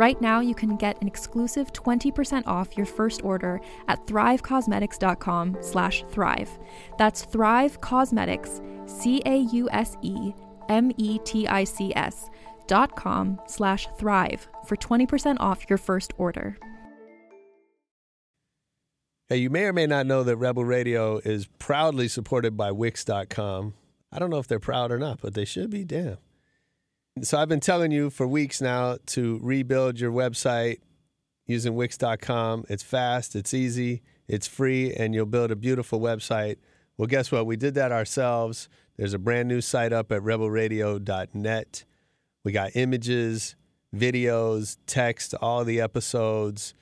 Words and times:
Right 0.00 0.18
now, 0.18 0.40
you 0.40 0.54
can 0.54 0.76
get 0.76 0.98
an 1.02 1.06
exclusive 1.06 1.74
20% 1.74 2.46
off 2.46 2.74
your 2.74 2.86
first 2.86 3.22
order 3.22 3.60
at 3.86 4.06
thrivecausemetics.com 4.06 5.58
slash 5.60 6.04
thrive. 6.08 6.48
That's 6.96 7.26
Thrive 7.26 7.82
Causemetics, 7.82 8.62
C-A-U-S-E-M-E-T-I-C-S 8.88 10.30
dot 12.66 12.96
com 12.96 13.40
slash 13.46 13.88
thrive 13.98 14.48
for 14.64 14.76
20% 14.76 15.36
off 15.38 15.68
your 15.68 15.76
first 15.76 16.14
order. 16.16 16.56
Hey, 19.28 19.36
you 19.36 19.50
may 19.50 19.64
or 19.64 19.74
may 19.74 19.86
not 19.86 20.06
know 20.06 20.22
that 20.22 20.38
Rebel 20.38 20.64
Radio 20.64 21.18
is 21.18 21.46
proudly 21.58 22.08
supported 22.08 22.56
by 22.56 22.72
Wix.com. 22.72 23.74
I 24.10 24.18
don't 24.18 24.30
know 24.30 24.38
if 24.38 24.48
they're 24.48 24.58
proud 24.58 24.90
or 24.92 24.98
not, 24.98 25.20
but 25.20 25.34
they 25.34 25.44
should 25.44 25.68
be. 25.68 25.84
Damn. 25.84 26.16
So 27.22 27.38
I've 27.38 27.48
been 27.48 27.60
telling 27.60 27.92
you 27.92 28.08
for 28.08 28.26
weeks 28.26 28.62
now 28.62 28.96
to 29.06 29.38
rebuild 29.42 30.00
your 30.00 30.10
website 30.10 30.78
using 31.46 31.74
Wix.com. 31.74 32.64
It's 32.70 32.82
fast, 32.82 33.36
it's 33.36 33.52
easy, 33.52 34.00
it's 34.26 34.46
free, 34.46 34.94
and 34.94 35.14
you'll 35.14 35.26
build 35.26 35.50
a 35.50 35.56
beautiful 35.56 36.00
website. 36.00 36.56
Well, 36.96 37.08
guess 37.08 37.30
what? 37.30 37.44
We 37.44 37.56
did 37.56 37.74
that 37.74 37.92
ourselves. 37.92 38.70
There's 38.96 39.12
a 39.12 39.18
brand 39.18 39.48
new 39.48 39.60
site 39.60 39.92
up 39.92 40.10
at 40.12 40.22
rebelradio.net. 40.22 41.84
We 42.42 42.52
got 42.52 42.70
images, 42.74 43.54
videos, 43.94 44.78
text, 44.86 45.34
all 45.42 45.64
the 45.64 45.78
episodes, 45.78 46.72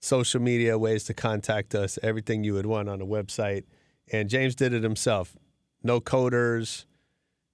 social 0.00 0.40
media, 0.40 0.78
ways 0.78 1.04
to 1.04 1.14
contact 1.14 1.74
us, 1.74 1.98
everything 2.02 2.44
you 2.44 2.54
would 2.54 2.66
want 2.66 2.88
on 2.88 3.02
a 3.02 3.06
website. 3.06 3.64
And 4.10 4.30
James 4.30 4.54
did 4.54 4.72
it 4.72 4.82
himself. 4.82 5.36
No 5.82 6.00
coders, 6.00 6.86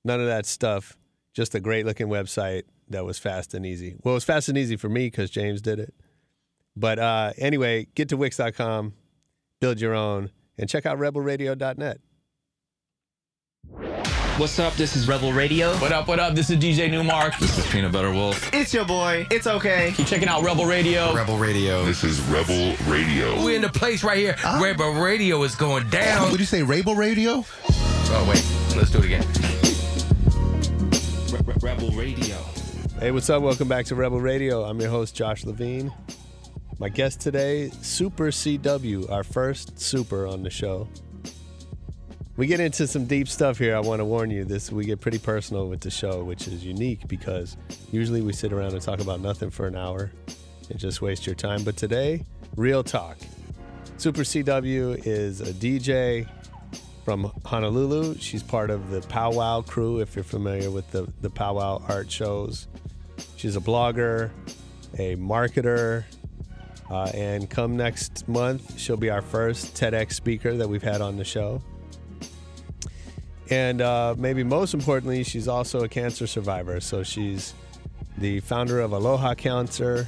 none 0.04 0.20
of 0.20 0.26
that 0.26 0.46
stuff. 0.46 0.96
Just 1.38 1.54
a 1.54 1.60
great 1.60 1.86
looking 1.86 2.08
website 2.08 2.64
that 2.88 3.04
was 3.04 3.16
fast 3.16 3.54
and 3.54 3.64
easy. 3.64 3.94
Well, 4.02 4.14
it 4.14 4.16
was 4.16 4.24
fast 4.24 4.48
and 4.48 4.58
easy 4.58 4.74
for 4.74 4.88
me 4.88 5.06
because 5.06 5.30
James 5.30 5.62
did 5.62 5.78
it. 5.78 5.94
But 6.74 6.98
uh, 6.98 7.32
anyway, 7.38 7.86
get 7.94 8.08
to 8.08 8.16
Wix.com, 8.16 8.92
build 9.60 9.80
your 9.80 9.94
own, 9.94 10.32
and 10.58 10.68
check 10.68 10.84
out 10.84 10.98
rebelradio.net. 10.98 12.00
What's 14.36 14.58
up? 14.58 14.74
This 14.74 14.96
is 14.96 15.06
Rebel 15.06 15.32
Radio. 15.32 15.72
What 15.76 15.92
up, 15.92 16.08
what 16.08 16.18
up? 16.18 16.34
This 16.34 16.50
is 16.50 16.58
DJ 16.58 16.90
Nu-Mark. 16.90 17.38
This 17.38 17.56
is 17.56 17.64
Peanut 17.70 17.92
Butter 17.92 18.10
Wolf. 18.10 18.52
It's 18.52 18.74
your 18.74 18.84
boy. 18.84 19.24
It's 19.30 19.46
okay. 19.46 19.92
Keep 19.94 20.08
checking 20.08 20.28
out 20.28 20.42
Rebel 20.42 20.66
Radio. 20.66 21.14
Rebel 21.14 21.38
Radio. 21.38 21.84
This 21.84 22.02
is 22.02 22.20
Rebel 22.22 22.74
Radio. 22.88 23.44
We're 23.44 23.54
in 23.54 23.62
the 23.62 23.68
place 23.68 24.02
right 24.02 24.18
here. 24.18 24.34
Uh, 24.42 24.58
Rebel 24.60 24.94
Radio 24.94 25.40
is 25.44 25.54
going 25.54 25.88
down. 25.88 26.32
Would 26.32 26.40
you 26.40 26.46
say 26.46 26.64
Rebel 26.64 26.96
Radio? 26.96 27.44
Oh, 27.68 28.26
wait. 28.28 28.44
Let's 28.76 28.90
do 28.90 28.98
it 28.98 29.04
again. 29.04 29.67
Rebel 31.60 31.90
Radio. 31.90 32.36
Hey, 33.00 33.10
what's 33.10 33.28
up? 33.30 33.42
Welcome 33.42 33.66
back 33.66 33.86
to 33.86 33.96
Rebel 33.96 34.20
Radio. 34.20 34.62
I'm 34.62 34.80
your 34.80 34.90
host, 34.90 35.16
Josh 35.16 35.44
Levine. 35.44 35.92
My 36.78 36.88
guest 36.88 37.20
today, 37.20 37.70
Super 37.82 38.28
CW, 38.28 39.10
our 39.10 39.24
first 39.24 39.80
super 39.80 40.24
on 40.28 40.44
the 40.44 40.50
show. 40.50 40.88
We 42.36 42.46
get 42.46 42.60
into 42.60 42.86
some 42.86 43.06
deep 43.06 43.26
stuff 43.26 43.58
here. 43.58 43.74
I 43.74 43.80
want 43.80 43.98
to 43.98 44.04
warn 44.04 44.30
you 44.30 44.44
this 44.44 44.70
we 44.70 44.84
get 44.84 45.00
pretty 45.00 45.18
personal 45.18 45.68
with 45.68 45.80
the 45.80 45.90
show, 45.90 46.22
which 46.22 46.46
is 46.46 46.64
unique 46.64 47.08
because 47.08 47.56
usually 47.90 48.22
we 48.22 48.32
sit 48.32 48.52
around 48.52 48.74
and 48.74 48.80
talk 48.80 49.00
about 49.00 49.20
nothing 49.20 49.50
for 49.50 49.66
an 49.66 49.74
hour 49.74 50.12
and 50.70 50.78
just 50.78 51.02
waste 51.02 51.26
your 51.26 51.34
time. 51.34 51.64
But 51.64 51.76
today, 51.76 52.24
real 52.54 52.84
talk. 52.84 53.18
Super 53.96 54.22
CW 54.22 55.04
is 55.04 55.40
a 55.40 55.52
DJ 55.52 56.28
from 57.08 57.32
Honolulu. 57.46 58.18
She's 58.18 58.42
part 58.42 58.68
of 58.68 58.90
the 58.90 59.00
Powwow 59.00 59.62
crew, 59.62 60.00
if 60.00 60.14
you're 60.14 60.22
familiar 60.22 60.70
with 60.70 60.90
the, 60.90 61.10
the 61.22 61.30
Powwow 61.30 61.82
art 61.88 62.12
shows. 62.12 62.68
She's 63.36 63.56
a 63.56 63.60
blogger, 63.60 64.30
a 64.98 65.16
marketer, 65.16 66.04
uh, 66.90 67.10
and 67.14 67.48
come 67.48 67.78
next 67.78 68.28
month, 68.28 68.78
she'll 68.78 68.98
be 68.98 69.08
our 69.08 69.22
first 69.22 69.74
TEDx 69.74 70.12
speaker 70.12 70.54
that 70.58 70.68
we've 70.68 70.82
had 70.82 71.00
on 71.00 71.16
the 71.16 71.24
show. 71.24 71.62
And 73.48 73.80
uh, 73.80 74.14
maybe 74.18 74.44
most 74.44 74.74
importantly, 74.74 75.24
she's 75.24 75.48
also 75.48 75.84
a 75.84 75.88
cancer 75.88 76.26
survivor. 76.26 76.78
So 76.78 77.02
she's 77.02 77.54
the 78.18 78.40
founder 78.40 78.80
of 78.80 78.92
Aloha 78.92 79.34
Cancer, 79.34 80.06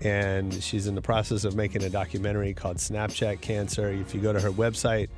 and 0.00 0.52
she's 0.52 0.88
in 0.88 0.96
the 0.96 1.00
process 1.00 1.44
of 1.44 1.54
making 1.54 1.84
a 1.84 1.90
documentary 1.90 2.54
called 2.54 2.78
Snapchat 2.78 3.40
Cancer. 3.40 3.90
If 3.90 4.12
you 4.12 4.20
go 4.20 4.32
to 4.32 4.40
her 4.40 4.50
website, 4.50 5.10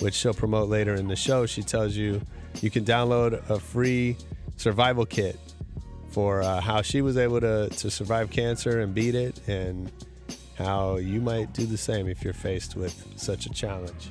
which 0.00 0.14
she'll 0.14 0.34
promote 0.34 0.68
later 0.68 0.94
in 0.94 1.08
the 1.08 1.16
show, 1.16 1.46
she 1.46 1.62
tells 1.62 1.96
you 1.96 2.20
you 2.60 2.70
can 2.70 2.84
download 2.84 3.48
a 3.50 3.58
free 3.58 4.16
survival 4.56 5.04
kit 5.04 5.38
for 6.10 6.42
uh, 6.42 6.60
how 6.60 6.82
she 6.82 7.02
was 7.02 7.16
able 7.16 7.40
to, 7.40 7.68
to 7.70 7.90
survive 7.90 8.30
cancer 8.30 8.80
and 8.80 8.94
beat 8.94 9.14
it, 9.14 9.40
and 9.48 9.90
how 10.56 10.96
you 10.96 11.20
might 11.20 11.52
do 11.52 11.66
the 11.66 11.76
same 11.76 12.08
if 12.08 12.22
you're 12.22 12.32
faced 12.32 12.76
with 12.76 13.04
such 13.16 13.46
a 13.46 13.50
challenge 13.50 14.10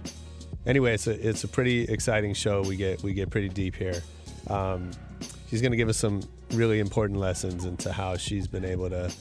anyway, 0.66 0.94
it's 0.94 1.08
a 1.08 1.28
it's 1.28 1.44
a 1.44 1.48
pretty 1.48 1.84
exciting 1.84 2.34
show. 2.34 2.62
We 2.62 2.76
get 2.76 3.04
we 3.04 3.14
get 3.14 3.30
pretty 3.30 3.50
deep 3.50 3.76
here. 3.76 4.02
Um, 4.48 4.92
she's 5.50 5.62
going 5.62 5.72
to 5.72 5.78
give 5.78 5.90
us 5.90 5.98
some 5.98 6.22
really 6.52 6.80
important 6.80 7.20
lessons 7.20 7.66
into 7.66 7.92
how 7.92 8.18
she's 8.18 8.48
been 8.48 8.66
able 8.66 8.90
to 8.90 9.12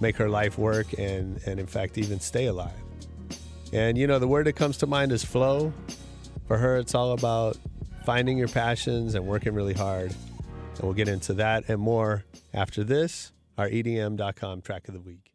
make 0.00 0.16
her 0.16 0.28
life 0.28 0.58
work 0.58 0.86
and 0.98 1.40
and 1.46 1.60
in 1.60 1.66
fact 1.66 1.98
even 1.98 2.20
stay 2.20 2.46
alive. 2.46 2.72
And 3.72 3.98
you 3.98 4.06
know, 4.06 4.18
the 4.18 4.28
word 4.28 4.46
that 4.46 4.54
comes 4.54 4.78
to 4.78 4.86
mind 4.86 5.12
is 5.12 5.24
flow. 5.24 5.72
For 6.48 6.56
her, 6.56 6.78
it's 6.78 6.94
all 6.94 7.12
about 7.12 7.58
finding 8.06 8.38
your 8.38 8.48
passions 8.48 9.14
and 9.14 9.26
working 9.26 9.52
really 9.52 9.74
hard. 9.74 10.10
And 10.10 10.82
we'll 10.82 10.94
get 10.94 11.08
into 11.08 11.34
that 11.34 11.68
and 11.68 11.78
more 11.78 12.24
after 12.54 12.82
this, 12.82 13.32
our 13.58 13.68
EDM.com 13.68 14.62
track 14.62 14.88
of 14.88 14.94
the 14.94 15.00
week. 15.00 15.28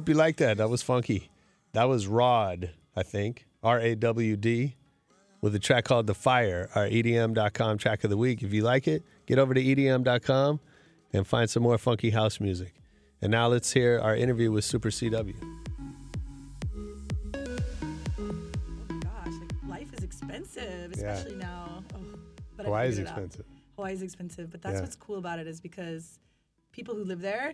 Hope 0.00 0.08
you 0.08 0.14
like 0.14 0.36
that. 0.38 0.56
That 0.56 0.70
was 0.70 0.82
funky. 0.82 1.28
That 1.74 1.84
was 1.84 2.06
Rod, 2.06 2.70
I 2.96 3.02
think. 3.02 3.44
R 3.62 3.78
A 3.78 3.94
W 3.94 4.34
D 4.34 4.74
with 5.42 5.54
a 5.54 5.58
track 5.58 5.84
called 5.84 6.06
The 6.06 6.14
Fire, 6.14 6.70
our 6.74 6.86
EDM.com 6.86 7.76
track 7.76 8.02
of 8.02 8.08
the 8.08 8.16
week. 8.16 8.42
If 8.42 8.54
you 8.54 8.62
like 8.62 8.88
it, 8.88 9.04
get 9.26 9.38
over 9.38 9.52
to 9.52 9.62
EDM.com 9.62 10.58
and 11.12 11.26
find 11.26 11.50
some 11.50 11.62
more 11.62 11.76
funky 11.76 12.08
house 12.08 12.40
music. 12.40 12.72
And 13.20 13.30
now 13.30 13.48
let's 13.48 13.70
hear 13.74 14.00
our 14.00 14.16
interview 14.16 14.50
with 14.50 14.64
Super 14.64 14.88
CW. 14.88 15.34
Oh 17.34 18.98
gosh, 19.02 19.26
like 19.26 19.68
life 19.68 19.92
is 19.98 20.02
expensive, 20.02 20.94
Yeah. 20.96 21.12
especially 21.12 21.36
now. 21.36 21.84
Oh, 21.94 21.98
but 22.56 22.64
Hawaii 22.64 22.88
is 22.88 22.94
figured 22.96 23.08
it 23.08 23.10
out. 23.12 23.18
expensive. 23.18 23.46
Hawaii 23.76 23.92
is 23.92 24.02
expensive, 24.02 24.50
but 24.50 24.62
that's 24.62 24.76
Yeah. 24.76 24.80
what's 24.80 24.96
cool 24.96 25.18
about 25.18 25.38
it 25.38 25.46
is 25.46 25.60
because 25.60 26.18
people 26.72 26.94
who 26.94 27.04
live 27.04 27.20
there, 27.20 27.52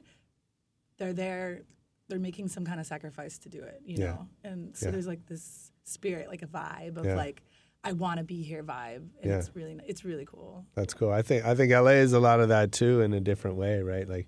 they're 0.98 1.12
there, 1.12 1.62
they're 2.08 2.18
making 2.18 2.48
some 2.48 2.64
kind 2.64 2.78
of 2.80 2.86
sacrifice 2.86 3.38
to 3.38 3.48
do 3.48 3.62
it, 3.62 3.80
you 3.84 3.96
Yeah. 3.98 4.04
know. 4.06 4.28
And 4.44 4.76
so 4.76 4.86
Yeah. 4.86 4.92
there's 4.92 5.06
like 5.06 5.26
this 5.26 5.72
spirit, 5.84 6.28
like 6.28 6.42
a 6.42 6.46
vibe 6.46 6.96
of 6.96 7.04
Yeah. 7.04 7.16
like, 7.16 7.42
I 7.84 7.92
want 7.92 8.18
to 8.18 8.24
be 8.24 8.42
here 8.42 8.62
vibe, 8.64 9.08
and 9.20 9.30
Yeah. 9.30 9.38
it's 9.38 9.54
really, 9.54 9.78
it's 9.86 10.04
really 10.04 10.24
cool. 10.24 10.66
That's 10.74 10.94
cool. 10.94 11.10
I 11.10 11.22
think 11.22 11.44
I 11.44 11.54
think 11.54 11.72
LA 11.72 11.92
is 12.00 12.12
a 12.12 12.20
lot 12.20 12.40
of 12.40 12.48
that 12.48 12.72
too 12.72 13.00
in 13.00 13.12
a 13.12 13.20
different 13.20 13.56
way, 13.56 13.82
right? 13.82 14.08
Like 14.08 14.26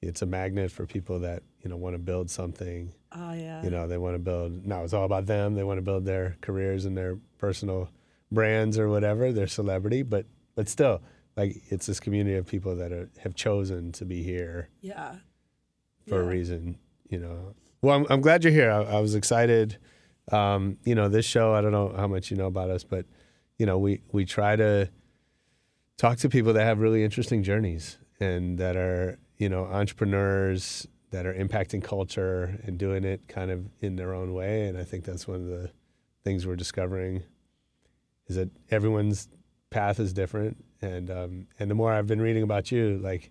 it's 0.00 0.22
a 0.22 0.26
magnet 0.26 0.70
for 0.70 0.86
people 0.86 1.20
that, 1.20 1.42
you 1.62 1.68
know, 1.70 1.76
want 1.76 1.94
to 1.94 1.98
build 1.98 2.30
something. 2.30 2.92
Oh 3.12 3.32
yeah, 3.32 3.62
You 3.62 3.70
know, 3.70 3.86
they 3.88 3.98
want 3.98 4.14
to 4.14 4.18
build 4.18 4.66
now 4.66 4.82
it's 4.84 4.92
all 4.92 5.04
about 5.04 5.26
them. 5.26 5.54
They 5.54 5.64
want 5.64 5.78
to 5.78 5.82
build 5.82 6.04
their 6.04 6.36
careers 6.40 6.84
and 6.84 6.96
their 6.96 7.16
personal 7.38 7.90
brands 8.30 8.78
or 8.78 8.88
whatever, 8.88 9.32
their 9.32 9.46
celebrity, 9.46 10.02
but 10.02 10.26
but 10.54 10.68
still, 10.68 11.00
like 11.36 11.56
it's 11.70 11.86
this 11.86 12.00
community 12.00 12.36
of 12.36 12.46
people 12.46 12.74
that 12.76 12.92
are, 12.92 13.08
have 13.18 13.34
chosen 13.34 13.92
to 13.92 14.04
be 14.04 14.22
here 14.24 14.68
yeah, 14.80 15.16
for 16.06 16.20
a 16.20 16.24
reason, 16.24 16.78
you 17.08 17.18
know. 17.18 17.54
Well, 17.82 17.96
I'm, 17.96 18.06
I'm 18.10 18.20
glad 18.20 18.44
you're 18.44 18.52
here. 18.52 18.70
I, 18.70 18.82
I 18.82 19.00
was 19.00 19.14
excited. 19.14 19.78
Um, 20.32 20.78
you 20.84 20.94
know, 20.94 21.08
this 21.08 21.24
show, 21.24 21.54
I 21.54 21.60
don't 21.60 21.72
know 21.72 21.94
how 21.96 22.06
much 22.06 22.30
you 22.30 22.36
know 22.36 22.46
about 22.46 22.70
us, 22.70 22.84
but 22.84 23.06
you 23.58 23.66
know, 23.66 23.78
we 23.78 24.02
we 24.12 24.24
try 24.24 24.56
to 24.56 24.90
talk 25.96 26.18
to 26.18 26.28
people 26.28 26.52
that 26.52 26.64
have 26.64 26.78
really 26.78 27.04
interesting 27.04 27.42
journeys 27.42 27.98
and 28.20 28.58
that 28.58 28.76
are, 28.76 29.18
you 29.36 29.48
know, 29.48 29.64
entrepreneurs 29.64 30.86
that 31.10 31.26
are 31.26 31.34
impacting 31.34 31.82
culture 31.82 32.60
and 32.64 32.78
doing 32.78 33.04
it 33.04 33.26
kind 33.28 33.50
of 33.50 33.66
in 33.80 33.96
their 33.96 34.14
own 34.14 34.34
way. 34.34 34.66
And 34.68 34.78
I 34.78 34.84
think 34.84 35.04
that's 35.04 35.26
one 35.26 35.36
of 35.36 35.46
the 35.46 35.70
things 36.22 36.46
we're 36.46 36.56
discovering 36.56 37.22
is 38.26 38.36
that 38.36 38.50
everyone's 38.70 39.28
path 39.70 39.98
is 39.98 40.12
different. 40.12 40.64
And 40.80 41.10
um, 41.10 41.46
and 41.58 41.70
the 41.70 41.74
more 41.74 41.92
I've 41.92 42.06
been 42.06 42.20
reading 42.20 42.42
about 42.42 42.70
you, 42.70 42.98
like 43.02 43.30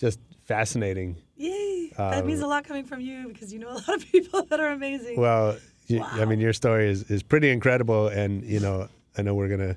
just 0.00 0.18
fascinating 0.40 1.16
yay! 1.36 1.67
That 1.98 2.24
means 2.24 2.40
Um, 2.40 2.46
a 2.46 2.48
lot 2.48 2.64
coming 2.64 2.84
from 2.84 3.00
you 3.00 3.28
because 3.28 3.52
you 3.52 3.58
know 3.58 3.68
a 3.70 3.74
lot 3.86 3.88
of 3.90 4.06
people 4.06 4.42
that 4.44 4.60
are 4.60 4.70
amazing. 4.72 5.20
Well, 5.20 5.56
you, 5.86 6.02
I 6.02 6.24
mean, 6.24 6.38
your 6.40 6.52
story 6.52 6.88
is, 6.88 7.02
is 7.10 7.22
pretty 7.22 7.50
incredible, 7.50 8.08
and 8.08 8.44
you 8.44 8.60
know, 8.60 8.88
I 9.16 9.22
know 9.22 9.34
we're 9.34 9.48
gonna 9.48 9.76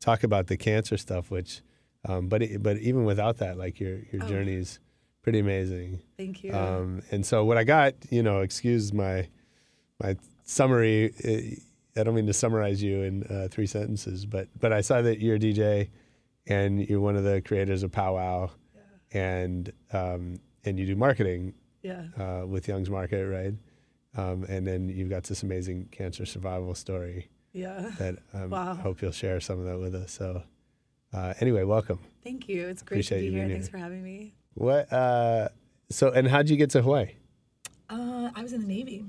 talk 0.00 0.22
about 0.24 0.46
the 0.46 0.56
cancer 0.56 0.96
stuff, 0.96 1.30
which, 1.30 1.60
um, 2.08 2.28
but 2.28 2.42
it, 2.42 2.62
but 2.62 2.76
even 2.78 3.04
without 3.04 3.38
that, 3.38 3.56
like 3.58 3.78
your 3.80 3.98
your 4.12 4.22
Oh. 4.22 4.26
journey 4.26 4.54
is 4.54 4.78
pretty 5.22 5.40
amazing. 5.40 6.00
Thank 6.16 6.42
you. 6.44 6.52
Um, 6.54 7.02
and 7.10 7.26
so 7.26 7.44
what 7.44 7.58
I 7.58 7.64
got, 7.64 7.94
you 8.10 8.22
know, 8.22 8.40
excuse 8.40 8.92
my 8.92 9.28
my 10.02 10.16
summary. 10.44 11.12
eh, 11.24 11.56
I 12.00 12.04
don't 12.04 12.14
mean 12.14 12.26
to 12.28 12.32
summarize 12.32 12.80
you 12.80 13.02
in 13.02 13.24
uh, 13.24 13.48
three 13.50 13.66
sentences, 13.66 14.24
but 14.24 14.46
but 14.60 14.72
I 14.72 14.80
saw 14.80 15.02
that 15.02 15.18
you're 15.20 15.34
a 15.34 15.38
DJ, 15.40 15.88
and 16.46 16.88
you're 16.88 17.00
one 17.00 17.16
of 17.16 17.24
the 17.24 17.40
creators 17.42 17.82
of 17.82 17.90
Powwow, 17.90 18.50
and 19.12 19.72
um, 19.92 20.38
and 20.64 20.78
you 20.78 20.86
do 20.86 20.96
marketing 20.96 21.54
yeah. 21.82 22.04
uh, 22.18 22.46
with 22.46 22.68
Young's 22.68 22.90
Market, 22.90 23.26
right? 23.26 23.54
Um, 24.16 24.44
and 24.48 24.66
then 24.66 24.88
you've 24.88 25.10
got 25.10 25.24
this 25.24 25.42
amazing 25.42 25.88
cancer 25.92 26.26
survival 26.26 26.74
story 26.74 27.28
Yeah. 27.52 27.90
that 27.98 28.16
um, 28.34 28.50
Wow. 28.50 28.72
I 28.72 28.74
hope 28.74 29.00
you'll 29.02 29.12
share 29.12 29.40
some 29.40 29.58
of 29.60 29.66
that 29.66 29.78
with 29.78 29.94
us. 29.94 30.12
So, 30.12 30.42
uh, 31.12 31.34
anyway, 31.40 31.62
welcome. 31.64 32.00
Thank 32.24 32.48
you. 32.48 32.66
It's 32.68 32.82
great 32.82 32.96
Appreciate 32.96 33.22
to 33.26 33.30
be 33.30 33.36
here. 33.36 33.48
Thanks 33.48 33.66
here. 33.66 33.72
for 33.72 33.78
having 33.78 34.02
me. 34.02 34.34
What? 34.54 34.92
Uh, 34.92 35.48
so, 35.90 36.10
and 36.10 36.26
how'd 36.26 36.48
you 36.48 36.56
get 36.56 36.70
to 36.70 36.82
Hawaii? 36.82 37.12
Uh, 37.88 38.30
I 38.34 38.42
was 38.42 38.52
in 38.52 38.60
the 38.62 38.66
Navy. 38.66 39.04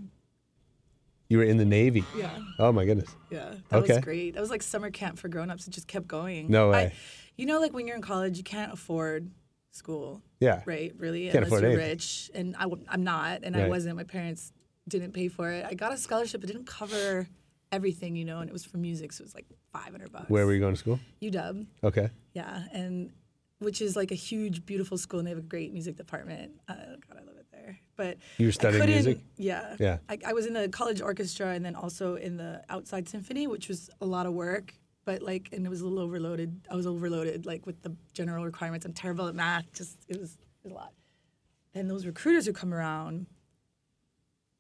You 1.27 1.37
were 1.37 1.43
in 1.43 1.57
the 1.57 1.65
Navy. 1.65 2.03
Yeah. 2.17 2.37
Oh 2.57 2.71
my 2.71 2.85
goodness. 2.85 3.15
Yeah. 3.29 3.53
That 3.69 3.77
Okay. 3.83 3.93
was 3.95 4.03
great. 4.03 4.33
That 4.33 4.41
was 4.41 4.49
like 4.49 4.63
summer 4.63 4.89
camp 4.89 5.19
for 5.19 5.27
grown-ups. 5.27 5.67
It 5.67 5.71
just 5.71 5.87
kept 5.87 6.07
going. 6.07 6.49
No 6.49 6.69
I- 6.69 6.71
way. 6.71 6.93
you 7.37 7.45
know, 7.45 7.59
like 7.59 7.73
when 7.73 7.85
you're 7.87 7.95
in 7.95 8.01
college, 8.01 8.37
you 8.37 8.43
can't 8.43 8.73
afford 8.73 9.29
school, 9.71 10.21
Yeah. 10.39 10.61
right? 10.65 10.93
Really, 10.97 11.25
Can't 11.29 11.45
unless 11.45 11.61
you're 11.61 11.69
anything. 11.71 11.89
rich. 11.89 12.31
And 12.33 12.55
I, 12.57 12.63
w- 12.63 12.83
I'm 12.89 13.03
not, 13.03 13.41
and 13.43 13.55
Right. 13.55 13.65
I 13.65 13.69
wasn't. 13.69 13.95
My 13.95 14.03
parents 14.03 14.51
didn't 14.87 15.11
pay 15.13 15.27
for 15.27 15.51
it. 15.51 15.65
I 15.69 15.73
got 15.73 15.93
a 15.93 15.97
scholarship. 15.97 16.43
It 16.43 16.47
didn't 16.47 16.65
cover 16.65 17.27
everything, 17.71 18.15
you 18.15 18.25
know, 18.25 18.39
and 18.39 18.49
it 18.49 18.53
was 18.53 18.65
for 18.65 18.77
music, 18.77 19.13
so 19.13 19.21
it 19.21 19.25
was 19.25 19.35
like 19.35 19.45
500 19.73 20.11
bucks. 20.11 20.29
Where 20.29 20.45
were 20.45 20.53
you 20.53 20.59
going 20.59 20.73
to 20.73 20.79
school? 20.79 20.99
UW. 21.21 21.67
Okay. 21.83 22.09
Yeah, 22.33 22.63
and 22.73 23.11
which 23.59 23.81
is 23.81 23.95
like 23.95 24.11
a 24.11 24.15
huge, 24.15 24.65
beautiful 24.65 24.97
school, 24.97 25.19
and 25.19 25.27
they 25.27 25.31
have 25.31 25.37
a 25.39 25.43
great 25.43 25.71
music 25.73 25.95
department. 25.97 26.53
Uh, 26.67 26.73
God, 27.07 27.17
I 27.17 27.25
love 27.25 27.35
it 27.37 27.45
there. 27.51 27.79
But 27.95 28.17
You 28.37 28.47
were 28.47 28.51
studying 28.53 28.85
music? 28.85 29.19
Yeah. 29.37 29.75
Yeah. 29.79 29.97
I, 30.07 30.17
I 30.27 30.33
was 30.33 30.45
in 30.45 30.53
the 30.53 30.69
college 30.69 31.01
orchestra 31.01 31.49
and 31.49 31.63
then 31.63 31.75
also 31.75 32.15
in 32.15 32.37
the 32.37 32.63
outside 32.69 33.07
symphony, 33.09 33.45
which 33.47 33.67
was 33.67 33.89
a 34.01 34.05
lot 34.05 34.25
of 34.25 34.33
work. 34.33 34.73
But 35.05 35.21
like, 35.21 35.49
and 35.51 35.65
it 35.65 35.69
was 35.69 35.81
a 35.81 35.85
little 35.87 35.99
overloaded. 36.03 36.61
I 36.69 36.75
was 36.75 36.85
overloaded, 36.85 37.45
like 37.45 37.65
with 37.65 37.81
the 37.81 37.95
general 38.13 38.43
requirements. 38.45 38.85
I'm 38.85 38.93
terrible 38.93 39.27
at 39.27 39.35
math. 39.35 39.71
Just 39.73 39.97
it 40.07 40.19
was, 40.19 40.37
it 40.63 40.65
was 40.65 40.71
a 40.73 40.75
lot. 40.75 40.93
And 41.73 41.89
those 41.89 42.05
recruiters 42.05 42.45
who 42.45 42.53
come 42.53 42.73
around, 42.73 43.25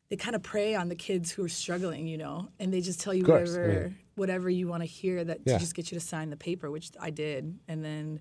they 0.09 0.15
kind 0.15 0.35
of 0.35 0.41
prey 0.41 0.75
on 0.75 0.89
the 0.89 0.95
kids 0.95 1.29
who 1.31 1.43
are 1.43 1.49
struggling, 1.49 2.07
you 2.07 2.17
know, 2.17 2.49
and 2.59 2.73
they 2.73 2.81
just 2.81 2.99
tell 2.99 3.13
you 3.13 3.23
course, 3.23 3.51
whatever 3.51 3.67
mean- 3.83 3.97
whatever 4.15 4.49
you 4.49 4.67
want 4.67 4.81
to 4.81 4.87
hear 4.87 5.23
that 5.23 5.39
Yeah. 5.45 5.53
to 5.53 5.59
just 5.59 5.75
get 5.75 5.91
you 5.91 5.99
to 5.99 6.05
sign 6.05 6.29
the 6.29 6.37
paper, 6.37 6.69
which 6.71 6.91
I 6.99 7.09
did. 7.09 7.57
And 7.67 7.83
then 7.85 8.19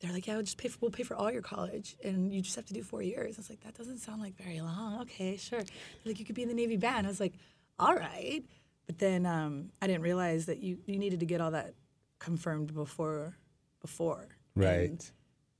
they're 0.00 0.12
like, 0.12 0.26
"Yeah, 0.26 0.34
we'll 0.34 0.42
just 0.44 0.58
pay 0.58 0.68
for 0.68 0.78
we'll 0.80 0.90
pay 0.90 1.02
for 1.02 1.16
all 1.16 1.30
your 1.32 1.40
college, 1.42 1.96
and 2.04 2.32
you 2.32 2.42
just 2.42 2.56
have 2.56 2.66
to 2.66 2.74
do 2.74 2.82
four 2.82 3.02
years." 3.02 3.36
I 3.36 3.38
was 3.38 3.48
like, 3.50 3.60
"That 3.60 3.74
doesn't 3.74 3.98
sound 3.98 4.20
like 4.20 4.36
very 4.36 4.60
long." 4.60 5.00
Okay, 5.02 5.36
sure. 5.36 5.60
They're 5.62 5.68
like, 6.12 6.18
you 6.18 6.24
could 6.26 6.34
be 6.34 6.42
in 6.42 6.48
the 6.48 6.54
Navy 6.54 6.76
band. 6.76 7.06
I 7.06 7.10
was 7.10 7.20
like, 7.20 7.34
"All 7.78 7.94
right," 7.94 8.44
but 8.86 8.98
then 8.98 9.26
um, 9.26 9.70
I 9.80 9.86
didn't 9.86 10.02
realize 10.02 10.46
that 10.46 10.58
you 10.58 10.78
you 10.86 10.98
needed 10.98 11.20
to 11.20 11.26
get 11.26 11.40
all 11.40 11.50
that 11.52 11.74
confirmed 12.18 12.74
before 12.74 13.36
before. 13.80 14.28
Right. 14.54 14.90
And 14.90 15.10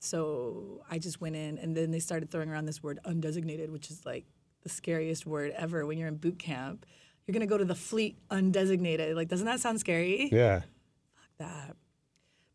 so 0.01 0.83
I 0.91 0.99
just 0.99 1.21
went 1.21 1.37
in, 1.37 1.59
and 1.59 1.77
then 1.77 1.91
they 1.91 1.99
started 1.99 2.31
throwing 2.31 2.51
around 2.51 2.67
this 2.67 2.83
word 2.83 3.01
undesignated, 3.07 3.71
which 3.71 3.91
is 3.91 4.05
like 4.05 4.25
the 4.63 4.69
scariest 4.69 5.27
word 5.27 5.53
ever 5.57 5.87
when 5.87 5.99
you're 5.99 6.09
in 6.09 6.17
boot 6.17 6.39
camp. 6.39 6.87
You're 7.27 7.33
gonna 7.33 7.47
go 7.47 7.59
to 7.59 7.65
the 7.65 7.75
fleet 7.75 8.19
undesignated. 8.31 9.15
Like, 9.15 9.29
doesn't 9.29 9.47
that 9.47 9.61
sound 9.61 9.81
scary? 9.81 10.29
Yeah. 10.31 10.61
Fuck 10.61 11.31
that. 11.39 11.77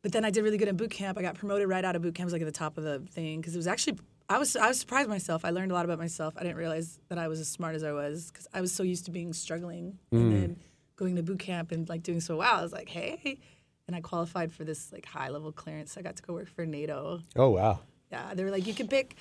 But 0.02 0.12
then 0.12 0.24
I 0.24 0.30
did 0.30 0.44
really 0.44 0.58
good 0.58 0.68
in 0.68 0.78
boot 0.78 0.92
camp. 0.92 1.18
I 1.18 1.22
got 1.22 1.36
promoted 1.36 1.68
right 1.68 1.84
out 1.84 1.96
of 1.96 2.02
boot 2.02 2.16
camp. 2.16 2.26
I 2.26 2.28
was 2.28 2.34
like 2.34 2.42
at 2.42 2.46
the 2.46 2.52
top 2.52 2.78
of 2.78 2.84
the 2.84 3.00
thing 3.00 3.42
because 3.42 3.54
it 3.54 3.58
was 3.58 3.68
actually 3.68 3.98
I 4.30 4.38
was 4.38 4.56
I 4.56 4.68
was 4.68 4.80
surprised 4.80 5.10
myself. 5.10 5.44
I 5.44 5.50
learned 5.50 5.72
a 5.72 5.74
lot 5.74 5.86
about 5.86 5.98
myself. 5.98 6.36
I 6.38 6.44
didn't 6.44 6.58
realize 6.58 7.00
that 7.10 7.18
I 7.18 7.28
was 7.28 7.40
as 7.40 7.48
smart 7.48 7.76
as 7.76 7.84
I 7.84 7.92
was 7.92 8.30
because 8.32 8.48
I 8.54 8.62
was 8.62 8.72
so 8.72 8.84
used 8.84 9.06
to 9.06 9.12
being 9.12 9.34
struggling 9.34 9.98
and 10.12 10.32
then 10.32 10.58
going 10.96 11.16
to 11.16 11.24
boot 11.24 11.40
camp 11.40 11.72
and 11.72 11.90
like 11.90 12.04
doing 12.04 12.20
so 12.20 12.38
well. 12.38 12.56
I 12.60 12.62
was 12.62 12.72
like, 12.72 12.90
hey, 12.90 13.40
and 13.88 13.96
I 13.96 14.02
qualified 14.02 14.52
for 14.52 14.64
this 14.64 14.94
like 14.94 15.06
high 15.06 15.30
level 15.30 15.52
clearance. 15.52 15.98
I 15.98 16.04
got 16.04 16.16
to 16.18 16.24
go 16.24 16.34
work 16.34 16.48
for 16.48 16.66
NATO. 16.66 17.22
Oh 17.36 17.50
wow. 17.50 17.80
Yeah, 18.12 18.34
they 18.36 18.44
were 18.44 18.52
like, 18.52 18.68
you 18.68 18.74
can 18.74 18.88
pick, 18.88 19.16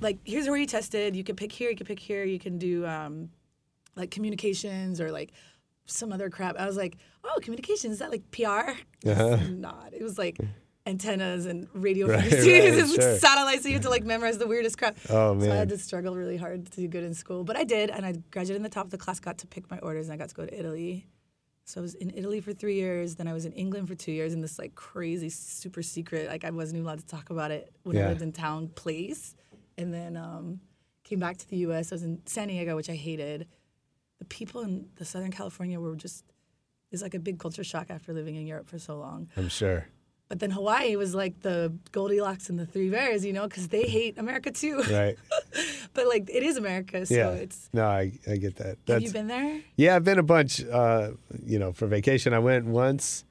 like, 0.00 0.18
here's 0.24 0.46
where 0.48 0.56
you 0.58 0.66
tested. 0.66 1.16
You 1.16 1.24
can 1.24 1.34
pick 1.36 1.50
here. 1.50 1.70
You 1.70 1.76
can 1.76 1.86
pick 1.86 1.98
here. 1.98 2.24
You 2.24 2.38
can 2.38 2.58
do 2.58 2.86
um, 2.86 3.30
like 3.96 4.10
communications 4.10 5.00
or 5.00 5.10
like 5.10 5.32
some 5.86 6.12
other 6.12 6.30
crap. 6.30 6.56
I 6.58 6.66
was 6.66 6.76
like, 6.76 6.96
oh, 7.24 7.38
communications 7.42 7.94
is 7.94 7.98
that 7.98 8.10
like 8.10 8.30
PR? 8.30 8.72
Uh-huh. 9.06 9.36
Not. 9.50 9.92
It 9.92 10.02
was 10.02 10.18
like 10.18 10.38
antennas 10.88 11.46
and 11.46 11.68
radio 11.74 12.06
Right, 12.08 12.20
frequencies 12.20 12.70
right, 12.70 12.78
and 12.80 12.90
sure. 12.90 13.18
satellites. 13.18 13.62
So 13.62 13.68
you 13.68 13.74
had 13.74 13.82
to 13.82 13.90
like 13.90 14.04
memorize 14.04 14.38
the 14.38 14.46
weirdest 14.46 14.78
crap. 14.78 14.96
Oh, 15.10 15.38
So 15.38 15.52
I 15.52 15.54
had 15.54 15.68
to 15.68 15.78
struggle 15.78 16.16
really 16.16 16.36
hard 16.36 16.70
to 16.72 16.80
do 16.80 16.88
good 16.88 17.04
in 17.04 17.14
school, 17.14 17.44
but 17.44 17.56
I 17.56 17.64
did, 17.64 17.90
and 17.90 18.04
I 18.06 18.12
graduated 18.30 18.56
in 18.56 18.62
the 18.62 18.68
top 18.68 18.84
of 18.86 18.90
the 18.90 18.98
class. 18.98 19.20
Got 19.20 19.38
to 19.38 19.46
pick 19.46 19.70
my 19.70 19.78
orders, 19.78 20.06
and 20.08 20.14
I 20.14 20.16
got 20.16 20.28
to 20.30 20.34
go 20.34 20.46
to 20.46 20.58
Italy. 20.58 21.06
So 21.64 21.80
I 21.80 21.82
was 21.82 21.94
in 21.94 22.10
Italy 22.16 22.40
for 22.40 22.52
three 22.54 22.76
years. 22.76 23.16
Then 23.16 23.28
I 23.28 23.34
was 23.34 23.44
in 23.44 23.52
England 23.52 23.88
for 23.88 23.94
two 23.94 24.12
years 24.12 24.32
in 24.32 24.40
this 24.40 24.58
like 24.58 24.74
crazy, 24.74 25.28
super 25.28 25.82
secret. 25.82 26.28
Like 26.28 26.44
I 26.44 26.50
wasn't 26.50 26.76
even 26.78 26.86
allowed 26.86 27.00
to 27.00 27.06
talk 27.06 27.28
about 27.30 27.50
it 27.50 27.70
when 27.82 27.94
Yeah. 27.96 28.06
I 28.06 28.08
lived 28.08 28.22
in 28.22 28.32
town 28.32 28.68
place. 28.68 29.34
And 29.76 29.92
then 29.92 30.16
um, 30.16 30.60
came 31.04 31.18
back 31.20 31.36
to 31.36 31.48
the 31.48 31.58
U.S. 31.68 31.92
I 31.92 31.96
was 31.96 32.02
in 32.04 32.22
San 32.24 32.48
Diego, 32.48 32.74
which 32.74 32.88
I 32.88 32.94
hated. 32.94 33.46
The 34.18 34.24
people 34.24 34.62
in 34.62 34.86
the 34.96 35.04
Southern 35.04 35.30
California 35.30 35.78
were 35.78 35.94
just. 35.94 36.24
It's 36.90 37.02
like 37.02 37.12
a 37.14 37.18
big 37.18 37.38
culture 37.38 37.62
shock 37.62 37.90
after 37.90 38.14
living 38.14 38.34
in 38.36 38.46
Europe 38.46 38.66
for 38.66 38.78
so 38.78 38.96
long. 38.96 39.28
I'm 39.36 39.50
sure. 39.50 39.86
But 40.28 40.40
then 40.40 40.50
Hawaii 40.50 40.94
was 40.96 41.14
like 41.14 41.40
the 41.40 41.72
Goldilocks 41.90 42.50
and 42.50 42.58
the 42.58 42.66
Three 42.66 42.90
Bears, 42.90 43.24
you 43.24 43.32
know, 43.32 43.48
because 43.48 43.68
they 43.68 43.84
hate 43.84 44.18
America 44.18 44.50
too. 44.50 44.82
Right. 44.82 45.16
but 45.94 46.06
like 46.06 46.28
it 46.28 46.42
is 46.42 46.58
America, 46.58 47.06
so 47.06 47.14
yeah. 47.14 47.30
it's. 47.30 47.70
no, 47.72 47.86
I, 47.86 48.12
I 48.30 48.36
get 48.36 48.56
that. 48.56 48.76
Have 48.88 49.02
you 49.02 49.10
been 49.10 49.28
there? 49.28 49.60
Yeah, 49.76 49.96
I've 49.96 50.04
been 50.04 50.18
a 50.18 50.22
bunch. 50.22 50.62
Uh, 50.64 51.12
you 51.44 51.58
know, 51.58 51.72
for 51.72 51.86
vacation, 51.86 52.34
I 52.34 52.40
went 52.40 52.66
once 52.66 53.24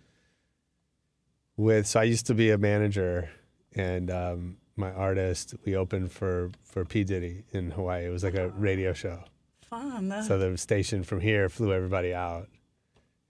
with. 1.55 1.85
So 1.85 1.99
I 1.99 2.03
used 2.03 2.25
to 2.27 2.33
be 2.33 2.49
a 2.49 2.57
manager, 2.57 3.29
and 3.75 4.09
um, 4.09 4.57
my 4.75 4.91
artist. 4.91 5.55
We 5.65 5.75
opened 5.75 6.11
for 6.11 6.51
for 6.63 6.85
P 6.85 7.03
Diddy 7.03 7.43
in 7.51 7.71
Hawaii. 7.71 8.05
It 8.05 8.09
was 8.09 8.23
like 8.23 8.35
a 8.35 8.49
radio 8.49 8.93
show. 8.93 9.23
Fun. 9.69 10.23
So 10.23 10.37
the 10.37 10.57
station 10.57 11.03
from 11.03 11.19
here 11.19 11.49
flew 11.49 11.73
everybody 11.73 12.13
out, 12.13 12.47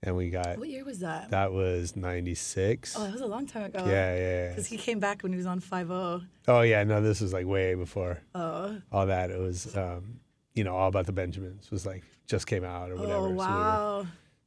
and 0.02 0.16
we 0.16 0.30
got 0.30 0.58
what 0.58 0.68
year 0.68 0.84
was 0.84 1.00
that? 1.00 1.30
that 1.30 1.52
was 1.52 1.96
'96. 1.96 2.94
Oh, 2.96 3.04
that 3.04 3.12
was 3.12 3.20
a 3.20 3.26
long 3.26 3.46
time 3.46 3.64
ago. 3.64 3.80
yeah, 3.80 4.14
yeah, 4.14 4.16
yeah. 4.16 4.48
Because 4.50 4.66
he 4.66 4.76
came 4.76 5.00
back 5.00 5.22
when 5.22 5.32
he 5.32 5.36
was 5.36 5.46
on 5.46 5.60
Five 5.60 5.90
O. 5.90 6.20
Oh 6.46 6.60
yeah, 6.62 6.84
no, 6.84 7.00
this 7.00 7.20
was 7.20 7.32
like 7.32 7.46
way 7.46 7.74
before 7.74 8.18
Oh. 8.34 8.80
all 8.92 9.06
that. 9.06 9.30
It 9.30 9.38
was, 9.38 9.76
um, 9.76 10.20
you 10.54 10.64
know, 10.64 10.76
all 10.76 10.88
about 10.88 11.06
the 11.06 11.12
Benjamins 11.12 11.70
was 11.70 11.84
like 11.86 12.04
just 12.26 12.46
came 12.46 12.64
out 12.64 12.90
or 12.90 12.96
whatever. 12.96 13.14
Oh 13.18 13.24
So 13.26 13.30
we 13.30 13.36
wow. 13.36 14.06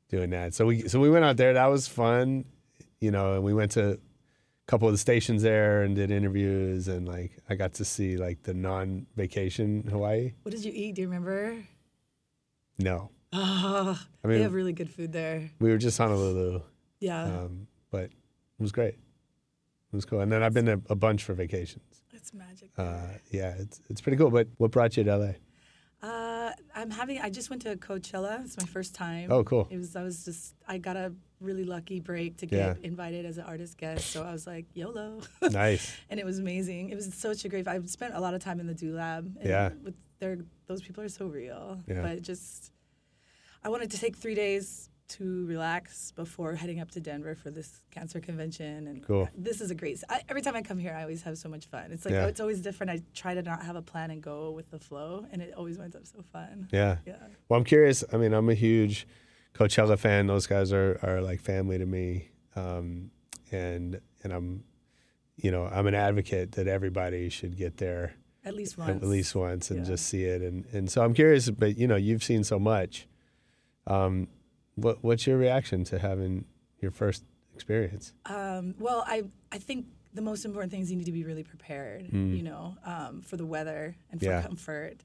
doing 0.09 0.29
that. 0.31 0.53
So 0.53 0.65
we 0.65 0.87
so 0.87 0.99
we 0.99 1.09
went 1.09 1.25
out 1.25 1.37
there. 1.37 1.53
That 1.53 1.67
was 1.67 1.87
fun, 1.87 2.45
you 2.99 3.11
know. 3.11 3.33
And 3.35 3.43
we 3.43 3.53
went 3.53 3.71
to 3.71 3.91
a 3.93 3.97
couple 4.67 4.87
of 4.87 4.93
the 4.93 4.97
stations 4.97 5.41
there 5.41 5.83
and 5.83 5.95
did 5.95 6.11
interviews. 6.11 6.87
And 6.87 7.07
like 7.07 7.31
I 7.49 7.55
got 7.55 7.73
to 7.75 7.85
see 7.85 8.17
like 8.17 8.43
the 8.43 8.53
non-vacation 8.53 9.87
Hawaii. 9.89 10.33
what 10.43 10.51
did 10.51 10.63
you 10.63 10.71
eat? 10.73 10.95
Do 10.95 11.01
you 11.01 11.07
remember? 11.07 11.57
No, 12.79 13.09
Oh, 13.33 13.99
I 14.23 14.27
they 14.27 14.41
have 14.41 14.53
really 14.53 14.73
good 14.73 14.89
food 14.89 15.11
there. 15.13 15.51
we 15.59 15.69
were 15.71 15.77
just 15.77 15.97
Honolulu, 15.97 16.61
Yeah, 16.99 17.23
um, 17.23 17.67
but 17.89 18.05
it 18.05 18.11
was 18.59 18.71
great. 18.71 18.95
It 18.95 19.95
was 19.95 20.05
cool. 20.05 20.19
And 20.21 20.31
then 20.31 20.43
I've 20.43 20.53
been 20.53 20.65
to 20.65 20.81
a 20.89 20.95
bunch 20.95 21.23
for 21.23 21.33
vacations. 21.33 22.01
it's 22.13 22.33
magic. 22.33 22.71
Uh, 22.77 23.07
yeah, 23.31 23.55
it's 23.57 23.79
it's 23.89 24.01
pretty 24.01 24.17
cool. 24.17 24.29
But 24.31 24.47
what 24.57 24.71
brought 24.71 24.95
you 24.97 25.03
to 25.03 25.17
LA? 25.17 25.31
Uh, 26.01 26.51
I'm 26.75 26.89
having. 26.89 27.19
I 27.19 27.29
just 27.29 27.49
went 27.49 27.61
to 27.63 27.75
Coachella. 27.75 28.43
It's 28.43 28.57
my 28.57 28.65
first 28.65 28.95
time. 28.95 29.31
Oh, 29.31 29.43
cool. 29.43 29.67
It 29.69 29.77
was. 29.77 29.95
I 29.95 30.03
was 30.03 30.25
just. 30.25 30.55
I 30.67 30.77
got 30.77 30.95
a 30.97 31.13
really 31.39 31.63
lucky 31.63 31.99
break 31.99 32.37
to 32.37 32.45
get 32.45 32.57
Yeah. 32.59 32.73
invited 32.87 33.25
as 33.25 33.37
an 33.37 33.45
artist 33.45 33.77
guest. 33.77 34.07
So 34.11 34.23
I 34.23 34.31
was 34.31 34.45
like, 34.47 34.65
YOLO. 34.73 35.21
Nice. 35.51 35.95
and 36.09 36.19
it 36.19 36.25
was 36.25 36.39
amazing. 36.39 36.89
It 36.89 36.95
was 36.95 37.13
such 37.13 37.45
a 37.45 37.49
great. 37.49 37.67
I've 37.67 37.89
spent 37.89 38.13
a 38.15 38.19
lot 38.19 38.33
of 38.33 38.41
time 38.43 38.59
in 38.59 38.67
the 38.67 38.73
Do 38.73 38.93
Lab. 38.95 39.25
And 39.39 39.49
Yeah. 39.49 39.69
With 39.83 39.95
their, 40.19 40.37
those 40.67 40.81
people 40.81 41.03
are 41.03 41.09
so 41.09 41.25
real. 41.27 41.79
Yeah. 41.87 42.01
But 42.01 42.21
just, 42.21 42.71
I 43.63 43.69
wanted 43.69 43.91
to 43.91 43.97
take 43.99 44.15
three 44.17 44.35
days 44.35 44.89
to 45.09 45.45
relax 45.45 46.11
before 46.13 46.55
heading 46.55 46.79
up 46.79 46.89
to 46.91 47.01
Denver 47.01 47.35
for 47.35 47.51
this 47.51 47.83
cancer 47.91 48.21
convention. 48.21 48.87
And 48.87 49.05
Cool. 49.05 49.27
this 49.37 49.59
is 49.59 49.69
a 49.69 49.75
great. 49.75 50.01
I, 50.09 50.21
every 50.29 50.41
time 50.41 50.55
I 50.55 50.61
come 50.61 50.77
here, 50.77 50.95
I 50.97 51.01
always 51.01 51.21
have 51.23 51.37
so 51.37 51.49
much 51.49 51.65
fun. 51.65 51.91
It's 51.91 52.05
like 52.05 52.13
Yeah. 52.13 52.23
oh, 52.23 52.27
it's 52.27 52.39
always 52.39 52.61
different. 52.61 52.91
I 52.91 53.01
try 53.13 53.33
to 53.33 53.41
not 53.41 53.63
have 53.65 53.75
a 53.75 53.81
plan 53.81 54.09
and 54.11 54.21
go 54.23 54.51
with 54.51 54.71
the 54.71 54.79
flow, 54.79 55.25
and 55.31 55.41
it 55.41 55.53
always 55.55 55.77
winds 55.77 55.95
up 55.97 56.05
so 56.07 56.23
fun. 56.31 56.69
Yeah. 56.71 56.97
Yeah. 57.05 57.17
Well, 57.49 57.57
I'm 57.59 57.65
curious. 57.65 58.05
I 58.13 58.17
mean, 58.17 58.33
I'm 58.33 58.49
a 58.49 58.53
huge 58.53 59.05
Coachella 59.53 59.99
fan. 59.99 60.27
Those 60.27 60.47
guys 60.47 60.71
are, 60.71 60.97
are 61.03 61.21
like 61.21 61.41
family 61.41 61.77
to 61.77 61.85
me. 61.85 62.29
Um, 62.55 63.11
and 63.51 63.99
and 64.23 64.31
I'm, 64.31 64.63
you 65.35 65.51
know, 65.51 65.65
I'm 65.65 65.87
an 65.87 65.95
advocate 65.95 66.53
that 66.53 66.67
everybody 66.67 67.27
should 67.27 67.57
get 67.57 67.77
there 67.77 68.13
At 68.45 68.55
least 68.55 68.77
once. 68.77 69.03
at 69.03 69.09
least 69.09 69.35
once 69.35 69.71
and 69.71 69.79
Yeah. 69.81 69.85
just 69.91 70.05
see 70.07 70.23
it. 70.23 70.41
And 70.41 70.65
and 70.71 70.89
so 70.89 71.03
I'm 71.03 71.13
curious. 71.13 71.49
But 71.49 71.77
you 71.77 71.85
know, 71.87 71.97
you've 71.97 72.23
seen 72.23 72.45
so 72.45 72.57
much. 72.59 73.07
Um, 73.91 74.27
what 74.75 75.03
what's 75.03 75.27
your 75.27 75.37
reaction 75.37 75.83
to 75.85 75.99
having 75.99 76.45
your 76.79 76.91
first 76.91 77.23
experience? 77.55 78.13
Um, 78.25 78.75
well, 78.79 79.03
I 79.07 79.23
I 79.51 79.57
think 79.57 79.85
the 80.13 80.21
most 80.21 80.45
important 80.45 80.71
thing 80.71 80.81
is 80.81 80.91
you 80.91 80.97
need 80.97 81.05
to 81.05 81.11
be 81.11 81.23
really 81.23 81.43
prepared. 81.43 82.03
You 82.11 82.43
know, 82.43 82.75
um, 82.85 83.21
for 83.21 83.37
the 83.37 83.45
weather 83.45 83.95
and 84.11 84.19
for 84.19 84.27
Yeah. 84.27 84.41
comfort, 84.41 84.97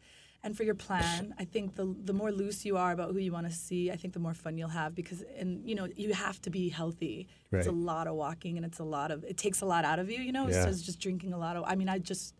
and 0.42 0.56
for 0.56 0.62
your 0.62 0.74
plan. 0.76 1.34
I 1.38 1.44
think 1.44 1.74
the 1.74 1.86
the 2.04 2.12
more 2.12 2.30
loose 2.30 2.64
you 2.64 2.76
are 2.76 2.92
about 2.92 3.12
who 3.12 3.18
you 3.18 3.32
want 3.32 3.46
to 3.48 3.52
see, 3.52 3.90
I 3.90 3.96
think 3.96 4.14
the 4.14 4.20
more 4.20 4.34
fun 4.34 4.56
you'll 4.58 4.76
have 4.82 4.94
because 4.94 5.22
and 5.40 5.50
you 5.68 5.74
know 5.74 5.86
you 5.96 6.12
have 6.14 6.40
to 6.42 6.50
be 6.50 6.68
healthy. 6.68 7.26
It's 7.52 7.66
a 7.66 7.72
lot 7.72 8.06
of 8.06 8.14
walking 8.14 8.56
and 8.58 8.64
it's 8.64 8.78
a 8.78 8.84
lot 8.84 9.10
of 9.10 9.24
it 9.24 9.36
takes 9.36 9.60
a 9.62 9.66
lot 9.66 9.84
out 9.84 9.98
of 9.98 10.06
you. 10.10 10.20
You 10.28 10.32
know, 10.32 10.46
Yeah. 10.48 10.62
so 10.64 10.68
it's 10.70 10.82
just 10.82 11.00
drinking 11.00 11.32
a 11.32 11.38
lot 11.38 11.56
of. 11.56 11.64
I 11.66 11.74
mean, 11.74 11.88
I 11.88 11.98
just 11.98 12.34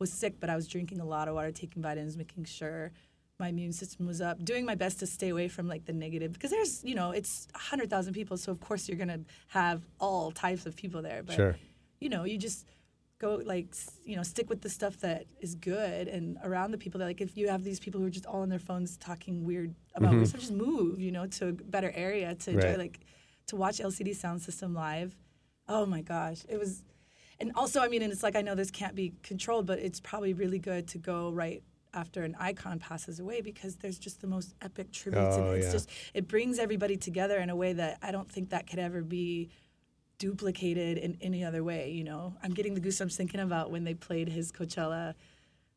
was 0.00 0.10
sick, 0.12 0.34
but 0.40 0.48
I 0.50 0.56
was 0.56 0.66
drinking 0.66 1.00
a 1.00 1.04
lot 1.14 1.28
of 1.28 1.34
water, 1.36 1.52
taking 1.52 1.80
vitamins, 1.82 2.16
making 2.16 2.44
sure 2.44 2.90
my 3.40 3.48
immune 3.48 3.72
system 3.72 4.06
was 4.06 4.20
up, 4.20 4.44
doing 4.44 4.64
my 4.64 4.74
best 4.74 5.00
to 5.00 5.06
stay 5.06 5.30
away 5.30 5.48
from 5.48 5.66
like 5.68 5.84
the 5.86 5.92
negative 5.92 6.32
because 6.32 6.50
there's 6.50 6.84
you 6.84 6.94
know 6.94 7.10
it's 7.10 7.48
hundred 7.54 7.90
thousand 7.90 8.14
people, 8.14 8.36
so 8.36 8.52
of 8.52 8.60
course 8.60 8.88
you're 8.88 8.98
gonna 8.98 9.20
have 9.48 9.82
all 9.98 10.30
types 10.30 10.66
of 10.66 10.76
people 10.76 11.02
there. 11.02 11.22
But 11.22 11.34
Sure. 11.34 11.56
you 12.00 12.08
know, 12.08 12.24
you 12.24 12.38
just 12.38 12.66
go 13.18 13.40
like 13.44 13.74
you 14.04 14.14
know 14.16 14.22
stick 14.22 14.48
with 14.48 14.60
the 14.60 14.68
stuff 14.70 14.98
that 15.00 15.24
is 15.40 15.54
good 15.56 16.08
and 16.08 16.36
around 16.44 16.70
the 16.72 16.78
people 16.78 16.98
that 17.00 17.06
like 17.06 17.20
if 17.20 17.36
you 17.36 17.48
have 17.48 17.64
these 17.64 17.80
people 17.80 18.00
who 18.00 18.06
are 18.06 18.10
just 18.10 18.26
all 18.26 18.42
on 18.42 18.48
their 18.48 18.58
phones 18.58 18.96
talking 18.98 19.44
weird 19.44 19.74
about 19.96 20.12
weird 20.12 20.28
stuff, 20.28 20.40
just 20.40 20.52
move 20.52 21.00
you 21.00 21.10
know 21.10 21.26
to 21.26 21.48
a 21.48 21.52
better 21.52 21.92
area 21.94 22.34
to 22.36 22.50
enjoy 22.50 22.60
Mm-hmm. 22.62 22.68
Right. 22.70 22.78
like 22.78 23.00
to 23.48 23.56
watch 23.56 23.78
LCD 23.78 24.10
Soundsystem 24.16 24.74
live. 24.74 25.16
Oh 25.68 25.86
my 25.86 26.02
gosh, 26.02 26.42
it 26.48 26.58
was. 26.58 26.84
And 27.40 27.50
also, 27.56 27.80
I 27.80 27.88
mean, 27.88 28.00
and 28.02 28.12
it's 28.12 28.22
like 28.22 28.36
I 28.36 28.42
know 28.42 28.54
this 28.54 28.70
can't 28.70 28.94
be 28.94 29.12
controlled, 29.24 29.66
but 29.66 29.80
it's 29.80 29.98
probably 29.98 30.34
really 30.34 30.60
good 30.60 30.86
to 30.88 30.98
go 30.98 31.30
right 31.32 31.64
after 31.94 32.22
an 32.24 32.34
icon 32.38 32.78
passes 32.78 33.20
away 33.20 33.40
because 33.40 33.76
there's 33.76 33.98
just 33.98 34.20
the 34.20 34.26
most 34.26 34.54
epic 34.62 34.92
tributes, 34.92 35.36
Oh, 35.36 35.48
and 35.48 35.56
it's 35.58 35.66
yeah. 35.66 35.72
just 35.72 35.88
it 36.14 36.28
brings 36.28 36.58
everybody 36.58 36.96
together 36.96 37.38
in 37.38 37.50
a 37.50 37.56
way 37.56 37.72
that 37.72 37.98
I 38.02 38.10
don't 38.10 38.30
think 38.30 38.50
that 38.50 38.66
could 38.68 38.78
ever 38.78 39.02
be 39.02 39.50
duplicated 40.18 40.98
in 40.98 41.16
any 41.20 41.44
other 41.44 41.62
way. 41.64 41.90
You 41.90 42.04
know, 42.04 42.34
I'm 42.42 42.52
getting 42.54 42.74
the 42.74 42.80
goosebumps 42.80 43.16
thinking 43.16 43.40
about 43.40 43.70
when 43.70 43.84
they 43.84 43.94
played 43.94 44.28
his 44.28 44.52
Coachella 44.52 45.14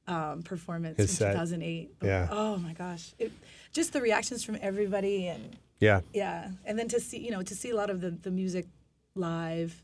um, 0.08 0.42
performance 0.44 0.98
His 0.98 1.10
in 1.12 1.16
set. 1.18 1.32
2008. 1.34 1.92
Yeah. 2.04 2.28
Oh 2.32 2.58
my 2.58 2.74
gosh, 2.74 3.14
it, 3.20 3.32
just 3.74 3.94
the 3.94 4.02
reactions 4.02 4.44
from 4.44 4.58
everybody 4.62 5.28
and 5.28 5.58
Yeah. 5.80 6.02
yeah, 6.14 6.52
and 6.66 6.78
then 6.80 6.88
to 6.90 7.00
see 7.00 7.18
you 7.20 7.32
know 7.32 7.42
to 7.44 7.56
see 7.56 7.70
a 7.72 7.76
lot 7.76 7.90
of 7.90 8.02
the 8.02 8.12
the 8.12 8.32
music 8.32 8.68
live 9.16 9.84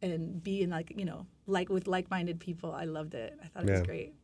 and 0.00 0.42
be 0.42 0.62
in 0.62 0.70
like 0.70 0.92
you 0.96 1.04
know 1.04 1.26
like 1.46 1.68
with 1.68 1.86
like-minded 1.86 2.40
people. 2.40 2.72
I 2.72 2.84
loved 2.84 3.14
it. 3.14 3.38
I 3.42 3.46
thought 3.48 3.64
it 3.64 3.68
Yeah. 3.68 3.78
was 3.80 3.82
great. 3.82 4.14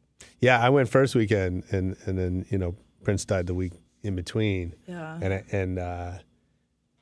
Yeah. 0.41 0.61
I 0.61 0.69
went 0.71 0.89
first 0.89 1.15
weekend, 1.15 1.65
and 1.71 1.97
and 2.07 2.19
then 2.19 2.47
you 2.51 2.59
know 2.59 2.75
Prince 3.05 3.25
died 3.25 3.47
the 3.47 3.55
week 3.55 3.73
in 4.03 4.15
between. 4.17 4.75
Yeah. 4.87 5.19
and 5.23 5.35
I, 5.35 5.45
and 5.53 5.79
uh, 5.79 6.13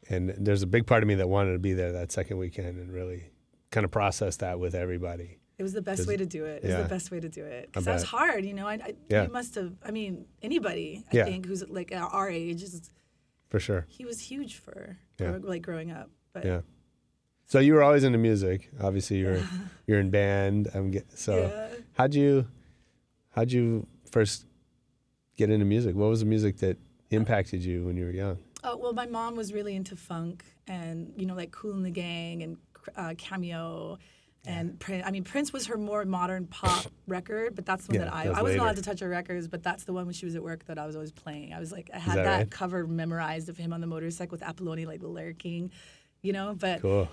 and 0.08 0.34
there's 0.38 0.62
a 0.62 0.66
big 0.66 0.86
part 0.86 1.02
of 1.02 1.08
me 1.08 1.14
that 1.16 1.28
wanted 1.28 1.52
to 1.52 1.58
be 1.58 1.72
there 1.74 1.92
that 1.92 2.12
second 2.12 2.38
weekend 2.38 2.78
and 2.78 2.92
really 2.92 3.30
kind 3.70 3.84
of 3.84 3.90
process 3.90 4.36
that 4.38 4.58
with 4.58 4.74
everybody. 4.74 5.38
It 5.58 5.62
was 5.64 5.72
the 5.72 5.82
best 5.82 6.06
way 6.06 6.16
to 6.16 6.24
do 6.24 6.44
it. 6.44 6.62
It 6.62 6.68
was 6.68 6.76
the 6.76 6.88
best 6.88 7.10
way 7.10 7.18
to 7.20 7.28
do 7.28 7.44
it 7.44 7.66
because 7.66 7.84
that 7.84 7.94
was 7.94 8.04
hard. 8.04 8.44
You 8.44 8.54
know, 8.54 8.66
I, 8.68 8.74
I 8.74 8.94
Yeah. 9.08 9.24
you 9.26 9.32
must 9.32 9.54
have. 9.56 9.72
I 9.84 9.90
mean, 9.90 10.26
anybody 10.40 11.04
I 11.12 11.16
Yeah. 11.16 11.24
think 11.24 11.46
who's 11.46 11.68
like 11.68 11.92
our 11.92 12.30
age 12.30 12.62
is 12.62 12.90
For 13.50 13.58
sure. 13.58 13.84
he 13.88 14.04
was 14.04 14.20
huge 14.20 14.56
for 14.56 14.98
Yeah. 15.18 15.38
like 15.42 15.62
growing 15.62 15.90
up. 15.90 16.10
But 16.32 16.44
Yeah. 16.44 16.60
So 17.46 17.58
you 17.58 17.74
were 17.74 17.82
always 17.82 18.04
into 18.04 18.18
music. 18.18 18.70
Obviously, 18.80 19.18
you're 19.18 19.42
you're 19.86 19.98
in 20.00 20.10
band. 20.10 20.68
I'm 20.74 20.90
get, 20.92 21.18
so. 21.18 21.36
Yeah. 21.38 21.76
How'd 21.94 22.14
you 22.14 22.46
how'd 23.38 23.52
you 23.52 23.86
first 24.10 24.46
get 25.36 25.48
into 25.48 25.64
music? 25.64 25.94
What 25.94 26.08
was 26.08 26.20
the 26.20 26.26
music 26.26 26.58
that 26.58 26.76
impacted 27.10 27.62
you 27.64 27.84
when 27.84 27.96
you 27.96 28.04
were 28.04 28.10
young? 28.10 28.38
Oh, 28.64 28.76
well, 28.76 28.92
my 28.92 29.06
mom 29.06 29.36
was 29.36 29.52
really 29.52 29.76
into 29.76 29.94
funk 29.94 30.44
and, 30.66 31.12
you 31.16 31.24
know, 31.24 31.34
like 31.34 31.52
Kool 31.52 31.72
and 31.72 31.86
the 31.86 31.90
Gang 31.90 32.42
and 32.42 32.56
uh, 32.96 33.14
Cameo. 33.16 33.98
And 34.44 34.80
Prince, 34.80 35.04
I 35.06 35.10
mean, 35.10 35.24
Prince 35.24 35.52
was 35.52 35.66
her 35.66 35.76
more 35.76 36.04
modern 36.04 36.46
pop 36.46 36.86
record, 37.06 37.54
but 37.54 37.66
that's 37.66 37.86
the 37.86 37.92
one 37.92 38.00
Yeah, 38.00 38.04
that 38.06 38.14
I, 38.14 38.38
I 38.38 38.42
wasn't 38.42 38.62
allowed 38.62 38.76
to 38.76 38.82
touch 38.82 39.00
her 39.00 39.08
records, 39.08 39.46
but 39.46 39.62
that's 39.62 39.84
the 39.84 39.92
one 39.92 40.06
when 40.06 40.14
she 40.14 40.24
was 40.24 40.34
at 40.36 40.42
work 40.42 40.64
that 40.64 40.78
I 40.78 40.86
was 40.86 40.96
always 40.96 41.12
playing. 41.12 41.52
I 41.52 41.60
was 41.60 41.70
like, 41.70 41.90
I 41.94 41.98
had 41.98 42.18
that 42.18 42.24
that, 42.24 42.38
right? 42.38 42.50
cover 42.50 42.86
memorized 42.86 43.48
of 43.48 43.56
him 43.58 43.72
on 43.72 43.80
the 43.80 43.86
motorcycle 43.86 44.32
with 44.32 44.40
Apolloni 44.40 44.86
like 44.86 45.02
lurking, 45.02 45.70
you 46.22 46.32
know. 46.32 46.54
But 46.58 46.80
Cool. 46.80 47.08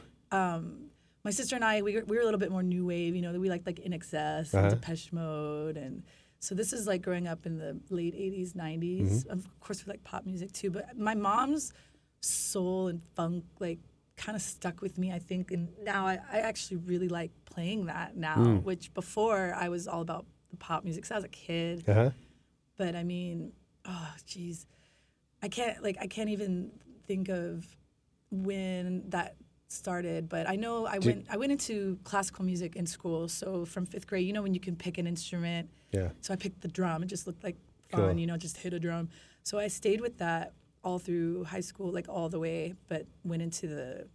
My 1.25 1.31
sister 1.31 1.55
and 1.55 1.65
I, 1.65 1.81
we 1.81 1.95
were, 1.95 2.05
we 2.05 2.15
were 2.15 2.21
a 2.21 2.25
little 2.25 2.39
bit 2.39 2.51
more 2.51 2.63
new 2.63 2.85
wave, 2.85 3.15
you 3.15 3.21
know, 3.23 3.31
we 3.39 3.49
liked 3.49 3.65
like 3.65 3.77
INXS 3.77 4.53
Uh-huh. 4.53 4.57
and 4.67 4.69
Depeche 4.69 5.11
Mode. 5.11 5.75
And 5.75 6.03
so 6.39 6.53
this 6.55 6.71
is 6.71 6.85
like 6.87 7.01
growing 7.01 7.27
up 7.27 7.45
in 7.45 7.57
the 7.57 7.79
late 7.89 8.13
80s, 8.15 8.53
90s. 8.53 9.01
Mm-hmm. 9.01 9.31
Of 9.31 9.59
course, 9.59 9.85
we 9.85 9.91
like 9.91 10.03
pop 10.03 10.25
music 10.25 10.51
too. 10.53 10.69
But 10.71 10.97
my 10.97 11.15
mom's 11.15 11.73
soul 12.21 12.87
and 12.87 13.01
funk, 13.15 13.43
like, 13.59 13.79
kind 14.17 14.35
of 14.37 14.41
stuck 14.41 14.81
with 14.81 14.97
me, 14.97 15.11
I 15.11 15.19
think. 15.19 15.51
And 15.51 15.67
now 15.83 16.07
I, 16.07 16.19
I 16.31 16.39
actually 16.39 16.77
really 16.77 17.09
like 17.09 17.31
playing 17.45 17.87
that 17.87 18.15
now, 18.15 18.37
Mm. 18.37 18.63
which 18.63 18.93
before 18.93 19.53
I 19.57 19.67
was 19.67 19.87
all 19.87 20.01
about 20.01 20.25
the 20.51 20.57
pop 20.57 20.83
music. 20.85 21.05
So 21.05 21.15
I 21.15 21.17
was 21.17 21.25
a 21.25 21.29
kid. 21.29 21.83
Uh 21.89 21.93
huh. 21.93 22.09
But 22.77 22.95
I 22.95 23.03
mean, 23.03 23.51
oh, 23.85 24.13
geez, 24.27 24.67
I 25.41 25.47
can't 25.49 25.81
like 25.83 25.97
I 25.99 26.07
can't 26.07 26.29
even 26.29 26.71
think 27.07 27.29
of 27.29 27.65
when 28.31 29.03
that 29.09 29.35
started. 29.67 30.29
But 30.29 30.49
I 30.49 30.55
know 30.55 30.85
I 30.85 30.99
went 30.99 31.25
I 31.29 31.37
went 31.37 31.51
into 31.51 31.99
classical 32.03 32.45
music 32.45 32.75
in 32.75 32.85
school. 32.85 33.27
So 33.27 33.65
from 33.65 33.85
fifth 33.85 34.07
grade, 34.07 34.25
you 34.25 34.33
know, 34.33 34.41
when 34.43 34.53
you 34.53 34.59
can 34.59 34.75
pick 34.75 34.97
an 34.97 35.07
instrument. 35.07 35.69
Yeah. 35.91 36.09
So 36.21 36.33
I 36.33 36.37
picked 36.37 36.61
the 36.61 36.67
drum. 36.67 37.03
It 37.03 37.07
just 37.07 37.27
looked 37.27 37.43
like 37.43 37.57
fun, 37.89 38.01
Cool. 38.01 38.19
you 38.19 38.27
know, 38.27 38.37
just 38.37 38.57
hit 38.57 38.73
a 38.73 38.79
drum. 38.79 39.09
So 39.43 39.59
I 39.59 39.67
stayed 39.67 40.01
with 40.01 40.17
that 40.17 40.53
all 40.83 40.99
through 40.99 41.45
high 41.45 41.61
school, 41.61 41.91
like 41.91 42.07
all 42.09 42.29
the 42.29 42.39
way. 42.39 42.73
But 42.87 43.05
went 43.23 43.41
into 43.41 43.67
the 43.67 44.07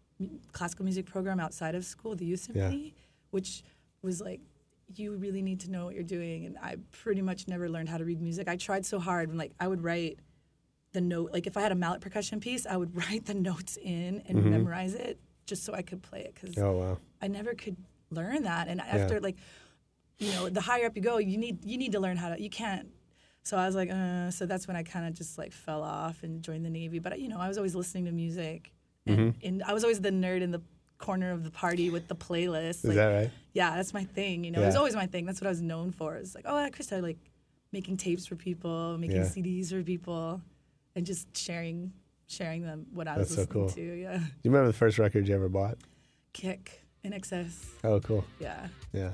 classical 0.53 0.85
music 0.85 1.07
program 1.07 1.41
outside 1.41 1.75
of 1.75 1.85
school, 1.85 2.15
the 2.15 2.27
youth 2.27 2.47
Yeah. 2.49 2.63
symphony, 2.63 2.95
which 3.31 3.63
was 4.03 4.21
like 4.21 4.41
you 4.97 5.15
really 5.15 5.43
need 5.43 5.61
to 5.61 5.71
know 5.71 5.85
what 5.85 5.95
you're 5.95 6.03
doing 6.03 6.47
and 6.47 6.59
i 6.59 6.77
pretty 6.91 7.23
much 7.23 7.47
never 7.47 7.69
learned 7.69 7.89
how 7.89 7.97
to 7.97 8.05
read 8.05 8.21
music 8.21 8.49
i 8.49 8.57
tried 8.57 8.85
so 8.85 8.99
hard 8.99 9.29
and 9.29 9.39
like 9.39 9.53
i 9.61 9.69
would 9.69 9.83
write 9.83 10.19
the 10.93 11.01
note 11.01 11.33
like 11.33 11.47
if 11.47 11.57
i 11.57 11.61
had 11.61 11.71
a 11.71 11.77
mallet 11.77 12.01
percussion 12.01 12.41
piece 12.41 12.67
i 12.67 12.77
would 12.77 12.95
write 13.11 13.27
the 13.27 13.35
notes 13.35 13.79
in 13.81 14.23
and 14.27 14.39
mm-hmm. 14.39 14.51
memorize 14.51 14.95
it 14.95 15.21
just 15.51 15.63
so 15.67 15.73
i 15.75 15.83
could 15.83 16.03
play 16.03 16.21
it 16.21 16.33
because 16.35 16.57
Oh 16.57 16.73
wow. 16.81 16.99
i 17.21 17.27
never 17.39 17.53
could 17.63 17.77
learn 18.11 18.41
that 18.45 18.65
and 18.69 18.81
after 18.81 19.21
like 19.21 19.37
you 20.23 20.31
know, 20.33 20.51
the 20.51 20.61
higher 20.61 20.85
up 20.85 20.95
you 20.97 21.03
go, 21.03 21.17
you 21.17 21.39
need 21.39 21.65
you 21.65 21.79
need 21.79 21.93
to 21.93 22.01
learn 22.05 22.19
how 22.19 22.29
to. 22.29 22.37
You 22.47 22.51
can't. 22.51 22.89
So 23.43 23.57
I 23.57 23.65
was 23.65 23.75
like, 23.75 23.91
uh, 23.91 24.31
so 24.31 24.45
that's 24.45 24.67
when 24.69 24.77
I 24.77 24.83
kind 24.83 25.07
of 25.09 25.15
just 25.15 25.39
like 25.39 25.51
fell 25.51 25.83
off 25.83 26.23
and 26.25 26.43
joined 26.43 26.63
the 26.67 26.69
Navy. 26.69 26.99
But 26.99 27.19
you 27.23 27.29
know, 27.29 27.39
I 27.39 27.49
was 27.49 27.57
always 27.57 27.75
listening 27.75 28.05
to 28.05 28.13
music, 28.13 28.71
and, 29.07 29.19
Mm-hmm. 29.19 29.47
and 29.47 29.63
I 29.63 29.73
was 29.73 29.83
always 29.83 29.99
the 30.03 30.11
nerd 30.11 30.43
in 30.43 30.51
the 30.51 30.61
corner 30.99 31.31
of 31.33 31.43
the 31.43 31.51
party 31.51 31.89
with 31.89 32.07
the 32.07 32.15
playlist. 32.15 32.81
Is 32.81 32.85
like, 32.85 32.97
that 32.97 33.07
right? 33.19 33.31
Yeah, 33.55 33.77
that's 33.77 33.95
my 33.95 34.05
thing. 34.05 34.45
You 34.45 34.51
know, 34.51 34.61
it 34.63 34.67
was 34.67 34.77
always 34.77 34.95
my 34.95 35.07
thing. 35.07 35.25
That's 35.25 35.41
what 35.41 35.47
I 35.47 35.55
was 35.57 35.63
known 35.63 35.91
for. 35.91 36.17
It's 36.17 36.35
like, 36.35 36.45
oh, 36.47 36.59
yeah, 36.63 36.69
Krista, 36.69 37.01
like 37.01 37.17
making 37.73 37.97
tapes 37.97 38.27
for 38.27 38.37
people, 38.37 38.99
making 38.99 39.17
Yeah. 39.23 39.23
CDs 39.35 39.71
for 39.71 39.83
people, 39.83 40.43
and 40.95 41.07
just 41.07 41.35
sharing 41.35 41.95
sharing 42.31 42.63
them 42.63 42.87
what 42.93 43.09
I 43.09 43.17
That's 43.17 43.31
was 43.31 43.37
so 43.37 43.41
listening 43.43 43.63
cool. 43.63 43.69
to. 43.71 43.81
Yeah, 43.83 44.19
Do 44.19 44.25
you 44.45 44.51
remember 44.51 44.69
the 44.69 44.73
first 44.79 44.99
record 44.99 45.27
you 45.29 45.35
ever 45.35 45.49
bought? 45.49 45.79
Kick 46.33 46.83
INXS. 47.05 47.67
Oh, 47.85 47.99
cool. 48.01 48.25
Yeah. 48.39 48.69
Yeah. 48.93 49.11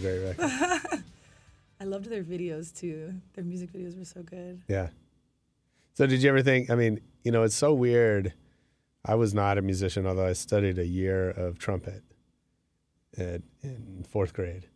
Great 0.00 0.18
record. 0.18 0.50
I 1.80 1.84
loved 1.84 2.10
their 2.10 2.22
videos 2.22 2.78
too. 2.78 3.14
Their 3.34 3.44
music 3.44 3.72
videos 3.72 3.98
were 3.98 4.04
so 4.04 4.22
good. 4.22 4.60
Yeah. 4.68 4.88
So 5.94 6.06
did 6.06 6.22
you 6.22 6.28
ever 6.28 6.42
think? 6.42 6.70
I 6.70 6.74
mean, 6.74 7.00
you 7.24 7.32
know, 7.32 7.42
it's 7.42 7.54
so 7.54 7.72
weird. 7.72 8.34
I 9.04 9.14
was 9.14 9.32
not 9.32 9.56
a 9.56 9.62
musician, 9.62 10.06
although 10.06 10.26
I 10.26 10.34
studied 10.34 10.78
a 10.78 10.86
year 10.86 11.30
of 11.30 11.58
trumpet 11.58 12.02
at, 13.16 13.42
in 13.62 14.04
fourth 14.08 14.34
grade, 14.34 14.66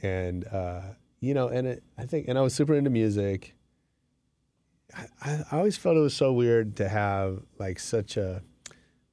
and 0.00 0.46
uh, 0.46 0.82
you 1.20 1.34
know, 1.34 1.48
and 1.48 1.66
it, 1.66 1.82
I 1.98 2.04
think, 2.04 2.28
and 2.28 2.38
I 2.38 2.42
was 2.42 2.54
super 2.54 2.74
into 2.74 2.90
music. 2.90 3.54
I, 4.96 5.06
I 5.20 5.44
I 5.50 5.56
always 5.58 5.76
felt 5.76 5.96
it 5.96 6.00
was 6.00 6.14
so 6.14 6.32
weird 6.32 6.76
to 6.76 6.88
have 6.88 7.42
like 7.58 7.78
such 7.78 8.16
a, 8.16 8.42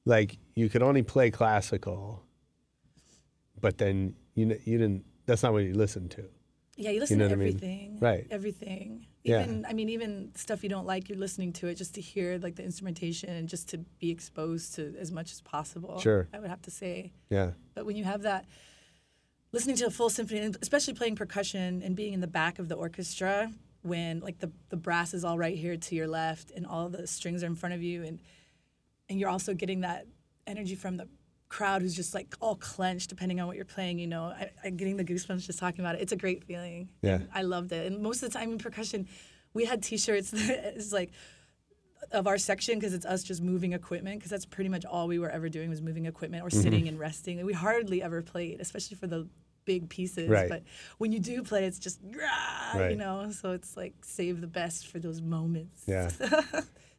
like 0.04 0.38
you 0.54 0.68
could 0.68 0.82
only 0.82 1.02
play 1.02 1.30
classical, 1.30 2.22
but 3.60 3.78
then 3.78 4.14
you 4.34 4.58
you 4.64 4.78
didn't. 4.78 5.04
That's 5.30 5.44
not 5.44 5.52
what 5.52 5.62
you 5.62 5.74
listen 5.74 6.08
to. 6.08 6.24
Yeah, 6.76 6.90
you 6.90 6.98
listen 6.98 7.18
know 7.18 7.28
to 7.28 7.36
what 7.36 7.40
I 7.40 7.44
mean? 7.44 7.48
everything. 7.48 7.98
Right. 8.00 8.26
Everything. 8.32 9.06
Yeah. 9.22 9.44
Even 9.44 9.64
I 9.64 9.74
mean, 9.74 9.88
even 9.90 10.32
stuff 10.34 10.64
you 10.64 10.68
don't 10.68 10.86
like, 10.86 11.08
you're 11.08 11.18
listening 11.18 11.52
to 11.54 11.68
it 11.68 11.76
just 11.76 11.94
to 11.94 12.00
hear 12.00 12.38
like 12.38 12.56
the 12.56 12.64
instrumentation 12.64 13.28
and 13.30 13.48
just 13.48 13.68
to 13.68 13.78
be 14.00 14.10
exposed 14.10 14.74
to 14.74 14.96
as 14.98 15.12
much 15.12 15.30
as 15.30 15.40
possible. 15.40 16.00
Sure. 16.00 16.26
I 16.34 16.40
would 16.40 16.50
have 16.50 16.62
to 16.62 16.70
say. 16.72 17.12
Yeah. 17.28 17.52
But 17.74 17.86
when 17.86 17.94
you 17.94 18.02
have 18.02 18.22
that, 18.22 18.46
listening 19.52 19.76
to 19.76 19.86
a 19.86 19.90
full 19.90 20.10
symphony, 20.10 20.40
and 20.40 20.56
especially 20.62 20.94
playing 20.94 21.14
percussion 21.14 21.80
and 21.80 21.94
being 21.94 22.12
in 22.12 22.20
the 22.20 22.26
back 22.26 22.58
of 22.58 22.68
the 22.68 22.74
orchestra, 22.74 23.52
when 23.82 24.18
like 24.18 24.40
the 24.40 24.50
the 24.70 24.76
brass 24.76 25.14
is 25.14 25.24
all 25.24 25.38
right 25.38 25.56
here 25.56 25.76
to 25.76 25.94
your 25.94 26.08
left 26.08 26.50
and 26.50 26.66
all 26.66 26.88
the 26.88 27.06
strings 27.06 27.44
are 27.44 27.46
in 27.46 27.54
front 27.54 27.76
of 27.76 27.84
you, 27.84 28.02
and 28.02 28.20
and 29.08 29.20
you're 29.20 29.30
also 29.30 29.54
getting 29.54 29.82
that 29.82 30.06
energy 30.46 30.74
from 30.74 30.96
the 30.96 31.06
crowd 31.50 31.82
who's 31.82 31.94
just 31.96 32.14
like 32.14 32.34
all 32.40 32.54
clenched 32.56 33.08
depending 33.10 33.40
on 33.40 33.46
what 33.48 33.56
you're 33.56 33.64
playing 33.76 33.98
you 33.98 34.06
know 34.06 34.24
I, 34.26 34.50
i'm 34.64 34.76
getting 34.76 34.96
the 34.96 35.04
goosebumps 35.04 35.44
just 35.44 35.58
talking 35.58 35.80
about 35.80 35.96
it 35.96 36.00
it's 36.00 36.12
a 36.12 36.16
great 36.16 36.44
feeling 36.44 36.88
Yeah. 37.02 37.16
And 37.16 37.28
i 37.34 37.42
loved 37.42 37.72
it 37.72 37.86
and 37.92 38.00
most 38.02 38.22
of 38.22 38.32
the 38.32 38.38
time 38.38 38.52
in 38.52 38.58
percussion 38.58 39.06
we 39.52 39.64
had 39.64 39.82
t-shirts 39.82 40.30
that 40.38 40.74
is 40.76 40.92
like 40.92 41.10
of 42.12 42.26
our 42.26 42.38
section 42.38 42.76
because 42.78 42.94
it's 42.94 43.04
us 43.04 43.22
just 43.22 43.42
moving 43.42 43.72
equipment 43.72 44.18
because 44.20 44.30
that's 44.30 44.46
pretty 44.46 44.70
much 44.70 44.84
all 44.84 45.06
we 45.06 45.18
were 45.18 45.28
ever 45.30 45.48
doing 45.48 45.68
was 45.68 45.82
moving 45.82 46.06
equipment 46.06 46.42
or 46.44 46.48
Mm-hmm. 46.48 46.62
sitting 46.62 46.88
and 46.88 46.98
resting 46.98 47.44
we 47.44 47.52
hardly 47.52 48.00
ever 48.02 48.22
played 48.22 48.60
especially 48.60 48.96
for 48.96 49.06
the 49.08 49.28
big 49.66 49.88
pieces 49.88 50.28
Right. 50.28 50.48
but 50.48 50.62
when 50.98 51.10
you 51.12 51.18
do 51.18 51.42
play 51.42 51.64
it's 51.64 51.78
just 51.80 51.98
rah, 52.14 52.78
Right. 52.80 52.92
you 52.92 52.96
know 52.96 53.30
so 53.32 53.50
it's 53.50 53.76
like 53.76 53.94
save 54.02 54.40
the 54.40 54.46
best 54.46 54.86
for 54.86 54.98
those 55.00 55.20
moments 55.20 55.82
Yeah. 55.86 56.10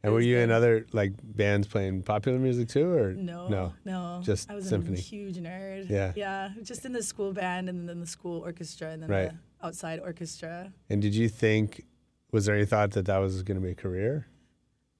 And 0.04 0.12
were 0.12 0.20
you 0.20 0.38
in 0.38 0.50
other 0.50 0.86
like 0.92 1.12
bands 1.22 1.68
playing 1.68 2.02
popular 2.02 2.38
music 2.38 2.68
too, 2.68 2.90
or 2.92 3.12
No, 3.12 3.48
No. 3.48 3.72
no. 3.84 4.20
Just 4.24 4.50
I 4.50 4.54
was 4.56 4.68
symphony. 4.68 4.98
a 4.98 5.00
huge 5.00 5.36
nerd. 5.36 5.88
Yeah. 5.88 6.12
yeah. 6.16 6.50
Just 6.62 6.84
in 6.84 6.92
the 6.92 7.02
school 7.02 7.32
band 7.32 7.68
and 7.68 7.88
then 7.88 8.00
the 8.00 8.06
school 8.06 8.40
orchestra 8.40 8.90
and 8.90 9.02
then 9.02 9.10
Right. 9.10 9.30
the 9.30 9.66
outside 9.66 10.00
orchestra. 10.00 10.72
And 10.90 11.00
did 11.00 11.14
you 11.14 11.28
think? 11.28 11.84
Was 12.32 12.46
there 12.46 12.56
any 12.56 12.64
thought 12.64 12.92
that 12.92 13.04
that 13.06 13.18
was 13.18 13.42
going 13.42 13.60
to 13.60 13.64
be 13.64 13.72
a 13.72 13.74
career? 13.74 14.26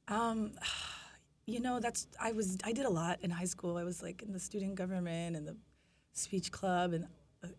Um, 0.08 0.52
you 1.46 1.60
know, 1.60 1.80
that's 1.80 2.06
I 2.20 2.32
was 2.32 2.58
I 2.62 2.72
did 2.72 2.84
a 2.84 2.90
lot 2.90 3.18
in 3.22 3.30
high 3.30 3.46
school. 3.46 3.76
I 3.78 3.84
was 3.84 4.02
like 4.02 4.22
in 4.22 4.32
the 4.32 4.38
student 4.38 4.74
government 4.76 5.34
and 5.36 5.48
the 5.48 5.56
speech 6.12 6.52
club 6.52 6.92
and 6.92 7.06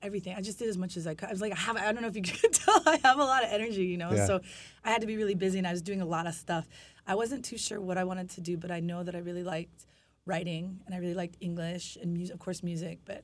everything. 0.01 0.35
I 0.35 0.41
just 0.41 0.59
did 0.59 0.69
as 0.69 0.77
much 0.77 0.97
as 0.97 1.07
I 1.07 1.13
could. 1.13 1.29
I 1.29 1.31
was 1.31 1.41
like, 1.41 1.51
I 1.51 1.55
have 1.55 1.77
I 1.77 1.91
don't 1.91 2.01
know 2.01 2.07
if 2.07 2.15
you 2.15 2.21
can 2.23 2.51
tell, 2.51 2.81
I 2.85 2.99
have 3.03 3.19
a 3.19 3.23
lot 3.23 3.43
of 3.43 3.49
energy, 3.51 3.85
you 3.85 3.97
know. 3.97 4.11
Yeah. 4.11 4.25
So 4.25 4.41
I 4.83 4.91
had 4.91 5.01
to 5.01 5.07
be 5.07 5.17
really 5.17 5.35
busy 5.35 5.57
and 5.57 5.67
I 5.67 5.71
was 5.71 5.81
doing 5.81 6.01
a 6.01 6.05
lot 6.05 6.27
of 6.27 6.33
stuff. 6.33 6.67
I 7.05 7.15
wasn't 7.15 7.43
too 7.43 7.57
sure 7.57 7.81
what 7.81 7.97
I 7.97 8.03
wanted 8.03 8.29
to 8.31 8.41
do, 8.41 8.57
but 8.57 8.71
I 8.71 8.79
know 8.79 9.03
that 9.03 9.15
I 9.15 9.19
really 9.19 9.43
liked 9.43 9.85
writing 10.25 10.79
and 10.85 10.95
I 10.95 10.99
really 10.99 11.13
liked 11.13 11.37
English 11.41 11.97
and 12.01 12.13
music, 12.13 12.33
of 12.33 12.39
course, 12.39 12.63
music. 12.63 12.99
But 13.05 13.23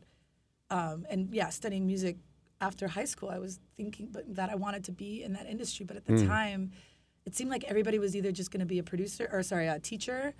um, 0.69 1.05
and 1.09 1.29
yeah, 1.33 1.49
studying 1.49 1.87
music 1.87 2.17
after 2.61 2.87
high 2.87 3.05
school, 3.05 3.29
I 3.29 3.39
was 3.39 3.59
thinking, 3.77 4.09
but 4.11 4.35
that 4.35 4.49
I 4.49 4.55
wanted 4.55 4.83
to 4.85 4.91
be 4.91 5.23
in 5.23 5.33
that 5.33 5.47
industry. 5.47 5.85
But 5.85 5.97
at 5.97 6.05
the 6.05 6.15
time, 6.27 6.71
it 7.25 7.35
seemed 7.35 7.49
like 7.49 7.63
everybody 7.65 7.99
was 7.99 8.15
either 8.15 8.31
just 8.31 8.51
going 8.51 8.59
to 8.59 8.65
be 8.65 8.79
a 8.79 8.83
producer 8.83 9.29
or 9.31 9.43
sorry, 9.43 9.67
a 9.67 9.79
teacher 9.79 10.33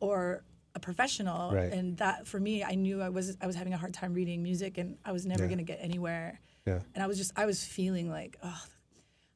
or 0.00 0.44
a 0.74 0.80
professional. 0.80 1.52
Right. 1.52 1.72
And 1.72 1.96
that 1.98 2.26
for 2.26 2.40
me, 2.40 2.64
I 2.64 2.74
knew 2.74 3.00
I 3.02 3.08
was 3.08 3.36
I 3.40 3.46
was 3.46 3.56
having 3.56 3.72
a 3.74 3.76
hard 3.76 3.94
time 3.94 4.14
reading 4.14 4.42
music, 4.42 4.78
and 4.78 4.96
I 5.04 5.12
was 5.12 5.24
never 5.26 5.42
Yeah. 5.44 5.48
going 5.48 5.58
to 5.58 5.64
get 5.64 5.78
anywhere. 5.80 6.40
Yeah. 6.66 6.80
And 6.94 7.02
I 7.02 7.06
was 7.06 7.16
just 7.18 7.32
I 7.36 7.46
was 7.46 7.64
feeling 7.64 8.08
like, 8.10 8.36
oh, 8.42 8.62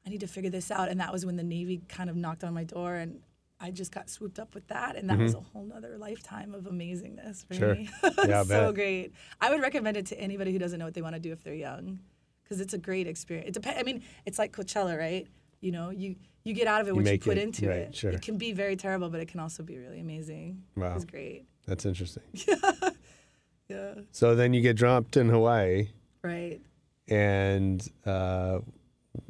I 0.06 0.10
need 0.10 0.20
to 0.20 0.26
figure 0.26 0.50
this 0.50 0.70
out. 0.70 0.88
And 0.88 1.00
that 1.00 1.12
was 1.12 1.24
when 1.26 1.36
the 1.36 1.42
Navy 1.44 1.82
kind 1.88 2.08
of 2.10 2.16
knocked 2.16 2.42
on 2.44 2.54
my 2.54 2.64
door, 2.64 2.94
and 2.94 3.20
I 3.60 3.70
just 3.70 3.92
got 3.92 4.08
swooped 4.08 4.38
up 4.38 4.54
with 4.54 4.68
that, 4.68 4.96
and 4.96 5.10
that 5.10 5.18
was 5.18 5.34
a 5.34 5.40
whole 5.40 5.64
nother 5.64 5.98
lifetime 5.98 6.54
of 6.54 6.64
amazingness 6.64 7.44
for 7.46 7.54
Mm-hmm. 7.54 7.58
Sure. 7.58 7.74
me. 7.74 7.90
Yeah, 8.28 8.44
so 8.44 8.72
great. 8.72 9.12
I 9.40 9.50
would 9.50 9.60
recommend 9.60 9.96
it 9.96 10.06
to 10.06 10.20
anybody 10.20 10.52
who 10.52 10.58
doesn't 10.58 10.78
know 10.78 10.84
what 10.84 10.94
they 10.94 11.02
want 11.02 11.14
to 11.16 11.20
do 11.20 11.32
if 11.32 11.42
they're 11.42 11.54
young, 11.54 11.98
because 12.44 12.60
it's 12.60 12.72
a 12.74 12.78
great 12.78 13.06
experience. 13.08 13.48
It 13.48 13.54
depends. 13.54 13.78
I 13.80 13.82
mean, 13.82 14.02
it's 14.26 14.38
like 14.38 14.52
Coachella, 14.52 14.96
right? 14.98 15.26
You 15.60 15.72
know, 15.72 15.90
you 15.90 16.14
you 16.48 16.54
get 16.54 16.66
out 16.66 16.80
of 16.80 16.88
it 16.88 16.96
what 16.96 17.04
you 17.04 17.18
put 17.18 17.36
it, 17.38 17.42
into 17.42 17.68
right, 17.68 17.78
it. 17.78 17.94
sure. 17.94 18.10
It 18.10 18.22
can 18.22 18.38
be 18.38 18.52
very 18.52 18.74
terrible, 18.76 19.10
but 19.10 19.20
it 19.20 19.28
can 19.28 19.40
also 19.40 19.62
be 19.62 19.76
really 19.78 20.00
amazing. 20.00 20.62
Wow. 20.76 20.92
It 20.92 20.94
was 20.94 21.04
great. 21.04 21.44
That's 21.66 21.84
interesting. 21.84 22.22
Yeah. 22.32 22.56
yeah. 23.68 23.94
So 24.12 24.34
then 24.34 24.54
you 24.54 24.60
get 24.62 24.76
dropped 24.76 25.16
in 25.16 25.28
Hawaii, 25.28 25.88
Right. 26.22 26.60
and 27.08 27.86
uh, 28.06 28.60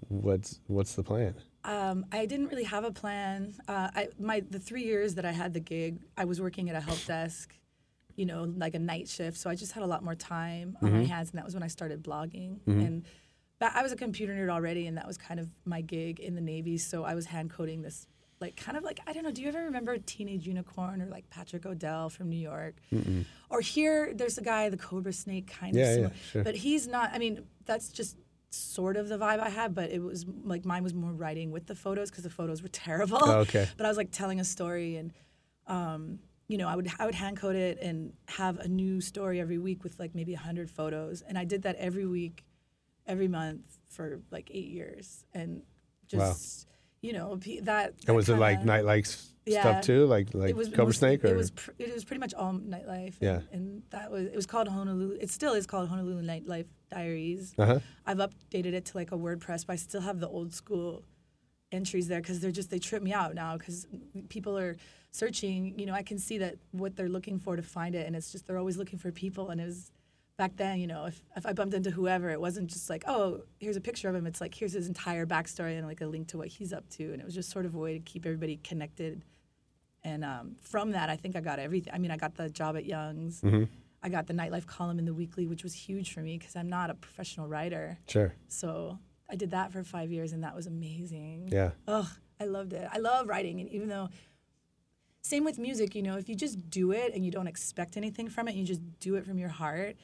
what's 0.08 0.60
what's 0.68 0.94
the 0.94 1.02
plan? 1.02 1.34
Um, 1.64 2.06
I 2.12 2.24
didn't 2.26 2.46
really 2.46 2.64
have 2.64 2.84
a 2.84 2.92
plan. 2.92 3.54
Uh, 3.66 3.90
I 3.94 4.08
my 4.18 4.40
the 4.48 4.60
three 4.60 4.84
years 4.84 5.16
that 5.16 5.24
I 5.24 5.32
had 5.32 5.52
the 5.54 5.60
gig, 5.60 5.98
I 6.16 6.24
was 6.24 6.40
working 6.40 6.70
at 6.70 6.76
a 6.76 6.80
help 6.80 7.04
desk, 7.04 7.54
you 8.14 8.24
know, 8.26 8.52
like 8.56 8.74
a 8.74 8.78
night 8.78 9.08
shift. 9.08 9.36
So 9.38 9.50
I 9.50 9.54
just 9.56 9.72
had 9.72 9.82
a 9.82 9.86
lot 9.86 10.02
more 10.04 10.14
time 10.14 10.78
on 10.80 10.92
my 10.92 11.04
hands, 11.04 11.30
and 11.30 11.38
that 11.38 11.44
was 11.44 11.54
when 11.54 11.62
I 11.64 11.68
started 11.68 12.02
blogging. 12.02 12.58
And 12.66 13.04
that, 13.60 13.74
I 13.74 13.82
was 13.82 13.92
a 13.92 13.96
computer 13.96 14.32
nerd 14.34 14.50
already, 14.50 14.86
and 14.86 14.96
that 14.96 15.06
was 15.06 15.16
kind 15.18 15.40
of 15.40 15.48
my 15.64 15.80
gig 15.80 16.20
in 16.20 16.34
the 16.34 16.40
Navy. 16.40 16.78
So 16.78 17.04
I 17.04 17.14
was 17.14 17.26
hand 17.26 17.50
coding 17.50 17.82
this, 17.82 18.06
like 18.40 18.56
kind 18.56 18.76
of 18.78 18.84
like 18.84 19.00
I 19.06 19.12
don't 19.12 19.24
know. 19.24 19.30
Do 19.32 19.42
you 19.42 19.48
ever 19.48 19.64
remember 19.64 19.98
Teenage 19.98 20.46
Unicorn 20.46 21.02
or 21.02 21.06
like 21.06 21.28
Patrick 21.30 21.66
O'Dell 21.66 22.08
from 22.10 22.28
New 22.28 22.36
York? 22.38 22.76
Or 23.50 23.60
here, 23.60 24.12
there's 24.14 24.38
a 24.38 24.42
guy, 24.42 24.68
the 24.68 24.76
Cobra 24.76 25.12
Snake, 25.12 25.46
kind 25.48 25.74
Yeah, 25.74 25.90
of. 25.92 26.00
yeah, 26.02 26.08
sure. 26.30 26.44
But 26.44 26.54
he's 26.56 26.86
not. 26.86 27.10
I 27.12 27.18
mean, 27.18 27.44
that's 27.66 27.88
just 27.88 28.16
sort 28.50 28.96
of 28.96 29.08
the 29.08 29.18
vibe 29.18 29.40
I 29.40 29.50
had, 29.50 29.74
but 29.74 29.90
it 29.90 29.98
was 30.02 30.24
like 30.44 30.64
mine 30.64 30.82
was 30.82 30.94
more 30.94 31.12
writing 31.12 31.50
with 31.50 31.66
the 31.66 31.74
photos 31.74 32.10
because 32.10 32.24
the 32.24 32.30
photos 32.30 32.62
were 32.62 32.68
terrible. 32.68 33.18
Oh, 33.20 33.38
okay. 33.40 33.68
But 33.76 33.86
I 33.86 33.88
was 33.88 33.96
like 33.98 34.10
telling 34.10 34.38
a 34.40 34.44
story, 34.44 34.96
and 34.96 35.12
um, 35.66 36.20
you 36.46 36.56
know, 36.58 36.68
I 36.68 36.76
would 36.76 36.88
I 36.98 37.06
would 37.06 37.14
hand 37.14 37.36
code 37.36 37.56
it 37.56 37.78
and 37.82 38.12
have 38.28 38.58
a 38.58 38.68
new 38.68 39.00
story 39.00 39.40
every 39.40 39.58
week 39.58 39.82
with 39.84 39.98
like 39.98 40.14
maybe 40.14 40.34
hundred 40.34 40.70
photos, 40.70 41.22
and 41.22 41.36
I 41.36 41.44
did 41.44 41.62
that 41.62 41.76
every 41.76 42.06
week, 42.06 42.44
every 43.08 43.26
month 43.28 43.62
for 43.88 44.20
like 44.30 44.50
eight 44.54 44.68
years, 44.68 45.24
and 45.34 45.62
just 46.06 46.66
you 47.00 47.12
know 47.12 47.36
that. 47.36 47.64
that 47.64 47.94
And 48.06 48.14
was 48.16 48.28
it 48.28 48.36
like 48.36 48.58
kinda- 48.58 48.72
night 48.72 48.84
lights 48.84 49.34
Yeah. 49.46 49.60
stuff 49.62 49.84
too, 49.84 50.06
like 50.06 50.34
like 50.34 50.50
it 50.50 50.56
was 50.56 50.68
Cobra 50.68 50.86
most- 50.86 50.98
Snake, 50.98 51.24
or 51.24 51.28
it 51.28 51.36
was 51.36 51.50
pr- 51.50 51.70
it 51.78 51.92
was 51.94 52.04
pretty 52.04 52.20
much 52.20 52.34
all 52.34 52.52
nightlife. 52.54 53.14
And, 53.20 53.22
Yeah. 53.22 53.40
and 53.50 53.82
that 53.90 54.10
was 54.10 54.26
it 54.26 54.36
was 54.36 54.46
called 54.46 54.68
Honolulu. 54.68 55.16
It 55.20 55.30
still 55.30 55.54
is 55.54 55.66
called 55.66 55.88
Honolulu 55.88 56.22
Nightlife 56.22 56.66
Diaries. 56.90 57.54
uh-huh. 57.58 57.80
I've 58.06 58.18
updated 58.18 58.72
it 58.74 58.84
to 58.86 58.96
like 58.96 59.10
a 59.12 59.16
WordPress, 59.16 59.66
but 59.66 59.72
I 59.72 59.76
still 59.76 60.02
have 60.02 60.20
the 60.20 60.28
old 60.28 60.52
school 60.54 61.04
entries 61.72 62.08
there 62.08 62.20
because 62.20 62.40
they're 62.40 62.50
just 62.50 62.70
they 62.70 62.78
trip 62.78 63.02
me 63.02 63.12
out 63.12 63.34
now 63.34 63.56
because 63.58 63.86
people 64.28 64.56
are 64.58 64.76
searching. 65.10 65.78
You 65.78 65.86
know, 65.86 65.94
I 65.94 66.02
can 66.02 66.18
see 66.18 66.38
that 66.38 66.56
what 66.72 66.96
they're 66.96 67.08
looking 67.08 67.38
for 67.38 67.56
to 67.56 67.62
find 67.62 67.94
it, 67.94 68.06
and 68.06 68.16
it's 68.16 68.32
just 68.32 68.46
they're 68.46 68.58
always 68.58 68.76
looking 68.76 68.98
for 68.98 69.12
people. 69.12 69.50
And 69.50 69.60
it 69.60 69.66
was 69.66 69.92
back 70.38 70.56
then, 70.56 70.78
you 70.78 70.86
know, 70.86 71.04
if 71.04 71.20
if 71.36 71.44
I 71.44 71.52
bumped 71.52 71.74
into 71.74 71.90
whoever, 71.90 72.30
it 72.30 72.40
wasn't 72.40 72.70
just 72.70 72.88
like, 72.88 73.04
oh, 73.06 73.42
here's 73.58 73.76
a 73.76 73.80
picture 73.80 74.08
of 74.08 74.14
him. 74.14 74.26
It's 74.26 74.40
like 74.40 74.54
here's 74.54 74.72
his 74.72 74.88
entire 74.88 75.26
backstory 75.26 75.76
and 75.76 75.86
like 75.86 76.00
a 76.00 76.06
link 76.06 76.28
to 76.28 76.38
what 76.38 76.48
he's 76.48 76.72
up 76.72 76.88
to, 76.90 77.12
and 77.12 77.20
it 77.20 77.26
was 77.26 77.34
just 77.34 77.50
sort 77.50 77.66
of 77.66 77.74
a 77.74 77.78
way 77.78 77.92
to 77.92 78.00
keep 78.00 78.24
everybody 78.24 78.56
connected. 78.64 79.22
And 80.04 80.24
um, 80.24 80.56
from 80.62 80.92
that, 80.92 81.10
I 81.10 81.16
think 81.16 81.36
I 81.36 81.40
got 81.40 81.58
everything. 81.58 81.92
I 81.92 81.98
mean, 81.98 82.12
I 82.12 82.16
got 82.16 82.36
the 82.36 82.48
job 82.48 82.76
at 82.76 82.86
Young's. 82.86 83.42
I 84.00 84.08
got 84.08 84.28
the 84.28 84.32
nightlife 84.32 84.64
column 84.64 85.00
in 85.00 85.04
the 85.04 85.12
weekly, 85.12 85.48
which 85.48 85.64
was 85.64 85.74
huge 85.74 86.14
for 86.14 86.20
me 86.20 86.38
because 86.38 86.54
I'm 86.54 86.68
not 86.68 86.88
a 86.88 86.94
professional 86.94 87.48
writer. 87.48 87.98
Sure. 88.06 88.32
So 88.46 88.96
I 89.28 89.34
did 89.34 89.50
that 89.50 89.72
for 89.72 89.82
five 89.82 90.12
years, 90.12 90.32
and 90.32 90.44
that 90.44 90.54
was 90.54 90.68
amazing. 90.68 91.48
Yeah. 91.50 91.72
Oh, 91.88 92.08
I 92.40 92.44
loved 92.44 92.72
it. 92.72 92.88
I 92.92 92.98
love 92.98 93.26
writing, 93.26 93.60
and 93.60 93.68
even 93.70 93.88
though, 93.88 94.08
same 95.20 95.44
with 95.44 95.58
music, 95.58 95.96
you 95.96 96.02
know, 96.02 96.16
if 96.16 96.28
you 96.28 96.36
just 96.36 96.70
do 96.70 96.92
it 96.92 97.12
and 97.12 97.24
you 97.24 97.32
don't 97.32 97.48
expect 97.48 97.96
anything 97.96 98.28
from 98.28 98.46
it, 98.46 98.54
you 98.54 98.64
just 98.64 98.80
do 99.00 99.16
it 99.16 99.26
from 99.26 99.36
your 99.36 99.48
heart, 99.48 99.96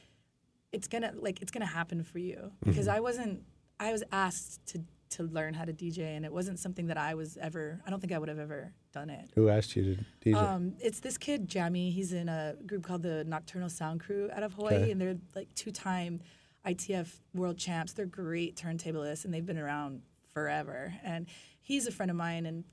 it's 0.75 0.87
gonna 0.87 1.11
like 1.15 1.41
it's 1.41 1.51
gonna 1.51 1.65
happen 1.65 2.03
for 2.03 2.19
you. 2.19 2.51
Because 2.63 2.87
I 2.87 2.99
wasn't, 2.99 3.43
I 3.79 3.91
was 3.91 4.03
asked 4.11 4.65
to 4.67 4.81
to 5.11 5.23
learn 5.23 5.53
how 5.53 5.63
to 5.65 5.71
DJ, 5.73 5.99
and 6.17 6.25
it 6.25 6.33
wasn't 6.33 6.59
something 6.59 6.87
that 6.87 6.97
I 6.97 7.13
was 7.15 7.37
ever. 7.37 7.79
I 7.85 7.89
don't 7.89 7.99
think 8.01 8.11
I 8.11 8.17
would 8.17 8.27
have 8.29 8.39
ever 8.39 8.73
done 8.91 9.09
it. 9.09 9.29
Who 9.35 9.49
asked 9.49 9.75
you 9.75 9.95
to 9.95 10.29
DJ? 10.31 10.35
Um, 10.35 10.73
it's 10.79 10.99
this 10.99 11.17
kid, 11.17 11.47
Jamie. 11.47 11.91
He's 11.91 12.11
in 12.11 12.27
a 12.27 12.55
group 12.65 12.83
called 12.83 13.03
the 13.03 13.23
Nocturnal 13.23 13.69
Sound 13.69 13.99
Crew 14.01 14.29
out 14.35 14.43
of 14.43 14.53
Hawaii, 14.53 14.75
Okay. 14.75 14.91
and 14.91 14.99
they're 14.99 15.15
like 15.35 15.53
two-time 15.55 16.21
ITF 16.65 17.19
world 17.33 17.57
champs. 17.57 17.93
They're 17.93 18.05
great 18.07 18.55
turntablists, 18.57 19.23
and 19.25 19.33
they've 19.33 19.45
been 19.45 19.57
around 19.59 20.01
forever. 20.33 20.93
And 21.03 21.27
he's 21.61 21.87
a 21.87 21.91
friend 21.91 22.09
of 22.11 22.17
mine, 22.17 22.45
and 22.47 22.63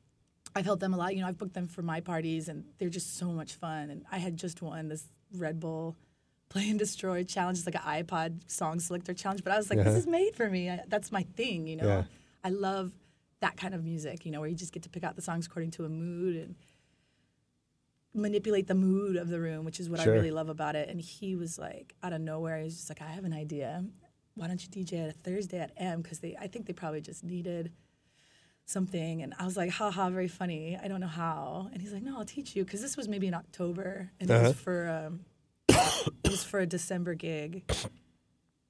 I've 0.56 0.64
helped 0.64 0.80
them 0.80 0.94
a 0.94 0.96
lot. 0.96 1.14
You 1.14 1.20
know, 1.20 1.28
I've 1.28 1.38
booked 1.38 1.54
them 1.54 1.68
for 1.68 1.82
my 1.82 2.00
parties, 2.00 2.48
and 2.48 2.64
they're 2.78 2.88
just 2.88 3.16
so 3.18 3.26
much 3.26 3.54
fun. 3.54 3.90
And 3.90 4.04
I 4.10 4.18
had 4.18 4.36
just 4.36 4.62
won 4.62 4.88
this 4.88 5.04
Red 5.34 5.60
Bull 5.60 5.96
Play 6.52 6.68
and 6.68 6.78
Destroy 6.78 7.24
challenge. 7.24 7.56
It's 7.58 7.66
like 7.66 7.76
an 7.82 8.04
iPod 8.04 8.40
song 8.50 8.78
selector 8.78 9.14
challenge, 9.14 9.42
but 9.42 9.52
I 9.52 9.56
was 9.56 9.70
like, 9.70 9.78
Uh-huh. 9.78 9.88
this 9.90 9.98
is 10.00 10.06
made 10.06 10.36
for 10.36 10.50
me. 10.50 10.68
I, 10.68 10.80
that's 10.86 11.10
my 11.10 11.22
thing, 11.22 11.66
you 11.66 11.76
know. 11.76 11.86
Yeah. 11.86 12.04
I 12.44 12.50
love 12.50 12.92
that 13.40 13.56
kind 13.56 13.74
of 13.74 13.82
music, 13.82 14.26
you 14.26 14.32
know, 14.32 14.40
where 14.40 14.48
you 14.50 14.54
just 14.56 14.72
get 14.72 14.82
to 14.82 14.90
pick 14.90 15.02
out 15.02 15.16
the 15.16 15.22
songs 15.22 15.46
according 15.46 15.70
to 15.72 15.84
a 15.84 15.88
mood 15.88 16.36
and 16.36 16.54
manipulate 18.14 18.66
the 18.66 18.74
mood 18.74 19.16
of 19.16 19.28
the 19.30 19.40
room, 19.40 19.64
which 19.64 19.80
is 19.80 19.88
what 19.88 20.00
Sure. 20.00 20.12
I 20.12 20.16
really 20.16 20.30
love 20.30 20.48
about 20.50 20.76
it. 20.76 20.88
And 20.90 21.00
he 21.00 21.34
was 21.36 21.58
like, 21.58 21.94
out 22.02 22.12
of 22.12 22.20
nowhere, 22.20 22.58
he 22.58 22.64
was 22.64 22.76
just 22.76 22.90
like, 22.90 23.00
I 23.00 23.06
have 23.12 23.24
an 23.24 23.32
idea. 23.32 23.84
Why 24.34 24.46
don't 24.46 24.62
you 24.62 24.68
DJ 24.68 25.04
at 25.04 25.08
a 25.08 25.12
Thursday 25.12 25.58
at 25.58 25.72
M? 25.78 26.02
Because 26.02 26.18
they, 26.20 26.36
I 26.38 26.46
think 26.48 26.66
they 26.66 26.72
probably 26.74 27.00
just 27.00 27.24
needed 27.24 27.72
something. 28.66 29.22
And 29.22 29.34
I 29.38 29.44
was 29.46 29.56
like, 29.56 29.70
haha, 29.70 30.10
very 30.10 30.28
funny. 30.28 30.78
I 30.82 30.88
don't 30.88 31.00
know 31.00 31.06
how. 31.06 31.70
And 31.72 31.80
he's 31.80 31.92
like, 31.92 32.02
no, 32.02 32.18
I'll 32.18 32.24
teach 32.26 32.54
you. 32.54 32.64
Because 32.64 32.80
this 32.82 32.96
was 32.96 33.08
maybe 33.08 33.26
in 33.26 33.34
October, 33.34 34.10
and 34.20 34.30
it 34.30 34.34
Uh-huh. 34.34 34.48
was 34.48 34.56
for 34.56 34.88
um, 35.06 35.20
it 36.24 36.31
was 36.31 36.44
for 36.44 36.61
a 36.61 36.66
December 36.66 37.14
gig. 37.14 37.64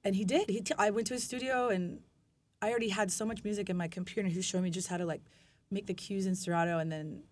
And 0.03 0.15
he 0.15 0.25
did. 0.25 0.49
He 0.49 0.61
t- 0.61 0.73
I 0.77 0.89
went 0.89 1.07
to 1.07 1.13
his 1.13 1.23
studio, 1.23 1.69
and 1.69 2.01
I 2.61 2.69
already 2.69 2.89
had 2.89 3.11
so 3.11 3.25
much 3.25 3.43
music 3.43 3.69
in 3.69 3.77
my 3.77 3.87
computer. 3.87 4.21
And 4.21 4.31
he 4.31 4.37
was 4.37 4.45
showing 4.45 4.63
me 4.63 4.69
just 4.69 4.87
how 4.87 4.97
to 4.97 5.05
like 5.05 5.21
make 5.71 5.87
the 5.87 5.93
cues 5.93 6.25
in 6.25 6.35
Serato, 6.35 6.77
and 6.79 6.91
then 6.91 7.23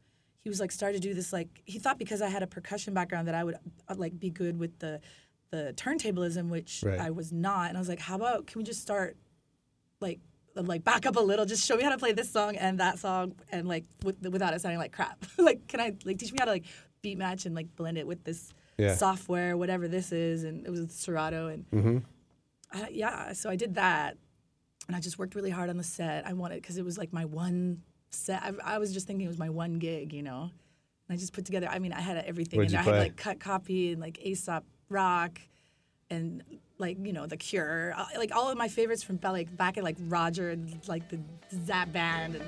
he 0.44 0.50
was 0.50 0.60
like 0.60 0.72
started 0.72 1.02
to 1.02 1.08
do 1.08 1.14
this 1.14 1.32
like 1.32 1.62
he 1.66 1.78
thought 1.80 2.00
because 2.00 2.22
I 2.22 2.30
had 2.30 2.44
a 2.44 2.48
percussion 2.48 2.94
background 2.94 3.28
that 3.28 3.36
I 3.36 3.44
would 3.44 3.56
uh, 3.88 3.96
like 3.98 4.20
be 4.20 4.30
good 4.30 4.58
with 4.58 4.80
the 4.80 5.00
the 5.52 5.74
turntablism, 5.76 6.50
which 6.50 6.82
Right. 6.86 7.00
I 7.00 7.10
was 7.12 7.32
not. 7.32 7.68
And 7.70 7.78
I 7.78 7.82
was 7.82 7.90
like, 7.90 8.00
how 8.00 8.16
about 8.16 8.48
can 8.48 8.60
we 8.60 8.64
just 8.64 8.82
start 8.82 9.18
like 10.00 10.20
like 10.56 10.84
back 10.84 11.06
up 11.06 11.16
a 11.16 11.20
little, 11.22 11.46
just 11.46 11.66
show 11.66 11.76
me 11.78 11.84
how 11.84 11.90
to 11.92 11.98
play 11.98 12.12
this 12.14 12.30
song 12.30 12.56
and 12.56 12.80
that 12.80 13.00
song, 13.00 13.36
and 13.52 13.68
like 13.68 13.86
with, 14.04 14.22
without 14.28 14.54
it 14.54 14.62
sounding 14.62 14.80
like 14.80 14.92
crap. 14.92 15.24
like, 15.38 15.68
can 15.68 15.80
I 15.80 15.94
like 16.06 16.18
teach 16.18 16.32
me 16.32 16.40
how 16.40 16.46
to 16.46 16.52
like 16.52 16.66
beat 17.02 17.18
match 17.18 17.46
and 17.46 17.56
like 17.56 17.76
blend 17.76 17.98
it 17.98 18.08
with 18.08 18.24
this 18.24 18.54
Yeah. 18.82 18.96
software, 18.96 19.56
whatever 19.56 19.88
this 19.88 20.12
is? 20.12 20.44
And 20.44 20.66
it 20.66 20.70
was 20.70 20.92
Serato, 20.92 21.48
and 21.48 21.66
Mm-hmm. 21.72 21.98
I, 22.74 22.88
yeah, 22.90 23.34
so 23.34 23.50
I 23.50 23.56
did 23.56 23.76
that, 23.76 24.18
and 24.88 24.96
I 24.96 25.00
just 25.00 25.20
worked 25.20 25.36
really 25.36 25.50
hard 25.50 25.70
on 25.70 25.78
the 25.78 25.84
set. 25.84 26.26
I 26.26 26.34
wanted 26.34 26.62
because 26.62 26.78
it 26.78 26.86
was 26.86 26.98
like 26.98 27.12
my 27.12 27.26
one 27.26 27.82
set. 28.12 28.42
I, 28.42 28.76
I 28.76 28.78
was 28.78 28.94
just 28.94 29.08
thinking 29.08 29.26
it 29.26 29.30
was 29.30 29.38
my 29.38 29.50
one 29.50 29.78
gig, 29.80 30.14
you 30.14 30.24
know. 30.24 30.44
And 31.08 31.18
I 31.18 31.18
just 31.18 31.34
put 31.34 31.46
together. 31.46 31.68
I 31.70 31.80
mean, 31.80 31.94
I 31.94 32.02
had 32.02 32.18
everything. 32.18 32.58
What'd 32.58 32.72
in 32.72 32.80
you 32.80 32.84
there. 32.86 32.94
I 32.94 32.98
had 32.98 33.04
like 33.04 33.18
cut 33.18 33.40
copy 33.40 33.92
and 33.92 34.02
like 34.02 34.20
Aesop 34.26 34.64
Rock, 34.90 35.40
and 36.10 36.44
like 36.78 36.98
you 37.06 37.14
know 37.14 37.26
The 37.26 37.38
Cure, 37.38 37.94
uh, 37.96 38.06
like 38.18 38.34
all 38.36 38.50
of 38.50 38.58
my 38.58 38.68
favorites 38.68 39.04
from 39.04 39.20
like 39.22 39.56
back 39.56 39.78
at 39.78 39.84
like 39.84 39.98
Roger 40.08 40.50
and 40.50 40.80
like 40.88 41.10
the 41.10 41.20
Zapp 41.66 41.92
Band. 41.92 42.36
And, 42.36 42.46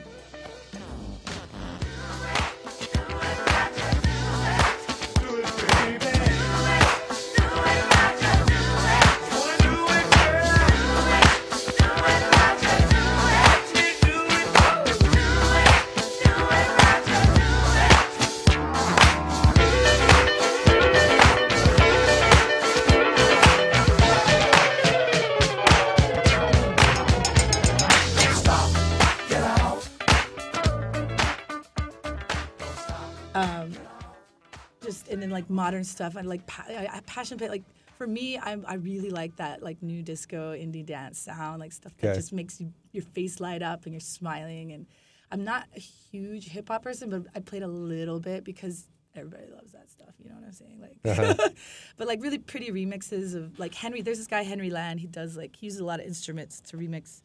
like 35.34 35.50
modern 35.50 35.84
stuff 35.84 36.16
and 36.16 36.28
like 36.30 36.46
pa- 36.48 36.66
I, 36.70 36.88
I 36.94 37.00
passion 37.06 37.38
play 37.38 37.50
like 37.50 37.64
for 37.98 38.08
me 38.08 38.38
I'm, 38.40 38.64
I 38.68 38.76
really 38.76 39.10
like 39.10 39.36
that 39.38 39.62
like 39.64 39.82
new 39.84 40.02
disco 40.02 40.54
indie 40.54 40.86
dance 40.86 41.20
sound 41.20 41.60
like 41.60 41.72
stuff 41.72 41.94
that 41.98 42.10
Okay. 42.10 42.18
just 42.20 42.34
makes 42.34 42.60
you, 42.62 42.72
your 42.92 43.04
face 43.04 43.40
light 43.40 43.62
up 43.62 43.86
and 43.86 43.94
you're 43.94 44.00
smiling 44.00 44.72
and 44.72 44.86
I'm 45.32 45.44
not 45.44 45.66
a 45.76 45.80
huge 45.80 46.50
hip 46.50 46.70
hop 46.70 46.84
person 46.84 47.10
but 47.10 47.24
I 47.36 47.40
played 47.40 47.64
a 47.64 47.68
little 47.68 48.20
bit 48.20 48.44
because 48.44 48.88
everybody 49.16 49.44
loves 49.54 49.72
that 49.74 49.90
stuff 49.92 50.14
you 50.24 50.30
know 50.30 50.36
what 50.36 50.46
I'm 50.46 50.52
saying 50.54 50.80
like 50.82 50.98
uh-huh. 51.20 51.50
but 51.98 52.08
like 52.08 52.22
really 52.22 52.40
pretty 52.40 52.72
remixes 52.72 53.36
of 53.36 53.60
like 53.60 53.74
Henry 53.76 54.02
there's 54.02 54.18
this 54.18 54.28
guy 54.28 54.42
Henry 54.44 54.70
Land 54.70 55.00
he 55.02 55.08
does 55.08 55.38
like 55.38 55.56
he 55.56 55.68
uses 55.68 55.80
a 55.82 55.86
lot 55.86 56.00
of 56.00 56.06
instruments 56.06 56.62
to 56.62 56.78
remix 56.78 57.22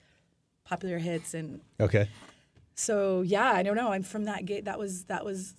popular 0.65 0.99
hits 0.99 1.33
and 1.35 1.61
Okay. 1.81 2.09
so 2.75 3.23
yeah, 3.23 3.51
I 3.53 3.63
don't 3.63 3.77
know. 3.77 3.91
I'm 3.91 4.03
from 4.03 4.25
that 4.25 4.45
gate. 4.45 4.67
That 4.67 4.79
was 4.79 5.05
that 5.05 5.25
was 5.25 5.55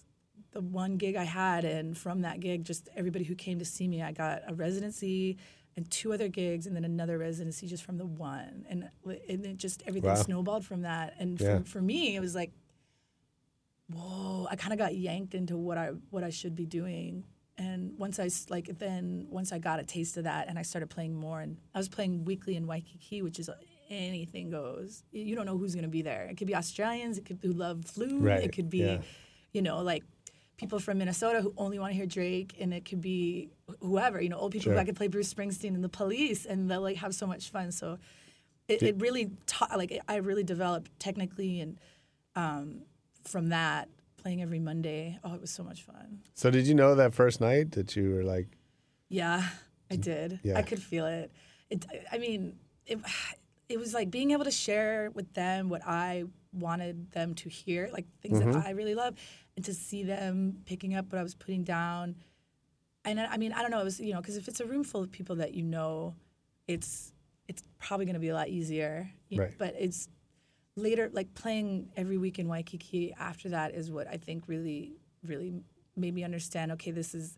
the 0.51 0.61
one 0.61 0.97
gig 0.97 1.15
I 1.15 1.23
had, 1.25 1.63
and 1.65 1.97
from 1.97 2.21
that 2.21 2.39
gig, 2.39 2.63
just 2.63 2.89
everybody 2.95 3.23
who 3.25 3.35
came 3.35 3.59
to 3.59 3.65
see 3.65 3.87
me, 3.87 4.01
I 4.01 4.11
got 4.11 4.41
a 4.47 4.53
residency 4.53 5.37
and 5.75 5.89
two 5.91 6.11
other 6.11 6.27
gigs, 6.27 6.65
and 6.67 6.75
then 6.75 6.83
another 6.83 7.17
residency 7.17 7.67
just 7.67 7.83
from 7.83 7.97
the 7.97 8.05
one, 8.05 8.65
and 8.69 8.89
and 9.05 9.45
it 9.45 9.57
just 9.57 9.83
everything 9.85 10.09
Wow. 10.09 10.15
snowballed 10.15 10.65
from 10.65 10.81
that. 10.81 11.15
And 11.19 11.39
Yeah. 11.39 11.59
for, 11.59 11.65
for 11.65 11.81
me, 11.81 12.15
it 12.15 12.19
was 12.19 12.33
like, 12.35 12.51
whoa! 13.89 14.47
I 14.49 14.55
kind 14.55 14.73
of 14.73 14.79
got 14.79 14.95
yanked 14.95 15.33
into 15.35 15.57
what 15.57 15.77
I 15.77 15.89
what 16.09 16.23
I 16.23 16.29
should 16.29 16.55
be 16.55 16.65
doing. 16.65 17.25
And 17.57 17.97
once 17.97 18.19
I 18.19 18.29
like 18.49 18.77
then 18.79 19.27
once 19.29 19.51
I 19.51 19.59
got 19.59 19.79
a 19.79 19.83
taste 19.83 20.17
of 20.17 20.23
that, 20.23 20.47
and 20.47 20.57
I 20.57 20.61
started 20.63 20.89
playing 20.89 21.13
more, 21.15 21.41
and 21.41 21.57
I 21.75 21.77
was 21.77 21.89
playing 21.89 22.23
weekly 22.25 22.55
in 22.55 22.65
Waikiki, 22.67 23.21
which 23.21 23.37
is 23.39 23.49
anything 23.89 24.49
goes. 24.49 25.03
You 25.11 25.35
don't 25.35 25.45
know 25.45 25.57
who's 25.57 25.73
going 25.75 25.83
to 25.83 25.89
be 25.89 26.01
there. 26.01 26.23
It 26.29 26.37
could 26.37 26.47
be 26.47 26.55
Australians, 26.55 27.17
it 27.17 27.25
could 27.25 27.39
who 27.41 27.51
love 27.51 27.85
flute, 27.85 28.21
Right, 28.21 28.43
it 28.43 28.53
could 28.53 28.69
be, 28.69 28.79
yeah. 28.79 29.01
you 29.51 29.61
know, 29.61 29.81
like 29.81 30.03
people 30.59 30.77
from 30.77 30.97
Minnesota 30.97 31.41
who 31.41 31.53
only 31.57 31.79
want 31.79 31.91
to 31.91 31.95
hear 31.95 32.05
Drake, 32.05 32.55
and 32.59 32.73
it 32.73 32.83
could 32.83 32.99
be 33.01 33.49
whoever, 33.79 34.21
you 34.21 34.27
know, 34.29 34.37
old 34.37 34.51
people 34.51 34.65
Sure. 34.65 34.73
who 34.73 34.79
I 34.79 34.83
could 34.83 34.97
play 34.97 35.07
Bruce 35.07 35.33
Springsteen 35.33 35.73
and 35.73 35.83
the 35.83 35.89
Police, 35.89 36.45
and 36.45 36.69
they'll 36.69 36.81
like 36.81 36.97
have 36.97 37.15
so 37.15 37.25
much 37.25 37.49
fun. 37.49 37.71
So 37.71 37.97
it, 38.67 38.83
it 38.83 38.95
really 38.99 39.31
taught, 39.47 39.75
like 39.77 39.97
I 40.07 40.17
really 40.17 40.43
developed 40.43 40.91
technically, 40.99 41.61
and 41.61 41.79
um, 42.35 42.81
from 43.23 43.49
that 43.49 43.87
playing 44.17 44.41
every 44.41 44.59
Monday, 44.59 45.17
oh, 45.23 45.33
it 45.33 45.39
was 45.41 45.49
so 45.49 45.63
much 45.63 45.81
fun. 45.83 46.19
So 46.35 46.51
did 46.51 46.67
you 46.67 46.75
know 46.75 46.93
that 46.95 47.13
first 47.13 47.39
night 47.39 47.71
that 47.71 47.95
you 47.95 48.13
were 48.13 48.23
like, 48.23 48.47
Yeah, 49.07 49.43
I 49.89 49.95
did. 49.95 50.41
Yeah. 50.43 50.57
I 50.57 50.61
could 50.61 50.83
feel 50.83 51.05
it. 51.05 51.31
It. 51.69 51.85
I 52.11 52.17
mean, 52.17 52.59
it. 52.85 52.99
It 53.69 53.77
was 53.79 53.93
like 53.93 54.09
being 54.09 54.31
able 54.31 54.45
to 54.45 54.51
share 54.51 55.11
with 55.13 55.31
them 55.35 55.69
what 55.69 55.83
I 55.85 56.23
wanted 56.51 57.11
them 57.11 57.35
to 57.35 57.49
hear, 57.49 57.89
like 57.91 58.05
things 58.21 58.39
that 58.39 58.47
mm-hmm. 58.47 58.67
I 58.67 58.71
really 58.71 58.95
love, 58.95 59.15
and 59.55 59.65
to 59.65 59.73
see 59.73 60.03
them 60.03 60.57
picking 60.65 60.95
up 60.95 61.11
what 61.11 61.19
I 61.19 61.23
was 61.23 61.35
putting 61.35 61.63
down. 61.63 62.15
And 63.05 63.19
I 63.19 63.25
I 63.25 63.37
mean, 63.37 63.53
I 63.53 63.61
don't 63.61 63.71
know. 63.71 63.79
It 63.79 63.85
was 63.85 63.99
you 63.99 64.13
know 64.13 64.21
because 64.21 64.37
if 64.37 64.47
it's 64.47 64.59
a 64.59 64.65
room 64.65 64.83
full 64.83 65.01
of 65.01 65.11
people 65.11 65.37
that 65.37 65.53
you 65.53 65.63
know, 65.63 66.15
it's 66.67 67.13
it's 67.47 67.63
probably 67.79 68.05
going 68.05 68.13
to 68.13 68.19
be 68.19 68.29
a 68.29 68.35
lot 68.35 68.49
easier. 68.49 69.09
Right. 69.35 69.53
But 69.57 69.75
it's 69.77 70.07
later, 70.75 71.09
like 71.11 71.33
playing 71.33 71.89
every 71.97 72.17
week 72.17 72.39
in 72.39 72.47
Waikiki 72.47 73.13
after 73.19 73.49
that 73.49 73.73
is 73.73 73.91
what 73.91 74.07
I 74.07 74.17
think 74.17 74.43
really, 74.47 74.93
really 75.25 75.53
made 75.95 76.13
me 76.13 76.23
understand. 76.23 76.71
Okay, 76.73 76.91
this 76.91 77.13
is 77.13 77.37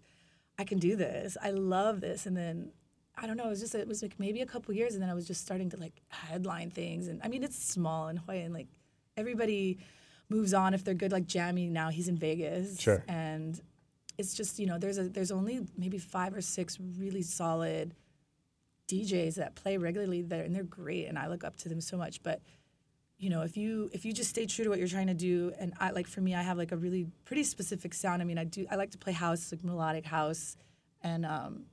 I 0.59 0.63
can 0.63 0.79
do 0.79 0.95
this. 0.95 1.37
I 1.41 1.51
love 1.51 2.01
this. 2.01 2.25
And 2.25 2.35
then 2.35 2.71
I 3.15 3.27
don't 3.27 3.37
know. 3.37 3.45
It 3.45 3.49
was 3.49 3.61
just 3.61 3.75
it 3.75 3.87
was 3.87 4.01
like 4.01 4.19
maybe 4.19 4.41
a 4.41 4.45
couple 4.45 4.73
years, 4.73 4.93
and 4.93 5.01
then 5.03 5.09
I 5.09 5.13
was 5.13 5.27
just 5.27 5.41
starting 5.41 5.69
to 5.71 5.77
like 5.77 6.01
headline 6.09 6.71
things. 6.71 7.07
And 7.07 7.21
I 7.23 7.27
mean, 7.27 7.43
it's 7.43 7.57
small 7.57 8.07
in 8.07 8.17
Hawaii, 8.17 8.41
and 8.41 8.53
like 8.53 8.67
everybody 9.21 9.79
moves 10.29 10.53
on 10.53 10.73
if 10.73 10.83
they're 10.83 10.93
good. 10.93 11.11
Like 11.13 11.25
Jammy 11.27 11.67
now, 11.69 11.89
he's 11.89 12.07
in 12.09 12.17
Vegas, 12.17 12.79
Sure. 12.79 13.03
and 13.07 13.59
it's 14.17 14.33
just 14.33 14.59
you 14.59 14.65
know 14.67 14.77
there's 14.77 14.97
a 14.97 15.03
there's 15.09 15.31
only 15.31 15.65
maybe 15.77 15.97
five 15.97 16.35
or 16.35 16.41
six 16.41 16.77
really 16.97 17.21
solid 17.21 17.95
DJs 18.89 19.35
that 19.35 19.55
play 19.55 19.77
regularly 19.77 20.21
there, 20.21 20.43
and 20.43 20.53
they're 20.55 20.63
great, 20.63 21.05
and 21.07 21.17
I 21.17 21.27
look 21.27 21.43
up 21.43 21.55
to 21.57 21.69
them 21.69 21.79
so 21.79 21.95
much. 21.97 22.21
But 22.23 22.41
you 23.17 23.29
know, 23.29 23.41
if 23.43 23.55
you 23.55 23.89
if 23.93 24.03
you 24.05 24.11
just 24.13 24.29
stay 24.29 24.45
true 24.45 24.63
to 24.65 24.69
what 24.69 24.79
you're 24.79 24.87
trying 24.87 25.07
to 25.07 25.13
do, 25.13 25.53
and 25.59 25.73
I 25.79 25.91
like 25.91 26.07
for 26.07 26.19
me, 26.21 26.35
I 26.35 26.41
have 26.41 26.57
like 26.57 26.71
a 26.71 26.77
really 26.77 27.07
pretty 27.23 27.43
specific 27.43 27.93
sound. 27.93 28.21
I 28.21 28.25
mean, 28.25 28.37
I 28.37 28.43
do 28.43 28.65
I 28.69 28.75
like 28.75 28.91
to 28.91 28.97
play 28.97 29.13
house, 29.13 29.51
like 29.51 29.63
melodic 29.63 30.05
house, 30.05 30.57
and 31.01 31.25
um, 31.25 31.65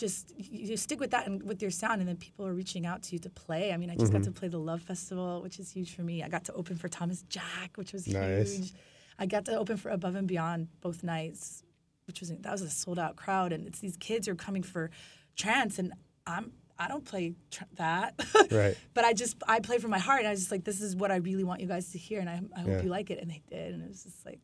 just 0.00 0.32
you 0.38 0.76
stick 0.76 0.98
with 0.98 1.10
that 1.10 1.26
and 1.26 1.42
with 1.42 1.60
your 1.60 1.70
sound, 1.70 2.00
and 2.00 2.08
then 2.08 2.16
people 2.16 2.46
are 2.46 2.54
reaching 2.54 2.86
out 2.86 3.02
to 3.04 3.12
you 3.12 3.18
to 3.20 3.30
play. 3.30 3.72
I 3.72 3.76
mean, 3.76 3.90
I 3.90 3.96
just 3.96 4.10
got 4.12 4.22
mm-hmm. 4.22 4.32
to 4.32 4.38
play 4.40 4.48
the 4.48 4.58
Love 4.58 4.80
Festival, 4.82 5.42
which 5.42 5.60
is 5.60 5.70
huge 5.70 5.94
for 5.94 6.02
me. 6.02 6.22
I 6.22 6.28
got 6.28 6.44
to 6.46 6.52
open 6.54 6.76
for 6.76 6.88
Thomas 6.88 7.22
Jack, 7.28 7.76
which 7.76 7.92
was 7.92 8.06
Nice. 8.08 8.56
huge. 8.56 8.72
I 9.18 9.26
got 9.26 9.44
to 9.44 9.56
open 9.58 9.76
for 9.76 9.90
Above 9.90 10.14
and 10.14 10.26
Beyond 10.26 10.68
both 10.80 11.04
nights, 11.04 11.62
which 12.06 12.20
was 12.20 12.30
that 12.30 12.50
was 12.50 12.62
a 12.62 12.70
sold 12.70 12.98
out 12.98 13.16
crowd, 13.16 13.52
and 13.52 13.66
it's 13.66 13.78
these 13.80 13.96
kids 13.98 14.26
who 14.26 14.32
are 14.32 14.36
coming 14.36 14.62
for 14.62 14.90
trance, 15.36 15.78
and 15.78 15.92
I'm 16.26 16.52
I 16.78 16.88
don't 16.88 17.04
play 17.04 17.34
tr- 17.50 17.64
that, 17.76 18.14
Right. 18.50 18.74
but 18.94 19.04
I 19.04 19.12
just 19.12 19.36
I 19.46 19.60
play 19.60 19.76
from 19.78 19.90
my 19.90 19.98
heart, 19.98 20.20
and 20.20 20.28
I 20.28 20.30
was 20.30 20.40
just 20.40 20.50
like, 20.50 20.64
this 20.64 20.80
is 20.80 20.96
what 20.96 21.10
I 21.12 21.16
really 21.16 21.44
want 21.44 21.60
you 21.60 21.66
guys 21.66 21.92
to 21.92 21.98
hear, 21.98 22.20
and 22.20 22.30
I, 22.30 22.40
I 22.56 22.60
hope 22.60 22.68
Yeah. 22.70 22.82
you 22.82 22.88
like 22.88 23.10
it, 23.10 23.18
and 23.20 23.30
they 23.30 23.42
did, 23.50 23.74
and 23.74 23.82
it 23.82 23.88
was 23.88 24.02
just 24.04 24.24
like, 24.24 24.40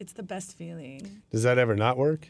it's 0.00 0.12
the 0.14 0.24
best 0.24 0.56
feeling. 0.58 1.22
Does 1.30 1.44
that 1.44 1.58
ever 1.58 1.76
not 1.76 1.96
work? 1.96 2.28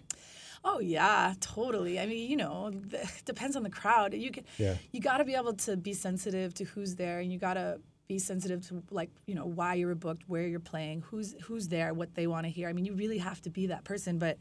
Oh 0.64 0.79
yeah, 0.81 1.35
totally. 1.40 1.99
I 1.99 2.07
mean, 2.07 2.31
you 2.31 2.37
know, 2.37 2.70
depends 3.25 3.57
on 3.57 3.62
the 3.62 3.70
crowd. 3.70 4.12
You 4.14 4.31
can, 4.31 4.44
Yeah. 4.59 4.75
you 4.92 5.01
got 5.01 5.18
to 5.18 5.25
be 5.25 5.35
able 5.35 5.55
to 5.55 5.77
be 5.77 5.92
sensitive 5.94 6.53
to 6.55 6.64
who's 6.64 6.96
there, 6.96 7.20
and 7.20 7.33
you 7.33 7.38
got 7.38 7.55
to 7.55 7.81
be 8.09 8.18
sensitive 8.18 8.66
to 8.68 8.83
like 8.90 9.11
you 9.27 9.35
know 9.35 9.46
why 9.46 9.75
you 9.75 9.87
were 9.87 9.94
booked, 9.94 10.25
where 10.29 10.46
you're 10.46 10.61
playing, 10.61 11.03
who's 11.03 11.35
who's 11.44 11.68
there, 11.68 11.94
what 11.94 12.14
they 12.14 12.27
want 12.27 12.44
to 12.44 12.51
hear. 12.51 12.68
I 12.68 12.73
mean, 12.73 12.85
you 12.85 12.94
really 12.94 13.18
have 13.18 13.40
to 13.42 13.51
be 13.51 13.68
that 13.68 13.85
person. 13.85 14.18
But 14.18 14.37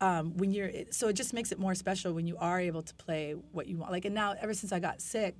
um, 0.00 0.36
when 0.36 0.50
you're, 0.52 0.70
so 0.90 1.08
it 1.08 1.14
just 1.14 1.32
makes 1.32 1.52
it 1.52 1.58
more 1.58 1.74
special 1.74 2.12
when 2.12 2.26
you 2.26 2.36
are 2.36 2.60
able 2.60 2.82
to 2.82 2.94
play 2.96 3.32
what 3.52 3.66
you 3.66 3.78
want. 3.78 3.92
Like, 3.92 4.04
and 4.04 4.14
now 4.14 4.34
ever 4.40 4.52
since 4.54 4.72
I 4.72 4.78
got 4.78 5.00
sick. 5.00 5.34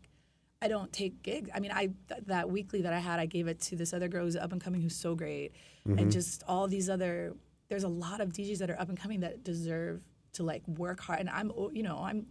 I 0.63 0.69
don't 0.69 0.91
take 0.91 1.23
gigs. 1.23 1.51
I 1.55 1.61
mean, 1.61 1.71
I 1.71 1.91
th- 2.09 2.23
that 2.29 2.49
weekly 2.49 2.81
that 2.81 2.95
I 2.95 2.99
had, 2.99 3.21
I 3.21 3.27
gave 3.27 3.47
it 3.47 3.61
to 3.61 3.77
this 3.77 3.93
other 3.93 4.09
girl 4.09 4.25
who's 4.25 4.37
up 4.37 4.53
and 4.53 4.61
coming, 4.61 4.81
who's 4.81 4.97
so 4.97 5.15
great, 5.15 5.53
and 5.85 6.11
just 6.11 6.43
all 6.49 6.67
these 6.67 6.89
other. 6.89 7.35
There's 7.69 7.85
a 7.85 7.89
lot 7.89 8.21
of 8.21 8.31
DJs 8.31 8.59
that 8.59 8.71
are 8.71 8.81
up 8.81 8.89
and 8.89 8.99
coming 8.99 9.21
that 9.21 9.43
deserve 9.43 10.03
to 10.35 10.43
like 10.43 10.67
work 10.69 11.01
hard, 11.01 11.21
and 11.21 11.31
I'm, 11.31 11.51
you 11.73 11.83
know, 11.83 11.99
I'm, 11.99 12.27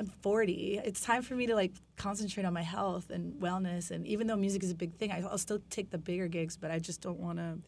I'm 0.00 0.06
40. 0.06 0.80
It's 0.84 1.00
time 1.00 1.22
for 1.22 1.34
me 1.34 1.46
to 1.46 1.54
like 1.54 1.72
concentrate 1.96 2.44
on 2.44 2.52
my 2.54 2.62
health 2.62 3.10
and 3.10 3.34
wellness. 3.40 3.90
And 3.90 4.06
even 4.06 4.26
though 4.28 4.36
music 4.36 4.62
is 4.62 4.70
a 4.70 4.74
big 4.74 4.94
thing, 4.94 5.10
I'll 5.12 5.38
still 5.38 5.60
take 5.70 5.90
the 5.90 5.98
bigger 5.98 6.28
gigs, 6.28 6.56
but 6.56 6.70
I 6.70 6.78
just 6.78 7.00
don't 7.00 7.18
want 7.18 7.38
to. 7.38 7.58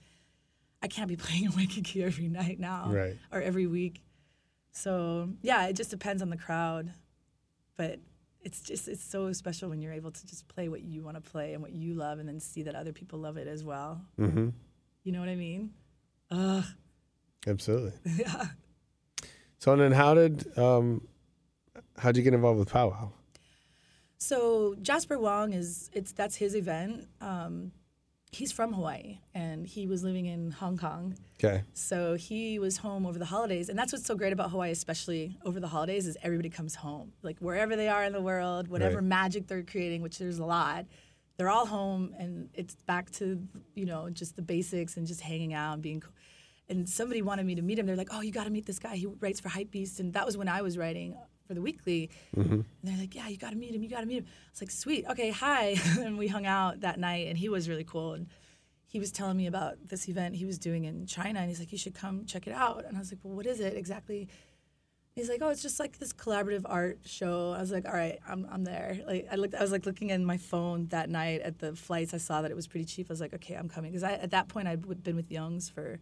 I 0.82 0.86
can't 0.88 1.08
be 1.08 1.16
playing 1.24 1.46
a 1.46 1.50
in 1.50 1.56
Waikiki 1.56 2.02
every 2.04 2.28
night 2.28 2.58
now, 2.60 2.90
Right. 2.90 3.16
or 3.32 3.42
every 3.42 3.66
week. 3.66 4.02
So 4.72 5.30
yeah, 5.42 5.66
it 5.66 5.74
just 5.74 5.90
depends 5.90 6.22
on 6.22 6.30
the 6.30 6.36
crowd, 6.36 6.92
but 7.76 7.98
it's 8.42 8.60
just 8.62 8.88
it's 8.88 9.04
so 9.04 9.32
special 9.32 9.68
when 9.68 9.82
you're 9.82 9.92
able 9.92 10.12
to 10.12 10.26
just 10.26 10.48
play 10.48 10.68
what 10.68 10.82
you 10.82 11.02
want 11.02 11.22
to 11.22 11.30
play 11.30 11.52
and 11.52 11.60
what 11.62 11.72
you 11.72 11.94
love, 11.94 12.18
and 12.20 12.28
then 12.28 12.38
see 12.40 12.62
that 12.62 12.74
other 12.76 12.92
people 12.92 13.18
love 13.18 13.36
it 13.36 13.48
as 13.48 13.64
well. 13.64 14.00
Mm-hmm. 14.18 14.50
You 15.02 15.12
know 15.12 15.20
what 15.20 15.28
I 15.28 15.34
mean? 15.36 15.72
Ugh. 16.30 16.64
Absolutely. 17.46 17.92
yeah. 18.18 18.46
So 19.58 19.72
and 19.72 19.80
then 19.80 19.92
how 19.92 20.14
did 20.14 20.56
um, 20.58 21.06
how'd 21.98 22.16
you 22.16 22.22
get 22.22 22.34
involved 22.34 22.58
with 22.58 22.70
powwow? 22.70 23.10
So 24.18 24.74
Jasper 24.82 25.18
Wong 25.18 25.52
is 25.52 25.90
it's 25.92 26.12
that's 26.12 26.36
his 26.36 26.54
event. 26.54 27.08
Um, 27.20 27.72
he's 28.32 28.52
from 28.52 28.72
Hawaii 28.74 29.18
and 29.34 29.66
he 29.66 29.86
was 29.86 30.04
living 30.04 30.26
in 30.26 30.50
Hong 30.52 30.76
Kong. 30.76 31.16
Okay. 31.42 31.62
So 31.72 32.14
he 32.14 32.58
was 32.58 32.76
home 32.76 33.06
over 33.06 33.18
the 33.18 33.24
holidays, 33.24 33.68
and 33.70 33.78
that's 33.78 33.92
what's 33.92 34.04
so 34.06 34.14
great 34.14 34.32
about 34.32 34.50
Hawaii, 34.50 34.70
especially 34.70 35.38
over 35.44 35.58
the 35.58 35.68
holidays, 35.68 36.06
is 36.06 36.16
everybody 36.22 36.50
comes 36.50 36.74
home. 36.74 37.12
Like 37.22 37.38
wherever 37.38 37.76
they 37.76 37.88
are 37.88 38.04
in 38.04 38.12
the 38.12 38.20
world, 38.20 38.68
whatever 38.68 38.96
Right. 38.96 39.04
magic 39.04 39.46
they're 39.46 39.62
creating, 39.62 40.02
which 40.02 40.18
there's 40.18 40.38
a 40.38 40.44
lot, 40.44 40.84
they're 41.38 41.48
all 41.48 41.64
home, 41.66 42.14
and 42.18 42.50
it's 42.52 42.74
back 42.86 43.10
to 43.12 43.42
you 43.74 43.86
know 43.86 44.10
just 44.10 44.36
the 44.36 44.42
basics 44.42 44.96
and 44.98 45.06
just 45.06 45.22
hanging 45.22 45.54
out 45.54 45.74
and 45.74 45.82
being. 45.82 46.00
co- 46.00 46.10
And 46.70 46.88
somebody 46.88 47.20
wanted 47.20 47.44
me 47.44 47.56
to 47.56 47.62
meet 47.62 47.78
him. 47.78 47.86
They're 47.86 47.96
like, 47.96 48.10
"Oh, 48.12 48.20
you 48.20 48.30
got 48.30 48.44
to 48.44 48.50
meet 48.50 48.64
this 48.64 48.78
guy. 48.78 48.94
He 48.94 49.06
writes 49.06 49.40
for 49.40 49.48
Hypebeast," 49.48 49.98
and 49.98 50.12
that 50.14 50.24
was 50.24 50.36
when 50.36 50.48
I 50.48 50.62
was 50.62 50.78
writing 50.78 51.16
for 51.46 51.54
the 51.54 51.60
weekly. 51.60 52.10
Mm-hmm. 52.36 52.52
And 52.52 52.64
they're 52.84 52.96
like, 52.96 53.14
"Yeah, 53.14 53.26
you 53.28 53.36
got 53.36 53.50
to 53.50 53.56
meet 53.56 53.74
him. 53.74 53.82
You 53.82 53.88
got 53.90 54.00
to 54.00 54.06
meet 54.06 54.18
him." 54.18 54.26
I 54.26 54.50
was 54.52 54.62
like, 54.62 54.70
"Sweet, 54.70 55.04
okay, 55.10 55.30
hi." 55.30 55.74
and 55.98 56.16
we 56.16 56.28
hung 56.28 56.46
out 56.46 56.80
that 56.80 56.98
night, 56.98 57.26
and 57.26 57.36
he 57.36 57.48
was 57.48 57.68
really 57.68 57.84
cool. 57.84 58.14
And 58.14 58.28
he 58.86 59.00
was 59.00 59.10
telling 59.10 59.36
me 59.36 59.46
about 59.46 59.88
this 59.88 60.08
event 60.08 60.36
he 60.36 60.44
was 60.46 60.58
doing 60.58 60.84
in 60.84 61.06
China, 61.06 61.40
and 61.40 61.48
he's 61.48 61.58
like, 61.58 61.72
"You 61.72 61.78
should 61.78 61.94
come 61.94 62.24
check 62.24 62.46
it 62.46 62.54
out." 62.54 62.84
And 62.86 62.96
I 62.96 63.00
was 63.00 63.10
like, 63.10 63.18
"Well, 63.24 63.34
what 63.34 63.46
is 63.46 63.58
it 63.58 63.76
exactly?" 63.76 64.28
He's 65.16 65.28
like, 65.28 65.42
"Oh, 65.42 65.48
it's 65.48 65.62
just 65.62 65.80
like 65.80 65.98
this 65.98 66.12
collaborative 66.12 66.62
art 66.66 67.00
show." 67.04 67.52
I 67.52 67.60
was 67.60 67.72
like, 67.72 67.84
"All 67.86 67.94
right, 67.94 68.20
I'm 68.28 68.46
I'm 68.48 68.62
there." 68.62 69.00
Like 69.04 69.26
I 69.30 69.34
looked, 69.34 69.56
I 69.56 69.60
was 69.60 69.72
like 69.72 69.86
looking 69.86 70.10
in 70.10 70.24
my 70.24 70.36
phone 70.36 70.86
that 70.88 71.10
night 71.10 71.40
at 71.40 71.58
the 71.58 71.74
flights. 71.74 72.14
I 72.14 72.18
saw 72.18 72.42
that 72.42 72.50
it 72.52 72.54
was 72.54 72.68
pretty 72.68 72.86
cheap. 72.86 73.08
I 73.10 73.12
was 73.12 73.20
like, 73.20 73.34
"Okay, 73.34 73.54
I'm 73.54 73.68
coming," 73.68 73.90
because 73.90 74.04
at 74.04 74.30
that 74.30 74.46
point 74.46 74.68
I'd 74.68 75.02
been 75.02 75.16
with 75.16 75.32
Youngs 75.32 75.68
for 75.68 75.98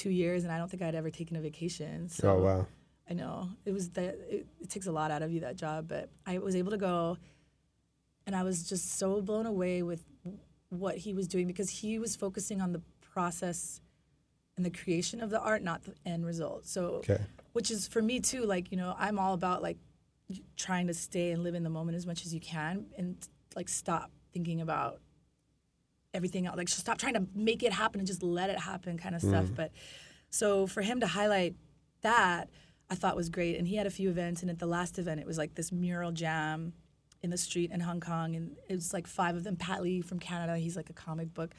two 0.00 0.10
years, 0.10 0.44
and 0.44 0.52
I 0.52 0.58
don't 0.58 0.70
think 0.70 0.82
I'd 0.82 0.94
ever 0.94 1.10
taken 1.10 1.36
a 1.36 1.40
vacation. 1.40 2.08
So 2.08 2.30
oh 2.30 2.42
wow. 2.42 2.66
I 3.08 3.14
know 3.14 3.48
it 3.64 3.72
was 3.72 3.90
that 3.90 4.14
it, 4.28 4.46
it 4.60 4.70
takes 4.70 4.86
a 4.86 4.92
lot 4.92 5.10
out 5.10 5.22
of 5.22 5.30
you 5.32 5.40
that 5.40 5.56
job, 5.56 5.88
but 5.88 6.08
I 6.26 6.38
was 6.38 6.54
able 6.56 6.70
to 6.70 6.78
go, 6.78 7.18
and 8.26 8.34
I 8.34 8.42
was 8.42 8.68
just 8.68 8.98
so 8.98 9.20
blown 9.20 9.46
away 9.46 9.82
with 9.82 10.04
what 10.68 10.96
he 10.96 11.12
was 11.12 11.26
doing 11.26 11.46
because 11.46 11.68
he 11.68 11.98
was 11.98 12.14
focusing 12.16 12.60
on 12.60 12.72
the 12.72 12.82
process 13.12 13.80
and 14.56 14.64
the 14.64 14.70
creation 14.70 15.20
of 15.20 15.30
the 15.30 15.40
art, 15.40 15.62
not 15.62 15.82
the 15.82 15.94
end 16.06 16.24
result. 16.24 16.66
So, 16.66 16.82
Okay. 17.02 17.20
which 17.52 17.70
is 17.70 17.88
for 17.88 18.00
me 18.00 18.20
too. 18.20 18.44
Like 18.44 18.70
you 18.70 18.78
know, 18.78 18.94
I'm 18.98 19.18
all 19.18 19.34
about 19.34 19.62
like 19.62 19.78
trying 20.56 20.86
to 20.86 20.94
stay 20.94 21.32
and 21.32 21.42
live 21.42 21.54
in 21.54 21.64
the 21.64 21.70
moment 21.70 21.96
as 21.96 22.06
much 22.06 22.24
as 22.24 22.32
you 22.32 22.40
can, 22.40 22.86
and 22.96 23.16
like 23.56 23.68
stop 23.68 24.10
thinking 24.32 24.60
about 24.60 25.00
everything 26.14 26.46
else. 26.46 26.56
Like 26.56 26.66
just 26.66 26.80
stop 26.80 26.98
trying 26.98 27.14
to 27.14 27.26
make 27.34 27.62
it 27.62 27.72
happen 27.72 28.00
and 28.00 28.06
just 28.06 28.22
let 28.22 28.50
it 28.50 28.58
happen, 28.58 28.98
kind 28.98 29.14
of 29.14 29.20
stuff. 29.20 29.44
Mm-hmm. 29.46 29.54
But 29.54 29.72
so 30.30 30.66
for 30.66 30.82
him 30.82 31.00
to 31.00 31.06
highlight 31.06 31.54
that, 32.02 32.50
I 32.90 32.94
thought 32.94 33.16
was 33.16 33.28
great. 33.28 33.56
And 33.56 33.68
he 33.68 33.76
had 33.76 33.86
a 33.86 33.90
few 33.90 34.10
events, 34.10 34.42
and 34.42 34.50
at 34.50 34.58
the 34.58 34.66
last 34.66 34.98
event, 34.98 35.20
it 35.20 35.26
was 35.26 35.38
like 35.38 35.54
this 35.54 35.70
mural 35.70 36.12
jam 36.12 36.72
in 37.22 37.30
the 37.30 37.36
street 37.36 37.70
in 37.70 37.80
Hong 37.80 38.00
Kong, 38.00 38.34
and 38.34 38.56
it 38.68 38.74
was 38.74 38.92
like 38.92 39.06
five 39.06 39.36
of 39.36 39.44
them. 39.44 39.56
Pat 39.56 39.82
Lee 39.82 40.00
from 40.00 40.18
Canada, 40.18 40.56
he's 40.56 40.76
like 40.76 40.90
a 40.90 40.94
comic 40.94 41.32
book. 41.34 41.54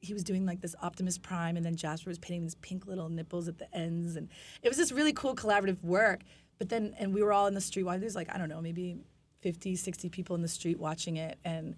He 0.00 0.14
was 0.14 0.24
doing 0.24 0.46
like 0.46 0.60
this 0.60 0.74
Optimus 0.82 1.18
Prime, 1.18 1.56
and 1.56 1.66
then 1.66 1.76
Jasper 1.76 2.08
was 2.08 2.18
painting 2.18 2.42
these 2.42 2.54
pink 2.56 2.86
little 2.86 3.08
nipples 3.08 3.48
at 3.48 3.58
the 3.58 3.72
ends, 3.76 4.16
and 4.16 4.28
it 4.62 4.68
was 4.68 4.78
this 4.78 4.92
really 4.92 5.12
cool 5.12 5.34
collaborative 5.34 5.82
work. 5.82 6.20
But 6.58 6.68
then, 6.68 6.94
and 6.98 7.12
we 7.12 7.22
were 7.22 7.32
all 7.32 7.46
in 7.46 7.54
the 7.54 7.60
street. 7.60 7.82
While 7.82 7.98
there's 7.98 8.16
like 8.16 8.34
I 8.34 8.38
don't 8.38 8.48
know, 8.48 8.62
maybe 8.62 8.98
50, 9.40 9.76
60 9.76 10.08
people 10.08 10.36
in 10.36 10.42
the 10.42 10.48
street 10.48 10.78
watching 10.78 11.16
it, 11.16 11.38
and 11.44 11.74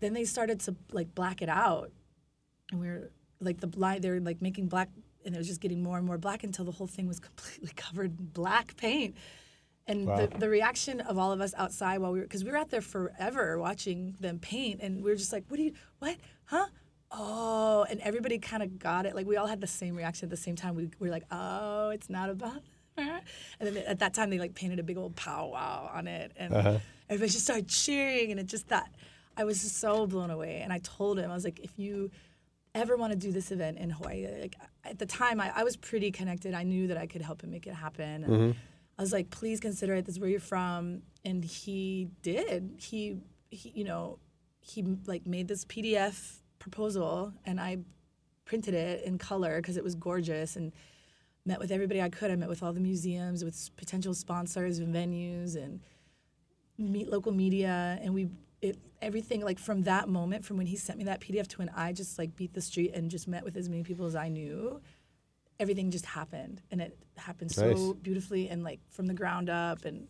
then 0.00 0.12
they 0.12 0.24
started 0.24 0.60
to 0.60 0.76
like 0.92 1.14
black 1.14 1.42
it 1.42 1.48
out. 1.48 1.90
And 2.72 2.80
we 2.80 2.88
were 2.88 3.10
like 3.40 3.60
the 3.60 3.66
blind 3.66 4.02
they 4.02 4.10
were 4.10 4.20
like 4.20 4.40
making 4.42 4.66
black 4.68 4.88
and 5.24 5.34
it 5.34 5.38
was 5.38 5.46
just 5.48 5.60
getting 5.60 5.82
more 5.82 5.98
and 5.98 6.06
more 6.06 6.18
black 6.18 6.44
until 6.44 6.64
the 6.64 6.72
whole 6.72 6.86
thing 6.86 7.06
was 7.06 7.20
completely 7.28 7.70
covered 7.76 8.18
in 8.18 8.26
black 8.26 8.76
paint. 8.76 9.16
And 9.88 10.06
Wow. 10.06 10.16
the, 10.26 10.38
the 10.38 10.48
reaction 10.48 11.00
of 11.00 11.16
all 11.16 11.30
of 11.32 11.40
us 11.40 11.54
outside 11.56 11.98
while 11.98 12.12
we 12.12 12.18
were 12.18 12.24
because 12.24 12.42
we 12.44 12.50
were 12.50 12.56
out 12.56 12.70
there 12.70 12.80
forever 12.80 13.58
watching 13.58 14.16
them 14.20 14.38
paint 14.40 14.80
and 14.82 15.02
we 15.02 15.10
were 15.10 15.16
just 15.16 15.32
like 15.32 15.44
what 15.48 15.56
do 15.58 15.62
you 15.62 15.72
what? 16.00 16.16
Huh? 16.46 16.66
Oh 17.12 17.86
and 17.88 18.00
everybody 18.00 18.38
kind 18.38 18.62
of 18.62 18.78
got 18.78 19.06
it. 19.06 19.14
Like 19.14 19.26
we 19.26 19.36
all 19.36 19.46
had 19.46 19.60
the 19.60 19.66
same 19.68 19.94
reaction 19.94 20.26
at 20.26 20.30
the 20.30 20.36
same 20.36 20.56
time. 20.56 20.74
We 20.74 20.88
were 20.98 21.08
like 21.08 21.24
oh 21.30 21.90
it's 21.90 22.10
not 22.10 22.30
about 22.30 22.62
her. 22.98 23.20
and 23.60 23.76
then 23.76 23.76
at 23.86 23.98
that 24.00 24.14
time 24.14 24.30
they 24.30 24.38
like 24.38 24.54
painted 24.54 24.78
a 24.80 24.82
big 24.82 24.96
old 24.96 25.14
powwow 25.14 25.90
on 25.92 26.08
it 26.08 26.32
and 26.36 26.52
uh-huh. 26.54 26.78
everybody 27.08 27.30
just 27.30 27.44
started 27.44 27.68
cheering 27.68 28.30
and 28.32 28.40
it 28.40 28.46
just 28.46 28.68
that 28.68 28.90
i 29.36 29.44
was 29.44 29.62
just 29.62 29.78
so 29.78 30.06
blown 30.06 30.30
away 30.30 30.60
and 30.62 30.72
i 30.72 30.78
told 30.78 31.18
him 31.18 31.30
i 31.30 31.34
was 31.34 31.44
like 31.44 31.60
if 31.60 31.78
you 31.78 32.10
ever 32.74 32.96
want 32.96 33.12
to 33.12 33.18
do 33.18 33.32
this 33.32 33.50
event 33.50 33.78
in 33.78 33.90
hawaii 33.90 34.26
like 34.40 34.56
at 34.84 34.98
the 34.98 35.06
time 35.06 35.40
I, 35.40 35.50
I 35.54 35.64
was 35.64 35.76
pretty 35.76 36.10
connected 36.10 36.54
i 36.54 36.62
knew 36.62 36.86
that 36.88 36.98
i 36.98 37.06
could 37.06 37.22
help 37.22 37.42
him 37.42 37.50
make 37.50 37.66
it 37.66 37.74
happen 37.74 38.24
and 38.24 38.26
mm-hmm. 38.26 38.58
i 38.98 39.02
was 39.02 39.12
like 39.12 39.30
please 39.30 39.60
consider 39.60 39.94
it 39.94 40.04
this 40.04 40.16
is 40.16 40.20
where 40.20 40.30
you're 40.30 40.40
from 40.40 41.02
and 41.24 41.44
he 41.44 42.08
did 42.22 42.76
he, 42.78 43.18
he 43.50 43.72
you 43.74 43.84
know 43.84 44.18
he 44.60 44.82
like 45.06 45.26
made 45.26 45.48
this 45.48 45.64
pdf 45.64 46.40
proposal 46.58 47.32
and 47.44 47.60
i 47.60 47.78
printed 48.44 48.74
it 48.74 49.04
in 49.04 49.18
color 49.18 49.56
because 49.56 49.76
it 49.76 49.84
was 49.84 49.94
gorgeous 49.94 50.56
and 50.56 50.72
met 51.46 51.60
with 51.60 51.70
everybody 51.70 52.02
I 52.02 52.10
could. 52.10 52.30
I 52.30 52.36
met 52.36 52.48
with 52.48 52.62
all 52.62 52.72
the 52.72 52.80
museums, 52.80 53.44
with 53.44 53.70
potential 53.76 54.12
sponsors 54.12 54.78
and 54.78 54.94
venues, 54.94 55.56
and 55.56 55.80
meet 56.76 57.08
local 57.08 57.32
media. 57.32 57.98
And 58.02 58.12
we, 58.12 58.28
it, 58.62 58.78
everything 59.02 59.42
like 59.42 59.58
from 59.58 59.82
that 59.82 60.08
moment, 60.08 60.44
from 60.44 60.56
when 60.56 60.66
he 60.66 60.76
sent 60.76 60.98
me 60.98 61.04
that 61.04 61.20
PDF 61.20 61.46
to 61.48 61.58
when 61.58 61.68
I 61.70 61.92
just 61.92 62.18
like 62.18 62.34
beat 62.36 62.54
the 62.54 62.60
street 62.62 62.92
and 62.94 63.10
just 63.10 63.28
met 63.28 63.44
with 63.44 63.56
as 63.56 63.68
many 63.68 63.82
people 63.82 64.06
as 64.06 64.16
I 64.16 64.28
knew, 64.28 64.80
everything 65.60 65.90
just 65.90 66.06
happened, 66.06 66.62
and 66.70 66.80
it 66.80 66.98
happened 67.16 67.52
so 67.52 67.94
beautifully 67.94 68.48
and 68.48 68.62
like 68.64 68.80
from 68.90 69.06
the 69.06 69.14
ground 69.14 69.48
up. 69.50 69.84
And 69.84 70.08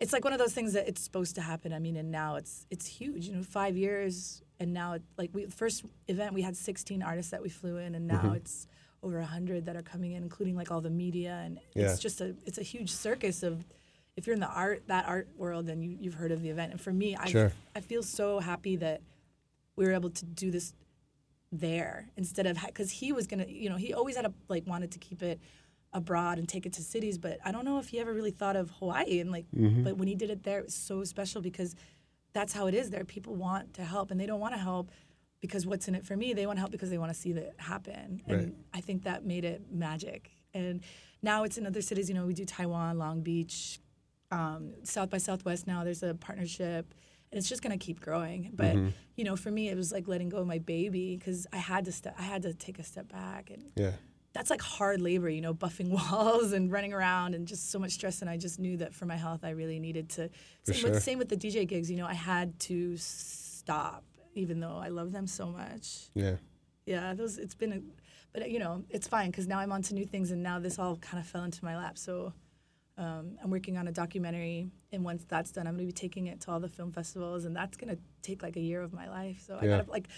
it's 0.00 0.12
like 0.12 0.24
one 0.24 0.32
of 0.32 0.38
those 0.38 0.52
things 0.54 0.72
that 0.72 0.88
it's 0.88 1.00
supposed 1.02 1.34
to 1.36 1.40
happen. 1.42 1.72
I 1.72 1.78
mean, 1.78 1.96
and 1.96 2.10
now 2.10 2.36
it's 2.36 2.66
it's 2.70 2.86
huge. 2.86 3.26
You 3.26 3.36
know, 3.36 3.42
five 3.42 3.76
years, 3.76 4.42
and 4.58 4.72
now 4.72 4.94
it, 4.94 5.02
like 5.18 5.30
we 5.32 5.46
first 5.46 5.84
event 6.08 6.34
we 6.34 6.42
had 6.42 6.56
16 6.56 7.02
artists 7.02 7.30
that 7.30 7.42
we 7.42 7.48
flew 7.48 7.76
in, 7.76 7.94
and 7.94 8.06
now 8.06 8.20
Mm-hmm. 8.22 8.34
it's 8.36 8.66
over 9.02 9.20
hundred 9.20 9.66
that 9.66 9.76
are 9.76 9.82
coming 9.82 10.12
in, 10.12 10.22
including 10.22 10.54
like 10.56 10.70
all 10.70 10.80
the 10.80 10.90
media, 10.90 11.42
and 11.44 11.58
Yeah. 11.74 11.90
it's 11.90 11.98
just 12.00 12.20
a 12.20 12.34
it's 12.46 12.58
a 12.58 12.62
huge 12.62 12.90
circus 12.90 13.42
of. 13.42 13.64
If 14.16 14.26
you're 14.26 14.34
in 14.34 14.40
the 14.40 14.48
art 14.48 14.84
that 14.88 15.06
art 15.06 15.28
world, 15.36 15.66
then 15.66 15.82
you 15.82 15.96
you've 16.00 16.14
heard 16.14 16.32
of 16.32 16.42
the 16.42 16.50
event. 16.50 16.72
And 16.72 16.80
for 16.80 16.92
me, 16.92 17.16
I 17.16 17.28
Sure. 17.28 17.52
I 17.74 17.80
feel 17.80 18.02
so 18.02 18.40
happy 18.40 18.76
that 18.76 19.00
we 19.76 19.84
were 19.86 19.92
able 19.92 20.10
to 20.10 20.24
do 20.24 20.50
this 20.50 20.74
there 21.50 22.08
instead 22.16 22.46
of 22.46 22.58
because 22.64 22.90
he 22.90 23.12
was 23.12 23.26
gonna 23.26 23.44
you 23.46 23.68
know 23.68 23.76
he 23.76 23.92
always 23.92 24.16
had 24.16 24.24
a 24.24 24.32
like 24.48 24.66
wanted 24.66 24.90
to 24.90 24.98
keep 24.98 25.22
it 25.22 25.38
abroad 25.92 26.38
and 26.38 26.48
take 26.48 26.64
it 26.64 26.72
to 26.72 26.80
cities 26.80 27.18
but 27.18 27.38
i 27.44 27.52
don't 27.52 27.66
know 27.66 27.78
if 27.78 27.88
he 27.88 27.98
ever 28.00 28.14
really 28.14 28.30
thought 28.30 28.56
of 28.56 28.70
hawaii 28.78 29.20
and 29.20 29.30
like 29.30 29.44
mm-hmm. 29.54 29.82
but 29.82 29.98
when 29.98 30.08
he 30.08 30.14
did 30.14 30.30
it 30.30 30.44
there 30.44 30.60
it 30.60 30.64
was 30.64 30.74
so 30.74 31.04
special 31.04 31.42
because 31.42 31.76
that's 32.32 32.54
how 32.54 32.66
it 32.66 32.72
is 32.74 32.88
there 32.88 33.04
people 33.04 33.34
want 33.34 33.74
to 33.74 33.84
help 33.84 34.10
and 34.10 34.18
they 34.18 34.24
don't 34.24 34.40
want 34.40 34.54
to 34.54 34.58
help 34.58 34.90
because 35.42 35.66
what's 35.66 35.86
in 35.88 35.94
it 35.94 36.06
for 36.06 36.16
me 36.16 36.32
they 36.32 36.46
want 36.46 36.56
to 36.56 36.60
help 36.60 36.72
because 36.72 36.88
they 36.88 36.96
want 36.96 37.12
to 37.12 37.18
see 37.18 37.32
that 37.32 37.52
happen 37.58 38.22
and 38.26 38.38
Right. 38.38 38.54
i 38.72 38.80
think 38.80 39.04
that 39.04 39.26
made 39.26 39.44
it 39.44 39.60
magic 39.70 40.30
and 40.54 40.80
now 41.22 41.44
it's 41.44 41.58
in 41.58 41.66
other 41.66 41.82
cities 41.82 42.08
you 42.08 42.14
know 42.14 42.24
we 42.24 42.32
do 42.32 42.46
taiwan 42.46 42.96
long 42.96 43.20
beach 43.20 43.78
um, 44.32 44.72
South 44.82 45.10
by 45.10 45.18
Southwest 45.18 45.66
now. 45.66 45.84
There's 45.84 46.02
a 46.02 46.14
partnership, 46.14 46.94
and 47.30 47.38
it's 47.38 47.48
just 47.48 47.62
gonna 47.62 47.78
keep 47.78 48.00
growing. 48.00 48.50
But 48.54 48.74
you 49.16 49.24
know, 49.24 49.36
for 49.36 49.50
me, 49.50 49.68
it 49.68 49.76
was 49.76 49.92
like 49.92 50.08
letting 50.08 50.28
go 50.28 50.38
of 50.38 50.46
my 50.46 50.58
baby 50.58 51.16
because 51.16 51.46
I 51.52 51.58
had 51.58 51.84
to 51.84 51.92
step. 51.92 52.14
I 52.18 52.22
had 52.22 52.42
to 52.42 52.54
take 52.54 52.78
a 52.78 52.82
step 52.84 53.12
back, 53.12 53.50
and 53.50 53.70
Yeah. 53.76 53.92
that's 54.32 54.50
like 54.50 54.62
hard 54.62 55.00
labor. 55.00 55.28
You 55.28 55.40
know, 55.42 55.54
buffing 55.54 55.90
walls 56.12 56.52
and 56.52 56.72
running 56.72 56.92
around 56.92 57.34
and 57.34 57.46
just 57.46 57.70
so 57.70 57.78
much 57.78 57.92
stress. 57.92 58.20
And 58.22 58.30
I 58.30 58.36
just 58.38 58.58
knew 58.58 58.76
that 58.78 58.94
for 58.94 59.06
my 59.06 59.16
health, 59.16 59.44
I 59.44 59.50
really 59.50 59.78
needed 59.78 60.08
to. 60.10 60.30
Same, 60.64 60.74
sure. 60.76 60.90
with, 60.92 61.02
same 61.02 61.18
with 61.18 61.28
the 61.28 61.36
DJ 61.36 61.68
gigs. 61.68 61.90
You 61.90 61.98
know, 61.98 62.06
I 62.06 62.14
had 62.14 62.58
to 62.60 62.96
stop, 62.96 64.04
even 64.34 64.60
though 64.60 64.78
I 64.82 64.88
love 64.88 65.12
them 65.12 65.26
so 65.26 65.46
much 65.46 66.08
Yeah. 66.14 66.36
yeah 66.86 67.14
those 67.14 67.38
it's 67.38 67.54
been 67.54 67.72
a 67.72 67.80
but 68.32 68.50
you 68.50 68.58
know 68.58 68.82
it's 68.90 69.06
fine 69.06 69.30
because 69.30 69.46
now 69.46 69.58
i'm 69.60 69.70
on 69.70 69.82
to 69.82 69.94
new 69.94 70.04
things 70.04 70.30
and 70.32 70.42
now 70.42 70.58
this 70.58 70.78
all 70.80 70.96
kind 70.96 71.20
of 71.22 71.26
fell 71.28 71.44
into 71.44 71.64
my 71.64 71.76
lap 71.76 71.96
so 71.96 72.32
um, 72.98 73.36
i'm 73.42 73.50
working 73.50 73.76
on 73.78 73.88
a 73.88 73.92
documentary 73.92 74.68
and 74.92 75.02
once 75.04 75.24
that's 75.28 75.50
done 75.52 75.66
i'm 75.66 75.74
going 75.74 75.86
to 75.88 75.92
be 75.94 75.98
taking 75.98 76.26
it 76.26 76.40
to 76.40 76.50
all 76.50 76.60
the 76.60 76.68
film 76.68 76.92
festivals 76.92 77.44
and 77.44 77.56
that's 77.56 77.76
going 77.76 77.94
to 77.94 78.00
take 78.22 78.42
like 78.42 78.56
a 78.56 78.60
year 78.60 78.82
of 78.82 78.92
my 78.92 79.08
life 79.08 79.42
so 79.46 79.56
i 79.60 79.66
gotta 79.66 79.90
like 79.90 80.08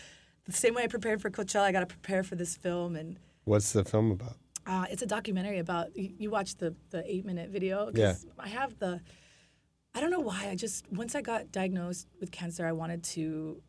the 0.44 0.52
same 0.52 0.74
way 0.74 0.82
i 0.82 0.86
prepared 0.86 1.20
for 1.22 1.30
coachella 1.30 1.62
i 1.62 1.72
gotta 1.72 1.86
prepare 1.86 2.22
for 2.22 2.34
this 2.36 2.56
film 2.56 2.96
and 2.96 3.18
What's 3.44 3.72
the 3.72 3.84
film 3.84 4.10
about? 4.10 4.36
uh, 4.66 4.86
it's 4.90 5.02
a 5.02 5.06
documentary 5.06 5.58
about 5.58 5.94
you, 5.96 6.10
you 6.18 6.30
watched 6.30 6.58
the 6.58 6.74
the 6.90 7.02
eight 7.10 7.24
minute 7.24 7.50
video 7.50 7.90
Yeah. 7.94 8.14
i 8.38 8.48
have 8.48 8.78
the 8.78 9.00
i 9.94 10.00
don't 10.00 10.10
know 10.10 10.20
why 10.20 10.48
i 10.48 10.54
just 10.56 10.90
once 10.90 11.14
i 11.14 11.20
got 11.22 11.52
diagnosed 11.52 12.08
with 12.20 12.30
cancer 12.32 12.66
i 12.66 12.72
wanted 12.72 13.04
to 13.04 13.62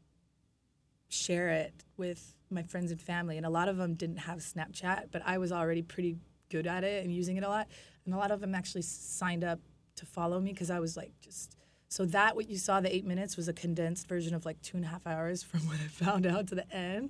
share 1.09 1.49
it 1.49 1.73
with 1.97 2.33
my 2.49 2.63
friends 2.63 2.91
and 2.91 2.99
family 3.01 3.37
and 3.37 3.45
a 3.45 3.49
lot 3.49 3.67
of 3.69 3.77
them 3.77 3.93
didn't 3.93 4.17
have 4.17 4.39
snapchat 4.39 5.05
but 5.11 5.21
i 5.25 5.37
was 5.37 5.51
already 5.51 5.81
pretty 5.81 6.17
good 6.49 6.67
at 6.67 6.83
it 6.83 7.03
and 7.03 7.13
using 7.13 7.37
it 7.37 7.43
a 7.43 7.47
lot 7.49 7.67
and 8.05 8.13
a 8.13 8.17
lot 8.17 8.31
of 8.31 8.39
them 8.41 8.53
actually 8.55 8.81
signed 8.83 9.43
up 9.43 9.59
to 9.95 10.05
follow 10.05 10.39
me 10.39 10.51
because 10.51 10.69
i 10.69 10.79
was 10.79 10.95
like 10.97 11.11
just 11.21 11.55
so 11.87 12.05
that 12.05 12.35
what 12.35 12.49
you 12.49 12.57
saw 12.57 12.79
the 12.81 12.93
eight 12.93 13.05
minutes 13.05 13.37
was 13.37 13.47
a 13.47 13.53
condensed 13.53 14.07
version 14.07 14.33
of 14.35 14.45
like 14.45 14.61
two 14.61 14.75
and 14.77 14.85
a 14.85 14.89
half 14.89 15.05
hours 15.07 15.43
from 15.49 15.61
when 15.67 15.77
i 15.77 15.87
found 15.87 16.25
out 16.25 16.47
to 16.47 16.55
the 16.55 16.69
end 16.75 17.09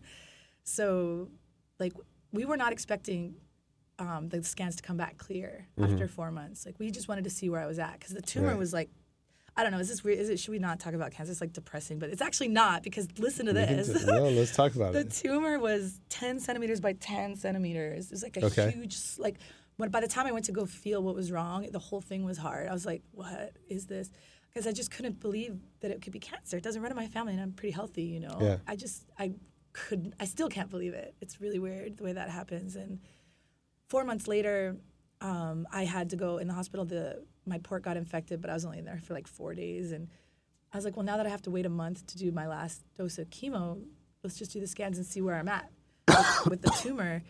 so 0.63 1.29
like 1.79 1.93
we 2.31 2.45
were 2.45 2.57
not 2.57 2.71
expecting 2.71 3.35
um, 3.97 4.27
the 4.27 4.43
scans 4.43 4.75
to 4.75 4.83
come 4.83 4.97
back 4.97 5.17
clear 5.17 5.67
after 5.81 6.07
four 6.07 6.29
months 6.29 6.65
like 6.65 6.75
we 6.79 6.91
just 6.91 7.07
wanted 7.07 7.23
to 7.23 7.29
see 7.29 7.49
where 7.49 7.61
i 7.61 7.65
was 7.65 7.79
at 7.79 7.93
because 7.93 8.13
the 8.13 8.21
tumor 8.21 8.49
Right. 8.49 8.57
was 8.57 8.73
like 8.73 8.89
I 9.57 9.63
don't 9.63 9.71
know. 9.71 9.79
Is 9.79 9.87
this 9.87 10.03
weird? 10.03 10.19
Is 10.19 10.27
it? 10.27 10.37
Should 10.37 10.51
we 10.51 10.59
not 10.59 10.81
talk 10.81 10.93
about 10.93 11.11
cancer? 11.13 11.31
It's 11.31 11.39
like 11.39 11.53
depressing, 11.53 11.97
but 11.97 12.09
it's 12.09 12.21
actually 12.21 12.49
not 12.49 12.83
because 12.83 13.07
listen 13.17 13.45
to 13.45 13.53
We 13.53 13.59
this. 13.59 14.03
no, 14.05 14.27
let's 14.27 14.53
talk 14.53 14.75
about 14.75 14.91
the 14.91 14.99
it. 14.99 15.09
The 15.11 15.15
tumor 15.15 15.59
was 15.59 16.01
10 16.09 16.41
centimeters 16.41 16.81
by 16.81 16.91
10 16.91 17.37
centimeters. 17.37 18.07
It 18.07 18.11
was 18.11 18.21
like 18.23 18.35
a 18.35 18.47
Okay. 18.47 18.71
huge, 18.71 18.97
like, 19.17 19.37
when 19.77 19.89
by 19.89 19.99
the 19.99 20.07
time 20.07 20.25
I 20.25 20.31
went 20.31 20.45
to 20.45 20.51
go 20.51 20.65
feel 20.65 21.01
what 21.03 21.15
was 21.15 21.31
wrong, 21.31 21.67
the 21.71 21.79
whole 21.79 22.01
thing 22.01 22.23
was 22.23 22.37
hard. 22.37 22.67
I 22.67 22.73
was 22.73 22.85
like, 22.85 23.03
what 23.11 23.53
is 23.67 23.85
this? 23.85 24.09
Because 24.53 24.67
I 24.67 24.71
just 24.71 24.91
couldn't 24.91 25.19
believe 25.19 25.59
that 25.81 25.91
it 25.91 26.01
could 26.01 26.13
be 26.13 26.19
cancer. 26.19 26.57
It 26.57 26.63
doesn't 26.63 26.81
run 26.81 26.91
in 26.91 26.95
my 26.95 27.07
family, 27.07 27.33
and 27.33 27.41
I'm 27.41 27.51
pretty 27.51 27.73
healthy, 27.73 28.03
you 28.03 28.21
know. 28.21 28.37
Yeah. 28.39 28.57
I 28.67 28.75
just, 28.77 29.03
I 29.19 29.33
couldn't, 29.73 30.13
I 30.19 30.25
still 30.25 30.47
can't 30.47 30.69
believe 30.69 30.93
it. 30.93 31.13
It's 31.19 31.41
really 31.41 31.59
weird 31.59 31.97
the 31.97 32.03
way 32.03 32.13
that 32.13 32.29
happens. 32.29 32.77
And 32.77 32.99
four 33.89 34.05
months 34.05 34.27
later, 34.27 34.77
um, 35.19 35.67
I 35.71 35.83
had 35.83 36.09
to 36.11 36.15
go 36.15 36.37
in 36.37 36.47
the 36.47 36.53
hospital. 36.53 36.85
The 36.85 37.23
my 37.45 37.57
port 37.59 37.83
got 37.83 37.97
infected, 37.97 38.41
but 38.41 38.49
I 38.49 38.53
was 38.53 38.65
only 38.65 38.79
in 38.79 38.85
there 38.85 38.99
for 38.99 39.13
like 39.13 39.27
four 39.27 39.53
days, 39.53 39.91
and 39.91 40.07
I 40.71 40.77
was 40.77 40.85
like, 40.85 40.95
well, 40.95 41.05
now 41.05 41.17
that 41.17 41.25
I 41.25 41.29
have 41.29 41.41
to 41.43 41.51
wait 41.51 41.65
a 41.65 41.69
month 41.69 42.07
to 42.07 42.17
do 42.17 42.31
my 42.31 42.47
last 42.47 42.83
dose 42.97 43.17
of 43.17 43.29
chemo, 43.29 43.81
let's 44.23 44.37
just 44.37 44.51
do 44.51 44.59
the 44.59 44.67
scans 44.67 44.97
and 44.97 45.05
see 45.05 45.21
where 45.21 45.35
I'm 45.35 45.47
at 45.47 45.69
with 46.49 46.61
the 46.61 46.71
tumor. 46.81 47.23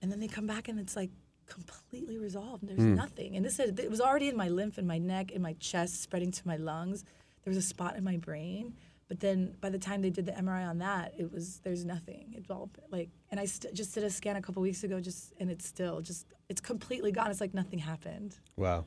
And 0.00 0.10
then 0.10 0.20
they 0.20 0.28
come 0.28 0.46
back 0.46 0.68
and 0.68 0.78
it's 0.78 0.96
like 0.96 1.10
completely 1.46 2.18
resolved. 2.18 2.66
There's 2.66 2.78
hmm. 2.80 2.94
nothing. 2.94 3.36
And 3.36 3.44
this 3.44 3.58
is, 3.58 3.78
it 3.78 3.90
was 3.90 4.00
already 4.00 4.28
in 4.28 4.36
my 4.36 4.48
lymph, 4.48 4.78
in 4.78 4.86
my 4.86 4.98
neck, 4.98 5.32
in 5.32 5.42
my 5.42 5.54
chest, 5.54 6.02
spreading 6.02 6.30
to 6.32 6.46
my 6.46 6.56
lungs. 6.56 7.04
There 7.44 7.50
was 7.50 7.56
a 7.56 7.66
spot 7.66 7.96
in 7.96 8.04
my 8.04 8.16
brain. 8.16 8.74
But 9.08 9.20
then 9.20 9.54
by 9.60 9.70
the 9.70 9.78
time 9.78 10.02
they 10.02 10.10
did 10.10 10.26
the 10.26 10.32
MRI 10.32 10.68
on 10.68 10.78
that, 10.78 11.14
it 11.16 11.32
was 11.32 11.60
there's 11.62 11.84
nothing. 11.84 12.34
It's 12.36 12.50
all 12.50 12.70
like, 12.90 13.08
and 13.30 13.38
I 13.38 13.44
st- 13.44 13.72
just 13.72 13.94
did 13.94 14.02
a 14.02 14.10
scan 14.10 14.34
a 14.34 14.42
couple 14.42 14.62
weeks 14.62 14.82
ago, 14.82 15.00
just 15.00 15.32
and 15.38 15.48
it's 15.48 15.64
still 15.64 16.00
just 16.00 16.26
it's 16.48 16.60
completely 16.60 17.12
gone. 17.12 17.30
It's 17.30 17.40
like 17.40 17.54
nothing 17.54 17.78
happened. 17.78 18.36
Wow. 18.56 18.84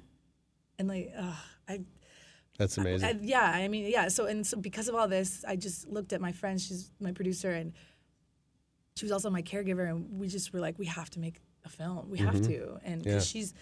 And 0.78 0.90
like, 0.90 1.14
ugh, 1.18 1.36
I 1.70 1.80
That's 2.58 2.78
amazing. 2.78 3.08
I, 3.08 3.20
yeah, 3.22 3.50
I 3.50 3.70
mean, 3.70 3.90
yeah. 3.90 4.10
So 4.10 4.26
and 4.26 4.46
so 4.46 4.58
because 4.58 4.90
of 4.90 4.96
all 4.96 5.08
this, 5.08 5.46
I 5.48 5.56
just 5.56 5.88
looked 5.88 6.12
at 6.12 6.20
my 6.20 6.34
friend. 6.34 6.60
She's 6.60 6.92
my 7.00 7.14
producer, 7.14 7.52
and 7.52 7.72
she 8.98 9.06
was 9.06 9.14
also 9.14 9.30
my 9.30 9.42
caregiver, 9.42 9.90
and 9.90 10.20
we 10.20 10.28
just 10.28 10.52
were 10.52 10.60
like, 10.60 10.78
we 10.78 10.88
have 10.88 11.10
to 11.12 11.22
make 11.22 11.40
a 11.66 11.70
film. 11.70 12.10
We 12.10 12.20
have 12.20 12.36
mm-hmm. 12.36 12.52
to, 12.52 12.80
and 12.84 13.06
Yeah. 13.06 13.20
she's 13.20 13.54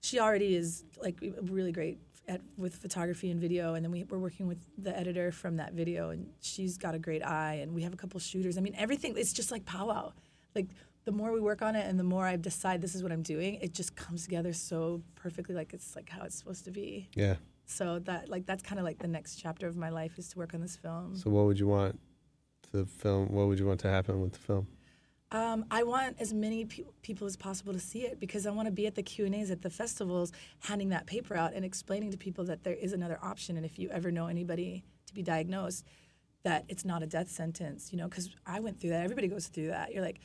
she 0.00 0.20
already 0.20 0.54
is 0.54 0.84
like 1.00 1.18
really 1.42 1.72
great 1.72 1.98
at 2.28 2.40
with 2.56 2.74
photography 2.76 3.30
and 3.30 3.40
video, 3.40 3.74
and 3.74 3.84
then 3.84 3.92
we, 3.92 4.04
we're 4.04 4.18
working 4.18 4.46
with 4.46 4.58
the 4.78 4.96
editor 4.96 5.32
from 5.32 5.56
that 5.56 5.72
video, 5.72 6.10
and 6.10 6.28
she's 6.40 6.78
got 6.78 6.94
a 6.94 6.98
great 6.98 7.24
eye, 7.24 7.54
and 7.62 7.74
we 7.74 7.82
have 7.82 7.92
a 7.92 7.96
couple 7.96 8.18
shooters. 8.20 8.58
I 8.58 8.60
mean, 8.60 8.74
everything. 8.76 9.14
It's 9.16 9.32
just 9.32 9.50
like 9.50 9.64
powwow. 9.64 10.12
Like 10.54 10.66
the 11.04 11.12
more 11.12 11.32
we 11.32 11.40
work 11.40 11.62
on 11.62 11.74
it, 11.76 11.86
and 11.86 11.98
the 11.98 12.04
more 12.04 12.26
I 12.26 12.36
decide 12.36 12.80
this 12.80 12.94
is 12.94 13.02
what 13.02 13.12
I'm 13.12 13.22
doing, 13.22 13.56
it 13.56 13.72
just 13.72 13.94
comes 13.96 14.24
together 14.24 14.52
so 14.52 15.02
perfectly, 15.14 15.54
like 15.54 15.72
it's 15.72 15.94
like 15.94 16.08
how 16.08 16.22
it's 16.24 16.36
supposed 16.36 16.64
to 16.64 16.70
be. 16.70 17.08
yeah. 17.14 17.36
So 17.66 17.98
that 18.00 18.28
like 18.28 18.44
that's 18.44 18.62
kind 18.62 18.78
of 18.78 18.84
like 18.84 18.98
the 18.98 19.08
next 19.08 19.36
chapter 19.36 19.66
of 19.66 19.76
my 19.76 19.88
life 19.88 20.18
is 20.18 20.28
to 20.30 20.38
work 20.38 20.52
on 20.52 20.60
this 20.60 20.76
film. 20.76 21.16
So 21.16 21.30
what 21.30 21.46
would 21.46 21.58
you 21.58 21.66
want 21.66 21.98
the 22.72 22.84
film? 22.84 23.32
What 23.32 23.46
would 23.48 23.58
you 23.58 23.66
want 23.66 23.80
to 23.80 23.88
happen 23.88 24.20
with 24.20 24.32
the 24.32 24.38
film? 24.38 24.66
Um, 25.32 25.64
I 25.70 25.82
want 25.82 26.16
as 26.20 26.32
many 26.32 26.64
pe- 26.64 26.84
people 27.02 27.26
as 27.26 27.36
possible 27.36 27.72
to 27.72 27.80
see 27.80 28.02
it 28.02 28.20
because 28.20 28.46
I 28.46 28.50
want 28.50 28.66
to 28.66 28.72
be 28.72 28.86
at 28.86 28.94
the 28.94 29.02
Q 29.02 29.26
and 29.26 29.34
A's 29.34 29.50
at 29.50 29.62
the 29.62 29.70
festivals, 29.70 30.32
handing 30.60 30.90
that 30.90 31.06
paper 31.06 31.36
out 31.36 31.54
and 31.54 31.64
explaining 31.64 32.12
to 32.12 32.16
people 32.16 32.44
that 32.44 32.62
there 32.62 32.74
is 32.74 32.92
another 32.92 33.18
option. 33.22 33.56
And 33.56 33.66
if 33.66 33.78
you 33.78 33.88
ever 33.90 34.10
know 34.10 34.26
anybody 34.26 34.84
to 35.06 35.14
be 35.14 35.22
diagnosed, 35.22 35.84
that 36.44 36.64
it's 36.68 36.84
not 36.84 37.02
a 37.02 37.06
death 37.06 37.30
sentence. 37.30 37.90
You 37.90 37.98
know, 37.98 38.08
because 38.08 38.30
I 38.46 38.60
went 38.60 38.80
through 38.80 38.90
that. 38.90 39.02
Everybody 39.02 39.28
goes 39.28 39.48
through 39.48 39.68
that. 39.68 39.92
You're 39.92 40.04
like, 40.04 40.20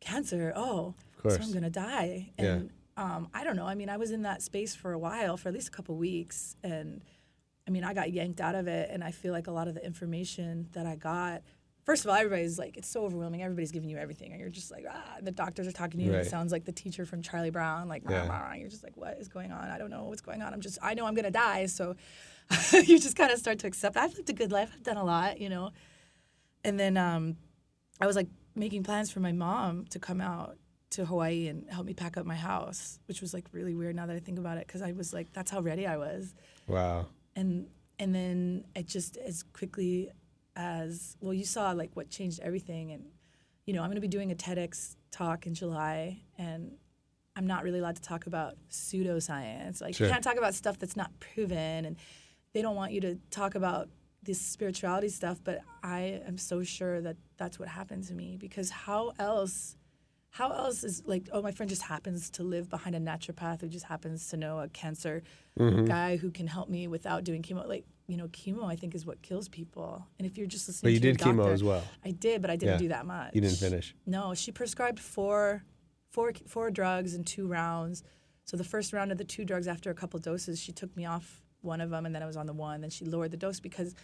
cancer. 0.00 0.52
Oh, 0.54 0.94
so. 1.22 1.38
I'm 1.42 1.52
gonna 1.52 1.70
die. 1.70 2.32
Yeah. 2.38 2.44
And 2.46 2.70
um, 2.96 3.28
I 3.32 3.44
don't 3.44 3.56
know. 3.56 3.66
I 3.66 3.74
mean, 3.74 3.88
I 3.88 3.96
was 3.96 4.10
in 4.10 4.22
that 4.22 4.42
space 4.42 4.74
for 4.74 4.92
a 4.92 4.98
while, 4.98 5.36
for 5.36 5.48
at 5.48 5.54
least 5.54 5.68
a 5.68 5.70
couple 5.70 5.96
weeks, 5.96 6.56
and 6.62 7.02
I 7.66 7.70
mean, 7.70 7.84
I 7.84 7.94
got 7.94 8.12
yanked 8.12 8.40
out 8.40 8.54
of 8.54 8.68
it, 8.68 8.90
and 8.90 9.02
I 9.02 9.10
feel 9.10 9.32
like 9.32 9.46
a 9.46 9.52
lot 9.52 9.68
of 9.68 9.74
the 9.74 9.84
information 9.84 10.68
that 10.72 10.86
I 10.86 10.96
got. 10.96 11.42
First 11.84 12.04
of 12.04 12.10
all, 12.10 12.16
everybody's 12.16 12.58
like, 12.58 12.76
it's 12.76 12.88
so 12.88 13.04
overwhelming. 13.04 13.42
Everybody's 13.42 13.72
giving 13.72 13.88
you 13.88 13.96
everything, 13.96 14.32
and 14.32 14.40
you're 14.40 14.50
just 14.50 14.70
like, 14.70 14.84
ah. 14.88 15.16
The 15.22 15.30
doctors 15.32 15.66
are 15.66 15.72
talking 15.72 15.98
to 15.98 16.04
you. 16.04 16.10
And 16.10 16.18
Right. 16.18 16.26
it 16.26 16.30
sounds 16.30 16.52
like 16.52 16.64
the 16.64 16.72
teacher 16.72 17.04
from 17.06 17.22
Charlie 17.22 17.50
Brown, 17.50 17.88
like, 17.88 18.02
Yeah. 18.08 18.26
rah, 18.28 18.48
rah. 18.48 18.52
you're 18.54 18.68
just 18.68 18.84
like, 18.84 18.96
what 18.96 19.18
is 19.18 19.28
going 19.28 19.50
on? 19.50 19.68
I 19.70 19.78
don't 19.78 19.90
know 19.90 20.04
what's 20.04 20.20
going 20.20 20.42
on. 20.42 20.52
I'm 20.52 20.60
just, 20.60 20.78
I 20.82 20.94
know 20.94 21.06
I'm 21.06 21.14
gonna 21.14 21.30
die, 21.30 21.66
so 21.66 21.96
you 22.72 22.98
just 22.98 23.16
kind 23.16 23.30
of 23.32 23.38
start 23.38 23.58
to 23.60 23.66
accept. 23.66 23.96
I've 23.96 24.14
lived 24.14 24.28
a 24.30 24.32
good 24.34 24.52
life. 24.52 24.70
I've 24.74 24.82
done 24.82 24.96
a 24.98 25.04
lot, 25.04 25.40
you 25.40 25.48
know. 25.48 25.70
And 26.64 26.78
then 26.78 26.96
um, 26.96 27.36
I 28.00 28.06
was 28.06 28.16
like 28.16 28.28
making 28.54 28.82
plans 28.82 29.10
for 29.10 29.20
my 29.20 29.32
mom 29.32 29.86
to 29.86 29.98
come 29.98 30.20
out 30.20 30.58
to 30.90 31.04
Hawaii 31.06 31.46
and 31.46 31.70
help 31.70 31.86
me 31.86 31.94
pack 31.94 32.16
up 32.16 32.26
my 32.26 32.34
house, 32.34 32.98
which 33.06 33.20
was 33.20 33.32
like 33.32 33.46
really 33.52 33.74
weird 33.74 33.94
now 33.96 34.06
that 34.06 34.16
I 34.16 34.18
think 34.18 34.38
about 34.38 34.58
it, 34.58 34.66
because 34.66 34.82
I 34.82 34.92
was 34.92 35.12
like, 35.12 35.32
that's 35.32 35.50
how 35.50 35.60
ready 35.60 35.86
I 35.86 35.96
was 35.96 36.34
Wow. 36.66 37.06
and 37.36 37.68
and 38.00 38.14
then 38.14 38.64
it 38.74 38.86
just 38.86 39.16
as 39.18 39.42
quickly 39.42 40.10
as 40.56 41.16
well 41.20 41.32
you 41.34 41.44
saw 41.44 41.72
like 41.72 41.90
what 41.94 42.10
changed 42.10 42.40
everything 42.40 42.90
and 42.92 43.04
you 43.66 43.72
know 43.74 43.80
i'm 43.82 43.86
going 43.88 43.94
to 43.96 44.00
be 44.00 44.08
doing 44.08 44.32
a 44.32 44.34
tedx 44.34 44.96
talk 45.10 45.46
in 45.46 45.54
july 45.54 46.20
and 46.38 46.72
i'm 47.36 47.46
not 47.46 47.62
really 47.62 47.78
allowed 47.78 47.96
to 47.96 48.02
talk 48.02 48.26
about 48.26 48.54
pseudoscience 48.70 49.80
like 49.80 49.94
Sure. 49.94 50.06
you 50.06 50.12
can't 50.12 50.24
talk 50.24 50.36
about 50.36 50.54
stuff 50.54 50.78
that's 50.78 50.96
not 50.96 51.10
proven 51.20 51.84
and 51.84 51.96
they 52.52 52.62
don't 52.62 52.76
want 52.76 52.92
you 52.92 53.00
to 53.00 53.16
talk 53.30 53.54
about 53.54 53.88
this 54.22 54.40
spirituality 54.40 55.08
stuff 55.08 55.38
but 55.44 55.60
i 55.82 56.20
am 56.26 56.36
so 56.36 56.62
sure 56.62 57.00
that 57.00 57.16
that's 57.36 57.58
what 57.58 57.68
happened 57.68 58.04
to 58.04 58.14
me 58.14 58.36
because 58.38 58.70
how 58.70 59.12
else 59.18 59.76
how 60.30 60.50
else 60.50 60.84
is 60.84 61.02
like 61.06 61.28
oh 61.32 61.40
my 61.42 61.50
friend 61.50 61.68
just 61.70 61.82
happens 61.82 62.28
to 62.30 62.42
live 62.42 62.68
behind 62.68 62.94
a 62.94 63.00
naturopath 63.00 63.60
who 63.62 63.68
just 63.68 63.86
happens 63.86 64.26
to 64.28 64.36
know 64.36 64.58
a 64.60 64.68
cancer 64.68 65.22
Mm-hmm. 65.58 65.84
guy 65.84 66.16
who 66.16 66.30
can 66.30 66.46
help 66.46 66.70
me 66.70 66.86
without 66.86 67.22
doing 67.24 67.42
chemo 67.42 67.66
like 67.68 67.84
you 68.10 68.16
know 68.16 68.28
chemo 68.28 68.64
i 68.64 68.76
think 68.76 68.94
is 68.94 69.06
what 69.06 69.20
kills 69.22 69.48
people 69.48 70.06
and 70.18 70.26
if 70.26 70.36
you're 70.36 70.46
just 70.46 70.66
listening 70.68 70.88
But 70.88 70.94
you 70.94 71.00
did 71.00 71.18
chemo 71.18 71.46
as 71.52 71.62
well. 71.62 71.82
i 72.04 72.10
did 72.10 72.42
but 72.42 72.50
i 72.50 72.56
didn't 72.56 72.74
Yeah. 72.74 72.78
do 72.78 72.88
that 72.88 73.06
much 73.06 73.34
You 73.34 73.40
didn't 73.40 73.58
finish. 73.58 73.94
no 74.06 74.34
she 74.34 74.50
prescribed 74.52 74.98
four 74.98 75.62
four 76.10 76.32
four 76.46 76.70
drugs 76.70 77.14
in 77.14 77.22
two 77.24 77.46
rounds 77.46 78.02
so 78.44 78.56
the 78.56 78.64
first 78.64 78.92
round 78.92 79.12
of 79.12 79.18
the 79.18 79.24
two 79.24 79.44
drugs 79.44 79.68
after 79.68 79.90
a 79.90 79.94
couple 79.94 80.18
doses 80.18 80.58
she 80.60 80.72
took 80.72 80.94
me 80.96 81.06
off 81.06 81.42
one 81.62 81.80
of 81.80 81.90
them 81.90 82.04
and 82.06 82.14
then 82.14 82.22
i 82.22 82.26
was 82.26 82.36
on 82.36 82.46
the 82.46 82.52
one 82.70 82.80
then 82.80 82.90
she 82.90 83.04
lowered 83.04 83.30
the 83.30 83.36
dose 83.36 83.60
because 83.60 83.94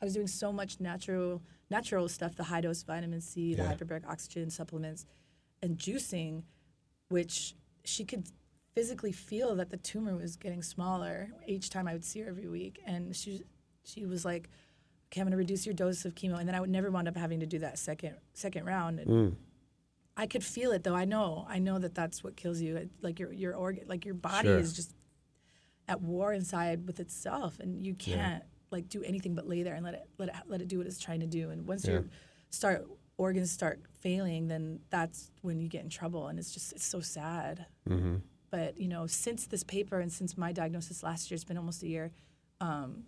i 0.00 0.04
was 0.04 0.14
doing 0.14 0.26
so 0.28 0.52
much 0.52 0.78
natural 0.80 1.42
natural 1.70 2.08
stuff 2.08 2.36
the 2.36 2.44
high 2.44 2.60
dose 2.60 2.82
vitamin 2.84 3.20
c 3.20 3.54
the 3.54 3.62
Yeah. 3.62 3.72
hyperbaric 3.74 4.06
oxygen 4.06 4.48
supplements 4.50 5.06
and 5.62 5.76
juicing 5.76 6.42
which 7.08 7.54
she 7.84 8.04
could 8.04 8.24
physically 8.74 9.12
feel 9.12 9.54
that 9.56 9.70
the 9.70 9.76
tumor 9.78 10.14
was 10.16 10.36
getting 10.36 10.62
smaller 10.62 11.30
each 11.46 11.70
time 11.70 11.88
I 11.88 11.94
would 11.94 12.04
see 12.04 12.20
her 12.20 12.28
every 12.28 12.46
week. 12.46 12.78
And 12.84 13.16
she 13.16 13.42
she 13.86 14.04
was 14.04 14.24
like, 14.24 14.48
"Okay, 15.08 15.20
I'm 15.20 15.26
going 15.26 15.30
to 15.32 15.36
reduce 15.36 15.64
your 15.66 15.74
dose 15.74 16.04
of 16.04 16.14
chemo," 16.14 16.38
and 16.38 16.46
then 16.48 16.54
I 16.54 16.60
would 16.60 16.70
never 16.70 16.90
wind 16.90 17.08
up 17.08 17.16
having 17.16 17.40
to 17.40 17.46
do 17.46 17.58
that 17.60 17.78
second 17.78 18.16
second 18.34 18.64
round. 18.66 19.00
And 19.00 19.36
I 20.16 20.26
could 20.26 20.44
feel 20.44 20.72
it 20.72 20.82
though. 20.84 20.94
I 20.94 21.04
know, 21.04 21.46
I 21.48 21.58
know 21.58 21.78
that 21.78 21.94
that's 21.94 22.22
what 22.24 22.36
kills 22.36 22.60
you. 22.60 22.76
It, 22.76 22.90
like 23.02 23.18
your 23.20 23.32
your 23.32 23.54
organ, 23.54 23.84
like 23.86 24.04
your 24.04 24.14
body 24.14 24.48
Sure. 24.48 24.58
is 24.58 24.72
just 24.72 24.94
at 25.88 26.00
war 26.02 26.32
inside 26.32 26.86
with 26.86 26.98
itself, 27.00 27.60
and 27.60 27.84
you 27.86 27.94
can't 27.94 28.42
like 28.72 28.88
do 28.88 29.02
anything 29.04 29.34
but 29.34 29.46
lay 29.48 29.62
there 29.62 29.74
and 29.74 29.84
let 29.84 29.94
it 29.94 30.08
let 30.18 30.28
it 30.28 30.34
let 30.46 30.60
it 30.60 30.68
do 30.68 30.78
what 30.78 30.86
it's 30.86 30.98
trying 30.98 31.20
to 31.20 31.26
do. 31.26 31.50
And 31.50 31.66
once 31.66 31.86
Yeah. 31.86 31.92
you 32.00 32.10
start 32.50 32.86
organs 33.18 33.50
start 33.50 33.80
failing, 34.00 34.48
then 34.48 34.80
that's 34.90 35.30
when 35.42 35.60
you 35.60 35.68
get 35.68 35.82
in 35.84 35.88
trouble, 35.90 36.26
and 36.28 36.38
it's 36.38 36.50
just 36.52 36.72
it's 36.72 36.84
so 36.84 37.00
sad. 37.00 37.66
Mm-hmm. 37.88 38.16
But 38.50 38.78
you 38.80 38.88
know, 38.88 39.06
since 39.06 39.46
this 39.46 39.62
paper 39.62 40.00
and 40.00 40.12
since 40.12 40.36
my 40.36 40.52
diagnosis 40.52 41.02
last 41.02 41.30
year, 41.30 41.36
it's 41.36 41.44
been 41.44 41.56
almost 41.58 41.82
a 41.82 41.88
year. 41.88 42.12
Um, 42.60 43.04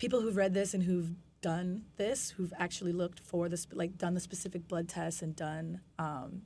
people 0.00 0.20
who've 0.22 0.36
read 0.36 0.54
this 0.54 0.74
and 0.74 0.82
who've 0.82 1.12
done 1.42 1.84
this, 1.96 2.30
who've 2.30 2.52
actually 2.58 2.92
looked 2.92 3.20
for 3.20 3.48
this, 3.48 3.66
like 3.72 3.96
done 3.96 4.14
the 4.14 4.20
specific 4.20 4.66
blood 4.66 4.88
tests 4.88 5.22
and 5.22 5.36
done 5.36 5.80
um, 5.98 6.42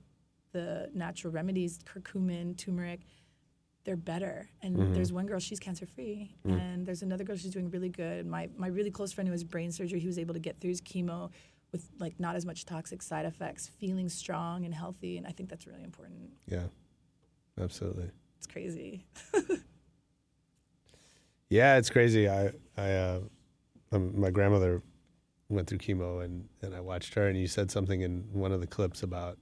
the 0.52 0.90
natural 0.92 1.32
remedies, 1.32 1.78
curcumin, 1.78 2.58
turmeric, 2.58 3.00
they're 3.84 3.96
better. 3.96 4.50
And 4.62 4.94
there's 4.94 5.12
one 5.12 5.26
girl, 5.26 5.38
she's 5.38 5.60
cancer 5.60 5.86
free, 5.86 6.34
and 6.44 6.84
there's 6.86 7.02
another 7.02 7.22
girl, 7.22 7.36
she's 7.36 7.52
doing 7.52 7.70
really 7.70 7.90
good. 7.90 8.26
My 8.26 8.48
my 8.56 8.66
really 8.66 8.90
close 8.90 9.12
friend 9.12 9.28
who 9.28 9.32
has 9.32 9.44
brain 9.44 9.70
surgery, 9.70 10.00
he 10.00 10.06
was 10.06 10.18
able 10.18 10.34
to 10.34 10.40
get 10.40 10.60
through 10.60 10.70
his 10.70 10.80
chemo 10.80 11.30
with 11.70 11.88
like 11.98 12.18
not 12.18 12.34
as 12.34 12.46
much 12.46 12.64
toxic 12.64 13.02
side 13.02 13.26
effects, 13.26 13.68
feeling 13.78 14.08
strong 14.08 14.64
and 14.64 14.74
healthy, 14.74 15.16
and 15.18 15.26
I 15.26 15.30
think 15.30 15.48
that's 15.50 15.66
really 15.66 15.82
important. 15.82 16.30
Yeah, 16.46 16.66
absolutely. 17.60 18.10
It's 18.38 18.46
crazy. 18.46 19.04
Yeah, 21.54 21.76
it's 21.76 21.90
crazy. 21.90 22.28
I, 22.28 22.50
I, 22.76 22.90
uh, 22.90 23.20
um, 23.94 24.18
my 24.20 24.30
grandmother 24.30 24.82
went 25.48 25.68
through 25.68 25.78
chemo, 25.78 26.24
and 26.24 26.48
and 26.62 26.74
I 26.74 26.80
watched 26.80 27.14
her. 27.14 27.28
And 27.28 27.38
you 27.38 27.46
said 27.46 27.70
something 27.70 28.00
in 28.00 28.28
one 28.32 28.52
of 28.52 28.60
the 28.60 28.66
clips 28.66 29.02
about 29.02 29.38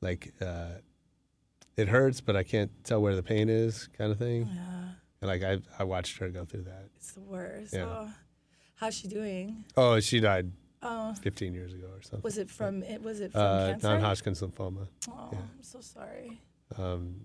like 0.00 0.32
uh, 0.40 0.78
it 1.76 1.88
hurts, 1.88 2.20
but 2.20 2.36
I 2.36 2.42
can't 2.42 2.70
tell 2.84 3.00
where 3.00 3.14
the 3.14 3.22
pain 3.22 3.48
is, 3.48 3.88
kind 3.96 4.10
of 4.12 4.18
thing. 4.18 4.48
Yeah, 4.52 4.88
And 5.20 5.28
like 5.28 5.42
I, 5.42 5.58
I 5.78 5.84
watched 5.84 6.18
her 6.18 6.28
go 6.28 6.44
through 6.44 6.62
that. 6.64 6.88
it's 6.96 7.12
the 7.12 7.20
worst. 7.20 7.72
Yeah. 7.74 7.84
Oh, 7.86 8.10
how's 8.76 8.94
she 8.94 9.08
doing? 9.08 9.64
Oh, 9.76 10.00
she 10.00 10.20
died 10.20 10.50
Oh, 10.80 11.12
15 11.22 11.54
years 11.54 11.72
ago 11.74 11.86
or 11.92 12.02
something. 12.02 12.20
was 12.22 12.38
it 12.38 12.48
from 12.48 12.84
it? 12.84 13.02
Was 13.02 13.18
it 13.20 13.32
from 13.32 13.40
uh, 13.40 13.66
cancer? 13.70 13.88
non-Hodgkin's 13.88 14.40
lymphoma? 14.42 14.86
Oh, 15.10 15.28
yeah. 15.32 15.38
I'm 15.38 15.62
so 15.62 15.80
sorry. 15.80 16.40
Um, 16.76 17.22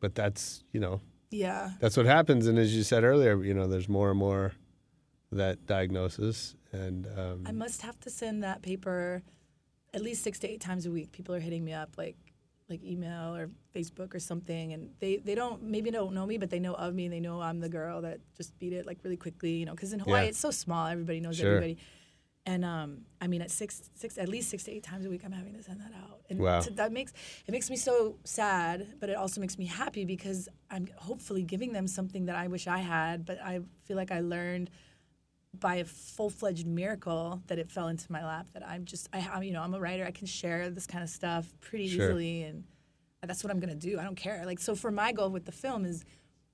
but 0.00 0.14
that's 0.14 0.62
you 0.72 0.78
know 0.78 1.00
Yeah, 1.30 1.70
that's 1.80 1.96
what 1.96 2.06
happens. 2.06 2.46
And 2.46 2.58
as 2.58 2.74
you 2.76 2.82
said 2.84 3.02
earlier, 3.02 3.42
you 3.42 3.54
know, 3.54 3.66
there's 3.66 3.88
more 3.88 4.10
and 4.10 4.18
more 4.18 4.52
that 5.32 5.66
diagnosis, 5.66 6.54
and 6.72 7.06
um, 7.18 7.42
I 7.46 7.52
must 7.52 7.82
have 7.82 7.98
to 8.00 8.10
send 8.10 8.42
that 8.44 8.62
paper 8.62 9.22
at 9.94 10.02
least 10.02 10.22
six 10.22 10.38
to 10.40 10.48
eight 10.48 10.60
times 10.60 10.86
a 10.86 10.90
week. 10.90 11.12
People 11.12 11.34
are 11.34 11.40
hitting 11.40 11.64
me 11.64 11.72
up 11.72 11.90
like 11.96 12.16
like 12.68 12.82
email 12.82 13.34
or 13.36 13.48
Facebook 13.74 14.14
or 14.14 14.18
something, 14.18 14.72
and 14.72 14.90
they 15.00 15.16
they 15.18 15.34
don't 15.34 15.62
maybe 15.62 15.90
don't 15.90 16.12
know 16.14 16.26
me, 16.26 16.38
but 16.38 16.50
they 16.50 16.58
know 16.60 16.74
of 16.74 16.94
me 16.94 17.04
and 17.04 17.12
they 17.12 17.20
know 17.20 17.40
I'm 17.40 17.60
the 17.60 17.68
girl 17.68 18.02
that 18.02 18.18
just 18.36 18.58
beat 18.58 18.72
it 18.72 18.86
like 18.86 18.98
really 19.02 19.16
quickly, 19.16 19.52
you 19.52 19.66
know, 19.66 19.72
because 19.72 19.92
in 19.92 20.00
Hawaii 20.00 20.22
Yeah. 20.24 20.28
it's 20.30 20.38
so 20.38 20.50
small, 20.50 20.86
everybody 20.86 21.20
knows 21.20 21.36
Sure. 21.38 21.46
everybody. 21.48 21.78
And 22.48 22.64
um, 22.64 22.98
I 23.20 23.26
mean, 23.26 23.42
at 23.42 23.50
six, 23.50 23.90
six, 23.94 24.18
at 24.18 24.28
least 24.28 24.50
six 24.50 24.62
to 24.64 24.70
eight 24.70 24.84
times 24.84 25.04
a 25.04 25.10
week, 25.10 25.22
I'm 25.24 25.32
having 25.32 25.54
to 25.54 25.62
send 25.64 25.80
that 25.80 25.90
out, 25.96 26.20
and 26.30 26.38
Wow. 26.38 26.60
to- 26.60 26.70
that 26.74 26.92
makes 26.92 27.12
it 27.46 27.50
makes 27.52 27.70
me 27.70 27.76
so 27.76 28.18
sad, 28.24 28.86
but 29.00 29.08
it 29.10 29.16
also 29.16 29.40
makes 29.40 29.58
me 29.58 29.64
happy 29.66 30.04
because 30.04 30.48
I'm 30.70 30.86
hopefully 30.96 31.42
giving 31.42 31.72
them 31.72 31.88
something 31.88 32.26
that 32.26 32.36
I 32.36 32.46
wish 32.46 32.66
I 32.68 32.78
had, 32.78 33.24
but 33.26 33.40
I 33.42 33.60
feel 33.84 33.96
like 33.96 34.12
I 34.12 34.20
learned 34.20 34.70
by 35.60 35.76
a 35.76 35.84
full-fledged 35.84 36.66
miracle 36.66 37.42
that 37.46 37.58
it 37.58 37.70
fell 37.70 37.88
into 37.88 38.10
my 38.10 38.24
lap 38.24 38.46
that 38.52 38.66
i'm 38.66 38.84
just 38.84 39.08
i 39.12 39.18
I'm, 39.32 39.42
you 39.42 39.52
know 39.52 39.62
i'm 39.62 39.74
a 39.74 39.80
writer 39.80 40.04
i 40.04 40.10
can 40.10 40.26
share 40.26 40.70
this 40.70 40.86
kind 40.86 41.02
of 41.04 41.10
stuff 41.10 41.46
pretty 41.60 41.88
Sure. 41.88 42.06
easily 42.10 42.42
and 42.44 42.64
that's 43.22 43.42
what 43.42 43.50
i'm 43.50 43.58
going 43.60 43.76
to 43.76 43.88
do 43.90 43.98
i 43.98 44.04
don't 44.04 44.16
care 44.16 44.44
like 44.46 44.60
so 44.60 44.74
for 44.76 44.90
my 44.90 45.10
goal 45.12 45.30
with 45.30 45.44
the 45.46 45.52
film 45.52 45.84
is 45.84 46.04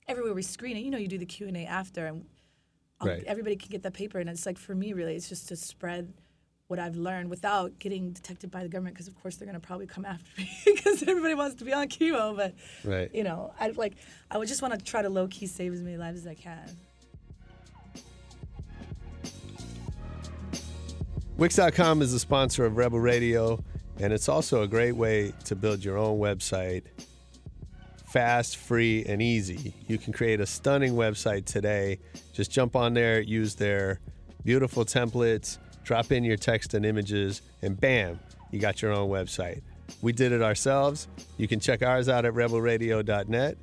everywhere 0.07 0.33
we 0.33 0.41
screen 0.41 0.75
it 0.77 0.81
you 0.81 0.89
know 0.89 0.97
you 0.97 1.07
do 1.07 1.17
the 1.19 1.25
q&a 1.25 1.65
after 1.65 2.07
and 2.07 2.25
um, 3.01 3.07
Right. 3.09 3.23
everybody 3.25 3.55
can 3.57 3.69
get 3.69 3.83
that 3.83 3.93
paper 3.93 4.19
and 4.19 4.29
it's 4.29 4.45
like 4.45 4.57
for 4.57 4.73
me 4.73 4.93
really 4.93 5.15
it's 5.15 5.27
just 5.29 5.47
to 5.49 5.55
spread 5.55 6.13
what 6.67 6.79
i've 6.79 6.95
learned 6.95 7.29
without 7.29 7.77
getting 7.77 8.11
detected 8.11 8.49
by 8.49 8.63
the 8.63 8.69
government 8.69 8.95
because 8.95 9.07
of 9.07 9.15
course 9.21 9.35
they're 9.35 9.45
going 9.45 9.59
to 9.59 9.65
probably 9.65 9.85
come 9.85 10.05
after 10.05 10.29
me 10.41 10.49
because 10.65 11.03
everybody 11.03 11.35
wants 11.35 11.55
to 11.55 11.65
be 11.65 11.73
on 11.73 11.87
chemo 11.89 12.35
but 12.35 12.55
right. 12.83 13.13
you 13.13 13.23
know 13.23 13.53
i 13.59 13.67
like 13.69 13.93
i 14.31 14.37
would 14.37 14.47
just 14.47 14.61
want 14.61 14.73
to 14.77 14.83
try 14.83 15.01
to 15.01 15.09
low-key 15.09 15.45
save 15.47 15.73
as 15.73 15.81
many 15.83 15.97
lives 15.97 16.21
as 16.21 16.27
i 16.27 16.33
can 16.33 16.65
Wix.com 21.37 22.01
is 22.01 22.13
the 22.13 22.19
sponsor 22.19 22.63
of 22.65 22.77
Rebel 22.77 22.99
Radio, 22.99 23.63
and 23.99 24.13
it's 24.13 24.29
also 24.29 24.61
a 24.61 24.67
great 24.67 24.95
way 24.95 25.33
to 25.45 25.55
build 25.55 25.83
your 25.83 25.97
own 25.97 26.19
website 26.19 26.83
fast, 28.13 28.57
free, 28.57 29.03
and 29.05 29.23
easy. 29.23 29.73
You 29.87 29.97
can 29.97 30.13
create 30.13 30.39
a 30.39 30.45
stunning 30.45 30.93
website 30.93 31.45
today. 31.45 31.97
Just 32.31 32.51
jump 32.51 32.75
on 32.75 32.93
there, 32.93 33.19
use 33.19 33.55
their 33.55 33.99
beautiful 34.45 34.85
templates, 34.85 35.57
drop 35.83 36.11
in 36.11 36.23
your 36.23 36.37
text 36.37 36.75
and 36.75 36.85
images, 36.85 37.41
and 37.63 37.79
bam, 37.79 38.19
you 38.51 38.59
got 38.59 38.83
your 38.83 38.93
own 38.93 39.09
website. 39.09 39.63
We 40.03 40.11
did 40.11 40.31
it 40.31 40.43
ourselves. 40.43 41.07
You 41.37 41.47
can 41.47 41.59
check 41.59 41.81
ours 41.81 42.07
out 42.07 42.23
at 42.25 42.33
rebelradio.net, 42.33 43.57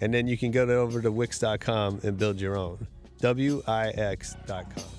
and 0.00 0.14
then 0.14 0.28
you 0.28 0.38
can 0.38 0.52
go 0.52 0.62
over 0.62 1.02
to 1.02 1.10
Wix.com 1.10 2.00
and 2.04 2.16
build 2.16 2.40
your 2.40 2.56
own. 2.56 2.86
W-I-X.com. 3.20 4.97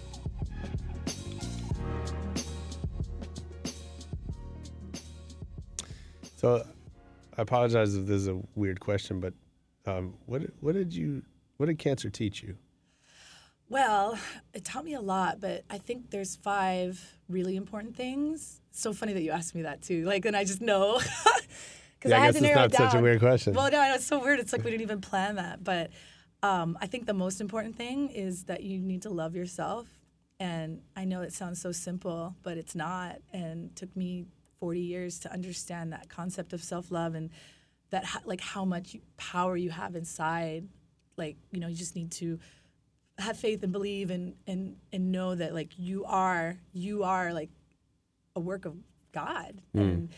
So, 6.39 6.65
I 7.37 7.41
apologize 7.41 7.95
if 7.95 8.05
this 8.05 8.21
is 8.21 8.29
a 8.29 8.39
weird 8.55 8.79
question, 8.79 9.19
but 9.19 9.33
um, 9.85 10.13
what 10.25 10.41
what 10.61 10.73
did 10.73 10.93
you 10.93 11.21
what 11.57 11.65
did 11.65 11.77
cancer 11.79 12.09
teach 12.09 12.41
you? 12.41 12.55
Well, 13.67 14.17
it 14.53 14.63
taught 14.63 14.85
me 14.85 14.93
a 14.93 15.01
lot, 15.01 15.41
but 15.41 15.65
I 15.69 15.79
think 15.79 16.11
there's 16.11 16.37
five 16.37 17.17
really 17.27 17.57
important 17.57 17.97
things. 17.97 18.61
So 18.71 18.93
funny 18.93 19.11
that 19.11 19.21
you 19.21 19.31
asked 19.31 19.53
me 19.53 19.63
that 19.63 19.81
too. 19.81 20.05
Like, 20.05 20.23
and 20.23 20.33
I 20.33 20.45
just 20.45 20.61
know 20.61 21.01
because 21.99 22.13
I 22.13 22.19
had 22.19 22.31
to 22.35 22.37
it's 22.37 22.41
narrow 22.41 22.55
not 22.55 22.65
it 22.73 22.77
down. 22.77 22.89
such 22.89 22.99
a 22.99 23.03
weird 23.03 23.19
question. 23.19 23.53
Well, 23.53 23.69
no, 23.69 23.93
it's 23.93 24.05
so 24.05 24.23
weird. 24.23 24.39
It's 24.39 24.53
like 24.53 24.63
we 24.63 24.71
didn't 24.71 24.83
even 24.83 25.01
plan 25.01 25.35
that. 25.35 25.61
But 25.61 25.91
um, 26.41 26.77
I 26.79 26.87
think 26.87 27.05
the 27.05 27.13
most 27.13 27.41
important 27.41 27.75
thing 27.75 28.11
is 28.11 28.45
that 28.45 28.63
you 28.63 28.79
need 28.79 29.01
to 29.01 29.09
love 29.09 29.35
yourself. 29.35 29.87
And 30.39 30.83
I 30.95 31.03
know 31.03 31.21
it 31.21 31.33
sounds 31.33 31.61
so 31.61 31.73
simple, 31.73 32.33
but 32.43 32.57
it's 32.57 32.75
not. 32.75 33.17
And 33.33 33.71
it 33.71 33.75
took 33.75 33.93
me 33.93 34.25
40 34.59 34.79
years 34.79 35.19
to 35.19 35.31
understand 35.31 35.93
that 35.93 36.09
concept 36.09 36.53
of 36.53 36.63
self 36.63 36.91
love 36.91 37.15
and 37.15 37.29
that 37.91 38.05
like 38.25 38.41
how 38.41 38.65
much 38.65 38.95
power 39.17 39.57
you 39.57 39.69
have 39.69 39.95
inside. 39.95 40.67
Like 41.17 41.37
you 41.51 41.59
know, 41.59 41.67
you 41.67 41.75
just 41.75 41.95
need 41.95 42.11
to 42.13 42.39
have 43.17 43.37
faith 43.37 43.63
and 43.63 43.71
believe 43.71 44.09
and 44.11 44.35
and 44.47 44.77
and 44.93 45.11
know 45.11 45.35
that 45.35 45.53
like 45.53 45.77
you 45.77 46.05
are 46.05 46.57
you 46.73 47.03
are 47.03 47.33
like 47.33 47.49
a 48.35 48.39
work 48.39 48.65
of 48.65 48.75
God. 49.11 49.61
And 49.81 50.09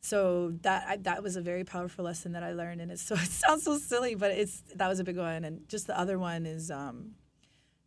so 0.00 0.54
that 0.62 0.86
I, 0.88 0.96
that 0.98 1.22
was 1.22 1.36
a 1.36 1.42
very 1.42 1.64
powerful 1.64 2.04
lesson 2.04 2.32
that 2.32 2.42
I 2.42 2.52
learned, 2.52 2.80
and 2.80 2.90
it's 2.90 3.02
so 3.02 3.14
it 3.18 3.20
sounds 3.20 3.64
so 3.64 3.78
silly, 3.78 4.14
but 4.14 4.30
it's 4.30 4.62
that 4.76 4.88
was 4.88 4.98
a 4.98 5.04
big 5.04 5.16
one. 5.16 5.44
And 5.44 5.68
just 5.68 5.86
the 5.86 5.98
other 5.98 6.18
one 6.18 6.46
is 6.46 6.70
um, 6.70 7.12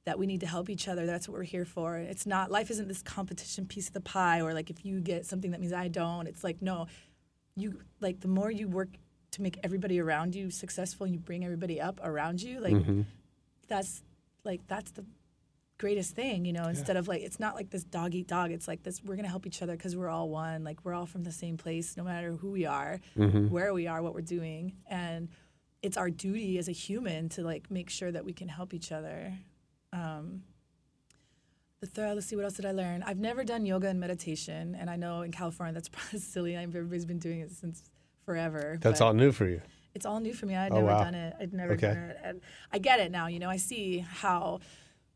that 0.06 0.20
we 0.20 0.26
need 0.26 0.42
to 0.42 0.48
help 0.48 0.70
each 0.70 0.88
other. 0.88 1.06
That's 1.06 1.28
what 1.28 1.38
we're 1.38 1.44
here 1.44 1.66
for. 1.66 1.98
It's 1.98 2.26
not 2.26 2.52
life 2.52 2.70
isn't 2.70 2.88
this 2.88 3.02
competition 3.02 3.66
piece 3.66 3.88
of 3.88 3.94
the 3.94 4.02
pie, 4.02 4.42
or 4.42 4.54
like 4.54 4.70
if 4.70 4.86
you 4.86 5.00
get 5.00 5.26
something 5.26 5.52
that 5.52 5.62
means 5.62 5.74
I 5.74 5.88
don't. 5.88 6.28
It's 6.28 6.44
like 6.44 6.62
no, 6.62 6.88
you 7.56 7.80
like 8.02 8.20
the 8.20 8.28
more 8.28 8.52
you 8.52 8.68
work 8.68 8.90
to 9.32 9.42
make 9.42 9.58
everybody 9.64 10.00
around 10.00 10.36
you 10.36 10.52
successful, 10.52 11.06
and 11.06 11.14
you 11.14 11.20
bring 11.20 11.44
everybody 11.44 11.80
up 11.80 12.00
around 12.04 12.42
you, 12.42 12.60
like 12.60 12.74
mm-hmm. 12.74 13.02
that's 13.68 14.04
like 14.44 14.62
that's 14.68 14.92
the 14.92 15.06
greatest 15.80 16.16
thing, 16.16 16.46
you 16.46 16.54
know, 16.54 16.64
instead 16.64 16.96
of 16.96 17.08
like 17.08 17.22
it's 17.22 17.40
not 17.40 17.56
like 17.56 17.70
this 17.70 17.84
dog 17.84 18.14
eat 18.14 18.28
dog. 18.28 18.52
It's 18.52 18.68
like 18.68 18.84
this 18.84 19.02
we're 19.04 19.16
gonna 19.16 19.28
help 19.28 19.46
each 19.46 19.62
other 19.62 19.76
because 19.76 19.96
we're 19.96 20.10
all 20.10 20.30
one. 20.30 20.64
Like 20.64 20.84
we're 20.84 20.94
all 20.94 21.06
from 21.06 21.24
the 21.24 21.32
same 21.32 21.58
place, 21.58 21.98
no 21.98 22.04
matter 22.04 22.34
who 22.34 22.52
we 22.52 22.66
are, 22.66 23.00
mm-hmm. 23.18 23.50
where 23.50 23.74
we 23.74 23.88
are, 23.88 24.02
what 24.02 24.14
we're 24.14 24.22
doing. 24.22 24.74
And 24.90 25.30
it's 25.82 25.98
our 25.98 26.10
duty 26.10 26.58
as 26.58 26.70
a 26.70 26.72
human 26.72 27.30
to 27.30 27.42
like 27.42 27.70
make 27.70 27.90
sure 27.90 28.12
that 28.12 28.24
we 28.24 28.34
can 28.34 28.48
help 28.48 28.74
each 28.74 28.92
other. 28.92 29.34
Um, 29.94 30.44
the 31.80 31.88
third, 31.88 32.16
let's 32.16 32.28
see, 32.28 32.36
what 32.36 32.46
else 32.46 32.54
did 32.56 32.66
I 32.66 32.72
learn? 32.72 33.04
I've 33.04 33.20
never 33.20 33.44
done 33.44 33.66
yoga 33.66 33.88
and 33.90 34.00
meditation, 34.00 34.76
and 34.80 34.90
I 34.90 34.96
know 34.96 35.22
in 35.22 35.32
California 35.32 35.74
that's 35.74 35.90
probably 35.98 36.20
silly. 36.20 36.56
Everybody's 36.56 37.06
been 37.06 37.20
doing 37.20 37.42
it 37.42 37.52
since 37.52 37.84
forever. 38.26 38.78
That's 38.82 39.02
all 39.02 39.14
new 39.14 39.32
for 39.32 39.48
you. 39.48 39.62
It's 39.94 40.06
all 40.06 40.20
new 40.20 40.34
for 40.34 40.46
me. 40.48 40.56
I'd 40.56 40.72
Oh, 40.72 40.76
never 40.76 40.88
wow. 40.88 41.04
done 41.04 41.14
it. 41.16 41.36
I'd 41.40 41.54
never 41.54 41.74
Okay. 41.74 41.88
done 41.88 41.98
it, 41.98 42.18
and 42.24 42.42
I 42.72 42.80
get 42.80 43.00
it 43.00 43.12
now. 43.12 43.28
You 43.28 43.40
know, 43.40 43.50
I 43.50 43.58
see 43.58 44.00
how 44.00 44.60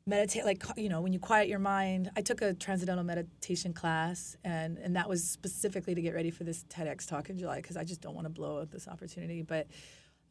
meditate, 0.05 0.45
like 0.45 0.63
you 0.77 0.89
know, 0.89 1.01
when 1.01 1.13
you 1.13 1.19
quiet 1.19 1.47
your 1.47 1.59
mind. 1.59 2.11
I 2.15 2.21
took 2.21 2.41
a 2.41 2.53
transcendental 2.53 3.03
meditation 3.03 3.73
class, 3.73 4.35
and 4.43 4.77
and 4.77 4.95
that 4.95 5.07
was 5.09 5.23
specifically 5.23 5.95
to 5.95 6.01
get 6.01 6.13
ready 6.13 6.31
for 6.31 6.43
this 6.43 6.65
TEDx 6.69 7.07
talk 7.07 7.29
in 7.29 7.37
July 7.37 7.57
because 7.61 7.77
I 7.77 7.83
just 7.85 8.01
don't 8.01 8.13
want 8.13 8.25
to 8.25 8.29
blow 8.29 8.57
up 8.57 8.71
this 8.71 8.87
opportunity. 8.87 9.41
But 9.41 9.67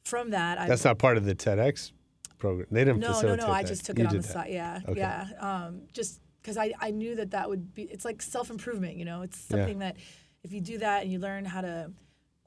from 0.04 0.30
that, 0.30 0.58
I 0.58 0.68
That's 0.68 0.84
not 0.84 0.98
part 0.98 1.16
of 1.16 1.24
the 1.24 1.34
TEDx 1.34 1.90
program. 2.38 2.66
They 2.70 2.84
didn't 2.84 3.00
no, 3.00 3.08
no, 3.08 3.14
facilitate 3.14 3.46
no. 3.46 3.52
I 3.52 3.62
just 3.62 3.84
took 3.86 3.98
You 3.98 4.04
it 4.04 4.08
on 4.08 4.16
the 4.16 4.22
that. 4.22 4.28
side. 4.32 4.50
Yeah, 4.50 4.80
Okay. 4.88 5.00
yeah. 5.00 5.28
Um, 5.40 5.82
just 5.92 6.20
because 6.42 6.56
I, 6.56 6.72
I 6.80 6.90
knew 6.90 7.14
that 7.16 7.30
that 7.32 7.48
would 7.48 7.74
be. 7.74 7.82
It's 7.84 8.04
like 8.04 8.22
self 8.22 8.50
improvement. 8.50 8.96
You 8.96 9.04
know, 9.04 9.22
it's 9.22 9.44
Yeah. 9.50 9.56
something 9.58 9.78
that 9.80 9.96
if 10.44 10.52
you 10.52 10.60
do 10.60 10.78
that 10.78 11.02
and 11.02 11.10
you 11.12 11.18
learn 11.18 11.44
how 11.44 11.60
to 11.60 11.90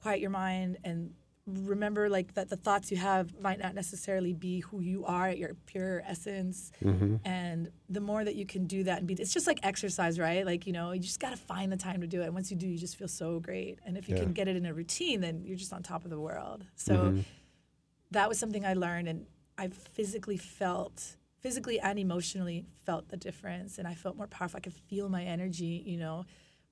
quiet 0.01 0.21
your 0.21 0.29
mind 0.29 0.77
and 0.83 1.11
remember 1.45 2.09
like 2.09 2.35
that 2.35 2.47
the 2.47 2.55
thoughts 2.55 2.91
you 2.91 2.97
have 2.97 3.33
might 3.41 3.57
not 3.57 3.73
necessarily 3.73 4.33
be 4.33 4.59
who 4.59 4.81
you 4.81 5.03
are 5.05 5.27
at 5.29 5.37
your 5.39 5.55
pure 5.65 6.03
essence 6.05 6.71
Mm-hmm. 6.83 7.15
and 7.25 7.69
the 7.89 7.99
more 7.99 8.23
that 8.23 8.35
you 8.35 8.45
can 8.45 8.67
do 8.67 8.83
that 8.83 8.99
and 8.99 9.07
be 9.07 9.15
it's 9.15 9.33
just 9.33 9.47
like 9.47 9.59
exercise 9.63 10.19
right 10.19 10.45
like 10.45 10.67
you 10.67 10.73
know 10.73 10.91
you 10.91 10.99
just 11.01 11.19
got 11.19 11.31
to 11.31 11.37
find 11.37 11.71
the 11.71 11.75
time 11.77 12.01
to 12.01 12.07
do 12.07 12.21
it 12.21 12.25
and 12.25 12.35
once 12.35 12.51
you 12.51 12.55
do 12.57 12.67
you 12.67 12.77
just 12.77 12.97
feel 12.97 13.07
so 13.07 13.39
great 13.39 13.79
and 13.83 13.97
if 13.97 14.07
you 14.07 14.15
Yeah. 14.15 14.21
can 14.25 14.33
get 14.33 14.47
it 14.47 14.57
in 14.57 14.65
a 14.67 14.73
routine 14.75 15.21
then 15.21 15.43
you're 15.43 15.57
just 15.57 15.73
on 15.73 15.81
top 15.81 16.03
of 16.05 16.11
the 16.11 16.19
world 16.19 16.65
so 16.75 16.93
Mm-hmm. 16.93 17.21
that 18.11 18.29
was 18.29 18.37
something 18.37 18.63
I 18.63 18.73
learned, 18.75 19.07
and 19.07 19.25
I 19.59 19.67
physically 19.67 20.37
felt, 20.37 21.17
physically 21.39 21.79
and 21.81 21.99
emotionally 21.99 22.65
felt 22.85 23.09
the 23.09 23.17
difference, 23.17 23.77
and 23.77 23.87
I 23.87 23.93
felt 23.93 24.15
more 24.15 24.27
powerful. 24.27 24.57
I 24.57 24.61
could 24.61 24.73
feel 24.73 25.09
my 25.09 25.23
energy, 25.23 25.83
you 25.85 25.97
know, 25.97 26.25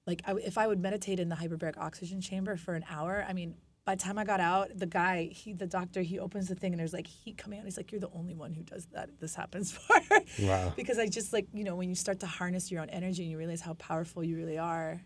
like 0.05 0.21
I, 0.25 0.33
if 0.35 0.57
I 0.57 0.67
would 0.67 0.79
meditate 0.79 1.19
in 1.19 1.27
the 1.27 1.35
hyperbaric 1.35 1.77
oxygen 1.77 2.21
chamber 2.21 2.55
for 2.55 2.75
an 2.75 2.85
hour. 2.89 3.25
I 3.27 3.33
mean, 3.33 3.55
by 3.83 3.95
the 3.95 4.01
time 4.01 4.17
I 4.17 4.23
got 4.23 4.39
out, 4.39 4.69
the 4.73 4.85
guy, 4.85 5.25
he, 5.33 5.51
the 5.51 5.67
doctor, 5.67 6.01
he 6.01 6.17
opens 6.17 6.47
the 6.47 6.55
thing, 6.55 6.71
and 6.71 6.79
there's 6.79 6.93
like 6.93 7.07
heat 7.07 7.37
coming 7.37 7.59
out. 7.59 7.65
He's 7.65 7.75
like, 7.77 7.91
"You're 7.91 8.01
the 8.01 8.11
only 8.13 8.35
one 8.35 8.53
who 8.53 8.63
does 8.63 8.85
that. 8.93 9.09
This 9.19 9.35
happens 9.35 9.71
for." 9.71 9.95
Wow. 10.39 10.73
because 10.75 10.97
I 10.97 11.07
just 11.07 11.33
like 11.33 11.47
you 11.53 11.63
know 11.63 11.75
when 11.75 11.89
you 11.89 11.95
start 11.95 12.19
to 12.21 12.25
harness 12.25 12.71
your 12.71 12.81
own 12.81 12.89
energy 12.89 13.23
and 13.23 13.31
you 13.31 13.37
realize 13.37 13.61
how 13.61 13.73
powerful 13.73 14.23
you 14.23 14.37
really 14.37 14.57
are. 14.57 15.01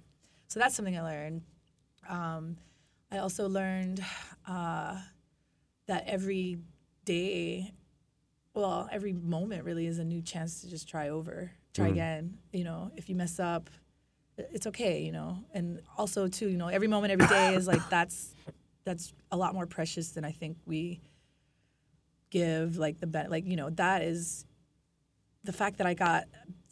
So 0.47 0.59
that's 0.59 0.75
something 0.75 0.97
I 0.97 1.01
learned. 1.01 1.41
Um, 2.07 2.57
I 3.11 3.19
also 3.19 3.47
learned 3.49 4.03
uh, 4.47 4.97
that 5.87 6.03
every 6.07 6.59
day, 7.05 7.73
well, 8.53 8.87
every 8.91 9.13
moment 9.13 9.63
really 9.63 9.87
is 9.87 9.99
a 9.99 10.03
new 10.03 10.21
chance 10.21 10.61
to 10.61 10.69
just 10.69 10.87
try 10.87 11.09
over, 11.09 11.51
try 11.73 11.87
mm. 11.87 11.91
again. 11.91 12.37
You 12.51 12.63
know, 12.63 12.91
if 12.95 13.09
you 13.09 13.15
mess 13.15 13.39
up, 13.39 13.69
it's 14.37 14.67
okay. 14.67 15.01
You 15.01 15.11
know, 15.11 15.37
and 15.53 15.81
also 15.97 16.27
too, 16.27 16.49
you 16.49 16.57
know, 16.57 16.67
every 16.67 16.87
moment, 16.87 17.11
every 17.11 17.27
day 17.27 17.55
is 17.55 17.67
like 17.67 17.87
that's 17.89 18.33
that's 18.83 19.13
a 19.31 19.37
lot 19.37 19.53
more 19.53 19.65
precious 19.65 20.09
than 20.09 20.25
I 20.25 20.31
think 20.31 20.57
we 20.65 21.01
give. 22.29 22.77
Like 22.77 22.99
the 22.99 23.07
ben- 23.07 23.29
like 23.29 23.45
you 23.45 23.55
know 23.55 23.69
that 23.71 24.01
is 24.01 24.45
the 25.43 25.53
fact 25.53 25.77
that 25.77 25.87
I 25.87 25.93
got 25.93 26.25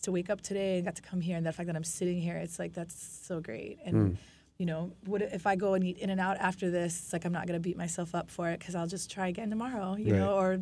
to 0.04 0.12
wake 0.12 0.30
up 0.30 0.42
today 0.42 0.78
and 0.78 0.86
got 0.86 0.96
to 0.96 1.02
come 1.02 1.22
here, 1.22 1.38
and 1.38 1.46
the 1.46 1.52
fact 1.52 1.68
that 1.68 1.76
I'm 1.76 1.84
sitting 1.84 2.20
here, 2.20 2.38
it's 2.38 2.60
like 2.60 2.74
that's 2.74 3.22
so 3.26 3.40
great. 3.40 3.80
And 3.86 3.96
mm. 3.96 4.18
You 4.60 4.66
know, 4.66 4.92
what 5.06 5.22
if 5.22 5.48
I 5.48 5.56
go 5.56 5.74
and 5.74 5.84
eat 5.84 5.98
In 5.98 6.10
and 6.10 6.20
Out 6.20 6.38
after 6.38 6.70
this? 6.70 7.00
It's 7.00 7.14
like 7.14 7.26
I'm 7.26 7.32
not 7.32 7.48
gonna 7.48 7.62
beat 7.62 7.78
myself 7.78 8.14
up 8.14 8.30
for 8.30 8.50
it 8.50 8.60
because 8.60 8.76
I'll 8.76 8.88
just 8.88 9.10
try 9.10 9.30
again 9.30 9.50
tomorrow, 9.50 9.96
you 9.96 10.14
know, 10.14 10.36
or 10.36 10.60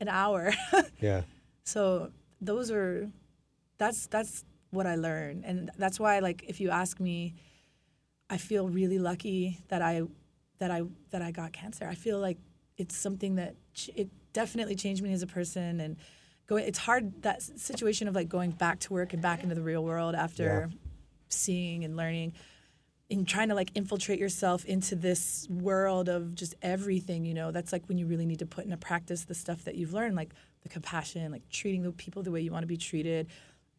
an 0.00 0.08
hour. 0.08 0.52
Yeah. 1.00 1.22
so 1.64 2.10
those 2.40 2.70
are 2.70 3.10
that's 3.78 4.06
that's 4.06 4.44
what 4.70 4.86
I 4.86 4.96
learned, 4.96 5.44
and 5.44 5.70
that's 5.76 6.00
why 6.00 6.18
like 6.20 6.44
if 6.48 6.58
you 6.58 6.70
ask 6.70 6.98
me, 6.98 7.34
I 8.30 8.38
feel 8.38 8.68
really 8.68 8.98
lucky 8.98 9.60
that 9.68 9.82
I 9.82 10.02
that 10.58 10.70
I 10.70 10.82
that 11.10 11.20
I 11.20 11.30
got 11.30 11.52
cancer. 11.52 11.86
I 11.86 11.94
feel 11.94 12.18
like 12.18 12.38
it's 12.78 12.96
something 12.96 13.34
that 13.34 13.56
ch- 13.74 13.90
it 13.94 14.08
definitely 14.32 14.74
changed 14.74 15.02
me 15.02 15.12
as 15.12 15.22
a 15.22 15.26
person 15.26 15.80
and 15.80 15.96
going 16.46 16.64
it's 16.64 16.78
hard 16.78 17.22
that 17.22 17.42
situation 17.42 18.08
of 18.08 18.14
like 18.14 18.28
going 18.28 18.50
back 18.50 18.80
to 18.80 18.92
work 18.92 19.12
and 19.12 19.20
back 19.22 19.42
into 19.42 19.54
the 19.54 19.62
real 19.62 19.84
world 19.84 20.14
after 20.14 20.70
seeing 21.28 21.84
and 21.84 21.96
learning 21.96 22.32
and 23.10 23.28
trying 23.28 23.48
to 23.48 23.54
like 23.54 23.70
infiltrate 23.74 24.18
yourself 24.18 24.64
into 24.64 24.96
this 24.96 25.46
world 25.50 26.08
of 26.08 26.34
just 26.34 26.54
everything 26.62 27.24
you 27.24 27.34
know 27.34 27.50
that's 27.50 27.72
like 27.72 27.84
when 27.86 27.98
you 27.98 28.06
really 28.06 28.26
need 28.26 28.38
to 28.38 28.46
put 28.46 28.64
into 28.64 28.76
practice 28.76 29.24
the 29.24 29.34
stuff 29.34 29.64
that 29.64 29.74
you've 29.74 29.92
learned 29.92 30.16
like 30.16 30.30
the 30.62 30.68
compassion 30.68 31.30
like 31.30 31.46
treating 31.50 31.82
the 31.82 31.92
people 31.92 32.22
the 32.22 32.30
way 32.30 32.40
you 32.40 32.50
want 32.50 32.62
to 32.62 32.66
be 32.66 32.76
treated 32.76 33.26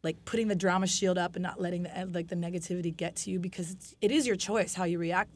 like 0.02 0.24
putting 0.24 0.46
the 0.46 0.54
drama 0.54 0.86
shield 0.86 1.18
up 1.18 1.34
and 1.34 1.42
not 1.42 1.60
letting 1.60 1.82
the 1.82 2.10
like 2.12 2.28
the 2.28 2.36
negativity 2.36 2.96
get 2.96 3.16
to 3.16 3.30
you 3.30 3.38
because 3.40 3.72
it's, 3.72 3.94
it 4.00 4.10
is 4.12 4.26
your 4.26 4.36
choice 4.36 4.74
how 4.74 4.84
you 4.84 4.98
react 4.98 5.30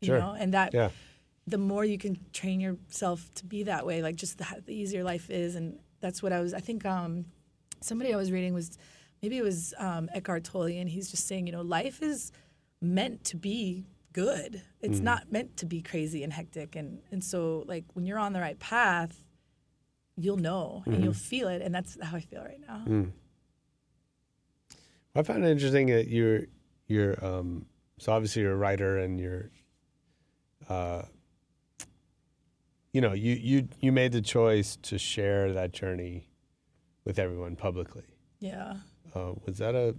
you 0.00 0.06
Sure. 0.08 0.18
know 0.20 0.36
and 0.38 0.52
that 0.54 0.74
Yeah. 0.74 0.90
the 1.46 1.58
more 1.58 1.84
you 1.84 1.98
can 1.98 2.18
train 2.32 2.60
yourself 2.60 3.32
to 3.36 3.44
be 3.46 3.62
that 3.64 3.86
way, 3.86 4.02
like 4.02 4.16
just 4.16 4.36
the, 4.38 4.46
the 4.66 4.74
easier 4.74 5.02
life 5.02 5.30
is. 5.30 5.54
And 5.54 5.78
that's 6.00 6.22
what 6.22 6.30
I 6.32 6.40
was, 6.40 6.52
I 6.52 6.60
think 6.60 6.84
um, 6.84 7.24
somebody 7.80 8.12
I 8.12 8.16
was 8.16 8.30
reading 8.30 8.52
was, 8.52 8.76
maybe 9.22 9.38
it 9.38 9.42
was 9.42 9.72
um, 9.78 10.10
Eckhart 10.12 10.44
Tolle, 10.44 10.64
and 10.66 10.88
he's 10.90 11.10
just 11.10 11.26
saying, 11.26 11.46
you 11.46 11.52
know, 11.52 11.62
life 11.62 12.02
is 12.02 12.32
meant 12.80 13.24
to 13.24 13.36
be 13.36 13.86
good. 14.12 14.62
It's 14.80 15.00
not 15.00 15.30
meant 15.30 15.56
to 15.58 15.66
be 15.66 15.82
crazy 15.82 16.22
and 16.24 16.32
hectic. 16.32 16.76
And, 16.76 17.00
and 17.10 17.22
so, 17.22 17.64
like, 17.66 17.84
when 17.94 18.06
you're 18.06 18.18
on 18.18 18.32
the 18.32 18.40
right 18.40 18.58
path, 18.58 19.22
you'll 20.16 20.36
know 20.36 20.82
and 20.86 21.02
you'll 21.02 21.12
feel 21.12 21.48
it. 21.48 21.62
And 21.62 21.74
that's 21.74 21.96
how 22.02 22.16
I 22.16 22.20
feel 22.20 22.42
right 22.42 22.60
now. 22.66 23.06
I 25.14 25.22
found 25.22 25.44
it 25.44 25.50
interesting 25.50 25.86
that 25.88 26.08
you're 26.08 26.42
you're 26.86 27.24
um, 27.24 27.66
so 27.98 28.12
obviously 28.12 28.42
you're 28.42 28.52
a 28.52 28.56
writer 28.56 28.98
and 28.98 29.18
you're 29.18 29.50
uh, 30.68 31.02
you 32.92 33.00
know 33.00 33.12
you 33.12 33.34
you 33.34 33.68
you 33.80 33.90
made 33.90 34.12
the 34.12 34.22
choice 34.22 34.76
to 34.82 34.98
share 34.98 35.52
that 35.52 35.72
journey 35.72 36.28
with 37.04 37.18
everyone 37.18 37.56
publicly. 37.56 38.04
Yeah. 38.38 38.74
Uh, 39.14 39.32
was 39.44 39.58
that 39.58 39.74
a 39.74 39.94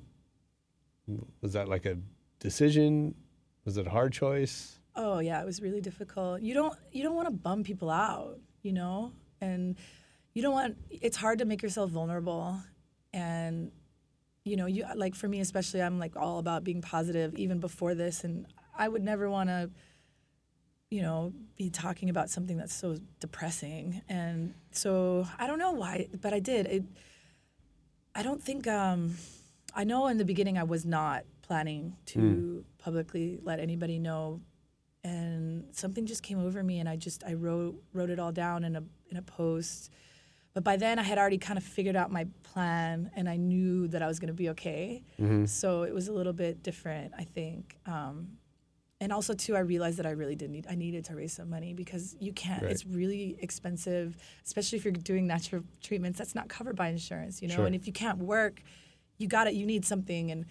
was 1.41 1.53
that 1.53 1.67
like 1.67 1.85
a 1.85 1.97
decision? 2.39 3.15
Was 3.65 3.77
it 3.77 3.87
a 3.87 3.89
hard 3.89 4.13
choice? 4.13 4.79
Oh 4.95 5.19
yeah, 5.19 5.41
it 5.41 5.45
was 5.45 5.61
really 5.61 5.81
difficult. 5.81 6.41
You 6.41 6.53
don't 6.53 6.73
you 6.91 7.03
don't 7.03 7.15
want 7.15 7.27
to 7.27 7.33
bum 7.33 7.63
people 7.63 7.89
out, 7.89 8.39
you 8.63 8.73
know, 8.73 9.11
and 9.41 9.77
you 10.33 10.41
don't 10.41 10.53
want. 10.53 10.77
It's 10.89 11.17
hard 11.17 11.39
to 11.39 11.45
make 11.45 11.61
yourself 11.61 11.89
vulnerable, 11.91 12.59
and 13.13 13.71
you 14.43 14.55
know, 14.57 14.65
you 14.65 14.85
like 14.95 15.15
for 15.15 15.27
me 15.27 15.39
especially, 15.39 15.81
I'm 15.81 15.99
like 15.99 16.15
all 16.15 16.39
about 16.39 16.63
being 16.63 16.81
positive 16.81 17.35
even 17.35 17.59
before 17.59 17.95
this, 17.95 18.23
and 18.23 18.47
I 18.77 18.87
would 18.87 19.03
never 19.03 19.29
want 19.29 19.49
to, 19.49 19.69
you 20.89 21.01
know, 21.01 21.33
be 21.57 21.69
talking 21.69 22.09
about 22.09 22.29
something 22.29 22.57
that's 22.57 22.73
so 22.73 22.97
depressing, 23.19 24.01
and 24.09 24.53
so 24.71 25.27
I 25.37 25.47
don't 25.47 25.59
know 25.59 25.71
why, 25.71 26.07
but 26.21 26.33
I 26.33 26.39
did. 26.39 26.65
It, 26.65 26.83
I 28.15 28.23
don't 28.23 28.41
think. 28.43 28.67
Um, 28.67 29.15
I 29.75 29.83
know 29.83 30.07
in 30.07 30.17
the 30.17 30.25
beginning 30.25 30.57
I 30.57 30.63
was 30.63 30.83
not 30.83 31.25
planning 31.49 31.95
to 32.05 32.63
publicly 32.77 33.39
let 33.41 33.59
anybody 33.59 33.97
know 33.97 34.39
and 35.03 35.65
something 35.71 36.05
just 36.05 36.21
came 36.21 36.39
over 36.39 36.61
me 36.61 36.79
and 36.79 36.87
I 36.87 36.95
just 36.95 37.23
I 37.25 37.33
wrote 37.33 37.81
wrote 37.91 38.11
it 38.11 38.19
all 38.19 38.31
down 38.31 38.63
in 38.63 38.75
a 38.75 38.83
in 39.09 39.17
a 39.17 39.23
post. 39.23 39.91
But 40.53 40.63
by 40.63 40.77
then 40.77 40.99
I 40.99 41.03
had 41.03 41.17
already 41.17 41.39
kind 41.39 41.57
of 41.57 41.63
figured 41.63 41.95
out 41.95 42.11
my 42.11 42.27
plan 42.43 43.09
and 43.15 43.27
I 43.27 43.37
knew 43.37 43.87
that 43.87 44.03
I 44.03 44.07
was 44.07 44.19
going 44.19 44.27
to 44.27 44.33
be 44.33 44.49
okay. 44.49 45.01
So 45.47 45.83
it 45.83 45.93
was 45.93 46.07
a 46.07 46.13
little 46.13 46.33
bit 46.33 46.61
different, 46.61 47.13
I 47.17 47.23
think. 47.23 47.77
Um, 47.87 48.37
and 49.01 49.11
also 49.11 49.33
too, 49.33 49.55
I 49.55 49.59
realized 49.59 49.97
that 49.97 50.05
I 50.05 50.11
really 50.11 50.35
did 50.35 50.51
need 50.51 50.67
I 50.69 50.75
needed 50.75 51.05
to 51.05 51.15
raise 51.15 51.33
some 51.33 51.49
money 51.49 51.73
because 51.73 52.15
you 52.19 52.31
can't. 52.31 52.61
Right. 52.61 52.71
It's 52.71 52.85
really 52.85 53.37
expensive, 53.41 54.17
especially 54.45 54.77
if 54.77 54.85
you're 54.85 54.91
doing 54.91 55.25
natural 55.25 55.63
treatments. 55.81 56.19
That's 56.19 56.35
not 56.35 56.47
covered 56.47 56.75
by 56.75 56.89
insurance, 56.89 57.41
you 57.41 57.47
know. 57.47 57.55
Sure. 57.55 57.65
And 57.65 57.73
if 57.73 57.87
you 57.87 57.93
can't 57.93 58.19
work, 58.19 58.61
you 59.17 59.27
got 59.27 59.47
it. 59.47 59.55
You 59.55 59.65
need 59.65 59.83
something 59.83 60.29
and. 60.29 60.45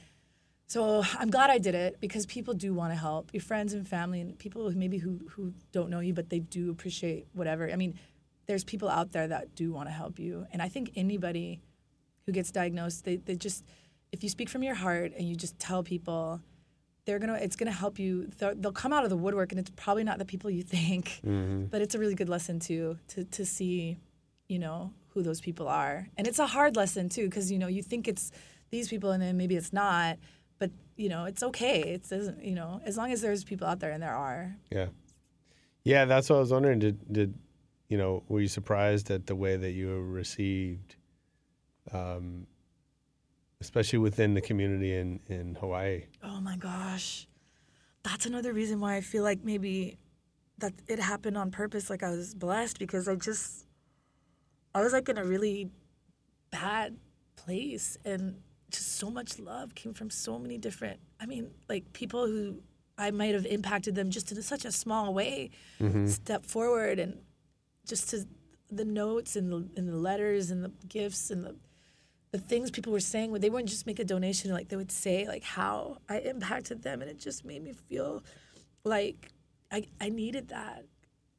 So 0.68 1.02
I'm 1.18 1.30
glad 1.30 1.48
I 1.48 1.56
did 1.56 1.74
it 1.74 1.96
because 1.98 2.26
people 2.26 2.52
do 2.52 2.74
want 2.74 2.92
to 2.92 2.98
help 2.98 3.30
your 3.32 3.40
friends 3.40 3.72
and 3.72 3.88
family 3.88 4.20
and 4.20 4.38
people 4.38 4.70
who 4.70 4.76
maybe 4.76 4.98
who 4.98 5.18
who 5.30 5.54
don't 5.72 5.88
know 5.88 6.00
you 6.00 6.12
but 6.12 6.28
they 6.28 6.40
do 6.40 6.70
appreciate 6.70 7.26
whatever. 7.32 7.70
I 7.70 7.76
mean, 7.76 7.98
there's 8.46 8.64
people 8.64 8.88
out 8.90 9.12
there 9.12 9.26
that 9.28 9.54
do 9.54 9.72
want 9.72 9.88
to 9.88 9.92
help 9.92 10.18
you, 10.18 10.46
and 10.52 10.60
I 10.60 10.68
think 10.68 10.92
anybody 10.94 11.62
who 12.26 12.32
gets 12.32 12.50
diagnosed, 12.50 13.06
they 13.06 13.16
they 13.16 13.34
just 13.34 13.64
if 14.12 14.22
you 14.22 14.28
speak 14.28 14.50
from 14.50 14.62
your 14.62 14.74
heart 14.74 15.12
and 15.16 15.26
you 15.26 15.34
just 15.34 15.58
tell 15.58 15.82
people, 15.82 16.42
they're 17.06 17.18
gonna 17.18 17.38
it's 17.40 17.56
gonna 17.56 17.72
help 17.72 17.98
you. 17.98 18.28
They'll, 18.38 18.54
they'll 18.54 18.72
come 18.72 18.92
out 18.92 19.04
of 19.04 19.10
the 19.10 19.16
woodwork, 19.16 19.52
and 19.52 19.58
it's 19.58 19.70
probably 19.74 20.04
not 20.04 20.18
the 20.18 20.26
people 20.26 20.50
you 20.50 20.62
think, 20.76 21.20
mm-hmm. 21.26 21.64
but 21.64 21.80
it's 21.80 21.94
a 21.94 21.98
really 21.98 22.14
good 22.14 22.28
lesson 22.28 22.60
too 22.60 22.98
to 23.08 23.24
to 23.24 23.46
see, 23.46 23.96
you 24.48 24.58
know, 24.58 24.92
who 25.08 25.22
those 25.22 25.40
people 25.40 25.66
are. 25.66 26.08
And 26.18 26.26
it's 26.26 26.38
a 26.38 26.46
hard 26.46 26.76
lesson 26.76 27.08
too, 27.08 27.24
because 27.24 27.50
you 27.50 27.58
know 27.58 27.68
you 27.68 27.82
think 27.82 28.06
it's 28.06 28.32
these 28.68 28.88
people, 28.88 29.12
and 29.12 29.22
then 29.22 29.38
maybe 29.38 29.56
it's 29.56 29.72
not. 29.72 30.18
You 30.99 31.09
know 31.09 31.24
it's 31.24 31.42
okay. 31.42 31.80
It 31.94 32.09
doesn't. 32.09 32.44
You 32.44 32.55
know 32.55 32.82
as 32.84 32.99
long 32.99 33.11
as 33.12 33.22
there's 33.22 33.44
people 33.44 33.66
out 33.66 33.80
there, 33.80 33.92
and 33.92 34.03
there 34.03 34.14
are. 34.14 34.57
Yeah. 34.70 34.88
Yeah, 35.84 36.05
that's 36.05 36.28
what 36.28 36.36
I 36.36 36.40
was 36.40 36.53
wondering. 36.53 36.80
Did 36.80 37.11
did 37.11 37.34
you 37.88 37.96
know, 37.96 38.22
were 38.28 38.40
you 38.40 38.49
surprised 38.49 39.11
at 39.11 39.26
the 39.26 39.34
way 39.34 39.57
that 39.57 39.70
you 39.70 39.88
were 39.88 40.05
received 40.05 40.96
um 41.90 42.46
especially 43.61 43.99
within 43.99 44.34
the 44.34 44.40
community 44.40 44.94
in, 44.94 45.20
in 45.26 45.57
Hawaii? 45.57 46.05
Oh 46.22 46.40
my 46.40 46.57
gosh. 46.57 47.26
That's 48.03 48.26
another 48.26 48.53
reason 48.53 48.80
why 48.80 48.96
I 48.96 49.01
feel 49.01 49.24
like 49.24 49.42
maybe 49.42 49.99
that 50.59 50.72
it 50.86 50.99
happened 50.99 51.36
on 51.36 51.51
purpose. 51.51 51.90
Like 51.90 52.03
I 52.03 52.11
was 52.11 52.34
blessed 52.34 52.78
because 52.78 53.09
I 53.09 53.16
just, 53.16 53.66
I 54.74 54.82
was 54.82 54.92
like 54.92 55.09
in 55.09 55.18
a 55.18 55.24
really 55.24 55.70
bad 56.51 56.96
place 57.36 57.96
and 58.05 58.36
just 58.70 58.96
so 58.96 59.10
much 59.10 59.38
love 59.38 59.74
came 59.74 59.94
from 59.94 60.10
so 60.10 60.38
many 60.38 60.58
different, 60.58 61.00
I 61.20 61.26
mean, 61.26 61.50
like 61.68 61.92
people 61.92 62.26
who 62.26 62.62
I 62.96 63.10
might 63.10 63.34
have 63.34 63.46
impacted 63.46 63.94
them 63.94 64.10
just 64.10 64.32
in 64.32 64.42
such 64.42 64.64
a 64.64 64.72
small 64.72 65.14
way 65.14 65.50
mm-hmm. 65.80 66.06
step 66.06 66.44
forward 66.44 66.98
and 66.98 67.18
just 67.86 68.10
to 68.10 68.26
the 68.70 68.84
notes 68.84 69.36
and 69.36 69.50
the, 69.50 69.68
and 69.76 69.88
the 69.88 69.96
letters 69.96 70.50
and 70.50 70.64
the 70.64 70.72
gifts 70.88 71.30
and 71.30 71.44
the 71.44 71.56
the 72.30 72.38
things 72.38 72.70
people 72.70 72.92
were 72.92 73.00
saying 73.00 73.32
they 73.32 73.48
wouldn't 73.48 73.70
just 73.70 73.86
make 73.86 73.98
a 73.98 74.04
donation 74.04 74.52
like 74.52 74.68
they 74.68 74.76
would 74.76 74.92
say 74.92 75.26
like 75.26 75.42
how 75.42 75.96
i 76.10 76.18
impacted 76.18 76.82
them 76.82 77.00
and 77.00 77.10
it 77.10 77.18
just 77.18 77.42
made 77.44 77.62
me 77.64 77.72
feel 77.72 78.22
like 78.84 79.32
i, 79.72 79.82
I 79.98 80.10
needed 80.10 80.48
that 80.48 80.84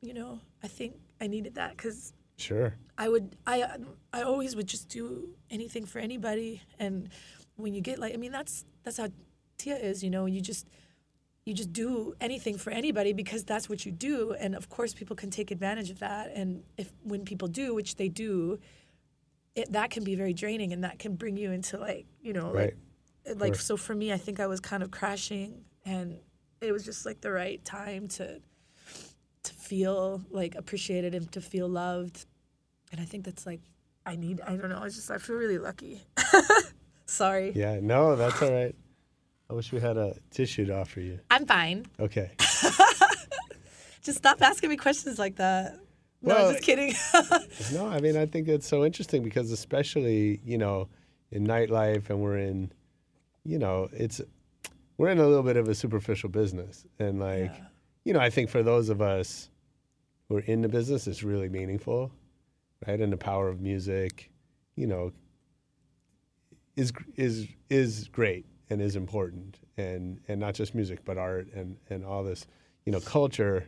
you 0.01 0.13
know? 0.13 0.39
I 0.63 0.67
think 0.67 0.95
i 1.21 1.27
needed 1.27 1.55
that 1.55 1.77
because 1.77 2.13
Sure. 2.39 2.73
i 2.97 3.07
would 3.09 3.35
i 3.45 3.65
i 4.13 4.21
always 4.21 4.55
would 4.55 4.67
just 4.67 4.87
do 4.89 5.29
anything 5.49 5.85
for 5.85 5.99
anybody 5.99 6.61
and 6.79 7.09
when 7.57 7.73
you 7.73 7.81
get 7.81 7.99
like 7.99 8.13
i 8.13 8.17
mean 8.17 8.31
that's 8.31 8.65
that's 8.83 8.97
how 8.97 9.09
tia 9.57 9.75
is 9.75 10.03
you 10.03 10.09
know 10.09 10.25
you 10.25 10.41
just 10.41 10.65
you 11.45 11.53
just 11.53 11.73
do 11.73 12.13
anything 12.21 12.57
for 12.57 12.69
anybody 12.71 13.11
because 13.13 13.43
that's 13.43 13.67
what 13.69 13.85
you 13.85 13.91
do 13.91 14.33
and 14.39 14.55
of 14.55 14.69
course 14.69 14.93
people 14.93 15.15
can 15.15 15.29
take 15.29 15.51
advantage 15.51 15.89
of 15.89 15.99
that 15.99 16.31
and 16.35 16.63
if 16.77 16.91
when 17.03 17.25
people 17.25 17.47
do 17.47 17.73
which 17.73 17.95
they 17.95 18.07
do 18.07 18.57
it, 19.55 19.71
that 19.71 19.89
can 19.89 20.03
be 20.03 20.15
very 20.15 20.33
draining 20.33 20.71
and 20.73 20.83
that 20.83 20.99
can 20.99 21.15
bring 21.15 21.35
you 21.35 21.51
into 21.51 21.77
like 21.77 22.05
you 22.21 22.33
know 22.33 22.53
Right. 22.53 22.73
like 23.25 23.39
like 23.39 23.55
so 23.55 23.75
for 23.77 23.95
me 23.95 24.13
i 24.13 24.17
think 24.17 24.39
i 24.39 24.47
was 24.47 24.59
kind 24.59 24.81
of 24.83 24.91
crashing 24.91 25.65
and 25.85 26.19
it 26.61 26.71
was 26.71 26.83
just 26.85 27.05
like 27.05 27.19
the 27.21 27.31
right 27.31 27.63
time 27.65 28.07
to 28.09 28.41
to 29.49 29.55
feel 29.55 30.21
like 30.29 30.55
appreciated 30.55 31.13
and 31.15 31.31
to 31.31 31.41
feel 31.41 31.67
loved. 31.67 32.25
And 32.91 33.01
i 33.01 33.05
think 33.05 33.25
that's 33.25 33.45
like 33.45 33.61
i 34.05 34.15
need 34.15 34.41
i 34.41 34.55
don't 34.55 34.69
know 34.69 34.79
i 34.81 34.85
just 34.89 35.11
i 35.11 35.17
feel 35.17 35.35
really 35.35 35.57
lucky. 35.57 36.01
Sorry. 37.05 37.51
Yeah, 37.55 37.79
no, 37.81 38.15
that's 38.15 38.39
all 38.41 38.51
right. 38.51 38.75
I 39.49 39.53
wish 39.53 39.71
we 39.71 39.79
had 39.79 39.97
a 39.97 40.15
tissue 40.29 40.65
to 40.67 40.77
offer 40.77 40.99
you. 41.01 41.19
i'm 41.31 41.45
fine. 41.45 41.85
Okay. 41.99 42.31
just 44.03 44.19
stop 44.19 44.41
asking 44.41 44.69
me 44.69 44.77
questions 44.77 45.17
like 45.17 45.35
that. 45.37 45.79
No 46.21 46.35
Well, 46.35 46.51
just 46.51 46.63
kidding. 46.63 46.93
No, 47.73 47.87
I 47.87 47.99
mean 47.99 48.15
I 48.15 48.25
think 48.25 48.47
it's 48.47 48.67
so 48.67 48.85
interesting 48.85 49.23
because 49.23 49.51
especially 49.51 50.39
you 50.43 50.57
know 50.57 50.87
in 51.31 51.45
nightlife 51.45 52.09
and 52.09 52.21
we're 52.21 52.37
in, 52.37 52.71
you 53.43 53.59
know, 53.59 53.89
it's 53.93 54.21
we're 54.97 55.09
in 55.09 55.19
a 55.19 55.27
little 55.27 55.43
bit 55.43 55.57
of 55.57 55.67
a 55.67 55.75
superficial 55.75 56.29
business. 56.29 56.85
And 56.99 57.19
like, 57.19 57.53
you 58.09 58.13
know, 58.13 58.19
I 58.19 58.31
think 58.31 58.49
for 58.49 58.63
those 58.63 58.89
of 58.89 59.03
us 59.03 59.51
who 60.27 60.37
are 60.37 60.39
in 60.39 60.63
the 60.63 60.67
business, 60.67 61.05
it's 61.05 61.21
really 61.21 61.47
meaningful, 61.47 62.11
right? 62.87 62.99
And 62.99 63.13
the 63.13 63.17
power 63.17 63.47
of 63.49 63.61
music, 63.61 64.31
you 64.75 64.87
know, 64.87 65.11
is 66.75 66.91
is 67.17 67.47
is 67.69 68.07
great 68.07 68.47
and 68.71 68.81
is 68.81 68.95
important 68.95 69.59
and 69.77 70.19
and 70.27 70.39
not 70.39 70.55
just 70.55 70.73
music 70.73 71.05
but 71.05 71.19
art 71.19 71.53
and 71.53 71.77
and 71.91 72.03
all 72.03 72.23
this, 72.23 72.47
you 72.83 72.91
know, 72.91 72.99
culture 72.99 73.67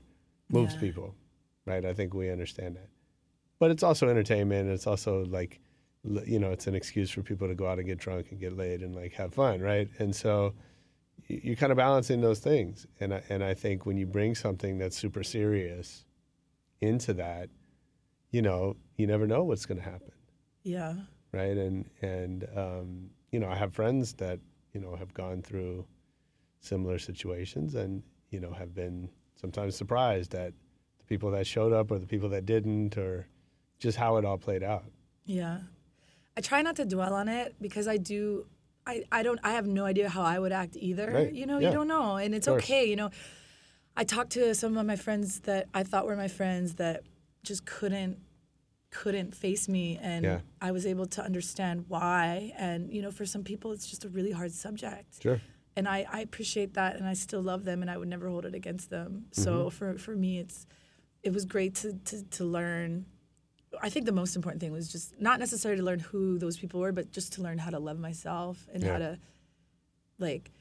moves 0.50 0.74
Yeah. 0.74 0.80
people, 0.80 1.14
right? 1.68 1.86
I 1.86 1.94
think 1.94 2.16
we 2.16 2.32
understand 2.32 2.78
that 2.78 2.90
but 3.60 3.70
it's 3.70 3.84
also 3.84 4.10
entertainment. 4.10 4.72
It's 4.72 4.88
also 4.88 5.24
like, 5.26 5.60
you 6.26 6.40
know, 6.40 6.50
it's 6.50 6.66
an 6.66 6.74
excuse 6.74 7.12
for 7.12 7.22
people 7.22 7.48
to 7.48 7.54
go 7.54 7.68
out 7.68 7.78
and 7.78 7.86
get 7.86 8.00
drunk 8.00 8.32
and 8.32 8.40
get 8.40 8.58
laid 8.58 8.82
and 8.82 8.96
like 8.96 9.14
have 9.14 9.36
fun, 9.36 9.62
right? 9.62 9.88
And 10.00 10.16
so 10.16 10.56
you're 11.44 11.56
kind 11.56 11.72
of 11.72 11.78
balancing 11.78 12.22
those 12.22 12.40
things. 12.40 12.88
And 13.00 13.14
I, 13.14 13.24
and 13.30 13.44
I 13.44 13.54
think 13.54 13.86
when 13.86 13.98
you 13.98 14.06
bring 14.06 14.36
something 14.36 14.78
that's 14.78 14.98
super 14.98 15.24
serious 15.24 16.06
into 16.82 17.14
that, 17.14 17.50
you 18.32 18.42
know, 18.42 18.76
you 18.96 19.08
never 19.08 19.28
know 19.28 19.44
what's 19.44 19.66
going 19.66 19.78
to 19.80 19.84
happen, 19.84 20.14
yeah 20.64 20.94
right? 21.32 21.58
And 21.58 21.90
and 22.02 22.48
um, 22.56 23.10
you 23.32 23.40
know, 23.40 23.50
I 23.50 23.56
have 23.56 23.74
friends 23.74 24.14
that 24.14 24.40
you 24.74 24.82
know 24.82 24.96
have 24.96 25.14
gone 25.14 25.42
through 25.42 25.86
similar 26.60 27.00
situations 27.00 27.76
and 27.76 28.04
you 28.30 28.40
know 28.40 28.52
have 28.52 28.74
been 28.74 29.10
sometimes 29.36 29.76
surprised 29.76 30.36
at 30.36 30.54
the 31.00 31.06
people 31.06 31.32
that 31.32 31.48
showed 31.48 31.74
up 31.74 31.92
or 31.92 32.00
the 32.00 32.08
people 32.08 32.30
that 32.30 32.46
didn't 32.46 32.98
or 32.98 33.28
just 33.80 33.98
how 33.98 34.18
it 34.18 34.26
all 34.26 34.38
played 34.38 34.64
out. 34.64 34.86
Yeah. 35.26 35.60
I 36.38 36.42
try 36.42 36.62
not 36.62 36.78
to 36.78 36.86
dwell 36.86 37.14
on 37.14 37.28
it 37.28 37.56
because 37.60 37.88
I 37.88 37.98
do 37.98 38.46
I, 38.88 39.04
I 39.12 39.24
don't 39.24 39.40
I 39.44 39.52
have 39.52 39.68
no 39.68 39.86
idea 39.86 40.10
how 40.10 40.24
I 40.24 40.40
would 40.40 40.52
act 40.52 40.76
either. 40.76 41.12
Right. 41.12 41.34
You 41.34 41.46
know, 41.46 41.60
Yeah. 41.60 41.70
you 41.70 41.74
don't 41.76 41.88
know. 41.88 42.16
And 42.18 42.34
it's 42.34 42.48
okay, 42.48 42.86
you 42.90 42.96
know. 42.96 43.10
I 43.96 44.04
talked 44.04 44.32
to 44.32 44.56
some 44.56 44.78
of 44.78 44.86
my 44.86 44.96
friends 44.96 45.42
that 45.42 45.68
I 45.74 45.84
thought 45.84 46.06
were 46.06 46.16
my 46.16 46.28
friends 46.30 46.76
that 46.76 47.04
just 47.44 47.66
couldn't 47.66 48.18
couldn't 48.90 49.34
face 49.34 49.70
me 49.70 49.98
and 50.02 50.26
Yeah. 50.26 50.40
I 50.62 50.72
was 50.72 50.86
able 50.86 51.06
to 51.08 51.24
understand 51.24 51.86
why 51.88 52.52
and 52.58 52.92
you 52.92 53.02
know 53.02 53.12
for 53.12 53.26
some 53.26 53.44
people 53.44 53.72
it's 53.72 53.88
just 53.88 54.04
a 54.04 54.10
really 54.10 54.32
hard 54.32 54.52
subject 54.52 55.22
Sure. 55.24 55.40
and 55.78 55.88
I, 55.88 56.06
I 56.12 56.20
appreciate 56.22 56.74
that 56.74 56.98
and 56.98 57.08
I 57.08 57.14
still 57.14 57.42
love 57.42 57.64
them 57.64 57.82
and 57.82 57.90
I 57.90 57.98
would 57.98 58.10
never 58.10 58.28
hold 58.28 58.46
it 58.46 58.54
against 58.54 58.90
them. 58.90 59.28
Mm-hmm. 59.32 59.42
So 59.44 59.70
for, 59.70 59.98
for 59.98 60.16
me 60.16 60.40
it's 60.40 60.66
it 61.24 61.32
was 61.34 61.46
great 61.46 61.76
to, 61.76 61.94
to, 61.94 62.24
to 62.24 62.44
learn 62.44 63.06
I 63.82 63.90
think 63.90 64.06
the 64.06 64.12
most 64.12 64.36
important 64.36 64.60
thing 64.62 64.72
was 64.72 64.92
just 64.92 65.20
not 65.20 65.40
necessarily 65.40 65.80
to 65.80 65.86
learn 65.86 66.00
who 66.00 66.38
those 66.38 66.58
people 66.58 66.80
were, 66.80 66.92
but 66.92 67.12
just 67.12 67.34
to 67.34 67.42
learn 67.42 67.58
how 67.58 67.70
to 67.70 67.80
love 67.80 68.00
myself 68.00 68.68
and 68.74 68.84
Yeah. 68.84 68.92
how 68.94 68.98
to 69.00 69.20
like 70.20 70.52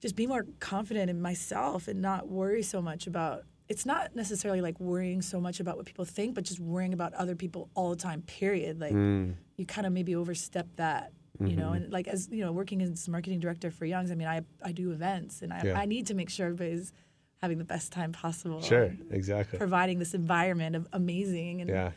just 0.00 0.16
be 0.16 0.26
more 0.26 0.46
confident 0.60 1.08
in 1.10 1.20
myself 1.20 1.88
and 1.88 2.00
not 2.02 2.28
worry 2.28 2.62
so 2.62 2.82
much 2.82 3.06
about 3.06 3.44
it's 3.66 3.86
not 3.86 4.14
necessarily 4.14 4.60
like 4.60 4.78
worrying 4.78 5.22
so 5.22 5.40
much 5.40 5.58
about 5.58 5.78
what 5.78 5.86
people 5.86 6.04
think, 6.04 6.34
but 6.34 6.44
just 6.44 6.60
worrying 6.60 6.92
about 6.92 7.14
other 7.14 7.34
people 7.34 7.70
all 7.74 7.88
the 7.90 7.96
time, 7.96 8.20
period. 8.22 8.78
Like 8.78 8.92
Mm. 8.92 9.34
you 9.56 9.64
kind 9.64 9.86
of 9.86 9.92
maybe 9.94 10.14
overstep 10.14 10.66
that, 10.76 11.12
you 11.40 11.56
know, 11.56 11.72
and 11.72 11.90
like 11.90 12.06
as 12.06 12.28
you 12.30 12.44
know, 12.44 12.52
working 12.52 12.82
as 12.82 13.08
marketing 13.08 13.40
director 13.40 13.70
for 13.70 13.86
Young's, 13.86 14.10
I 14.10 14.16
mean 14.16 14.28
I 14.28 14.42
I 14.62 14.72
do 14.72 14.90
events 14.90 15.40
and 15.42 15.52
I, 15.52 15.62
Yeah. 15.64 15.78
I 15.80 15.86
need 15.86 16.06
to 16.08 16.14
make 16.14 16.28
sure 16.28 16.46
everybody's 16.46 16.92
having 17.40 17.56
the 17.58 17.64
best 17.64 17.90
time 17.92 18.12
possible. 18.12 18.60
Sure. 18.60 18.94
Exactly. 19.10 19.58
Providing 19.58 19.98
this 19.98 20.12
environment 20.14 20.76
of 20.76 20.86
amazing 20.92 21.60
and 21.62 21.70
Yeah. 21.70 21.92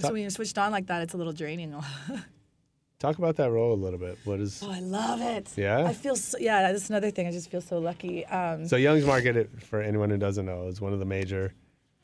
So 0.00 0.12
when 0.12 0.22
you're 0.22 0.30
switched 0.30 0.58
on 0.58 0.72
like 0.72 0.86
that, 0.86 1.02
it's 1.02 1.14
a 1.14 1.16
little 1.16 1.32
draining. 1.32 1.74
Talk 2.98 3.16
about 3.16 3.36
that 3.36 3.50
role 3.50 3.72
a 3.72 3.80
little 3.82 3.98
bit. 3.98 4.18
What 4.24 4.40
is 4.40 4.62
Oh, 4.62 4.70
I 4.70 4.80
love 4.80 5.22
it. 5.22 5.48
Yeah? 5.56 5.84
I 5.84 5.94
feel 5.94 6.16
so, 6.16 6.36
yeah, 6.38 6.70
that's 6.70 6.90
another 6.90 7.10
thing. 7.10 7.26
I 7.26 7.30
just 7.30 7.50
feel 7.50 7.62
so 7.62 7.78
lucky. 7.78 8.26
Um, 8.26 8.68
so 8.68 8.76
Young's 8.76 9.06
Market? 9.06 9.62
For 9.62 9.80
anyone 9.80 10.10
who 10.10 10.18
doesn't 10.18 10.44
know, 10.44 10.66
is 10.66 10.82
one 10.82 10.92
of 10.92 10.98
the 10.98 11.06
major 11.06 11.54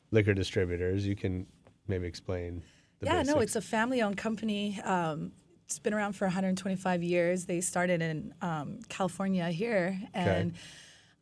liquor 0.09 0.33
distributors. 0.33 1.05
You 1.05 1.15
can 1.15 1.45
maybe 1.87 2.07
explain. 2.07 2.63
The 2.99 3.05
yeah, 3.05 3.21
no, 3.21 3.35
basics. 3.35 3.43
it's 3.43 3.55
a 3.57 3.61
family 3.61 4.01
owned 4.01 4.17
company. 4.17 4.81
Um, 4.83 5.33
it's 5.65 5.77
been 5.77 5.93
around 5.93 6.13
for 6.13 6.25
125 6.25 7.03
years. 7.03 7.45
They 7.45 7.61
started 7.61 8.01
in 8.01 8.33
um, 8.41 8.79
California 8.89 9.49
here. 9.49 9.99
And 10.13 10.53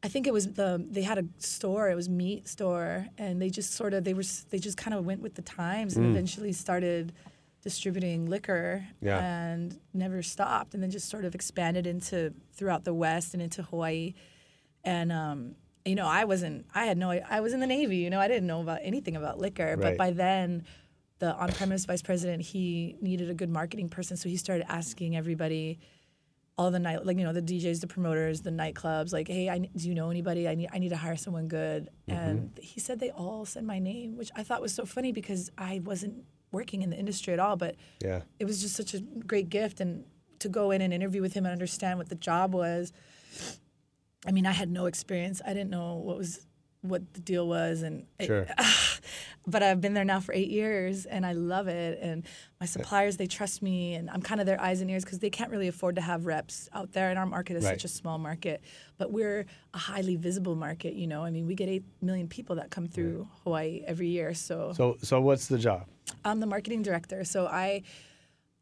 I 0.05 0.07
think 0.07 0.27
it 0.27 0.33
was 0.33 0.53
the, 0.53 0.85
they 0.89 1.01
had 1.01 1.17
a 1.17 1.25
store, 1.39 1.89
it 1.89 1.95
was 1.95 2.07
meat 2.07 2.47
store. 2.47 3.07
And 3.17 3.41
they 3.41 3.49
just 3.49 3.73
sort 3.73 3.93
of, 3.95 4.03
they 4.03 4.13
were, 4.13 4.23
they 4.51 4.59
just 4.59 4.77
kind 4.77 4.93
of 4.95 5.03
went 5.03 5.21
with 5.21 5.33
the 5.33 5.41
times 5.41 5.95
and 5.97 6.05
eventually 6.11 6.53
started 6.53 7.11
distributing 7.63 8.27
liquor 8.27 8.85
Yeah. 9.01 9.19
and 9.19 9.79
never 9.93 10.21
stopped 10.21 10.75
and 10.75 10.83
then 10.83 10.91
just 10.91 11.09
sort 11.09 11.25
of 11.25 11.33
expanded 11.33 11.87
into 11.87 12.33
throughout 12.53 12.83
the 12.83 12.93
West 12.93 13.33
and 13.33 13.41
into 13.41 13.63
Hawaii. 13.63 14.13
And 14.83 15.11
um, 15.11 15.55
you 15.83 15.95
know, 15.95 16.05
I 16.05 16.25
wasn't. 16.25 16.67
I 16.75 16.85
had 16.85 16.97
no. 16.97 17.09
I 17.11 17.39
was 17.41 17.53
in 17.53 17.59
the 17.59 17.67
Navy. 17.67 17.97
You 17.97 18.11
know, 18.11 18.19
I 18.19 18.27
didn't 18.27 18.45
know 18.47 18.61
about 18.61 18.79
anything 18.83 19.15
about 19.15 19.39
liquor. 19.39 19.75
Right. 19.75 19.81
But 19.81 19.97
by 19.97 20.11
then, 20.11 20.63
the 21.17 21.33
on-premise 21.33 21.85
vice 21.85 22.01
president 22.03 22.43
he 22.43 22.95
needed 23.01 23.29
a 23.31 23.33
good 23.33 23.49
marketing 23.49 23.89
person, 23.89 24.17
so 24.17 24.29
he 24.29 24.37
started 24.37 24.65
asking 24.71 25.15
everybody, 25.15 25.79
all 26.57 26.71
the 26.71 26.79
night, 26.79 27.05
like 27.05 27.17
you 27.17 27.23
know, 27.23 27.33
the 27.33 27.41
DJs, 27.41 27.81
the 27.81 27.87
promoters, 27.87 28.41
the 28.41 28.49
nightclubs, 28.49 29.11
like, 29.11 29.27
hey, 29.27 29.49
I, 29.49 29.57
do 29.59 29.87
you 29.89 29.93
know 29.93 30.09
anybody? 30.09 30.47
I 30.47 30.55
need. 30.55 30.69
I 30.71 30.79
need 30.79 30.89
to 30.89 30.97
hire 30.97 31.17
someone 31.17 31.47
good. 31.47 31.89
Mm-hmm. 32.09 32.19
And 32.19 32.59
he 32.61 32.79
said 32.79 32.99
they 32.99 33.11
all 33.11 33.45
said 33.45 33.63
my 33.63 33.79
name, 33.79 34.15
which 34.17 34.31
I 34.35 34.43
thought 34.43 34.61
was 34.61 34.73
so 34.73 34.85
funny 34.85 35.11
because 35.11 35.51
I 35.57 35.81
wasn't 35.83 36.23
working 36.51 36.81
in 36.81 36.89
the 36.89 36.97
industry 36.97 37.33
at 37.33 37.39
all, 37.39 37.57
but 37.57 37.75
yeah. 38.01 38.21
it 38.39 38.45
was 38.45 38.61
just 38.61 38.75
such 38.75 38.93
a 38.93 38.99
great 39.01 39.49
gift 39.49 39.81
and 39.81 40.05
to 40.39 40.49
go 40.49 40.71
in 40.71 40.81
and 40.81 40.93
interview 40.93 41.21
with 41.21 41.33
him 41.33 41.45
and 41.45 41.51
understand 41.51 41.97
what 41.97 42.09
the 42.09 42.15
job 42.15 42.53
was 42.53 42.91
i 44.27 44.31
mean 44.31 44.45
i 44.45 44.51
had 44.51 44.69
no 44.69 44.85
experience 44.85 45.41
i 45.45 45.49
didn't 45.53 45.69
know 45.69 45.95
what 45.95 46.17
was 46.17 46.45
what 46.81 47.13
the 47.13 47.19
deal 47.19 47.47
was 47.47 47.81
and 47.81 48.05
it- 48.19 48.27
Sure. 48.27 48.45
Ah, 48.57 48.94
but 49.47 49.63
I've 49.63 49.81
been 49.81 49.93
there 49.93 50.05
now 50.05 50.19
for 50.19 50.33
eight 50.33 50.49
years 50.49 51.05
and 51.05 51.25
I 51.25 51.33
love 51.33 51.67
it. 51.67 51.99
And 52.01 52.25
my 52.59 52.65
suppliers, 52.65 53.17
they 53.17 53.27
trust 53.27 53.61
me, 53.61 53.93
and 53.95 54.09
I'm 54.09 54.21
kind 54.21 54.39
of 54.39 54.47
their 54.47 54.59
eyes 54.61 54.81
and 54.81 54.89
ears 54.89 55.03
because 55.03 55.19
they 55.19 55.29
can't 55.29 55.51
really 55.51 55.67
afford 55.67 55.95
to 55.95 56.01
have 56.01 56.25
reps 56.25 56.69
out 56.73 56.93
there. 56.93 57.09
And 57.09 57.19
our 57.19 57.25
market 57.25 57.57
is 57.57 57.63
Right. 57.63 57.71
such 57.71 57.85
a 57.85 57.87
small 57.87 58.17
market, 58.17 58.61
but 58.97 59.11
we're 59.11 59.45
a 59.73 59.77
highly 59.77 60.15
visible 60.15 60.55
market. 60.55 60.93
You 60.93 61.07
know, 61.07 61.23
I 61.23 61.31
mean, 61.31 61.45
we 61.47 61.55
get 61.55 61.69
eight 61.69 61.83
million 62.01 62.27
people 62.27 62.55
that 62.57 62.69
come 62.71 62.87
through 62.87 63.27
Hawaii 63.43 63.81
every 63.85 64.07
year. 64.09 64.33
So 64.33 64.73
So 64.75 64.97
so 65.01 65.21
what's 65.21 65.47
the 65.47 65.57
job? 65.57 65.87
I'm 66.23 66.39
the 66.39 66.47
marketing 66.47 66.81
director. 66.83 67.23
So 67.23 67.47
I, 67.47 67.81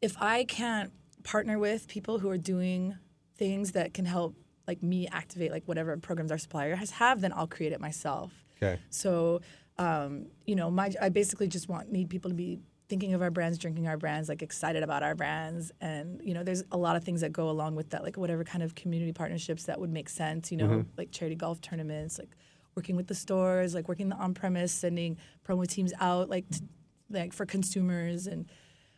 if 0.00 0.16
I 0.20 0.44
can't 0.44 0.92
partner 1.22 1.58
with 1.58 1.88
people 1.88 2.18
who 2.18 2.28
are 2.30 2.38
doing 2.38 2.96
things 3.36 3.72
that 3.72 3.94
can 3.94 4.04
help 4.04 4.34
like 4.66 4.82
me 4.82 5.06
activate 5.08 5.50
like 5.50 5.62
whatever 5.66 5.96
programs 5.98 6.30
our 6.30 6.38
supplier 6.38 6.74
has 6.76 6.90
have, 6.92 7.20
then 7.20 7.32
I'll 7.34 7.46
create 7.46 7.72
it 7.72 7.80
myself. 7.80 8.32
Okay. 8.56 8.78
So, 8.88 9.40
um, 9.78 10.26
you 10.46 10.54
know, 10.54 10.70
my 10.70 10.92
I 11.00 11.08
basically 11.08 11.48
just 11.48 11.68
want 11.68 11.90
need 11.90 12.08
people 12.10 12.30
to 12.30 12.34
be 12.34 12.60
thinking 12.88 13.14
of 13.14 13.22
our 13.22 13.30
brands, 13.30 13.58
drinking 13.58 13.88
our 13.88 13.96
brands, 13.96 14.28
like 14.28 14.42
excited 14.42 14.82
about 14.82 15.02
our 15.02 15.14
brands, 15.14 15.72
and 15.80 16.20
you 16.22 16.34
know, 16.34 16.42
there's 16.44 16.62
a 16.70 16.76
lot 16.76 16.96
of 16.96 17.02
things 17.04 17.20
that 17.22 17.32
go 17.32 17.48
along 17.50 17.74
with 17.74 17.90
that, 17.90 18.02
like 18.04 18.16
whatever 18.16 18.44
kind 18.44 18.62
of 18.62 18.74
community 18.74 19.12
partnerships 19.12 19.64
that 19.64 19.80
would 19.80 19.90
make 19.90 20.08
sense. 20.08 20.50
You 20.52 20.58
know, 20.58 20.84
like 20.96 21.10
charity 21.10 21.34
golf 21.36 21.60
tournaments, 21.60 22.18
like 22.18 22.30
working 22.76 22.94
with 22.96 23.06
the 23.06 23.14
stores, 23.14 23.74
like 23.74 23.88
working 23.88 24.08
the 24.08 24.16
on 24.16 24.34
premise, 24.34 24.72
sending 24.72 25.16
promo 25.46 25.66
teams 25.66 25.92
out, 26.00 26.28
like 26.28 26.48
t- 26.50 26.60
like 27.10 27.32
for 27.32 27.46
consumers 27.46 28.26
and. 28.26 28.46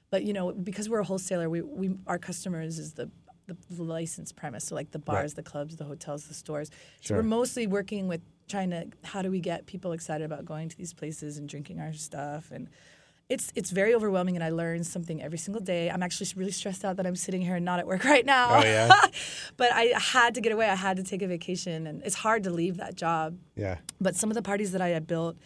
But 0.09 0.23
you 0.23 0.33
know, 0.33 0.53
because 0.53 0.89
we're 0.89 1.01
a 1.01 1.05
wholesaler, 1.05 1.51
we, 1.51 1.63
we 1.63 1.91
our 2.07 2.17
customers 2.19 2.79
is 2.79 2.93
the 2.93 3.11
the 3.49 3.57
licensed 3.83 4.37
premise, 4.37 4.65
so 4.65 4.75
like 4.77 4.93
the 4.93 5.01
bars, 5.01 5.33
Right. 5.33 5.37
the 5.37 5.43
clubs, 5.43 5.77
the 5.77 5.85
hotels, 5.85 6.27
the 6.29 6.35
stores. 6.35 6.71
So 7.01 7.09
Sure. 7.09 7.17
we're 7.19 7.23
mostly 7.25 7.67
working 7.67 8.07
with 8.07 8.21
trying 8.49 8.71
to 8.71 8.87
how 9.05 9.23
do 9.23 9.31
we 9.31 9.41
get 9.41 9.67
people 9.67 9.93
excited 9.93 10.25
about 10.25 10.45
going 10.45 10.69
to 10.69 10.77
these 10.77 10.93
places 10.93 11.39
and 11.39 11.49
drinking 11.49 11.81
our 11.81 11.93
stuff 11.93 12.51
and 12.53 12.69
it's 13.29 13.51
it's 13.57 13.71
very 13.73 13.93
overwhelming 13.93 14.37
and 14.37 14.45
I 14.45 14.51
learn 14.51 14.85
something 14.85 15.21
every 15.21 15.39
single 15.39 15.61
day. 15.61 15.91
I'm 15.91 16.01
actually 16.01 16.29
really 16.37 16.53
stressed 16.53 16.85
out 16.85 16.97
that 16.99 17.07
I'm 17.09 17.17
sitting 17.17 17.43
here 17.43 17.57
and 17.57 17.65
not 17.65 17.81
at 17.81 17.87
work 17.87 18.05
right 18.15 18.25
now. 18.25 18.61
Oh, 18.61 18.65
yeah? 18.65 18.89
but 19.57 19.73
I 19.73 19.93
had 19.97 20.37
to 20.37 20.41
get 20.41 20.53
away. 20.53 20.69
I 20.69 20.77
had 20.77 20.97
to 20.99 21.03
take 21.03 21.23
a 21.23 21.27
vacation 21.27 21.89
and 21.89 22.03
it's 22.05 22.15
hard 22.15 22.45
to 22.45 22.51
leave 22.51 22.77
that 22.77 22.95
job. 22.95 23.37
Yeah. 23.57 23.79
But 24.01 24.15
some 24.15 24.31
of 24.31 24.35
the 24.37 24.43
parties 24.43 24.71
that 24.73 24.81
I 24.81 24.91
had 24.91 25.09
built 25.09 25.37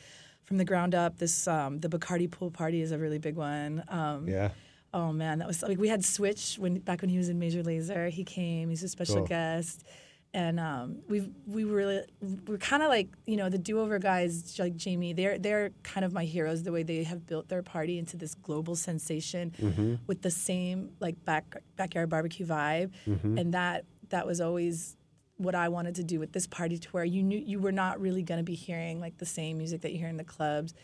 from 0.44 0.58
the 0.58 0.64
ground 0.66 0.94
up, 0.94 1.16
this 1.18 1.48
um, 1.48 1.78
the 1.80 1.88
Bacardi 1.88 2.30
pool 2.30 2.50
party 2.50 2.82
is 2.82 2.92
a 2.92 2.98
really 2.98 3.18
big 3.18 3.36
one. 3.36 3.82
Um, 3.88 4.28
Yeah. 4.28 4.50
Oh 4.92 5.12
man, 5.12 5.38
that 5.38 5.46
was 5.48 5.62
like 5.62 5.78
we 5.78 5.88
had 5.88 6.04
Switch 6.04 6.56
when 6.58 6.80
back 6.80 7.00
when 7.00 7.08
he 7.08 7.16
was 7.16 7.28
in 7.30 7.38
Major 7.38 7.62
Lazer. 7.62 8.10
He 8.10 8.24
came. 8.24 8.68
He's 8.68 8.82
a 8.82 8.88
special 8.88 9.18
Cool. 9.18 9.26
guest, 9.26 9.84
and 10.32 10.60
um, 10.60 10.98
we 11.08 11.28
we 11.46 11.64
really 11.64 12.02
we're 12.46 12.58
kind 12.58 12.82
of 12.82 12.88
like 12.88 13.08
you 13.26 13.36
know 13.36 13.48
the 13.48 13.58
do 13.58 13.80
over 13.80 13.98
guys 13.98 14.56
like 14.58 14.76
Jamie. 14.76 15.12
They're 15.12 15.38
they're 15.38 15.70
kind 15.82 16.04
of 16.04 16.12
my 16.12 16.24
heroes. 16.24 16.62
The 16.62 16.72
way 16.72 16.82
they 16.84 17.02
have 17.04 17.26
built 17.26 17.48
their 17.48 17.62
party 17.62 17.98
into 17.98 18.16
this 18.16 18.34
global 18.34 18.76
sensation 18.76 19.52
Mm-hmm. 19.60 19.94
with 20.06 20.22
the 20.22 20.30
same 20.30 20.90
like 21.00 21.24
back 21.24 21.56
backyard 21.76 22.08
barbecue 22.08 22.46
vibe, 22.46 22.90
Mm-hmm. 23.08 23.38
and 23.38 23.54
that 23.54 23.84
that 24.10 24.26
was 24.26 24.40
always 24.40 24.96
what 25.36 25.54
I 25.54 25.68
wanted 25.68 25.94
to 25.96 26.04
do 26.04 26.18
with 26.20 26.32
this 26.32 26.46
party 26.46 26.78
to 26.78 26.88
where 26.90 27.04
you 27.04 27.22
knew 27.22 27.38
you 27.38 27.58
were 27.60 27.72
not 27.72 28.00
really 28.00 28.22
going 28.22 28.38
to 28.38 28.44
be 28.44 28.54
hearing 28.54 29.00
like 29.00 29.16
the 29.18 29.26
same 29.26 29.56
music 29.58 29.80
that 29.82 29.92
you 29.92 29.98
hear 29.98 30.08
in 30.08 30.16
the 30.18 30.24
clubs 30.24 30.74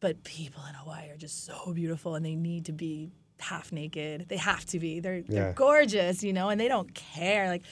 but 0.00 0.24
people 0.24 0.60
in 0.68 0.74
Hawaii 0.74 1.08
are 1.10 1.16
just 1.16 1.44
so 1.46 1.72
beautiful 1.72 2.16
and 2.16 2.26
they 2.26 2.34
need 2.34 2.64
to 2.64 2.72
be 2.72 3.12
half 3.38 3.70
naked. 3.70 4.26
They 4.28 4.36
have 4.36 4.64
to 4.66 4.80
be. 4.80 4.98
They're 4.98 5.22
they're 5.22 5.52
gorgeous, 5.52 6.24
you 6.24 6.32
know, 6.32 6.48
and 6.48 6.60
they 6.60 6.66
don't 6.66 6.92
care. 6.92 7.46
Like 7.48 7.62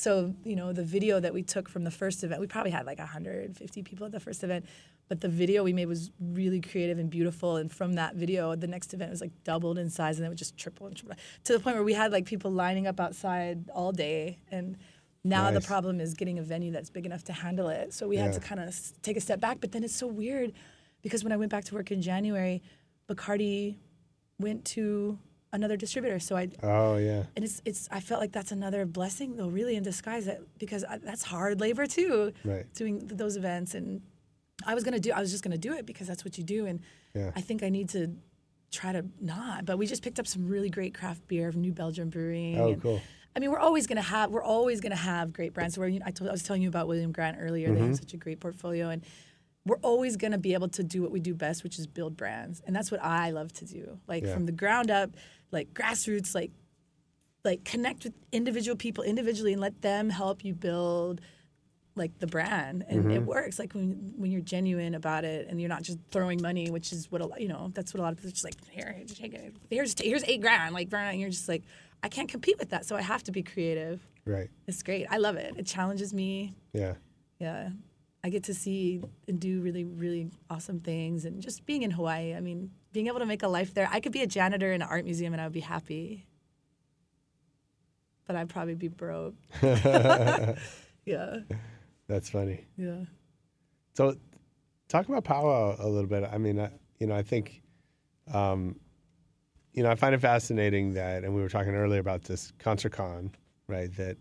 so, 0.00 0.34
you 0.44 0.56
know, 0.56 0.72
the 0.72 0.82
video 0.82 1.20
that 1.20 1.34
we 1.34 1.42
took 1.42 1.68
from 1.68 1.84
the 1.84 1.90
first 1.90 2.24
event, 2.24 2.40
we 2.40 2.46
probably 2.46 2.70
had 2.70 2.86
like 2.86 2.98
150 2.98 3.82
people 3.82 4.06
at 4.06 4.12
the 4.12 4.20
first 4.20 4.42
event, 4.42 4.64
but 5.08 5.20
the 5.20 5.28
video 5.28 5.62
we 5.62 5.72
made 5.72 5.86
was 5.86 6.10
really 6.20 6.60
creative 6.60 6.98
and 6.98 7.10
beautiful. 7.10 7.56
And 7.56 7.70
from 7.70 7.92
that 7.94 8.14
video, 8.14 8.56
the 8.56 8.66
next 8.66 8.94
event 8.94 9.10
was 9.10 9.20
like 9.20 9.32
doubled 9.44 9.76
in 9.78 9.90
size 9.90 10.16
and 10.16 10.22
then 10.22 10.26
it 10.26 10.30
would 10.30 10.38
just 10.38 10.56
triple 10.56 10.86
and 10.86 10.96
triple 10.96 11.16
to 11.44 11.52
the 11.52 11.60
point 11.60 11.76
where 11.76 11.84
we 11.84 11.92
had 11.92 12.12
like 12.12 12.24
people 12.24 12.50
lining 12.50 12.86
up 12.86 12.98
outside 12.98 13.68
all 13.74 13.92
day. 13.92 14.38
And 14.50 14.78
now 15.22 15.50
the 15.50 15.60
problem 15.60 16.00
is 16.00 16.14
getting 16.14 16.38
a 16.38 16.42
venue 16.42 16.72
that's 16.72 16.88
big 16.88 17.04
enough 17.04 17.24
to 17.24 17.32
handle 17.32 17.68
it. 17.68 17.92
So 17.92 18.08
we 18.08 18.16
had 18.16 18.32
to 18.32 18.40
kind 18.40 18.60
of 18.60 18.74
take 19.02 19.18
a 19.18 19.20
step 19.20 19.38
back. 19.38 19.60
But 19.60 19.72
then 19.72 19.84
it's 19.84 19.94
so 19.94 20.06
weird 20.06 20.52
because 21.02 21.22
when 21.22 21.32
I 21.32 21.36
went 21.36 21.50
back 21.50 21.64
to 21.64 21.74
work 21.74 21.90
in 21.90 22.00
January, 22.00 22.62
Bacardi 23.08 23.76
went 24.38 24.64
to 24.64 25.18
another 25.52 25.76
distributor. 25.76 26.18
So 26.18 26.36
I 26.36 26.48
Oh 26.62 26.96
yeah. 26.96 27.24
and 27.36 27.44
it's 27.44 27.60
it's 27.64 27.88
I 27.90 28.00
felt 28.00 28.20
like 28.20 28.32
that's 28.32 28.52
another 28.52 28.86
blessing 28.86 29.36
though, 29.36 29.48
really 29.48 29.76
in 29.76 29.82
disguise. 29.82 30.26
That 30.26 30.40
because 30.58 30.84
I, 30.84 30.98
that's 30.98 31.22
hard 31.22 31.60
labor 31.60 31.86
too, 31.86 32.32
Right. 32.44 32.72
doing 32.74 33.00
th- 33.00 33.12
those 33.12 33.36
events. 33.36 33.74
And 33.74 34.02
I 34.66 34.74
was 34.74 34.84
gonna 34.84 35.00
do 35.00 35.12
I 35.12 35.20
was 35.20 35.30
just 35.30 35.42
gonna 35.42 35.58
do 35.58 35.72
it 35.74 35.86
because 35.86 36.06
that's 36.06 36.24
what 36.24 36.38
you 36.38 36.44
do. 36.44 36.66
And 36.66 36.80
Yeah. 37.14 37.32
I 37.34 37.40
think 37.40 37.62
I 37.62 37.68
need 37.68 37.88
to 37.90 38.14
try 38.70 38.92
to 38.92 39.04
not. 39.20 39.64
But 39.64 39.78
we 39.78 39.86
just 39.86 40.02
picked 40.02 40.20
up 40.20 40.26
some 40.26 40.46
really 40.46 40.70
great 40.70 40.94
craft 40.94 41.26
beer 41.26 41.50
from 41.50 41.60
New 41.62 41.72
Belgium 41.72 42.08
Brewing. 42.10 42.58
Oh, 42.58 42.68
and- 42.72 42.82
cool. 42.82 43.00
I 43.34 43.38
mean, 43.38 43.52
we're 43.52 43.58
always 43.60 43.86
gonna 43.86 44.02
have 44.02 44.30
we're 44.30 44.42
always 44.42 44.80
gonna 44.80 44.96
have 44.96 45.32
great 45.32 45.52
brands. 45.54 45.78
Where 45.78 45.88
you 45.88 46.00
I, 46.04 46.10
told, 46.10 46.28
I 46.28 46.32
was 46.32 46.42
telling 46.42 46.62
you 46.62 46.68
about 46.68 46.88
William 46.88 47.12
Grant 47.12 47.36
earlier. 47.40 47.68
They 47.68 47.74
Mm-hmm. 47.80 47.86
have 47.88 47.96
such 47.96 48.12
a 48.14 48.16
great 48.16 48.40
portfolio, 48.40 48.88
and 48.90 49.04
we're 49.66 49.78
always 49.82 50.16
gonna 50.16 50.38
be 50.38 50.52
able 50.54 50.68
to 50.70 50.82
do 50.82 51.00
what 51.02 51.12
we 51.12 51.20
do 51.20 51.32
best, 51.34 51.62
which 51.62 51.78
is 51.78 51.86
build 51.86 52.16
brands, 52.16 52.60
and 52.66 52.74
that's 52.74 52.90
what 52.90 53.00
I 53.04 53.30
love 53.30 53.52
to 53.54 53.64
do. 53.64 54.00
Like 54.08 54.24
Yeah. 54.24 54.34
from 54.34 54.46
the 54.46 54.52
ground 54.52 54.90
up, 54.90 55.10
like 55.52 55.72
grassroots, 55.74 56.34
like 56.34 56.50
like 57.44 57.64
connect 57.64 58.04
with 58.04 58.12
individual 58.32 58.76
people 58.76 59.02
individually 59.02 59.52
and 59.52 59.60
let 59.62 59.80
them 59.82 60.10
help 60.10 60.44
you 60.44 60.54
build 60.54 61.20
like 61.96 62.18
the 62.18 62.26
brand. 62.26 62.84
And 62.88 63.00
Mm-hmm. 63.00 63.10
it 63.12 63.22
works. 63.24 63.58
Like 63.58 63.72
when 63.74 64.12
when 64.16 64.30
you're 64.30 64.40
genuine 64.42 64.94
about 64.94 65.24
it 65.24 65.48
and 65.48 65.58
you're 65.60 65.68
not 65.68 65.82
just 65.82 65.98
throwing 66.10 66.40
money 66.42 66.70
which 66.70 66.92
is 66.92 67.10
what 67.10 67.20
a 67.20 67.26
lot 67.26 67.40
you 67.40 67.48
know 67.48 67.70
that's 67.74 67.92
what 67.94 68.00
a 68.00 68.02
lot 68.02 68.12
of 68.12 68.18
people 68.18 68.28
are 68.28 68.32
just 68.32 68.44
like 68.44 68.54
here 68.70 68.94
just 69.06 69.20
take 69.20 69.34
it. 69.34 69.54
here's 69.70 69.94
here's 70.00 70.24
eight 70.24 70.40
grand. 70.40 70.74
Like 70.74 70.88
burn 70.88 71.08
and 71.08 71.20
you're 71.20 71.30
just 71.30 71.48
like 71.48 71.62
I 72.02 72.08
can't 72.08 72.28
compete 72.28 72.58
with 72.58 72.70
that 72.70 72.86
so 72.86 72.96
I 72.96 73.02
have 73.02 73.22
to 73.24 73.32
be 73.32 73.42
creative. 73.42 74.06
Right. 74.26 74.48
it's 74.66 74.82
great. 74.82 75.06
I 75.10 75.16
love 75.16 75.36
it. 75.36 75.54
It 75.56 75.66
challenges 75.66 76.12
me. 76.14 76.54
Yeah. 76.72 76.94
yeah 77.38 77.70
I 78.22 78.28
get 78.28 78.44
to 78.44 78.54
see 78.54 79.02
and 79.28 79.40
do 79.40 79.60
really 79.60 79.84
really 79.84 80.30
awesome 80.50 80.80
things 80.80 81.24
and 81.24 81.40
just 81.40 81.64
being 81.66 81.82
in 81.82 81.90
Hawaii 81.90 82.34
I 82.34 82.40
mean 82.40 82.70
being 82.92 83.06
able 83.06 83.20
to 83.20 83.26
make 83.26 83.42
a 83.42 83.48
life 83.48 83.72
there 83.74 83.88
I 83.90 84.00
could 84.00 84.12
be 84.12 84.22
a 84.22 84.26
janitor 84.26 84.72
in 84.72 84.82
an 84.82 84.88
art 84.88 85.04
museum 85.04 85.32
and 85.32 85.40
I 85.40 85.44
would 85.46 85.52
be 85.52 85.60
happy 85.60 86.26
but 88.26 88.36
I'd 88.36 88.48
probably 88.48 88.74
be 88.74 88.88
broke 88.88 89.34
yeah 89.62 91.38
That's 92.06 92.30
funny. 92.30 92.64
yeah 92.76 93.04
So, 93.94 94.16
talk 94.88 95.08
about 95.08 95.24
power 95.24 95.76
a 95.78 95.88
little 95.88 96.08
bit. 96.08 96.24
I 96.30 96.38
mean, 96.38 96.58
I, 96.60 96.70
you 96.98 97.06
know, 97.06 97.14
I 97.14 97.22
think, 97.22 97.62
um, 98.32 98.78
you 99.72 99.82
know, 99.82 99.90
I 99.90 99.94
find 99.94 100.14
it 100.14 100.20
fascinating 100.20 100.94
that, 100.94 101.22
and 101.24 101.34
we 101.34 101.40
were 101.42 101.48
talking 101.48 101.74
earlier 101.74 102.00
about 102.00 102.24
this 102.24 102.52
ConcertCon, 102.58 103.30
right? 103.68 103.94
That, 103.96 104.16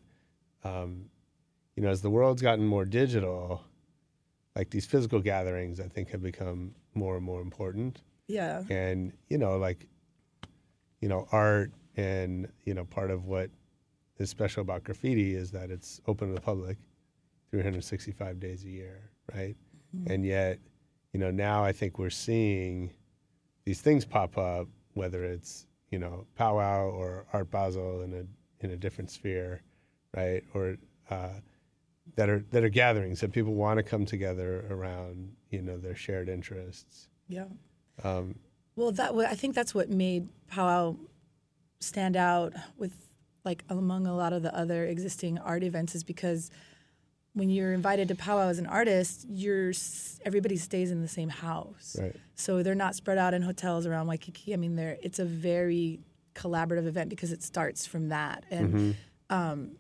um, 0.64 1.06
you 1.76 1.82
know, 1.84 1.89
as 1.89 2.02
the 2.02 2.10
world's 2.10 2.41
gotten 2.41 2.66
more 2.68 2.86
digital, 2.86 3.64
like 4.56 4.70
these 4.70 4.86
physical 4.86 5.20
gatherings, 5.20 5.80
I 5.80 5.88
think 5.88 6.10
have 6.10 6.22
become 6.22 6.74
more 6.93 7.16
and 7.16 7.26
more 7.26 7.41
important. 7.41 8.02
yeah 8.28 8.64
And 8.70 9.14
you 9.30 9.38
know, 9.38 9.58
like, 9.58 9.88
you 11.02 11.10
know, 11.10 11.28
art 11.32 11.72
and 11.95 12.47
you 12.66 12.74
know, 12.74 12.86
part 12.86 13.12
of 13.12 13.26
what 13.26 13.50
is 14.18 14.30
special 14.30 14.62
about 14.62 14.84
graffiti 14.84 15.36
is 15.36 15.52
that 15.52 15.72
it's 15.72 16.02
open 16.08 16.28
to 16.30 16.34
the 16.34 16.41
public 16.41 16.78
365 17.52 18.39
days 18.39 18.64
a 18.66 18.70
year, 18.70 19.10
right? 19.34 19.56
And 20.12 20.26
yet, 20.26 20.60
you 21.14 21.20
know, 21.20 21.32
now 21.32 21.64
I 21.64 21.72
think 21.72 21.97
we're 21.97 22.10
seeing 22.12 22.91
these 23.66 23.82
things 23.82 24.06
pop 24.06 24.38
up, 24.38 24.68
whether 24.93 25.24
it's 25.24 25.66
you 25.91 26.00
know 26.00 26.26
powwow 26.36 26.89
or 26.89 27.26
Art 27.34 27.50
Basel 27.50 28.02
in 28.02 28.14
a 28.14 28.64
in 28.66 28.72
a 28.72 28.78
different 28.78 29.10
sphere, 29.10 29.62
right? 30.16 30.43
Or 30.54 30.78
uh, 31.10 31.30
that 32.16 32.30
are 32.30 32.43
that 32.51 32.64
are 32.64 32.70
gatherings 32.70 33.20
that 33.22 33.32
people 33.32 33.53
want 33.53 33.78
to 33.78 33.84
come 33.84 34.05
together 34.05 34.66
around, 34.70 35.32
you 35.49 35.62
know, 35.62 35.78
their 35.78 35.95
shared 35.95 36.30
interests. 36.30 37.07
yeah 37.28 37.45
Um, 38.03 38.36
Well, 38.76 38.91
that 38.93 39.14
I 39.14 39.36
think 39.36 39.55
that's 39.55 39.74
what 39.76 39.89
made 39.89 40.28
powwow 40.47 40.95
stand 41.80 42.16
out 42.16 42.53
with 42.78 42.93
like 43.45 43.64
among 43.70 44.05
a 44.05 44.16
lot 44.16 44.34
of 44.34 44.43
the 44.43 44.55
other 44.55 44.86
existing 44.86 45.38
art 45.38 45.64
events 45.64 45.95
is 45.95 46.03
because 46.03 46.51
when 47.34 47.49
you're 47.49 47.74
invited 47.74 48.07
to 48.10 48.16
powwow 48.16 48.49
as 48.49 48.60
an 48.60 48.66
artist, 48.66 49.26
you're 49.30 49.72
everybody 50.26 50.57
stays 50.57 50.91
in 50.91 51.01
the 51.01 51.07
same 51.07 51.30
house. 51.30 51.95
Right. 51.99 52.16
So 52.36 52.64
they're 52.64 52.76
not 52.76 52.95
spread 52.95 53.18
out 53.18 53.34
in 53.34 53.41
hotels 53.43 53.86
around 53.86 54.07
Waikiki. 54.07 54.53
I 54.53 54.57
mean, 54.57 54.76
they're 54.76 54.97
it's 55.01 55.20
a 55.20 55.26
very 55.26 55.99
collaborative 56.36 56.88
event 56.88 57.10
because 57.10 57.32
it 57.32 57.43
starts 57.43 57.86
from 57.86 58.10
that. 58.10 58.43
And 58.49 58.95
um, 59.30 59.72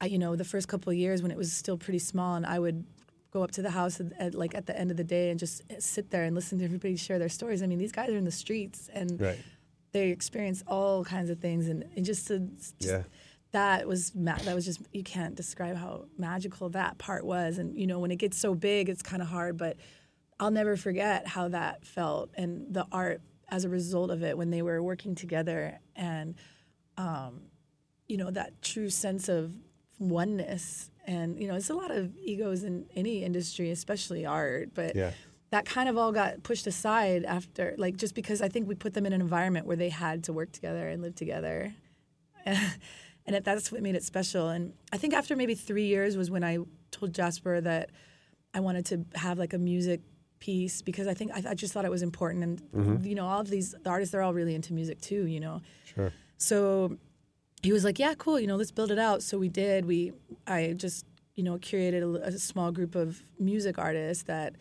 I, 0.00 0.06
you 0.06 0.18
know, 0.18 0.36
the 0.36 0.44
first 0.44 0.68
couple 0.68 0.90
of 0.90 0.96
years 0.96 1.22
when 1.22 1.30
it 1.30 1.36
was 1.36 1.52
still 1.52 1.76
pretty 1.76 1.98
small, 1.98 2.36
and 2.36 2.46
I 2.46 2.58
would 2.58 2.84
go 3.30 3.42
up 3.44 3.50
to 3.52 3.62
the 3.62 3.70
house 3.70 4.00
at, 4.00 4.12
at 4.18 4.34
like 4.34 4.54
at 4.54 4.66
the 4.66 4.78
end 4.78 4.90
of 4.90 4.96
the 4.96 5.04
day 5.04 5.30
and 5.30 5.38
just 5.38 5.62
sit 5.78 6.10
there 6.10 6.24
and 6.24 6.34
listen 6.34 6.58
to 6.58 6.64
everybody 6.64 6.96
share 6.96 7.18
their 7.18 7.28
stories. 7.28 7.62
I 7.62 7.66
mean, 7.66 7.78
these 7.78 7.92
guys 7.92 8.08
are 8.10 8.16
in 8.16 8.24
the 8.24 8.30
streets 8.32 8.88
and 8.92 9.20
right. 9.20 9.38
they 9.92 10.08
experience 10.10 10.64
all 10.66 11.04
kinds 11.04 11.30
of 11.30 11.38
things, 11.38 11.68
and, 11.68 11.84
and 11.96 12.04
just 12.04 12.26
to 12.28 12.40
just, 12.40 12.74
Yeah. 12.80 13.02
that 13.52 13.86
was 13.86 14.14
ma- 14.14 14.38
that 14.44 14.54
was 14.54 14.64
just 14.64 14.80
you 14.92 15.02
can't 15.04 15.34
describe 15.34 15.76
how 15.76 16.06
magical 16.18 16.70
that 16.70 16.98
part 16.98 17.24
was. 17.24 17.58
And 17.58 17.78
you 17.78 17.86
know, 17.86 17.98
when 17.98 18.10
it 18.10 18.16
gets 18.16 18.38
so 18.38 18.54
big, 18.54 18.88
it's 18.88 19.02
kind 19.02 19.22
of 19.22 19.28
hard, 19.28 19.56
but. 19.56 19.76
I'll 20.42 20.50
never 20.50 20.74
forget 20.74 21.26
how 21.26 21.48
that 21.48 21.84
felt 21.84 22.30
and 22.34 22.72
the 22.72 22.86
art 22.90 23.20
as 23.50 23.66
a 23.66 23.68
result 23.68 24.10
of 24.10 24.22
it 24.22 24.38
when 24.38 24.48
they 24.48 24.62
were 24.62 24.82
working 24.82 25.14
together 25.14 25.78
and 25.94 26.34
um, 26.96 27.42
you 28.08 28.16
know 28.16 28.30
that 28.30 28.62
true 28.62 28.88
sense 28.88 29.28
of 29.28 29.52
oneness 30.00 30.90
and 31.06 31.38
you 31.40 31.46
know 31.46 31.54
it's 31.54 31.70
a 31.70 31.74
lot 31.74 31.90
of 31.90 32.16
egos 32.16 32.64
in 32.64 32.86
any 32.96 33.22
industry 33.22 33.70
especially 33.70 34.24
art 34.26 34.70
but 34.74 34.96
Yeah. 34.96 35.12
that 35.50 35.66
kind 35.66 35.88
of 35.88 35.98
all 35.98 36.10
got 36.10 36.42
pushed 36.42 36.66
aside 36.66 37.24
after 37.24 37.74
like 37.76 37.96
just 37.96 38.14
because 38.14 38.40
i 38.40 38.48
think 38.48 38.66
we 38.66 38.74
put 38.74 38.94
them 38.94 39.04
in 39.06 39.12
an 39.12 39.20
environment 39.20 39.66
where 39.66 39.76
they 39.76 39.90
had 39.90 40.24
to 40.24 40.32
work 40.32 40.50
together 40.52 40.88
and 40.88 41.02
live 41.02 41.14
together. 41.14 41.74
And 43.26 43.36
it, 43.36 43.44
that's 43.44 43.70
what 43.70 43.80
made 43.82 43.94
it 43.94 44.02
special. 44.02 44.48
And 44.48 44.72
i 44.92 44.96
think 44.96 45.14
after 45.14 45.36
maybe 45.36 45.54
three 45.54 45.84
years 45.86 46.16
was 46.16 46.30
when 46.30 46.42
i 46.42 46.58
told 46.90 47.12
jasper 47.14 47.60
that 47.60 47.90
i 48.54 48.60
wanted 48.60 48.86
to 48.86 49.04
have 49.14 49.38
like 49.38 49.52
a 49.52 49.58
music 49.58 50.00
piece 50.40 50.80
because 50.82 51.06
i 51.06 51.14
think 51.14 51.30
i, 51.34 51.50
I 51.50 51.54
just 51.54 51.72
thought 51.72 51.84
it 51.84 51.90
was 51.90 52.02
important. 52.02 52.42
And 52.42 52.62
mm-hmm. 52.72 53.06
you 53.06 53.14
know 53.14 53.26
all 53.26 53.40
of 53.40 53.50
these 53.50 53.74
the 53.84 53.90
artists 53.90 54.10
they're 54.10 54.22
all 54.22 54.34
really 54.34 54.54
into 54.54 54.72
music 54.72 55.00
too 55.00 55.26
you 55.26 55.38
know? 55.38 55.60
Sure. 55.84 56.12
so 56.38 56.96
he 57.62 57.72
was 57.72 57.84
like, 57.84 57.98
"Yeah, 57.98 58.14
cool. 58.16 58.38
You 58.40 58.46
know, 58.46 58.56
let's 58.56 58.70
build 58.72 58.90
it 58.90 58.98
out." 58.98 59.22
So 59.22 59.38
we 59.38 59.48
did. 59.48 59.84
We 59.84 60.12
I 60.46 60.74
just 60.76 61.04
you 61.34 61.42
know 61.44 61.56
curated 61.58 62.02
a, 62.02 62.26
a 62.28 62.32
small 62.38 62.72
group 62.72 62.94
of 62.94 63.22
music 63.38 63.78
artists 63.78 64.24
that 64.24 64.54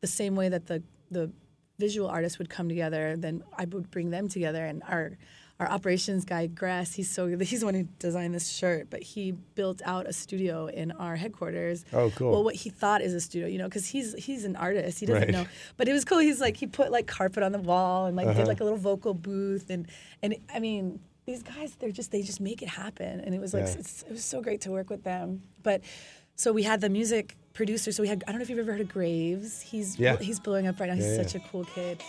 the 0.00 0.06
same 0.06 0.36
way 0.36 0.48
that 0.48 0.66
the 0.66 0.82
the 1.10 1.30
visual 1.78 2.08
artists 2.08 2.38
would 2.38 2.50
come 2.50 2.68
together, 2.68 3.16
then 3.16 3.42
I 3.56 3.64
would 3.64 3.90
bring 3.90 4.10
them 4.10 4.28
together. 4.28 4.64
And 4.64 4.82
our 4.88 5.16
our 5.58 5.68
operations 5.68 6.24
guy 6.24 6.46
Grass, 6.46 6.94
he's 6.94 7.10
so 7.10 7.26
he's 7.40 7.60
the 7.60 7.66
one 7.66 7.74
who 7.74 7.84
designed 7.98 8.34
this 8.34 8.48
shirt, 8.48 8.88
but 8.90 9.02
he 9.02 9.32
built 9.32 9.82
out 9.84 10.06
a 10.06 10.12
studio 10.12 10.66
in 10.68 10.90
our 10.92 11.16
headquarters. 11.16 11.84
Oh, 11.92 12.10
cool. 12.16 12.30
Well, 12.32 12.44
what 12.44 12.54
he 12.54 12.70
thought 12.70 13.02
is 13.02 13.12
a 13.12 13.20
studio, 13.20 13.46
you 13.48 13.58
know, 13.58 13.64
because 13.68 13.86
he's 13.86 14.14
he's 14.14 14.44
an 14.44 14.56
artist. 14.56 15.00
He 15.00 15.06
doesn't 15.06 15.22
Right. 15.22 15.32
know, 15.32 15.46
but 15.76 15.88
it 15.88 15.92
was 15.92 16.04
cool. 16.04 16.18
He's 16.18 16.40
like 16.40 16.56
he 16.56 16.66
put 16.66 16.90
like 16.92 17.06
carpet 17.06 17.42
on 17.42 17.52
the 17.52 17.58
wall 17.58 18.06
and 18.06 18.16
like 18.16 18.28
Uh-huh. 18.28 18.38
did 18.38 18.48
like 18.48 18.60
a 18.60 18.64
little 18.64 18.78
vocal 18.78 19.14
booth 19.14 19.68
and 19.68 19.86
and 20.22 20.36
I 20.54 20.60
mean 20.60 21.00
these 21.30 21.42
guys 21.44 21.76
they're 21.78 21.92
just 22.00 22.10
they 22.10 22.22
just 22.22 22.40
make 22.40 22.60
it 22.60 22.68
happen 22.68 23.20
and 23.20 23.34
it 23.34 23.40
was 23.40 23.54
like 23.54 23.66
Yeah. 23.66 23.78
it's, 23.80 24.02
it 24.02 24.10
was 24.10 24.24
so 24.24 24.40
great 24.42 24.60
to 24.62 24.70
work 24.70 24.90
with 24.90 25.04
them. 25.04 25.42
But 25.62 25.82
so 26.34 26.52
we 26.52 26.62
had 26.64 26.80
the 26.80 26.88
music 26.88 27.36
producer. 27.52 27.92
So 27.92 28.02
we 28.02 28.08
had 28.08 28.24
I 28.26 28.32
don't 28.32 28.38
know 28.40 28.42
if 28.42 28.50
you've 28.50 28.58
ever 28.58 28.72
heard 28.72 28.80
of 28.80 28.88
Graves. 28.88 29.60
He's 29.60 29.98
Yeah. 29.98 30.16
he's 30.16 30.40
blowing 30.40 30.66
up 30.66 30.80
right 30.80 30.88
now. 30.88 30.96
He's 30.96 31.06
Yeah, 31.16 31.22
such 31.22 31.34
a 31.36 31.40
cool 31.40 31.64
kid. 31.64 32.02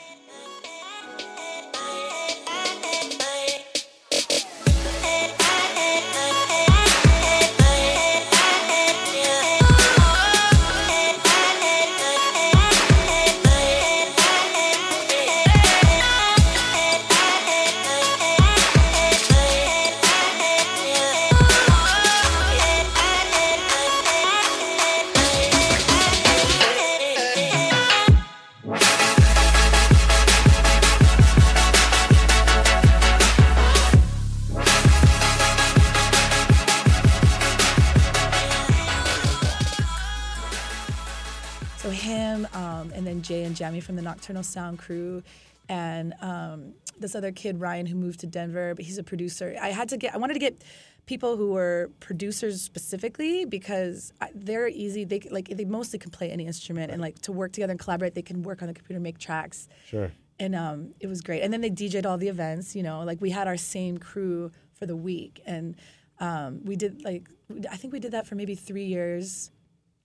Then 43.79 43.83
Jay 43.83 43.95
and 43.95 43.95
Jamie 43.95 43.95
from 43.95 43.95
the 43.95 44.01
Nocturnal 44.01 44.43
Sound 44.43 44.79
crew, 44.79 45.23
and 45.69 46.13
um, 46.21 46.73
this 46.99 47.15
other 47.15 47.31
kid 47.31 47.59
Ryan 47.59 47.85
who 47.85 47.95
moved 47.95 48.19
to 48.19 48.27
Denver, 48.27 48.75
but 48.75 48.85
he's 48.85 48.97
a 48.97 49.03
producer. 49.03 49.55
I 49.61 49.69
had 49.71 49.89
to 49.89 49.97
get, 49.97 50.13
I 50.13 50.17
wanted 50.17 50.33
to 50.33 50.39
get 50.39 50.63
people 51.05 51.37
who 51.37 51.51
were 51.51 51.89
producers 51.99 52.61
specifically 52.61 53.45
because 53.45 54.13
they're 54.33 54.67
easy. 54.67 55.03
They 55.03 55.19
like 55.31 55.47
they 55.47 55.65
mostly 55.65 55.99
can 55.99 56.11
play 56.11 56.29
any 56.31 56.45
instrument 56.45 56.91
and 56.91 57.01
like 57.01 57.19
to 57.23 57.31
work 57.31 57.51
together 57.53 57.71
and 57.71 57.79
collaborate. 57.79 58.13
They 58.15 58.21
can 58.21 58.43
work 58.43 58.61
on 58.61 58.67
the 58.67 58.73
computer, 58.73 58.99
make 58.99 59.17
tracks 59.17 59.67
Sure. 59.87 60.11
and 60.39 60.55
um, 60.55 60.93
it 60.99 61.07
was 61.07 61.21
great. 61.21 61.41
And 61.41 61.51
then 61.53 61.61
they 61.61 61.69
DJ'd 61.71 62.05
all 62.05 62.17
the 62.17 62.27
events. 62.29 62.75
You 62.75 62.83
know, 62.83 63.03
like 63.03 63.21
we 63.21 63.31
had 63.31 63.47
our 63.47 63.57
same 63.57 63.97
crew 63.97 64.51
for 64.73 64.85
the 64.85 64.95
week, 64.95 65.41
and 65.45 65.75
um, 66.19 66.61
we 66.65 66.75
did 66.75 67.03
like 67.03 67.29
I 67.71 67.77
think 67.77 67.93
we 67.93 67.99
did 67.99 68.11
that 68.11 68.27
for 68.27 68.35
maybe 68.35 68.55
three 68.55 68.85
years, 68.85 69.51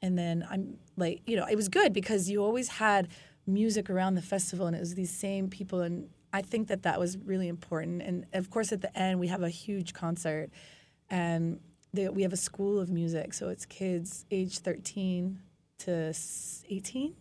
and 0.02 0.18
then 0.18 0.46
I'm 0.50 0.78
like, 0.96 1.22
you 1.26 1.36
know, 1.36 1.46
it 1.46 1.56
was 1.56 1.68
good 1.68 1.92
because 1.92 2.30
you 2.30 2.42
always 2.42 2.68
had 2.68 3.08
music 3.46 3.88
around 3.90 4.14
the 4.14 4.22
festival, 4.22 4.66
and 4.66 4.74
it 4.76 4.80
was 4.80 4.94
these 4.94 5.10
same 5.10 5.48
people, 5.48 5.80
and 5.80 6.08
I 6.32 6.42
think 6.42 6.68
that 6.68 6.82
that 6.82 6.98
was 7.00 7.16
really 7.18 7.48
important. 7.48 8.02
And 8.02 8.26
of 8.32 8.50
course, 8.50 8.72
at 8.72 8.80
the 8.82 8.96
end, 8.98 9.20
we 9.20 9.28
have 9.28 9.42
a 9.42 9.48
huge 9.48 9.94
concert, 9.94 10.50
and 11.10 11.60
they, 11.92 12.08
we 12.08 12.22
have 12.22 12.32
a 12.32 12.36
school 12.36 12.78
of 12.78 12.88
music, 12.90 13.32
so 13.34 13.48
it's 13.48 13.64
kids 13.64 14.24
age 14.30 14.58
13 14.58 15.38
to 15.78 16.12
18 16.68 17.14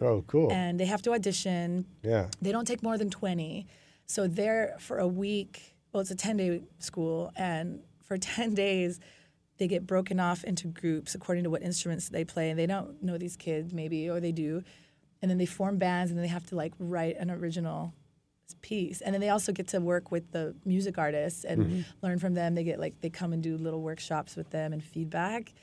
Oh, 0.00 0.22
cool. 0.26 0.50
and 0.52 0.78
they 0.80 0.86
have 0.86 1.02
to 1.02 1.12
audition 1.12 1.84
yeah. 2.02 2.28
they 2.40 2.50
don't 2.52 2.66
take 2.66 2.82
more 2.82 2.96
than 2.96 3.10
20 3.10 3.66
so 4.06 4.26
they're 4.26 4.74
for 4.78 4.98
a 4.98 5.06
week 5.06 5.76
well 5.92 6.00
it's 6.02 6.10
a 6.10 6.14
10 6.14 6.36
day 6.38 6.62
school 6.78 7.30
and 7.36 7.80
for 8.02 8.16
10 8.18 8.54
days 8.54 9.00
they 9.58 9.66
get 9.68 9.86
broken 9.86 10.18
off 10.18 10.44
into 10.44 10.66
groups 10.68 11.14
according 11.14 11.44
to 11.44 11.50
what 11.50 11.62
instruments 11.62 12.08
they 12.08 12.24
play 12.24 12.48
and 12.50 12.58
they 12.58 12.66
don't 12.66 13.02
know 13.02 13.16
these 13.18 13.36
kids 13.36 13.72
maybe 13.74 14.08
or 14.08 14.18
they 14.20 14.32
do 14.32 14.62
and 15.22 15.30
then 15.30 15.38
they 15.38 15.46
form 15.46 15.78
bands 15.78 16.10
and 16.10 16.18
then 16.18 16.22
they 16.22 16.28
have 16.28 16.46
to 16.46 16.56
like 16.56 16.72
write 16.78 17.16
an 17.18 17.30
original 17.30 17.94
piece 18.60 19.00
and 19.00 19.14
then 19.14 19.20
they 19.20 19.30
also 19.30 19.50
get 19.50 19.66
to 19.68 19.80
work 19.80 20.10
with 20.10 20.30
the 20.32 20.54
music 20.66 20.98
artists 20.98 21.44
and 21.44 21.62
mm-hmm. 21.62 21.80
learn 22.02 22.18
from 22.18 22.34
them 22.34 22.54
they 22.54 22.64
get 22.64 22.78
like 22.78 23.00
they 23.00 23.08
come 23.08 23.32
and 23.32 23.42
do 23.42 23.56
little 23.56 23.80
workshops 23.80 24.36
with 24.36 24.50
them 24.50 24.74
and 24.74 24.84
feedback 24.84 25.54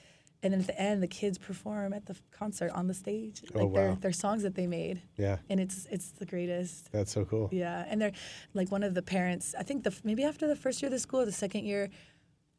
and 0.42 0.54
then 0.54 0.62
at 0.62 0.68
the 0.68 0.82
end 0.82 1.04
the 1.04 1.08
kids 1.08 1.38
perform 1.38 1.94
at 1.94 2.06
the 2.08 2.16
concert 2.32 2.72
on 2.72 2.88
the 2.88 2.94
stage 2.94 3.44
Oh, 3.54 3.60
like 3.60 3.74
their, 3.74 3.90
wow. 3.90 3.98
their 4.02 4.12
songs 4.12 4.42
that 4.44 4.56
they 4.56 4.66
made 4.66 5.02
Yeah. 5.18 5.38
and 5.50 5.60
it's 5.60 5.86
it's 5.92 6.12
the 6.12 6.26
greatest. 6.26 6.92
That's 6.92 7.12
so 7.12 7.26
cool. 7.26 7.50
Yeah, 7.52 7.86
and 7.88 8.02
they're 8.02 8.14
like 8.54 8.72
one 8.72 8.84
of 8.84 8.94
the 8.96 9.02
parents. 9.02 9.54
I 9.60 9.64
think 9.64 9.84
the 9.84 9.94
maybe 10.04 10.24
after 10.24 10.48
the 10.48 10.56
first 10.56 10.82
year 10.82 10.88
of 10.88 10.94
the 10.94 11.00
school, 11.00 11.26
the 11.26 11.32
second 11.32 11.66
year, 11.66 11.90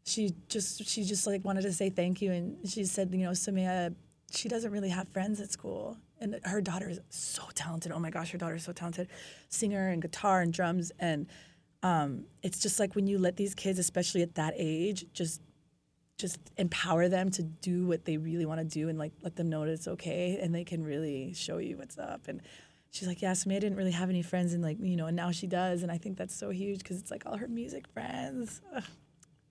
she 0.04 0.32
just 0.48 0.86
she 0.86 1.04
just 1.04 1.26
like 1.26 1.44
wanted 1.44 1.62
to 1.62 1.72
say 1.72 1.88
thank 1.90 2.20
you, 2.22 2.30
and 2.32 2.56
she 2.68 2.84
said, 2.84 3.12
you 3.12 3.24
know, 3.24 3.30
Samia, 3.30 3.94
she 4.30 4.48
doesn't 4.48 4.70
really 4.72 4.90
have 4.90 5.08
friends 5.08 5.40
at 5.40 5.50
school, 5.50 5.96
and 6.20 6.38
her 6.44 6.60
daughter 6.60 6.88
is 6.88 7.00
so 7.08 7.42
talented. 7.54 7.92
Oh 7.92 7.98
my 7.98 8.10
gosh, 8.10 8.30
her 8.32 8.38
daughter 8.38 8.56
is 8.56 8.64
so 8.64 8.72
talented, 8.72 9.08
singer 9.48 9.88
and 9.88 10.02
guitar 10.02 10.40
and 10.42 10.52
drums, 10.52 10.92
and 10.98 11.26
um, 11.82 12.24
it's 12.42 12.58
just 12.58 12.78
like 12.78 12.94
when 12.94 13.06
you 13.06 13.18
let 13.18 13.36
these 13.36 13.54
kids, 13.54 13.78
especially 13.78 14.22
at 14.22 14.34
that 14.34 14.54
age, 14.56 15.06
just 15.12 15.40
just 16.18 16.38
empower 16.58 17.08
them 17.08 17.30
to 17.30 17.42
do 17.42 17.86
what 17.86 18.04
they 18.04 18.18
really 18.18 18.44
want 18.44 18.60
to 18.60 18.64
do 18.64 18.90
and 18.90 18.98
like 18.98 19.12
let 19.22 19.36
them 19.36 19.48
know 19.48 19.64
that 19.64 19.72
it's 19.72 19.88
okay 19.88 20.38
and 20.42 20.54
they 20.54 20.64
can 20.64 20.84
really 20.84 21.32
show 21.32 21.56
you 21.56 21.78
what's 21.78 21.96
up. 21.96 22.28
And 22.28 22.42
she's 22.90 23.08
like 23.08 23.22
yeah 23.22 23.32
Samia 23.32 23.60
didn't 23.60 23.76
really 23.76 23.92
have 23.92 24.10
any 24.10 24.22
friends 24.22 24.52
and 24.52 24.62
like 24.62 24.76
you 24.80 24.96
know 24.96 25.06
and 25.06 25.16
now 25.16 25.30
she 25.30 25.46
does 25.46 25.82
and 25.82 25.90
I 25.90 25.96
think 25.98 26.18
that's 26.18 26.34
so 26.34 26.50
huge 26.50 26.80
because 26.80 26.98
it's 26.98 27.10
like 27.10 27.24
all 27.24 27.36
her 27.38 27.48
music 27.48 27.86
friends. 27.88 28.60
Ugh. 28.74 28.82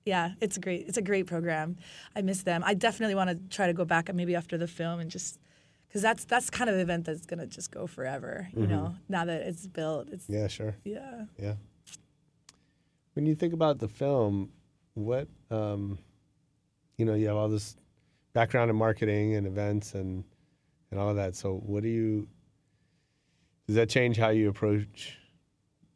yeah 0.06 0.32
it's 0.42 0.58
great 0.58 0.86
it's 0.88 0.98
a 0.98 1.02
great 1.02 1.26
program. 1.26 1.78
I 2.16 2.22
miss 2.22 2.44
them. 2.44 2.62
I 2.64 2.76
definitely 2.76 3.16
want 3.16 3.32
to 3.32 3.56
try 3.56 3.68
to 3.68 3.74
go 3.74 3.86
back 3.86 4.14
maybe 4.14 4.36
after 4.36 4.58
the 4.58 4.68
film 4.68 5.00
and 5.00 5.10
just 5.10 5.40
because 5.90 6.02
that's 6.02 6.24
that's 6.26 6.50
kind 6.50 6.70
of 6.70 6.76
an 6.76 6.82
event 6.82 7.06
that's 7.06 7.26
gonna 7.26 7.46
just 7.48 7.72
go 7.72 7.86
forever 7.88 8.48
you 8.56 8.66
know 8.68 8.96
now 9.10 9.26
that 9.26 9.42
it's 9.42 9.68
built 9.68 10.10
it's 10.12 10.30
Yeah, 10.30 10.48
sure. 10.48 10.76
yeah 10.84 11.26
Yeah. 11.38 11.56
When 13.14 13.26
you 13.26 13.36
think 13.36 13.54
about 13.54 13.80
the 13.80 13.88
film, 13.90 14.52
what 14.94 15.28
um, 15.52 15.98
you 16.98 17.06
know, 17.06 17.16
you 17.16 17.28
have 17.28 17.36
all 17.36 17.50
this 17.50 17.76
background 18.34 18.70
in 18.70 18.76
marketing 18.78 19.36
and 19.36 19.48
events 19.48 19.94
and 19.94 20.24
and 20.92 21.00
all 21.00 21.10
of 21.10 21.16
that. 21.18 21.36
So, 21.36 21.56
what 21.66 21.84
do 21.84 21.90
you? 21.90 22.28
Does 23.68 23.76
that 23.76 23.90
change 23.90 24.18
how 24.18 24.30
you 24.30 24.50
approach 24.50 25.18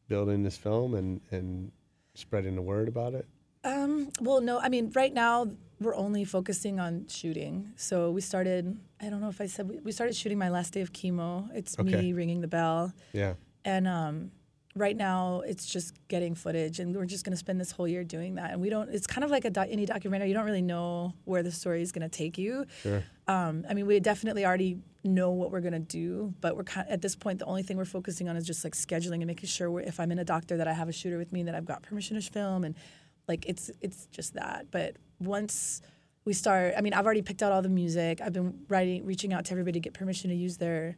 building 0.07 0.43
this 0.43 0.57
film 0.57 0.95
and 0.95 1.21
and 1.31 1.71
spreading 2.15 2.55
the 2.55 2.61
word 2.61 2.87
about 2.87 3.13
it? 3.13 3.25
Um, 3.63 4.09
well, 4.19 4.41
no, 4.41 4.59
I 4.59 4.67
mean, 4.69 4.91
right 4.93 5.13
now 5.13 5.47
we're 5.83 5.95
only 5.95 6.23
focusing 6.25 6.79
on 6.79 7.05
shooting. 7.07 7.71
So 7.75 8.11
we 8.11 8.21
started, 8.21 8.77
I 9.01 9.09
don't 9.09 9.21
know 9.21 9.29
if 9.29 9.41
I 9.41 9.45
said, 9.47 9.67
we- 9.69 9.79
we 9.79 9.91
started 9.91 10.15
shooting 10.15 10.37
my 10.37 10.49
last 10.49 10.73
day 10.73 10.81
of 10.81 10.91
chemo. 10.93 11.49
It's 11.53 11.77
Okay. 11.77 12.01
me 12.01 12.13
ringing 12.13 12.41
the 12.41 12.47
bell. 12.47 12.93
Yeah. 13.11 13.33
And 13.65 13.87
um, 13.87 14.31
right 14.75 14.95
now 14.97 15.41
it's 15.41 15.65
just 15.65 15.93
getting 16.07 16.35
footage. 16.35 16.79
And 16.79 16.95
we're 16.95 17.05
just 17.05 17.23
going 17.25 17.31
to 17.33 17.37
spend 17.37 17.59
this 17.59 17.71
whole 17.71 17.87
year 17.87 18.03
doing 18.03 18.35
that. 18.35 18.51
And 18.51 18.61
we 18.61 18.69
don't, 18.69 18.89
it's 18.89 19.07
kind 19.07 19.23
of 19.23 19.31
like 19.31 19.45
a 19.45 19.49
doc, 19.49 19.67
any 19.69 19.85
documentary. 19.85 20.27
You 20.29 20.33
don't 20.33 20.45
really 20.45 20.61
know 20.61 21.13
where 21.25 21.43
the 21.43 21.51
story 21.51 21.81
is 21.81 21.91
going 21.91 22.09
to 22.09 22.17
take 22.17 22.37
you. 22.37 22.65
Sure. 22.81 23.03
Um, 23.27 23.65
I 23.69 23.73
mean, 23.73 23.85
we 23.85 23.99
definitely 23.99 24.45
already 24.45 24.79
know 25.05 25.31
what 25.31 25.51
we're 25.51 25.59
gonna 25.59 25.79
do, 25.79 26.33
but 26.39 26.55
we're 26.55 26.63
kind 26.63 26.87
at 26.89 27.01
this 27.01 27.13
point. 27.13 27.37
The 27.39 27.43
only 27.45 27.61
thing 27.61 27.75
we're 27.75 27.83
focusing 27.83 28.29
on 28.29 28.37
is 28.37 28.45
just 28.47 28.63
like 28.63 28.73
scheduling 28.73 29.15
and 29.15 29.27
making 29.27 29.47
sure 29.49 29.69
we're, 29.69 29.81
if 29.81 29.99
I'm 29.99 30.13
in 30.13 30.19
a 30.19 30.23
doctor 30.23 30.55
that 30.55 30.65
I 30.67 30.71
have 30.71 30.87
a 30.87 30.93
shooter 30.93 31.17
with 31.17 31.33
me 31.33 31.41
and 31.41 31.47
that 31.49 31.55
I've 31.55 31.65
got 31.65 31.81
permission 31.83 32.15
to 32.15 32.21
film, 32.31 32.63
and 32.63 32.73
like 33.27 33.45
it's 33.45 33.69
it's 33.81 34.05
just 34.07 34.33
that. 34.35 34.67
But 34.71 34.95
once 35.25 35.81
we 36.25 36.33
start, 36.33 36.73
I 36.77 36.81
mean, 36.81 36.93
I've 36.93 37.05
already 37.05 37.21
picked 37.21 37.43
out 37.43 37.51
all 37.51 37.61
the 37.61 37.69
music. 37.69 38.21
I've 38.21 38.33
been 38.33 38.59
writing, 38.69 39.05
reaching 39.05 39.33
out 39.33 39.45
to 39.45 39.51
everybody 39.51 39.73
to 39.73 39.79
get 39.79 39.93
permission 39.93 40.29
to 40.29 40.35
use 40.35 40.57
their 40.57 40.97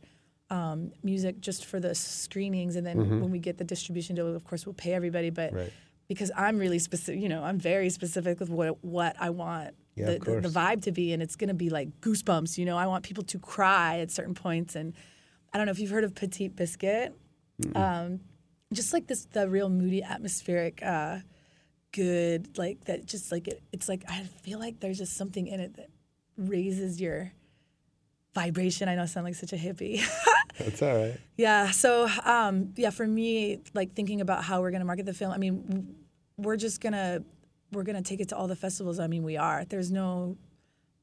um, 0.51 0.91
music 1.03 1.41
just 1.41 1.65
for 1.65 1.79
the 1.79 1.95
screenings, 1.95 2.75
and 2.75 2.85
then 2.85 3.19
when 3.21 3.31
we 3.31 3.39
get 3.39 3.57
the 3.57 3.63
distribution 3.63 4.15
deal, 4.15 4.35
of 4.35 4.43
course, 4.43 4.65
we'll 4.65 4.73
pay 4.75 4.93
everybody. 4.93 5.31
But 5.31 5.53
Right. 5.53 5.73
because 6.07 6.31
I'm 6.37 6.59
really 6.59 6.77
specific, 6.77 7.19
you 7.21 7.29
know, 7.29 7.43
I'm 7.43 7.57
very 7.57 7.89
specific 7.89 8.39
with 8.39 8.49
what 8.49 8.83
what 8.83 9.15
I 9.19 9.31
want 9.31 9.73
Yeah, 9.95 10.05
the, 10.05 10.19
the, 10.19 10.41
the 10.41 10.49
vibe 10.49 10.83
to 10.83 10.91
be, 10.91 11.13
and 11.13 11.23
it's 11.23 11.35
going 11.35 11.47
to 11.47 11.55
be 11.55 11.71
like 11.71 11.99
goosebumps. 12.01 12.59
You 12.59 12.65
know, 12.65 12.77
I 12.77 12.85
want 12.85 13.03
people 13.03 13.23
to 13.23 13.39
cry 13.39 13.99
at 14.01 14.11
certain 14.11 14.35
points, 14.35 14.75
and 14.75 14.93
I 15.51 15.57
don't 15.57 15.65
know 15.65 15.71
if 15.71 15.79
you've 15.79 15.89
heard 15.89 16.03
of 16.03 16.13
Petit 16.13 16.49
Biscuit. 16.49 17.15
Um, 17.75 18.19
just 18.73 18.93
like 18.93 19.07
this, 19.07 19.25
the 19.31 19.47
real 19.49 19.69
moody, 19.69 20.03
atmospheric, 20.03 20.83
uh, 20.83 21.19
good, 21.95 22.57
like 22.57 22.85
that. 22.85 23.05
Just 23.05 23.31
like 23.31 23.47
it, 23.47 23.61
it's 23.71 23.87
like 23.89 24.03
I 24.07 24.23
feel 24.43 24.59
like 24.59 24.79
there's 24.81 24.97
just 24.97 25.15
something 25.17 25.47
in 25.47 25.59
it 25.59 25.75
that 25.77 25.89
raises 26.37 26.99
your 26.99 27.31
vibration. 28.33 28.89
I 28.89 28.95
know 28.95 29.03
I 29.03 29.05
sound 29.05 29.25
like 29.25 29.35
such 29.35 29.53
a 29.53 29.57
hippie. 29.57 30.03
That's 30.59 30.81
all 30.81 30.95
right. 30.95 31.17
Yeah. 31.37 31.71
So, 31.71 32.07
um, 32.23 32.73
yeah, 32.75 32.89
for 32.89 33.07
me, 33.07 33.59
like 33.73 33.93
thinking 33.93 34.21
about 34.21 34.43
how 34.43 34.61
we're 34.61 34.71
gonna 34.71 34.85
market 34.85 35.05
the 35.05 35.13
film. 35.13 35.31
I 35.31 35.37
mean, 35.37 35.95
we're 36.37 36.57
just 36.57 36.81
gonna 36.81 37.23
we're 37.71 37.83
gonna 37.83 38.01
take 38.01 38.19
it 38.19 38.29
to 38.29 38.37
all 38.37 38.47
the 38.47 38.55
festivals. 38.55 38.99
I 38.99 39.07
mean, 39.07 39.23
we 39.23 39.37
are. 39.37 39.65
There's 39.65 39.91
no 39.91 40.37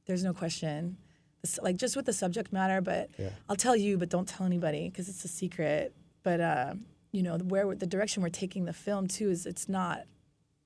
there's 0.06 0.24
no 0.24 0.32
question. 0.34 0.96
It's 1.44 1.58
like 1.60 1.76
just 1.76 1.96
with 1.96 2.06
the 2.06 2.12
subject 2.12 2.52
matter, 2.52 2.80
but 2.80 3.10
Yeah. 3.18 3.30
I'll 3.48 3.56
tell 3.56 3.74
you, 3.76 3.98
but 3.98 4.08
don't 4.08 4.28
tell 4.28 4.46
anybody 4.46 4.88
because 4.88 5.08
it's 5.08 5.24
a 5.24 5.28
secret. 5.28 5.94
But 6.22 6.40
uh, 6.40 6.74
you 7.12 7.22
know, 7.22 7.36
where 7.38 7.74
the 7.74 7.86
direction 7.86 8.22
we're 8.22 8.28
taking 8.28 8.64
the 8.64 8.72
film 8.72 9.06
too 9.08 9.28
is 9.30 9.44
it's 9.46 9.68
not 9.68 10.04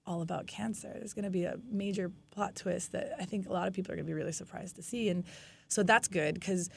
all 0.06 0.22
about 0.22 0.46
cancer. 0.46 0.92
There's 0.94 1.14
going 1.14 1.24
to 1.24 1.30
be 1.30 1.44
a 1.44 1.56
major 1.70 2.10
plot 2.30 2.54
twist 2.54 2.92
that 2.92 3.14
I 3.18 3.24
think 3.24 3.48
a 3.48 3.52
lot 3.52 3.68
of 3.68 3.74
people 3.74 3.92
are 3.92 3.96
going 3.96 4.06
to 4.06 4.10
be 4.10 4.14
really 4.14 4.32
surprised 4.32 4.76
to 4.76 4.82
see, 4.82 5.08
and 5.08 5.24
so 5.68 5.82
that's 5.82 6.08
good 6.08 6.34
because 6.34 6.70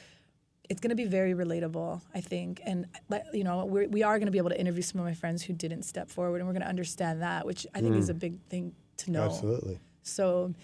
it's 0.68 0.80
going 0.80 0.90
to 0.90 0.96
be 0.96 1.04
very 1.04 1.34
relatable, 1.34 2.00
I 2.14 2.20
think. 2.20 2.60
And 2.64 2.86
you 3.32 3.44
know, 3.44 3.64
we're, 3.64 3.88
we 3.88 4.02
are 4.02 4.18
going 4.18 4.26
to 4.26 4.32
be 4.32 4.38
able 4.38 4.50
to 4.50 4.60
interview 4.60 4.82
some 4.82 5.00
of 5.00 5.06
my 5.06 5.14
friends 5.14 5.42
who 5.42 5.52
didn't 5.52 5.82
step 5.82 6.10
forward, 6.10 6.38
and 6.38 6.46
we're 6.46 6.54
going 6.54 6.62
to 6.62 6.68
understand 6.68 7.22
that, 7.22 7.44
which 7.44 7.66
I 7.74 7.80
think 7.80 7.96
is 7.96 8.08
a 8.08 8.14
mm. 8.14 8.20
big 8.20 8.40
thing 8.48 8.72
to 8.98 9.10
know. 9.10 9.24
Absolutely. 9.24 9.80
So, 10.02 10.54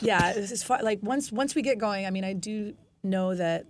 yeah, 0.00 0.30
it's 0.30 0.52
as 0.52 0.62
far 0.62 0.82
like 0.82 1.00
once 1.02 1.32
once 1.32 1.54
we 1.54 1.62
get 1.62 1.78
going, 1.78 2.06
I 2.06 2.10
mean, 2.10 2.24
I 2.24 2.32
do 2.32 2.74
know 3.02 3.34
that 3.34 3.66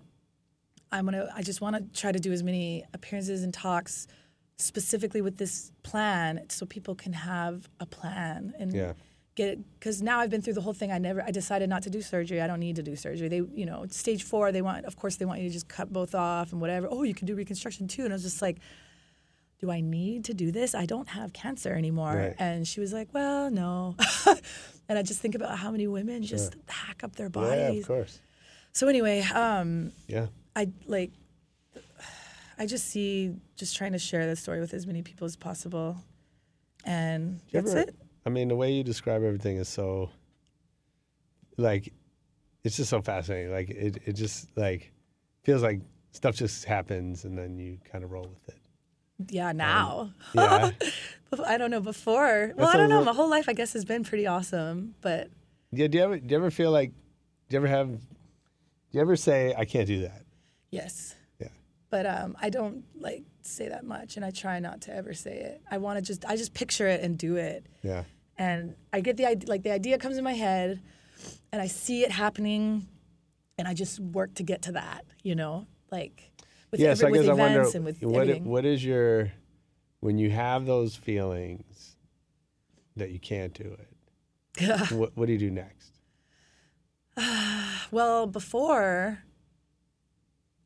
I'm 0.92 1.04
gonna. 1.04 1.28
I 1.34 1.42
just 1.42 1.60
want 1.60 1.76
to 1.76 2.00
try 2.00 2.12
to 2.12 2.18
do 2.18 2.32
as 2.32 2.42
many 2.42 2.84
appearances 2.94 3.42
and 3.42 3.52
talks 3.52 4.06
specifically 4.58 5.20
with 5.22 5.38
this 5.38 5.70
plan, 5.82 6.44
so 6.48 6.66
people 6.66 6.94
can 6.94 7.12
have 7.12 7.68
a 7.80 7.86
plan 7.86 8.54
and 8.58 8.72
Yeah. 8.74 8.92
get. 9.36 9.58
Because 9.78 10.02
now 10.02 10.18
I've 10.18 10.30
been 10.30 10.42
through 10.42 10.54
the 10.54 10.60
whole 10.60 10.72
thing. 10.72 10.90
I 10.90 10.98
never. 10.98 11.22
I 11.22 11.30
decided 11.30 11.68
not 11.68 11.82
to 11.84 11.90
do 11.90 12.02
surgery. 12.02 12.40
I 12.40 12.46
don't 12.46 12.60
need 12.60 12.76
to 12.76 12.82
do 12.82 12.96
surgery. 12.96 13.28
They, 13.28 13.36
you 13.54 13.66
know, 13.66 13.86
stage 13.88 14.24
four. 14.24 14.50
They 14.52 14.62
want. 14.62 14.84
Of 14.84 14.96
course, 14.96 15.16
they 15.16 15.24
want 15.24 15.40
you 15.40 15.48
to 15.48 15.52
just 15.52 15.68
cut 15.68 15.92
both 15.92 16.14
off 16.14 16.52
and 16.52 16.60
whatever. 16.60 16.88
Oh, 16.90 17.04
you 17.04 17.14
can 17.14 17.26
do 17.26 17.34
reconstruction 17.36 17.86
too. 17.88 18.02
And 18.04 18.12
I 18.12 18.16
was 18.16 18.22
just 18.24 18.42
like. 18.42 18.58
Do 19.60 19.72
I 19.72 19.80
need 19.80 20.24
to 20.26 20.34
do 20.34 20.52
this? 20.52 20.72
I 20.72 20.86
don't 20.86 21.08
have 21.08 21.32
cancer 21.32 21.72
anymore. 21.74 22.14
Right. 22.14 22.36
And 22.38 22.64
she 22.64 22.78
was 22.78 22.92
like, 22.92 23.12
Well, 23.12 23.50
no. 23.50 23.96
and 24.88 24.96
I 24.96 25.02
just 25.02 25.18
think 25.20 25.34
about 25.34 25.58
how 25.58 25.72
many 25.72 25.88
women 25.88 26.22
just 26.22 26.54
hack 26.68 27.02
up 27.02 27.16
their 27.16 27.28
bodies. 27.28 27.74
Yeah, 27.74 27.80
of 27.80 27.86
course. 27.88 28.20
So 28.70 28.86
anyway, 28.86 29.20
um, 29.22 29.90
Yeah. 30.06 30.26
I 30.54 30.68
like 30.86 31.10
I 32.58 32.66
just 32.66 32.86
see 32.88 33.34
just 33.56 33.76
trying 33.76 33.92
to 33.92 33.98
share 33.98 34.26
this 34.26 34.40
story 34.40 34.60
with 34.60 34.74
as 34.74 34.86
many 34.86 35.02
people 35.02 35.24
as 35.24 35.36
possible. 35.36 35.96
And 36.84 37.40
that's 37.52 37.70
ever- 37.72 37.80
it. 37.80 37.94
I 38.26 38.30
mean, 38.30 38.48
the 38.48 38.56
way 38.56 38.72
you 38.72 38.82
describe 38.82 39.22
everything 39.22 39.56
is 39.56 39.68
so, 39.68 40.10
like, 41.56 41.92
it's 42.64 42.76
just 42.76 42.90
so 42.90 43.00
fascinating. 43.00 43.52
Like, 43.52 43.70
it, 43.70 44.02
it 44.04 44.12
just, 44.12 44.48
like, 44.56 44.92
feels 45.44 45.62
like 45.62 45.80
stuff 46.12 46.34
just 46.34 46.64
happens 46.64 47.24
and 47.24 47.38
then 47.38 47.56
you 47.58 47.78
kind 47.90 48.04
of 48.04 48.10
roll 48.10 48.24
with 48.28 48.48
it. 48.54 49.32
Yeah, 49.32 49.50
um, 49.50 49.56
now. 49.56 50.12
Yeah. 50.34 50.70
I 51.46 51.56
don't 51.58 51.70
know 51.70 51.80
before. 51.80 52.52
Well, 52.56 52.66
That's 52.66 52.74
I 52.74 52.76
don't 52.76 52.88
know. 52.90 53.04
My 53.04 53.12
whole 53.12 53.30
life 53.30 53.48
I 53.48 53.52
guess 53.52 53.72
has 53.74 53.84
been 53.84 54.04
pretty 54.04 54.26
awesome, 54.26 54.94
but 55.00 55.30
yeah. 55.72 55.86
Do 55.86 55.98
you 55.98 56.04
ever, 56.04 56.18
do 56.18 56.26
you 56.32 56.36
ever 56.36 56.50
feel 56.50 56.70
like, 56.70 56.90
do 57.48 57.54
you 57.54 57.58
ever 57.58 57.66
have, 57.68 57.88
do 57.90 57.98
you 58.92 59.00
ever 59.00 59.16
say, 59.16 59.54
I 59.56 59.64
can't 59.64 59.86
do 59.86 60.02
that? 60.02 60.22
yes. 60.70 61.14
But 61.90 62.06
um, 62.06 62.36
I 62.40 62.50
don't 62.50 62.84
like 62.98 63.24
say 63.42 63.68
that 63.68 63.84
much 63.84 64.16
and 64.16 64.24
I 64.24 64.30
try 64.30 64.58
not 64.60 64.82
to 64.82 64.94
ever 64.94 65.14
say 65.14 65.38
it. 65.38 65.62
I 65.70 65.78
want 65.78 65.98
to 65.98 66.02
just 66.02 66.24
I 66.26 66.36
just 66.36 66.54
picture 66.54 66.86
it 66.86 67.00
and 67.02 67.16
do 67.16 67.36
it. 67.36 67.66
Yeah. 67.82 68.04
and 68.36 68.74
I 68.92 69.00
get 69.00 69.16
the 69.16 69.26
idea, 69.26 69.48
like 69.48 69.62
the 69.62 69.72
idea 69.72 69.98
comes 69.98 70.18
in 70.18 70.24
my 70.24 70.34
head, 70.34 70.80
and 71.52 71.60
I 71.60 71.66
see 71.66 72.04
it 72.04 72.12
happening, 72.12 72.86
and 73.58 73.66
I 73.66 73.74
just 73.74 73.98
work 73.98 74.34
to 74.34 74.42
get 74.42 74.62
to 74.62 74.72
that. 74.72 75.04
You 75.22 75.34
know, 75.34 75.66
like 75.90 76.30
with, 76.70 76.80
yeah, 76.80 76.94
so 76.94 77.06
I 77.06 77.08
every, 77.08 77.18
with 77.18 77.26
guess 77.26 77.30
I 77.30 77.40
wonder 77.40 77.60
events 77.60 77.74
and 77.74 77.84
with 77.84 78.02
what, 78.02 78.22
everything. 78.22 78.44
what 78.44 78.64
is 78.64 78.84
your, 78.84 79.32
when 80.00 80.18
you 80.18 80.30
have 80.30 80.66
those 80.66 80.94
feelings 80.94 81.96
that 82.96 83.10
you 83.10 83.18
can't 83.18 83.54
do 83.54 83.76
it, 83.78 84.90
what, 84.92 85.16
what 85.16 85.26
do 85.26 85.32
you 85.32 85.38
do 85.38 85.50
next? 85.50 85.92
well, 87.90 88.26
before 88.26 89.22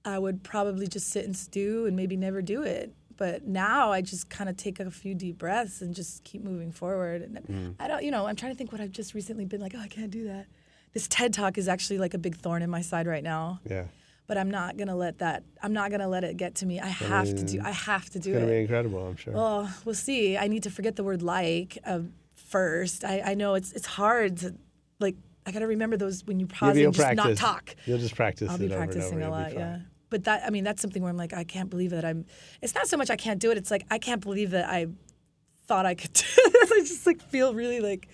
I 0.05 0.19
would 0.19 0.43
probably 0.43 0.87
just 0.87 1.09
sit 1.11 1.25
and 1.25 1.37
stew 1.37 1.87
and 1.87 1.97
maybe 1.97 2.17
never 2.17 2.43
do 2.43 2.63
it. 2.63 2.93
But 3.17 3.47
now 3.47 3.93
I 3.93 4.01
just 4.01 4.29
kind 4.31 4.51
of 4.51 4.57
take 4.57 4.81
a 4.81 4.91
few 4.91 5.15
deep 5.15 5.39
breaths 5.39 5.81
and 5.83 5.95
just 5.95 6.25
keep 6.25 6.43
moving 6.43 6.73
forward. 6.73 7.23
And 7.23 7.37
Mm. 7.47 7.75
I 7.79 7.87
don't, 7.89 8.03
you 8.03 8.11
know, 8.11 8.27
I'm 8.27 8.35
trying 8.37 8.53
to 8.53 8.59
think 8.59 8.73
what 8.73 8.81
I've 8.81 8.91
just 8.91 9.15
recently 9.15 9.45
been 9.45 9.61
like. 9.61 9.75
Oh, 9.77 9.81
I 9.81 9.87
can't 9.89 10.11
do 10.11 10.25
that. 10.25 10.47
This 10.93 11.07
TED 11.09 11.33
talk 11.33 11.57
is 11.57 11.69
actually 11.69 11.99
like 11.99 12.15
a 12.15 12.19
big 12.19 12.37
thorn 12.37 12.63
in 12.63 12.71
my 12.71 12.81
side 12.83 13.07
right 13.07 13.23
now. 13.23 13.61
Yeah. 13.69 13.85
but 14.29 14.39
I'm 14.39 14.51
not 14.51 14.77
gonna 14.79 14.97
let 14.97 15.19
that. 15.19 15.43
I'm 15.63 15.73
not 15.75 15.91
gonna 15.91 16.09
let 16.09 16.25
it 16.25 16.37
get 16.37 16.55
to 16.57 16.67
me. 16.67 16.81
I 16.81 16.87
have 16.87 17.29
to 17.35 17.43
do. 17.45 17.61
I 17.63 17.71
have 17.71 18.09
to 18.11 18.19
It's 18.19 18.25
do 18.27 18.33
going 18.33 18.47
to 18.47 18.51
be 18.51 18.61
incredible, 18.61 19.07
I'm 19.07 19.17
sure. 19.17 19.35
Well, 19.35 19.71
we'll 19.85 19.95
see. 19.95 20.39
I 20.39 20.49
need 20.49 20.63
to 20.63 20.71
forget 20.71 20.97
the 20.97 21.05
word 21.05 21.23
like 21.23 21.77
uh, 21.85 22.01
first. 22.35 23.05
I, 23.05 23.21
I 23.27 23.35
know 23.35 23.55
it's 23.55 23.73
it's 23.73 23.87
hard 23.87 24.39
to 24.39 24.55
like. 25.01 25.17
I 25.45 25.51
gotta 25.51 25.67
remember 25.67 25.97
those 25.97 26.25
when 26.25 26.39
you 26.41 26.47
pause 26.47 26.77
and 26.77 26.95
just 26.95 26.99
practice. 27.05 27.25
not 27.25 27.37
talk. 27.37 27.75
You'll 27.85 27.99
just 27.99 28.15
practice 28.15 28.49
I'll 28.49 28.57
it 28.57 28.61
be 28.61 28.67
over 28.67 28.77
practicing 28.77 29.19
over. 29.23 29.27
a 29.27 29.31
lot. 29.31 29.53
Yeah. 29.53 29.79
But 30.13 30.25
that 30.25 30.45
I 30.47 30.51
mean 30.51 30.63
that's 30.63 30.81
something 30.81 31.03
where 31.03 31.11
I'm 31.11 31.17
like 31.17 31.33
I 31.33 31.43
can't 31.43 31.69
believe 31.71 31.91
that 31.91 32.05
I'm. 32.05 32.25
It's 32.61 32.75
not 32.75 32.87
so 32.87 32.97
much 32.97 33.11
I 33.11 33.17
can't 33.17 33.41
do 33.41 33.51
it. 33.51 33.57
It's 33.59 33.71
like 33.71 33.85
I 33.91 33.99
can't 33.99 34.21
believe 34.21 34.51
that 34.53 34.69
I 34.69 34.87
thought 35.67 35.87
I 35.87 35.95
could 35.95 36.13
do 36.25 36.25
it. 36.37 36.71
I 36.73 36.81
just 36.81 37.07
like 37.07 37.21
feel 37.23 37.55
really 37.55 37.81
like 37.81 38.09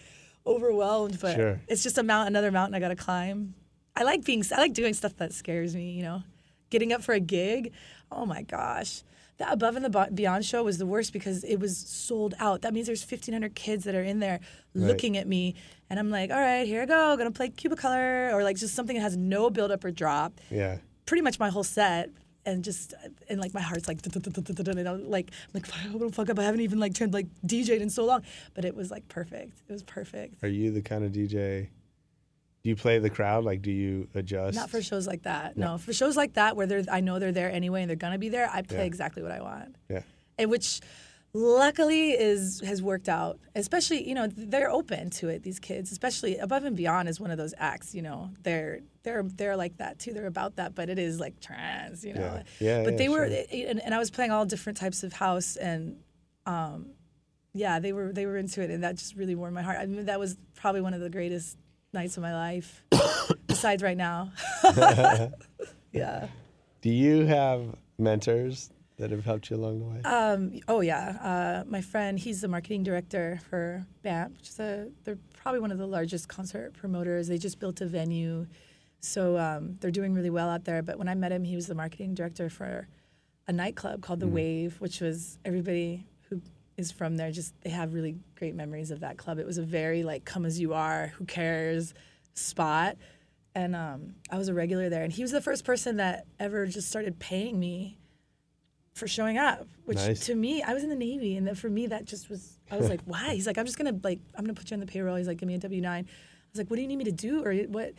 overwhelmed. 0.47 1.19
But 1.21 1.35
Sure. 1.37 1.61
it's 1.69 1.83
just 1.83 1.99
a 1.99 2.03
mount, 2.03 2.29
another 2.29 2.51
mountain 2.51 2.75
I 2.75 2.81
gotta 2.81 2.97
climb. 2.97 3.55
I 3.97 4.05
like 4.05 4.25
being. 4.25 4.43
I 4.55 4.59
like 4.59 4.75
doing 4.75 4.95
stuff 4.95 5.17
that 5.17 5.33
scares 5.33 5.75
me. 5.75 5.91
You 5.91 6.03
know, 6.05 6.23
getting 6.71 6.93
up 6.93 7.03
for 7.03 7.13
a 7.15 7.21
gig. 7.21 7.73
Oh 8.11 8.25
my 8.25 8.43
gosh. 8.43 9.03
The 9.39 9.53
Above 9.53 9.77
and 9.77 9.85
the 9.85 10.09
Beyond 10.13 10.45
show 10.45 10.65
was 10.65 10.79
the 10.79 10.87
worst 10.87 11.13
because 11.13 11.45
it 11.45 11.61
was 11.61 11.77
sold 11.77 12.35
out. 12.41 12.63
That 12.63 12.75
means 12.75 12.87
there's 12.89 13.05
1,500 13.09 13.55
kids 13.55 13.85
that 13.85 13.95
are 13.95 14.03
in 14.03 14.19
there 14.19 14.41
looking 14.75 15.17
at 15.17 15.29
me, 15.29 15.55
and 15.89 15.97
I'm 16.01 16.11
like, 16.11 16.33
all 16.33 16.41
right, 16.41 16.67
here 16.67 16.83
I 16.83 16.87
go, 16.87 17.17
gonna 17.17 17.31
play 17.31 17.49
Cubicolor, 17.51 18.33
or 18.33 18.43
like 18.43 18.57
just 18.57 18.75
something 18.75 18.97
that 18.97 19.03
has 19.03 19.17
no 19.17 19.49
build 19.49 19.71
up 19.71 19.85
or 19.85 19.93
drop 19.93 20.41
Yeah. 20.51 20.79
Pretty 21.09 21.23
much 21.23 21.39
my 21.39 21.49
whole 21.49 21.65
set 21.65 22.11
and 22.45 22.63
just 22.63 22.93
and 23.31 23.41
like 23.41 23.55
my 23.55 23.61
heart's 23.63 23.89
like 23.89 23.99
and 24.05 24.89
I'm 24.89 25.11
like 25.11 25.31
I'm 25.33 25.55
like 25.55 25.67
I 25.75 25.79
hope 25.89 26.01
don't 26.01 26.15
fuck 26.15 26.29
up. 26.31 26.39
I 26.39 26.45
haven't 26.45 26.61
even 26.61 26.79
like 26.79 26.95
turned 26.95 27.15
like 27.15 27.27
DJ'd 27.47 27.81
in 27.83 27.89
so 27.91 28.05
long, 28.05 28.23
but 28.55 28.65
it 28.67 28.75
was 28.75 28.91
like 28.91 29.09
perfect. 29.09 29.63
It 29.69 29.73
was 29.73 29.83
perfect. 29.83 30.43
Are 30.45 30.49
you 30.49 30.71
the 30.71 30.83
kind 30.83 31.05
of 31.05 31.13
DJ? 31.13 31.69
Do 32.63 32.69
you 32.71 32.77
play 32.77 32.99
the 32.99 33.09
crowd? 33.09 33.45
Like, 33.45 33.63
do 33.63 33.71
you 33.71 34.09
adjust? 34.15 34.57
Not 34.57 34.69
for 34.69 34.83
shows 34.83 35.07
like 35.07 35.23
that. 35.23 35.57
No, 35.57 35.79
for 35.79 35.93
shows 35.95 36.17
like 36.17 36.35
that 36.35 36.57
where 36.57 36.67
they're 36.67 36.85
I 36.91 37.01
know 37.01 37.19
they're 37.19 37.33
there 37.33 37.51
anyway 37.51 37.81
and 37.83 37.89
they're 37.89 37.97
gonna 37.97 38.19
be 38.19 38.29
there. 38.29 38.51
I 38.53 38.63
play 38.63 38.79
Yeah. 38.79 38.85
exactly 38.85 39.23
what 39.23 39.33
I 39.33 39.41
want, 39.41 39.77
Yeah. 39.89 40.03
and 40.39 40.51
which 40.51 40.81
luckily 41.33 42.11
is 42.12 42.61
has 42.64 42.83
worked 42.83 43.09
out. 43.09 43.39
Especially 43.55 44.09
you 44.09 44.14
know 44.14 44.26
they're 44.26 44.70
open 44.70 45.11
to 45.11 45.29
it. 45.29 45.43
These 45.43 45.59
kids, 45.59 45.93
especially 45.93 46.39
Above 46.39 46.64
and 46.64 46.76
Beyond, 46.76 47.09
is 47.09 47.20
one 47.20 47.31
of 47.31 47.39
those 47.39 47.55
acts. 47.59 47.95
You 47.95 48.03
know 48.03 48.31
they're 48.43 48.81
they're 49.03 49.22
they're 49.22 49.57
like 49.57 49.79
that 49.79 49.99
too. 49.99 50.12
They're 50.12 50.26
about 50.26 50.57
that, 50.57 50.74
but 50.74 50.89
it 50.89 50.99
is 50.99 51.20
like 51.20 51.41
trance. 51.41 52.05
You 52.05 52.14
know. 52.14 52.43
Yeah. 52.61 52.79
Yeah, 52.79 52.85
but 52.85 52.93
yeah, 52.93 52.99
they 52.99 53.09
were 53.09 53.24
and, 53.24 53.81
and 53.85 53.95
i 53.95 53.99
was 53.99 54.11
playing 54.11 54.31
all 54.31 54.45
different 54.45 54.79
types 54.79 55.03
of 55.03 55.12
house 55.12 55.57
and 55.57 55.97
um 56.47 56.91
yeah 57.55 57.79
they 57.79 57.93
were 57.93 58.12
they 58.12 58.26
were 58.26 58.37
into 58.37 58.62
it 58.62 58.70
and 58.70 58.83
that 58.83 58.97
just 58.97 59.14
really 59.16 59.35
warmed 59.35 59.55
my 59.55 59.62
heart 59.62 59.79
i 59.79 59.87
mean 59.87 60.05
that 60.07 60.18
was 60.18 60.37
probably 60.55 60.81
one 60.81 60.95
of 60.95 61.01
the 61.01 61.11
greatest 61.11 61.57
nights 61.93 62.16
of 62.16 62.22
my 62.22 62.35
life 62.35 62.85
besides 63.47 63.83
right 63.83 63.97
now 63.97 64.31
yeah 65.93 66.26
Do 66.83 66.91
you 66.91 67.24
have 67.26 67.74
mentors 67.99 68.70
that 68.99 69.11
have 69.11 69.25
helped 69.25 69.51
you 69.51 69.57
along 69.57 69.79
the 69.79 69.85
way? 69.85 70.01
um 70.05 70.61
oh 70.69 70.81
yeah 70.81 71.17
uh 71.23 71.65
my 71.69 71.81
friend 71.81 72.19
he's 72.19 72.41
the 72.41 72.49
marketing 72.49 72.83
director 72.83 73.41
for 73.49 73.87
BAMP, 74.05 74.37
which 74.37 74.49
is 74.49 74.59
a 74.61 74.89
they're 75.05 75.19
probably 75.35 75.61
one 75.61 75.71
of 75.73 75.79
the 75.79 75.87
largest 75.87 76.29
concert 76.29 76.75
promoters 76.75 77.29
they 77.29 77.39
just 77.39 77.59
built 77.59 77.81
a 77.81 77.87
venue 77.87 78.47
so 79.01 79.39
um, 79.39 79.77
they're 79.81 79.93
doing 79.93 80.13
really 80.13 80.31
well 80.31 80.49
out 80.49 80.65
there 80.65 80.83
but 80.83 80.99
when 80.99 81.09
i 81.09 81.15
met 81.15 81.31
him 81.31 81.45
he 81.45 81.55
was 81.55 81.69
the 81.69 81.75
marketing 81.75 82.15
director 82.15 82.51
for 82.51 82.89
a 83.47 83.53
nightclub 83.53 84.03
called 84.03 84.21
the 84.21 84.29
Wave, 84.29 84.77
which 84.79 85.01
was 85.01 85.39
everybody 85.45 86.07
who 86.29 86.43
is 86.77 86.93
from 86.93 87.17
there 87.17 87.33
just 87.33 87.55
they 87.63 87.71
have 87.71 87.95
really 87.95 88.17
great 88.37 88.55
memories 88.55 88.91
of 88.91 89.01
that 89.01 89.17
club. 89.17 89.39
It 89.39 89.47
was 89.47 89.57
a 89.57 89.63
very 89.63 90.03
like 90.03 90.27
come 90.27 90.45
as 90.45 90.61
you 90.61 90.75
are, 90.75 91.15
who 91.17 91.25
cares 91.25 91.95
spot. 92.35 92.97
and 93.55 93.75
um, 93.75 94.15
I 94.31 94.37
was 94.37 94.49
a 94.49 94.55
regular 94.55 94.91
there. 94.91 95.03
And 95.03 95.13
he 95.13 95.23
was 95.23 95.33
the 95.33 95.41
first 95.41 95.65
person 95.65 95.97
that 95.97 96.27
ever 96.39 96.67
just 96.67 96.89
started 96.89 97.19
paying 97.19 97.59
me 97.59 97.97
for 98.99 99.09
showing 99.09 99.39
up. 99.39 99.67
Which 99.87 99.97
Nice. 99.99 100.27
to 100.27 100.35
me, 100.35 100.63
I 100.63 100.75
was 100.75 100.83
in 100.83 100.91
the 100.91 100.97
Navy, 100.97 101.37
and 101.37 101.47
then 101.47 101.55
for 101.55 101.71
me, 101.71 101.87
that 101.87 102.05
just 102.05 102.29
was. 102.29 102.59
I 102.71 102.77
was 102.77 102.89
like, 102.91 103.01
why? 103.07 103.35
He's 103.35 103.47
like, 103.47 103.57
I'm 103.59 103.65
just 103.67 103.79
gonna 103.79 103.99
like, 104.03 104.21
I'm 104.35 104.45
gonna 104.45 104.55
put 104.55 104.71
you 104.71 104.75
on 104.75 104.81
the 104.81 104.87
payroll. 104.87 105.17
He's 105.17 105.27
like, 105.29 105.39
give 105.39 105.47
me 105.47 105.55
a 105.55 105.59
W 105.59 105.81
nine. 105.81 106.05
I 106.07 106.49
was 106.53 106.59
like, 106.59 106.69
what 106.71 106.77
do 106.77 106.83
you 106.83 106.89
need 106.89 106.97
me 106.97 107.05
to 107.05 107.13
do, 107.13 107.45
or 107.45 107.55
what? 107.55 107.95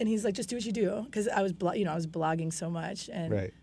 And 0.00 0.08
he's 0.08 0.24
like, 0.24 0.34
just 0.34 0.48
do 0.48 0.56
what 0.56 0.64
you 0.64 0.72
do, 0.72 1.02
because 1.06 1.28
I 1.28 1.42
was, 1.42 1.52
blo- 1.52 1.74
you 1.74 1.84
know, 1.84 1.92
I 1.92 1.94
was 1.94 2.06
blogging 2.06 2.52
so 2.52 2.68
much, 2.70 3.08
and 3.12 3.32
Right. 3.32 3.54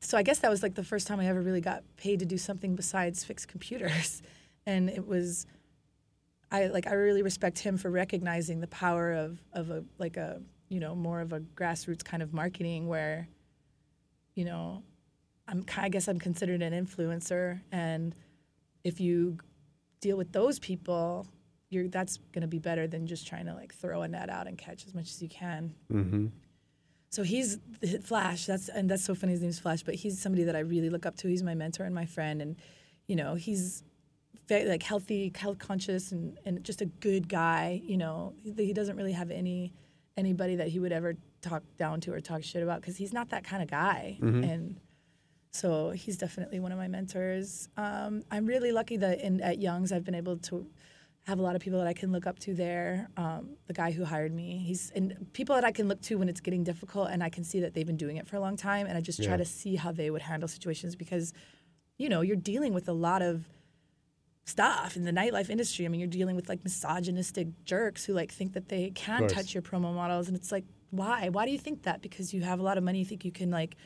so 0.00 0.16
I 0.16 0.22
guess 0.22 0.38
that 0.40 0.50
was 0.50 0.62
like 0.62 0.74
the 0.74 0.84
first 0.84 1.06
time 1.06 1.20
I 1.20 1.26
ever 1.26 1.40
really 1.42 1.60
got 1.60 1.82
paid 1.96 2.20
to 2.20 2.24
do 2.26 2.38
something 2.38 2.74
besides 2.74 3.22
fix 3.24 3.44
computers, 3.46 4.22
and 4.66 4.88
it 4.88 5.06
was, 5.06 5.46
I 6.50 6.66
like 6.68 6.86
I 6.86 6.92
really 6.94 7.22
respect 7.22 7.58
him 7.58 7.76
for 7.76 7.90
recognizing 7.90 8.60
the 8.60 8.66
power 8.68 9.12
of 9.12 9.40
of 9.52 9.70
a 9.70 9.84
like 9.98 10.16
a 10.16 10.40
you 10.70 10.80
know 10.80 10.94
more 10.94 11.20
of 11.20 11.32
a 11.34 11.40
grassroots 11.40 12.02
kind 12.04 12.22
of 12.22 12.32
marketing 12.32 12.86
where, 12.88 13.28
you 14.34 14.44
know, 14.46 14.82
I'm 15.46 15.64
I 15.76 15.88
guess 15.88 16.08
I'm 16.08 16.18
considered 16.18 16.62
an 16.62 16.72
influencer, 16.72 17.60
and 17.70 18.14
if 18.82 19.00
you 19.00 19.38
deal 20.00 20.16
with 20.16 20.32
those 20.32 20.58
people, 20.58 21.26
you're 21.70 21.88
that's 21.88 22.18
gonna 22.32 22.46
be 22.46 22.58
better 22.58 22.86
than 22.86 23.06
just 23.06 23.26
trying 23.26 23.46
to 23.46 23.54
like 23.54 23.74
throw 23.74 24.02
a 24.02 24.08
net 24.08 24.30
out 24.30 24.46
and 24.46 24.56
catch 24.56 24.86
as 24.86 24.94
much 24.94 25.04
as 25.10 25.22
you 25.22 25.28
can. 25.28 25.74
Mm-hmm. 25.92 26.26
So 27.10 27.22
he's 27.22 27.58
Flash. 28.02 28.46
That's 28.46 28.68
and 28.68 28.90
that's 28.90 29.04
so 29.04 29.14
funny. 29.14 29.32
His 29.32 29.42
name's 29.42 29.58
Flash, 29.58 29.82
but 29.82 29.94
he's 29.94 30.20
somebody 30.20 30.44
that 30.44 30.56
I 30.56 30.60
really 30.60 30.90
look 30.90 31.06
up 31.06 31.16
to. 31.18 31.28
He's 31.28 31.42
my 31.42 31.54
mentor 31.54 31.84
and 31.84 31.94
my 31.94 32.06
friend, 32.06 32.42
and 32.42 32.56
you 33.06 33.16
know 33.16 33.34
he's 33.34 33.84
very 34.48 34.68
like 34.68 34.82
healthy, 34.82 35.32
health 35.34 35.58
conscious, 35.58 36.12
and, 36.12 36.36
and 36.44 36.64
just 36.64 36.80
a 36.80 36.86
good 36.86 37.28
guy. 37.28 37.80
You 37.84 37.98
know 37.98 38.34
he, 38.42 38.52
he 38.56 38.72
doesn't 38.72 38.96
really 38.96 39.12
have 39.12 39.30
any 39.30 39.72
anybody 40.16 40.56
that 40.56 40.68
he 40.68 40.78
would 40.80 40.92
ever 40.92 41.14
talk 41.40 41.62
down 41.78 42.00
to 42.00 42.12
or 42.12 42.20
talk 42.20 42.42
shit 42.42 42.62
about 42.62 42.80
because 42.80 42.96
he's 42.96 43.12
not 43.12 43.30
that 43.30 43.44
kind 43.44 43.62
of 43.62 43.70
guy. 43.70 44.16
And 44.20 44.80
so 45.54 45.90
he's 45.90 46.16
definitely 46.16 46.58
one 46.58 46.72
of 46.72 46.78
my 46.78 46.88
mentors. 46.88 47.68
Um, 47.76 48.24
I'm 48.30 48.44
really 48.44 48.72
lucky 48.72 48.96
that 48.96 49.20
in 49.20 49.40
at 49.40 49.58
Young's 49.60 49.92
I've 49.92 50.04
been 50.04 50.16
able 50.16 50.36
to 50.38 50.66
have 51.28 51.38
a 51.38 51.42
lot 51.42 51.54
of 51.54 51.62
people 51.62 51.78
that 51.78 51.86
I 51.86 51.92
can 51.94 52.10
look 52.12 52.26
up 52.26 52.38
to 52.40 52.54
there. 52.54 53.08
Um, 53.16 53.50
the 53.66 53.72
guy 53.72 53.92
who 53.92 54.04
hired 54.04 54.32
me, 54.34 54.58
he's 54.58 54.90
and 54.96 55.26
people 55.32 55.54
that 55.54 55.64
I 55.64 55.70
can 55.70 55.86
look 55.86 56.00
to 56.02 56.16
when 56.16 56.28
it's 56.28 56.40
getting 56.40 56.64
difficult, 56.64 57.08
and 57.10 57.22
I 57.22 57.28
can 57.30 57.44
see 57.44 57.60
that 57.60 57.72
they've 57.72 57.86
been 57.86 57.96
doing 57.96 58.16
it 58.16 58.26
for 58.26 58.36
a 58.36 58.40
long 58.40 58.56
time, 58.56 58.86
and 58.88 58.98
I 58.98 59.00
just 59.00 59.22
try 59.22 59.32
Yeah. 59.32 59.38
to 59.38 59.44
see 59.44 59.76
how 59.76 59.92
they 59.92 60.10
would 60.10 60.22
handle 60.22 60.48
situations 60.48 60.96
because, 60.96 61.32
you 61.98 62.08
know, 62.08 62.20
you're 62.20 62.36
dealing 62.36 62.74
with 62.74 62.88
a 62.88 62.92
lot 62.92 63.22
of 63.22 63.48
stuff 64.44 64.96
in 64.96 65.04
the 65.04 65.12
nightlife 65.12 65.48
industry. 65.48 65.86
I 65.86 65.88
mean, 65.88 66.00
you're 66.00 66.08
dealing 66.08 66.36
with 66.36 66.48
like 66.48 66.62
misogynistic 66.64 67.46
jerks 67.64 68.04
who 68.04 68.12
like 68.12 68.30
think 68.32 68.52
that 68.52 68.68
they 68.68 68.90
can 68.90 69.28
touch 69.28 69.54
your 69.54 69.62
promo 69.62 69.94
models, 69.94 70.26
and 70.28 70.36
it's 70.36 70.50
like, 70.52 70.64
why? 70.90 71.28
Why 71.28 71.46
do 71.46 71.52
you 71.52 71.58
think 71.58 71.84
that? 71.84 72.02
Because 72.02 72.34
you 72.34 72.42
have 72.42 72.60
a 72.60 72.62
lot 72.62 72.76
of 72.76 72.84
money, 72.84 72.98
you 72.98 73.04
think 73.04 73.24
you 73.24 73.32
can 73.32 73.50
like 73.50 73.76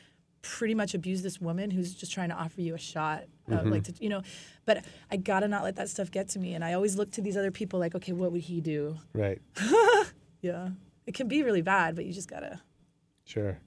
pretty 0.41 0.73
much 0.73 0.93
abuse 0.93 1.21
this 1.21 1.39
woman 1.41 1.69
who's 1.71 1.93
just 1.93 2.11
trying 2.11 2.29
to 2.29 2.35
offer 2.35 2.61
you 2.61 2.75
a 2.75 2.79
shot, 2.79 3.23
Mm-hmm. 3.49 3.69
like 3.71 3.83
to, 3.85 3.93
you 3.99 4.09
know. 4.09 4.21
But 4.65 4.85
I 5.11 5.17
gotta 5.17 5.47
not 5.47 5.63
let 5.63 5.75
that 5.77 5.89
stuff 5.89 6.11
get 6.11 6.29
to 6.29 6.39
me, 6.39 6.53
and 6.53 6.63
I 6.63 6.73
always 6.73 6.95
look 6.95 7.09
to 7.13 7.21
these 7.21 7.35
other 7.35 7.49
people 7.51 7.79
like, 7.79 7.95
okay, 7.95 8.11
what 8.11 8.31
would 8.31 8.41
he 8.41 8.61
do? 8.61 8.97
Right. 9.13 9.41
Yeah, 10.41 10.69
it 11.05 11.13
can 11.15 11.27
be 11.27 11.43
really 11.43 11.61
bad, 11.61 11.95
but 11.97 12.05
you 12.05 12.13
just 12.13 12.29
gotta 12.29 12.61
Sure. 13.25 13.57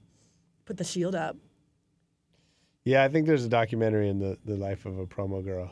put 0.65 0.77
the 0.77 0.83
shield 0.83 1.13
up. 1.13 1.37
Yeah, 2.83 3.03
I 3.03 3.09
think 3.09 3.27
there's 3.27 3.45
a 3.45 3.49
documentary 3.49 4.09
in 4.09 4.17
the, 4.19 4.37
the 4.43 4.55
life 4.55 4.85
of 4.87 4.97
a 4.97 5.05
promo 5.05 5.43
girl. 5.43 5.71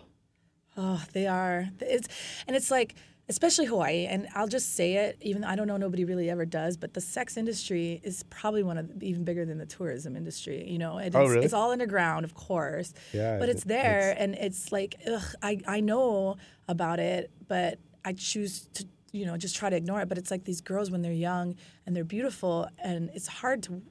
Oh, 0.78 1.04
they 1.14 1.26
are. 1.28 1.68
It's 1.80 2.08
and 2.48 2.56
it's 2.56 2.70
like 2.72 2.96
especially 3.30 3.66
Hawaii, 3.66 4.06
and 4.06 4.28
I'll 4.36 4.48
just 4.48 4.76
say 4.76 4.96
it, 4.96 5.18
even 5.22 5.42
though 5.44 5.48
I 5.48 5.56
don't 5.56 5.68
know 5.68 5.78
nobody 5.78 6.04
really 6.06 6.30
ever 6.30 6.46
does, 6.46 6.76
but 6.78 6.94
the 6.94 7.02
sex 7.02 7.38
industry 7.38 8.02
is 8.04 8.24
probably 8.30 8.64
one 8.64 8.78
of 8.78 9.00
the, 9.00 9.08
even 9.08 9.24
bigger 9.24 9.46
than 9.46 9.58
the 9.58 9.66
tourism 9.66 10.16
industry. 10.16 10.68
You 10.70 10.78
know, 10.80 10.98
it, 10.98 11.16
Oh, 11.16 11.22
it's, 11.24 11.32
really? 11.32 11.46
it's 11.46 11.54
all 11.54 11.72
underground, 11.72 12.26
of 12.26 12.34
course. 12.34 12.94
Yeah, 13.14 13.38
but 13.40 13.48
it- 13.50 13.54
it's 13.54 13.64
there, 13.64 14.12
it's- 14.12 14.18
and 14.20 14.36
it's 14.36 14.72
like, 14.72 14.96
ugh, 15.08 15.24
I 15.42 15.60
I 15.68 15.80
know 15.80 16.38
about 16.68 17.00
it, 17.00 17.32
but 17.48 17.80
I 18.04 18.14
choose 18.14 18.68
to. 18.74 18.86
You 19.14 19.26
know, 19.26 19.36
just 19.36 19.58
try 19.58 19.70
to 19.70 19.76
ignore 19.76 20.00
it. 20.00 20.08
But 20.08 20.18
it's 20.18 20.32
like 20.32 20.46
these 20.46 20.62
girls 20.62 20.90
when 20.90 21.02
they're 21.02 21.12
young 21.12 21.56
and 21.86 21.94
they're 21.94 22.06
beautiful, 22.06 22.70
and 22.82 23.10
it's 23.14 23.28
hard 23.28 23.62
to 23.64 23.82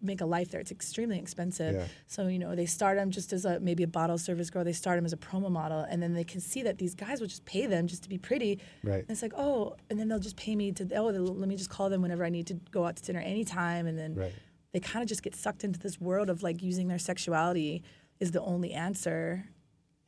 make 0.00 0.20
a 0.20 0.26
life 0.26 0.50
there. 0.50 0.60
It's 0.60 0.70
extremely 0.70 1.18
expensive. 1.18 1.74
Yeah. 1.74 1.86
So 2.06 2.26
you 2.28 2.38
know 2.38 2.54
they 2.54 2.66
start 2.66 2.96
them 2.96 3.10
just 3.10 3.32
as 3.32 3.44
a 3.44 3.58
maybe 3.60 3.82
a 3.82 3.86
bottle 3.88 4.18
service 4.18 4.50
girl. 4.50 4.64
They 4.64 4.72
start 4.72 4.96
them 4.98 5.04
as 5.04 5.12
a 5.12 5.16
promo 5.16 5.50
model, 5.50 5.80
and 5.88 6.02
then 6.02 6.12
they 6.14 6.24
can 6.24 6.40
see 6.40 6.62
that 6.62 6.78
these 6.78 6.94
guys 6.94 7.20
will 7.20 7.28
just 7.28 7.44
pay 7.44 7.66
them 7.66 7.86
just 7.86 8.02
to 8.02 8.08
be 8.08 8.18
pretty. 8.18 8.58
Right. 8.82 9.00
And 9.00 9.10
it's 9.10 9.22
like 9.22 9.32
oh, 9.36 9.76
and 9.90 9.98
then 9.98 10.08
they'll 10.08 10.18
just 10.18 10.36
pay 10.36 10.54
me 10.56 10.72
to 10.72 10.88
oh 10.96 11.06
let 11.06 11.48
me 11.48 11.56
just 11.56 11.70
call 11.70 11.88
them 11.90 12.02
whenever 12.02 12.24
I 12.24 12.30
need 12.30 12.46
to 12.48 12.54
go 12.70 12.84
out 12.86 12.96
to 12.96 13.02
dinner 13.02 13.20
anytime, 13.20 13.86
and 13.86 13.98
then 13.98 14.14
Right. 14.14 14.32
they 14.72 14.80
kind 14.80 15.02
of 15.02 15.08
just 15.08 15.22
get 15.22 15.34
sucked 15.34 15.64
into 15.64 15.78
this 15.78 16.00
world 16.00 16.28
of 16.30 16.42
like 16.42 16.62
using 16.62 16.88
their 16.88 16.98
sexuality 16.98 17.82
is 18.20 18.30
the 18.32 18.42
only 18.42 18.72
answer, 18.72 19.44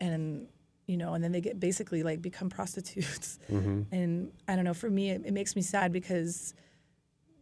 and 0.01 0.47
you 0.87 0.99
know, 0.99 1.15
and 1.15 1.25
then 1.25 1.33
they 1.33 1.41
get 1.41 1.59
basically 1.59 2.03
like 2.03 2.21
become 2.21 2.51
prostitutes. 2.59 3.39
Mm-hmm. 3.51 3.95
And 3.95 4.33
I 4.47 4.55
don't 4.57 4.65
know. 4.65 4.75
For 4.75 4.91
me, 4.91 5.11
it, 5.11 5.23
it 5.25 5.33
makes 5.33 5.57
me 5.57 5.63
sad 5.63 5.93
because 5.93 6.53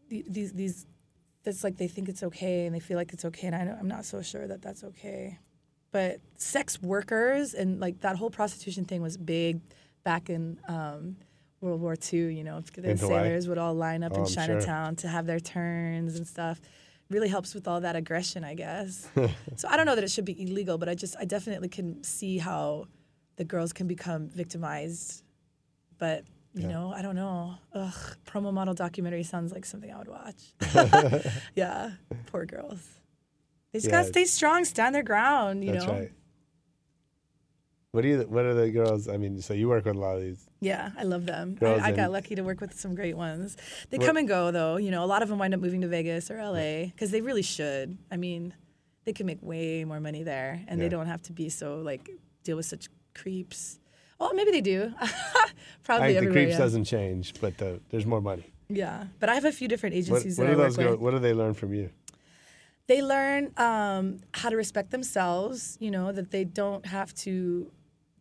these 0.08 0.52
these 0.52 0.86
that's 1.44 1.64
like 1.64 1.76
they 1.76 1.88
think 1.88 2.08
it's 2.08 2.22
okay 2.22 2.66
and 2.66 2.74
they 2.74 2.80
feel 2.80 2.96
like 2.96 3.12
it's 3.12 3.24
okay, 3.24 3.46
and 3.48 3.56
I 3.56 3.64
don't, 3.64 3.78
I'm 3.78 3.88
not 3.88 4.04
so 4.04 4.22
sure 4.22 4.46
that 4.46 4.62
that's 4.62 4.84
okay. 4.84 5.38
But 5.90 6.20
sex 6.36 6.80
workers 6.80 7.52
and 7.54 7.78
like 7.80 8.00
that 8.00 8.16
whole 8.16 8.30
prostitution 8.30 8.84
thing 8.84 9.02
was 9.02 9.16
big 9.16 9.60
back 10.04 10.30
in 10.30 10.58
um, 10.68 11.16
World 11.60 11.80
War 11.80 11.96
II. 12.12 12.34
You 12.34 12.44
know, 12.44 12.60
the 12.60 12.96
sailors 12.96 13.46
would 13.48 13.58
all 13.58 13.74
line 13.74 14.02
up 14.02 14.12
Oh, 14.12 14.16
in 14.16 14.20
I'm 14.22 14.26
sure. 14.26 14.46
Chinatown 14.46 14.96
to 14.96 15.08
have 15.08 15.26
their 15.26 15.40
turns 15.40 16.16
and 16.16 16.26
stuff. 16.26 16.60
Really 17.10 17.28
helps 17.28 17.54
with 17.54 17.68
all 17.68 17.80
that 17.82 17.94
aggression, 17.94 18.42
I 18.42 18.54
guess. 18.54 19.06
so 19.56 19.68
I 19.68 19.76
don't 19.76 19.84
know 19.84 19.94
that 19.94 20.02
it 20.04 20.10
should 20.10 20.24
be 20.24 20.40
illegal, 20.42 20.78
but 20.78 20.88
I 20.88 20.94
just 20.94 21.14
I 21.18 21.26
definitely 21.26 21.68
can 21.68 22.02
see 22.02 22.38
how 22.38 22.86
the 23.36 23.44
girls 23.44 23.74
can 23.74 23.86
become 23.86 24.28
victimized. 24.30 25.22
But 25.98 26.24
you 26.54 26.68
know, 26.68 26.92
I 26.94 27.02
don't 27.02 27.16
know. 27.16 27.54
Ugh, 27.74 27.94
promo 28.26 28.52
model 28.52 28.74
documentary 28.74 29.22
sounds 29.22 29.52
like 29.52 29.64
something 29.64 29.90
I 29.92 29.98
would 29.98 30.08
watch. 30.08 30.52
yeah, 31.54 31.92
poor 32.26 32.44
girls. 32.46 32.80
They 33.72 33.78
just 33.78 33.86
Yeah. 33.86 33.92
gotta 34.00 34.08
stay 34.08 34.24
strong, 34.26 34.64
stand 34.64 34.94
their 34.94 35.02
ground. 35.02 35.64
You 35.64 35.72
That's 35.72 35.86
know. 35.86 35.92
right. 35.92 36.12
What 37.92 38.02
do 38.02 38.08
you? 38.08 38.18
What 38.22 38.46
are 38.46 38.54
the 38.54 38.70
girls? 38.70 39.06
I 39.06 39.18
mean, 39.18 39.40
so 39.42 39.52
you 39.52 39.68
work 39.68 39.84
with 39.84 39.96
a 39.96 39.98
lot 39.98 40.16
of 40.16 40.22
these. 40.22 40.46
Yeah, 40.60 40.92
I 40.96 41.02
love 41.02 41.26
them. 41.26 41.58
I, 41.60 41.74
I 41.88 41.92
got 41.92 42.10
lucky 42.10 42.34
to 42.36 42.42
work 42.42 42.60
with 42.60 42.78
some 42.78 42.94
great 42.94 43.16
ones. 43.16 43.56
They 43.90 43.98
What- 43.98 44.06
come 44.06 44.16
and 44.16 44.26
go 44.26 44.50
though. 44.50 44.76
You 44.76 44.90
know, 44.90 45.04
a 45.04 45.06
lot 45.06 45.22
of 45.22 45.28
them 45.28 45.38
wind 45.38 45.52
up 45.52 45.60
moving 45.60 45.82
to 45.82 45.88
Vegas 45.88 46.30
or 46.30 46.38
LA 46.42 46.86
because 46.86 47.10
they 47.10 47.20
really 47.20 47.42
should. 47.42 47.98
I 48.10 48.16
mean, 48.16 48.54
they 49.04 49.12
can 49.12 49.26
make 49.26 49.42
way 49.42 49.84
more 49.84 50.00
money 50.00 50.22
there, 50.22 50.64
and 50.68 50.78
Yeah. 50.80 50.84
they 50.84 50.88
don't 50.88 51.06
have 51.06 51.20
to 51.22 51.32
be 51.32 51.50
so 51.50 51.80
like 51.80 52.08
deal 52.44 52.56
with 52.56 52.66
such 52.66 52.88
creeps. 53.14 53.78
Well, 54.22 54.34
maybe 54.34 54.50
they 54.50 54.60
do. 54.60 54.92
I 55.00 55.08
Probably 55.84 56.14
think 56.14 56.26
the 56.26 56.32
creeps 56.32 56.52
yeah. 56.52 56.58
doesn't 56.58 56.84
change, 56.84 57.34
but 57.40 57.58
the, 57.58 57.80
there's 57.90 58.06
more 58.06 58.20
money. 58.20 58.46
Yeah, 58.68 59.04
but 59.20 59.28
I 59.28 59.34
have 59.34 59.44
a 59.44 59.52
few 59.52 59.68
different 59.68 59.94
agencies 59.96 60.38
what 60.38 60.46
that 60.46 60.54
do 60.54 60.60
I 60.60 60.64
those 60.64 60.78
with. 60.78 61.00
What 61.00 61.10
do 61.10 61.18
they 61.18 61.34
learn 61.34 61.54
from 61.54 61.74
you? 61.74 61.90
they 62.86 63.02
learn 63.02 63.52
um, 63.56 64.18
how 64.34 64.48
to 64.48 64.56
respect 64.56 64.90
themselves 64.90 65.76
you 65.80 65.90
know 65.90 66.12
that 66.12 66.30
they 66.30 66.44
don't 66.44 66.84
have 66.86 67.14
to 67.14 67.70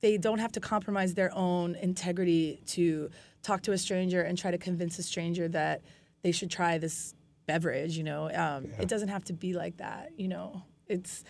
they 0.02 0.18
don't 0.18 0.39
have 0.39 0.52
to 0.52 0.60
compromise 0.60 1.14
their 1.14 1.32
own 1.36 1.76
integrity 1.76 2.62
to 2.66 3.10
talk 3.43 3.62
to 3.64 3.72
a 3.72 3.78
stranger 3.78 4.22
and 4.22 4.38
try 4.38 4.52
to 4.52 4.57
convince 4.57 4.98
a 4.99 5.03
stranger 5.03 5.48
that 5.48 5.82
they 6.22 6.32
should 6.32 6.49
try 6.49 6.78
this 6.78 7.15
beverage 7.48 7.98
you 7.98 8.03
know 8.03 8.32
um, 8.34 8.68
it 8.80 8.88
doesn't 8.88 9.10
have 9.10 9.23
to 9.23 9.34
be 9.34 9.53
like 9.53 9.78
that 9.78 10.11
you 10.18 10.28
know 10.28 10.61
it's 10.88 11.23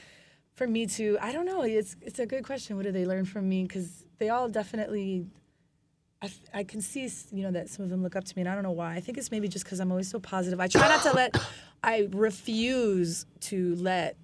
for 0.54 0.68
me 0.68 0.86
to 0.86 1.18
i 1.22 1.32
don't 1.32 1.46
know 1.46 1.62
it's 1.62 1.96
it's 2.02 2.20
a 2.20 2.26
good 2.26 2.44
question 2.44 2.76
what 2.76 2.84
do 2.84 2.92
they 2.92 3.06
learn 3.06 3.26
from 3.26 3.48
me 3.48 3.64
because 3.64 4.06
they 4.22 4.30
all 4.30 4.48
definitely 4.48 5.26
I 6.54 6.64
can 6.64 6.82
see, 6.82 7.10
you 7.32 7.42
know, 7.42 7.50
that 7.50 7.68
some 7.68 7.84
of 7.84 7.90
them 7.90 8.04
look 8.04 8.16
up 8.16 8.24
to 8.24 8.34
me, 8.36 8.42
and 8.44 8.50
I 8.50 8.54
don't 8.54 8.62
know 8.62 8.70
why. 8.72 8.94
I 8.94 9.00
think 9.00 9.18
it's 9.18 9.32
maybe 9.32 9.48
just 9.48 9.66
because 9.66 9.80
I'm 9.80 9.90
always 9.90 10.08
so 10.08 10.20
positive. 10.20 10.60
I 10.60 10.68
try 10.68 10.88
not 10.88 11.02
to 11.02 11.14
let, 11.14 11.36
I 11.84 12.08
refuse 12.12 13.26
to 13.50 13.74
let 13.78 14.18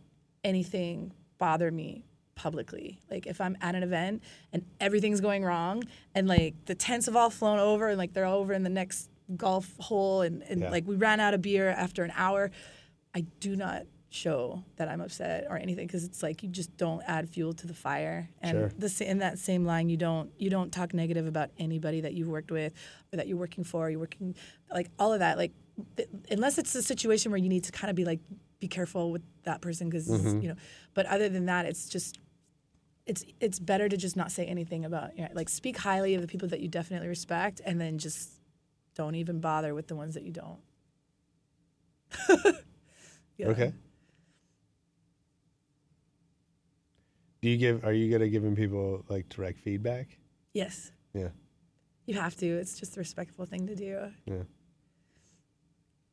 anything 0.44 1.12
bother 1.40 1.72
me 1.72 2.06
publicly. 2.36 3.00
Like 3.10 3.26
if 3.26 3.42
I'm 3.42 3.58
at 3.62 3.74
an 3.74 3.82
event 3.82 4.22
and 4.54 4.64
everything's 4.80 5.22
going 5.22 5.44
wrong, 5.44 5.84
and 6.14 6.28
like 6.28 6.54
the 6.66 6.76
tents 6.76 7.08
have 7.08 7.16
all 7.16 7.32
flown 7.32 7.58
over, 7.58 7.88
and 7.88 7.98
like 7.98 8.14
they're 8.14 8.26
over 8.26 8.54
in 8.54 8.62
the 8.62 8.70
next 8.70 9.10
golf 9.36 9.68
hole, 9.80 10.22
and, 10.22 10.44
and 10.44 10.62
Yeah. 10.62 10.70
like 10.70 10.86
we 10.86 10.96
ran 10.98 11.20
out 11.20 11.34
of 11.34 11.42
beer 11.42 11.68
after 11.70 12.04
an 12.04 12.14
hour, 12.16 12.52
I 13.16 13.22
do 13.40 13.56
not 13.56 13.88
show 14.18 14.64
that 14.78 14.88
I'm 14.88 15.02
upset 15.02 15.46
or 15.50 15.58
anything 15.58 15.88
because 15.88 16.04
it's 16.04 16.24
like 16.24 16.44
you 16.44 16.50
just 16.50 16.76
don't 16.78 17.02
add 17.08 17.30
fuel 17.30 17.54
to 17.54 17.68
the 17.68 17.74
fire. 17.74 18.30
And 18.42 18.58
Sure. 18.58 18.72
the, 18.78 19.10
in 19.10 19.20
that 19.20 19.40
same 19.40 19.66
line, 19.66 19.90
you 19.90 19.98
don't 19.98 20.32
you 20.38 20.50
don't 20.50 20.72
talk 20.72 20.94
negative 20.94 21.28
about 21.28 21.52
anybody 21.58 22.02
that 22.02 22.14
you've 22.14 22.28
worked 22.28 22.52
with 22.52 22.74
or 23.14 23.18
that 23.18 23.28
you're 23.28 23.38
working 23.38 23.64
for. 23.64 23.90
You're 23.90 24.00
working 24.00 24.36
like 24.74 24.90
all 25.00 25.14
of 25.14 25.20
that. 25.20 25.38
Like 25.38 25.54
th- 25.96 26.10
unless 26.30 26.58
it's 26.58 26.74
a 26.76 26.82
situation 26.82 27.32
where 27.32 27.38
you 27.38 27.50
need 27.50 27.64
to 27.66 27.72
kind 27.72 27.90
of 27.90 27.96
be 27.96 28.06
like 28.06 28.20
be 28.60 28.68
careful 28.68 29.12
with 29.12 29.22
that 29.44 29.62
person 29.62 29.90
because 29.90 30.08
mm-hmm. 30.08 30.42
you 30.42 30.50
know. 30.50 30.56
But 30.94 31.06
other 31.06 31.30
than 31.30 31.46
that, 31.46 31.66
it's 31.66 31.88
just 31.88 32.18
it's 33.06 33.24
it's 33.40 33.60
better 33.60 33.88
to 33.88 33.96
just 33.98 34.16
not 34.16 34.32
say 34.32 34.46
anything 34.46 34.84
about 34.84 35.16
you 35.16 35.24
know, 35.24 35.30
like 35.34 35.50
speak 35.50 35.78
highly 35.78 36.16
of 36.16 36.22
the 36.22 36.28
people 36.28 36.48
that 36.50 36.60
you 36.60 36.68
definitely 36.68 37.08
respect 37.08 37.62
and 37.66 37.80
then 37.80 37.98
just 37.98 38.32
don't 38.96 39.16
even 39.16 39.40
bother 39.40 39.76
with 39.76 39.88
the 39.88 39.96
ones 39.96 40.16
that 40.16 40.24
you 40.24 40.32
don't. 40.32 40.60
Yeah. 43.38 43.48
Okay. 43.48 43.74
Do 47.42 47.50
you 47.50 47.58
give? 47.58 47.84
Are 47.86 47.94
you 47.94 48.10
good 48.10 48.22
at 48.22 48.32
giving 48.32 48.56
people 48.56 49.04
like 49.10 49.30
direct 49.30 49.60
feedback? 49.60 50.18
Yes. 50.54 50.92
Yeah. 51.14 51.30
You 52.06 52.16
have 52.20 52.36
to. 52.38 52.46
It's 52.48 52.80
just 52.80 52.98
a 52.98 53.00
respectful 53.00 53.46
thing 53.46 53.68
to 53.68 53.76
do. 53.76 54.12
Yeah. 54.26 54.44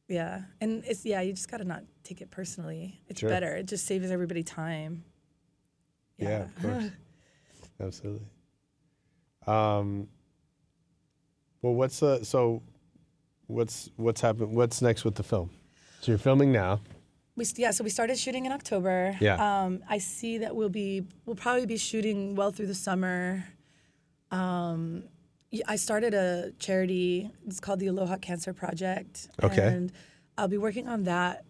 Yeah. 0.09 0.43
And 0.61 0.85
it's 0.85 1.05
yeah, 1.07 1.21
you 1.23 1.33
just 1.33 1.51
gotta 1.51 1.65
not 1.65 1.85
take 2.03 2.21
it 2.21 2.31
personally. 2.31 3.01
It's 3.09 3.21
Sure. 3.21 3.29
better. 3.31 3.55
It 3.57 3.67
just 3.67 3.87
saves 3.87 4.11
everybody 4.11 4.43
time. 4.43 5.05
Yeah, 6.19 6.45
of 6.45 6.63
course. 6.63 6.85
Absolutely. 7.81 8.27
Um. 9.47 10.09
Well, 11.63 11.75
what's 11.75 12.01
the 12.01 12.23
so? 12.25 12.63
What's 13.47 13.91
what's 13.97 14.21
happened? 14.21 14.55
What's 14.55 14.83
next 14.83 15.05
with 15.05 15.15
the 15.15 15.23
film? 15.23 15.51
So 16.01 16.13
you're 16.13 16.19
filming 16.19 16.53
now. 16.53 16.81
We 17.37 17.45
yeah, 17.57 17.73
so 17.73 17.83
we 17.83 17.91
started 17.91 18.17
shooting 18.19 18.47
in 18.47 18.53
October. 18.53 19.17
Yeah. 19.21 19.35
Um, 19.65 19.83
I 19.89 19.99
see 19.99 20.39
that 20.39 20.55
we'll 20.55 20.69
be 20.69 21.03
we'll 21.27 21.35
probably 21.37 21.67
be 21.67 21.77
shooting 21.77 22.37
well 22.37 22.53
through 22.53 22.69
the 22.69 22.75
summer. 22.75 23.45
Um, 24.31 25.05
I 25.67 25.77
started 25.77 26.15
a 26.15 26.53
charity. 26.59 27.31
It's 27.47 27.61
called 27.61 27.81
the 27.81 27.89
Aloha 27.89 28.17
Cancer 28.19 28.53
Project. 28.53 29.29
Okay. 29.43 29.67
And 29.67 29.93
I'll 30.39 30.49
be 30.49 30.59
working 30.59 30.89
on 30.89 31.05
that 31.05 31.45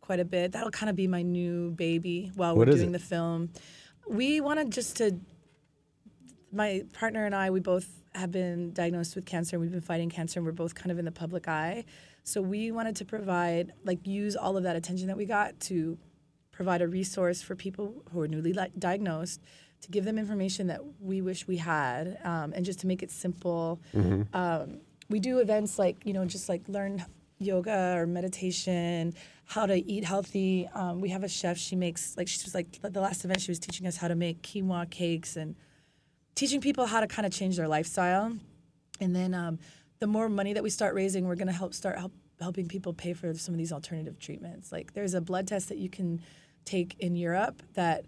quite 0.00 0.20
a 0.20 0.24
bit. 0.24 0.52
That'll 0.52 0.70
kind 0.70 0.90
of 0.90 0.96
be 0.96 1.06
my 1.06 1.22
new 1.22 1.70
baby 1.72 2.30
while 2.36 2.56
What 2.56 2.68
we're 2.68 2.74
doing 2.76 2.90
it? 2.90 2.92
the 2.92 2.98
film. 2.98 3.50
We 4.08 4.40
wanted 4.40 4.70
just 4.70 4.96
to. 4.98 5.16
My 6.52 6.84
partner 6.92 7.26
and 7.26 7.34
I, 7.34 7.50
we 7.50 7.58
both 7.58 7.88
have 8.14 8.30
been 8.30 8.72
diagnosed 8.72 9.16
with 9.16 9.26
cancer. 9.26 9.56
and 9.56 9.60
We've 9.62 9.72
been 9.72 9.80
fighting 9.80 10.08
cancer, 10.10 10.38
and 10.38 10.46
we're 10.46 10.52
both 10.52 10.76
kind 10.76 10.92
of 10.92 11.00
in 11.00 11.04
the 11.04 11.10
public 11.10 11.48
eye. 11.48 11.84
So 12.24 12.40
we 12.40 12.70
wanted 12.72 12.96
to 12.96 13.04
provide, 13.04 13.72
like, 13.84 14.06
use 14.06 14.34
all 14.34 14.56
of 14.56 14.62
that 14.64 14.76
attention 14.76 15.06
that 15.08 15.16
we 15.16 15.26
got 15.26 15.60
to 15.60 15.98
provide 16.52 16.80
a 16.82 16.88
resource 16.88 17.42
for 17.42 17.54
people 17.54 18.02
who 18.12 18.20
are 18.20 18.28
newly 18.28 18.52
li- 18.52 18.72
diagnosed 18.78 19.40
to 19.82 19.90
give 19.90 20.04
them 20.06 20.18
information 20.18 20.68
that 20.68 20.80
we 21.00 21.20
wish 21.20 21.46
we 21.46 21.58
had 21.58 22.18
um, 22.24 22.52
and 22.54 22.64
just 22.64 22.80
to 22.80 22.86
make 22.86 23.02
it 23.02 23.10
simple. 23.10 23.80
Um, 24.32 24.80
we 25.10 25.20
do 25.20 25.38
events 25.40 25.78
like 25.78 25.96
you 26.06 26.14
know 26.14 26.24
just 26.24 26.48
like 26.48 26.62
learn 26.66 27.04
yoga 27.38 27.94
or 27.98 28.06
meditation 28.06 29.12
how 29.44 29.66
to 29.66 29.76
eat 29.86 30.04
healthy. 30.04 30.66
Um, 30.74 31.02
we 31.02 31.10
have 31.10 31.24
a 31.24 31.28
chef. 31.28 31.58
She 31.58 31.76
makes 31.76 32.16
like 32.16 32.28
she 32.28 32.40
was 32.44 32.54
like 32.54 32.80
the 32.80 33.00
last 33.02 33.24
event 33.26 33.42
she 33.42 33.50
was 33.50 33.58
teaching 33.58 33.86
us 33.86 33.98
how 33.98 34.08
to 34.08 34.14
make 34.14 34.40
quinoa 34.40 34.88
cakes 34.88 35.36
and 35.36 35.54
teaching 36.34 36.62
people 36.62 36.86
how 36.86 37.00
to 37.00 37.06
kind 37.06 37.26
of 37.26 37.32
change 37.32 37.56
their 37.58 37.68
lifestyle. 37.68 38.32
And 39.00 39.14
then 39.14 39.34
um, 39.34 39.58
the 40.00 40.06
more 40.06 40.28
money 40.28 40.52
that 40.52 40.62
we 40.62 40.70
start 40.70 40.94
raising, 40.94 41.26
we're 41.26 41.36
going 41.36 41.48
to 41.48 41.52
help 41.52 41.74
start 41.74 41.98
help, 41.98 42.12
helping 42.40 42.66
people 42.66 42.92
pay 42.92 43.12
for 43.12 43.32
some 43.34 43.54
of 43.54 43.58
these 43.58 43.72
alternative 43.72 44.18
treatments. 44.18 44.72
Like 44.72 44.94
there's 44.94 45.14
a 45.14 45.20
blood 45.20 45.46
test 45.48 45.68
that 45.68 45.78
you 45.78 45.88
can 45.88 46.20
take 46.64 46.96
in 46.98 47.16
Europe 47.16 47.62
that 47.74 48.06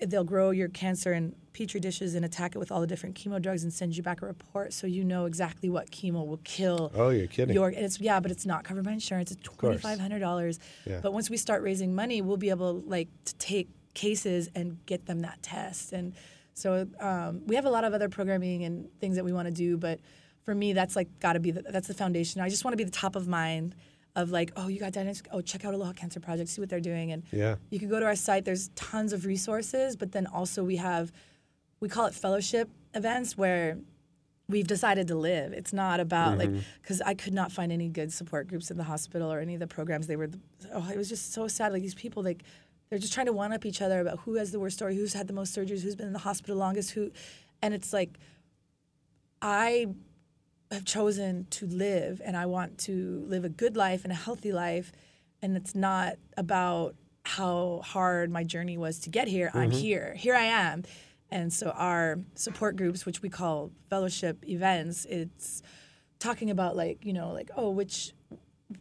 they'll 0.00 0.24
grow 0.24 0.50
your 0.50 0.68
cancer 0.68 1.12
in 1.14 1.34
petri 1.52 1.80
dishes 1.80 2.14
and 2.14 2.24
attack 2.24 2.54
it 2.54 2.58
with 2.58 2.70
all 2.70 2.82
the 2.82 2.86
different 2.86 3.14
chemo 3.14 3.40
drugs 3.40 3.62
and 3.62 3.72
send 3.72 3.96
you 3.96 4.02
back 4.02 4.20
a 4.20 4.26
report 4.26 4.74
so 4.74 4.86
you 4.86 5.02
know 5.02 5.24
exactly 5.24 5.70
what 5.70 5.90
chemo 5.90 6.26
will 6.26 6.40
kill. 6.44 6.92
Oh, 6.94 7.08
you're 7.08 7.26
kidding. 7.26 7.54
Your, 7.54 7.68
and 7.68 7.78
it's 7.78 7.98
yeah, 7.98 8.20
but 8.20 8.30
it's 8.30 8.44
not 8.44 8.62
covered 8.64 8.84
by 8.84 8.92
insurance. 8.92 9.30
It's 9.30 9.42
twenty 9.42 9.78
five 9.78 9.98
hundred 9.98 10.18
dollars. 10.18 10.58
Yeah. 10.84 11.00
But 11.02 11.12
once 11.14 11.30
we 11.30 11.38
start 11.38 11.62
raising 11.62 11.94
money, 11.94 12.20
we'll 12.20 12.36
be 12.36 12.50
able 12.50 12.82
like 12.86 13.08
to 13.24 13.34
take 13.36 13.68
cases 13.94 14.50
and 14.54 14.84
get 14.84 15.06
them 15.06 15.20
that 15.20 15.42
test. 15.42 15.92
And 15.92 16.12
so 16.52 16.86
um, 17.00 17.42
we 17.46 17.56
have 17.56 17.64
a 17.64 17.70
lot 17.70 17.84
of 17.84 17.94
other 17.94 18.10
programming 18.10 18.64
and 18.64 18.88
things 19.00 19.16
that 19.16 19.24
we 19.24 19.32
want 19.32 19.46
to 19.46 19.54
do. 19.54 19.78
But 19.78 20.00
for 20.46 20.54
me, 20.54 20.72
that's 20.72 20.96
like 20.96 21.08
got 21.20 21.34
to 21.34 21.40
be 21.40 21.50
the, 21.50 21.62
that's 21.62 21.88
the 21.88 21.94
foundation. 21.94 22.40
I 22.40 22.48
just 22.48 22.64
want 22.64 22.72
to 22.72 22.76
be 22.76 22.84
the 22.84 22.90
top 22.90 23.16
of 23.16 23.28
mind 23.28 23.74
of 24.14 24.30
like, 24.30 24.52
oh, 24.56 24.68
you 24.68 24.78
got 24.80 24.92
diagnosed. 24.92 25.26
Oh, 25.32 25.42
check 25.42 25.64
out 25.64 25.74
Aloha 25.74 25.92
Cancer 25.92 26.20
Project. 26.20 26.48
See 26.48 26.62
what 26.62 26.70
they're 26.70 26.80
doing. 26.80 27.12
And 27.12 27.24
Yeah. 27.32 27.56
you 27.68 27.78
can 27.78 27.88
go 27.88 28.00
to 28.00 28.06
our 28.06 28.16
site. 28.16 28.44
There's 28.44 28.68
tons 28.68 29.12
of 29.12 29.26
resources, 29.26 29.96
but 29.96 30.12
then 30.12 30.26
also 30.26 30.64
we 30.64 30.76
have, 30.76 31.12
we 31.80 31.88
call 31.88 32.06
it 32.06 32.14
fellowship 32.14 32.70
events 32.94 33.36
where 33.36 33.76
we've 34.48 34.68
decided 34.68 35.08
to 35.08 35.16
live. 35.16 35.52
It's 35.52 35.72
not 35.72 35.98
about 35.98 36.38
like 36.38 36.48
mm-hmm. 36.48 36.60
because 36.80 37.02
I 37.02 37.14
could 37.14 37.34
not 37.34 37.50
find 37.50 37.72
any 37.72 37.88
good 37.88 38.12
support 38.12 38.46
groups 38.46 38.70
in 38.70 38.76
the 38.76 38.84
hospital 38.84 39.30
or 39.30 39.40
any 39.40 39.54
of 39.54 39.60
the 39.60 39.66
programs. 39.66 40.06
They 40.06 40.16
were, 40.16 40.30
oh, 40.72 40.88
it 40.88 40.96
was 40.96 41.08
just 41.08 41.34
so 41.34 41.48
sad. 41.48 41.72
Like 41.72 41.82
these 41.82 41.96
people, 41.96 42.22
like 42.22 42.44
they're 42.88 43.00
just 43.00 43.12
trying 43.12 43.26
to 43.26 43.32
one 43.32 43.52
up 43.52 43.66
each 43.66 43.82
other 43.82 44.00
about 44.00 44.20
who 44.20 44.34
has 44.36 44.52
the 44.52 44.60
worst 44.60 44.76
story, 44.76 44.94
who's 44.94 45.12
had 45.12 45.26
the 45.26 45.34
most 45.34 45.54
surgeries, 45.54 45.82
who's 45.82 45.96
been 45.96 46.06
in 46.06 46.12
the 46.12 46.20
hospital 46.20 46.56
longest, 46.56 46.92
who, 46.92 47.10
and 47.60 47.74
it's 47.74 47.92
like, 47.92 48.16
I 49.42 49.88
have 50.70 50.84
chosen 50.84 51.46
to 51.50 51.66
live 51.66 52.20
and 52.24 52.36
I 52.36 52.46
want 52.46 52.78
to 52.78 53.24
live 53.26 53.44
a 53.44 53.48
good 53.48 53.76
life 53.76 54.04
and 54.04 54.12
a 54.12 54.16
healthy 54.16 54.52
life. 54.52 54.92
And 55.42 55.56
it's 55.56 55.74
not 55.74 56.16
about 56.36 56.94
how 57.24 57.82
hard 57.84 58.30
my 58.30 58.44
journey 58.44 58.78
was 58.78 58.98
to 59.00 59.10
get 59.10 59.28
here. 59.28 59.50
I'm 59.54 59.70
mm-hmm. 59.70 59.78
here. 59.78 60.14
Here 60.16 60.34
I 60.34 60.44
am. 60.44 60.84
And 61.30 61.52
so 61.52 61.70
our 61.70 62.18
support 62.34 62.76
groups, 62.76 63.04
which 63.04 63.22
we 63.22 63.28
call 63.28 63.70
fellowship 63.90 64.48
events, 64.48 65.04
it's 65.06 65.62
talking 66.18 66.50
about 66.50 66.76
like, 66.76 67.04
you 67.04 67.12
know, 67.12 67.32
like, 67.32 67.50
oh, 67.56 67.70
which 67.70 68.12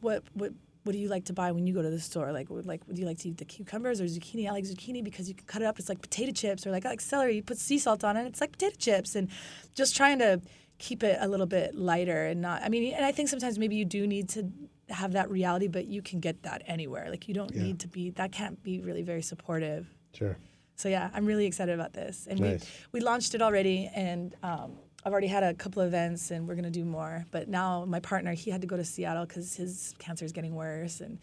what 0.01 0.23
what 0.33 0.53
what 0.83 0.93
do 0.93 0.99
you 0.99 1.09
like 1.09 1.25
to 1.25 1.33
buy 1.33 1.51
when 1.51 1.65
you 1.65 1.73
go 1.73 1.81
to 1.81 1.89
the 1.89 1.99
store? 1.99 2.31
Like, 2.31 2.51
would 2.51 2.67
like, 2.67 2.81
would 2.87 2.99
you 2.99 3.07
like 3.07 3.17
to 3.19 3.29
eat 3.29 3.39
the 3.39 3.45
cucumbers 3.45 3.99
or 3.99 4.03
zucchini? 4.03 4.47
I 4.47 4.51
like 4.51 4.65
zucchini 4.65 5.03
because 5.03 5.27
you 5.27 5.33
can 5.33 5.47
cut 5.47 5.63
it 5.63 5.65
up. 5.65 5.79
It's 5.79 5.89
like 5.89 5.99
potato 5.99 6.31
chips, 6.31 6.67
or 6.67 6.71
like 6.71 6.85
I 6.85 6.89
like 6.89 7.01
celery. 7.01 7.35
You 7.35 7.41
put 7.41 7.57
sea 7.57 7.79
salt 7.79 8.03
on 8.03 8.15
it. 8.15 8.27
It's 8.27 8.39
like 8.39 8.51
potato 8.51 8.75
chips, 8.77 9.15
and 9.15 9.29
just 9.73 9.95
trying 9.95 10.19
to 10.19 10.39
keep 10.77 11.03
it 11.03 11.17
a 11.21 11.27
little 11.27 11.45
bit 11.45 11.75
lighter 11.75 12.25
and 12.25 12.41
not. 12.41 12.61
I 12.63 12.69
mean, 12.69 12.93
and 12.93 13.05
I 13.05 13.11
think 13.11 13.29
sometimes 13.29 13.57
maybe 13.57 13.75
you 13.75 13.85
do 13.85 14.05
need 14.07 14.29
to 14.29 14.51
have 14.89 15.13
that 15.13 15.29
reality, 15.31 15.67
but 15.67 15.85
you 15.87 16.01
can 16.01 16.19
get 16.19 16.43
that 16.43 16.61
anywhere. 16.67 17.09
Like, 17.09 17.27
you 17.27 17.33
don't 17.33 17.55
need 17.55 17.79
to 17.79 17.87
be. 17.87 18.11
That 18.11 18.31
can't 18.31 18.61
be 18.63 18.81
really 18.81 19.01
very 19.01 19.21
supportive. 19.21 19.87
Sure. 20.13 20.37
So 20.75 20.89
yeah, 20.89 21.09
I'm 21.13 21.25
really 21.25 21.45
excited 21.45 21.73
about 21.73 21.93
this, 21.93 22.27
and 22.29 22.39
Nice. 22.39 22.65
we 22.91 22.99
we 22.99 23.05
launched 23.05 23.33
it 23.33 23.41
already, 23.41 23.89
and 23.95 24.35
um, 24.43 24.73
I've 25.05 25.13
already 25.13 25.27
had 25.27 25.41
a 25.43 25.53
couple 25.53 25.81
of 25.81 25.87
events, 25.87 26.31
and 26.31 26.45
we're 26.47 26.55
gonna 26.55 26.69
do 26.69 26.83
more. 26.83 27.25
But 27.31 27.47
now 27.47 27.85
my 27.85 28.01
partner, 28.01 28.33
he 28.33 28.51
had 28.51 28.59
to 28.61 28.67
go 28.67 28.75
to 28.75 28.83
Seattle 28.83 29.25
because 29.25 29.55
his 29.55 29.93
cancer 29.99 30.25
is 30.25 30.33
getting 30.33 30.53
worse, 30.53 30.99
and 30.99 31.17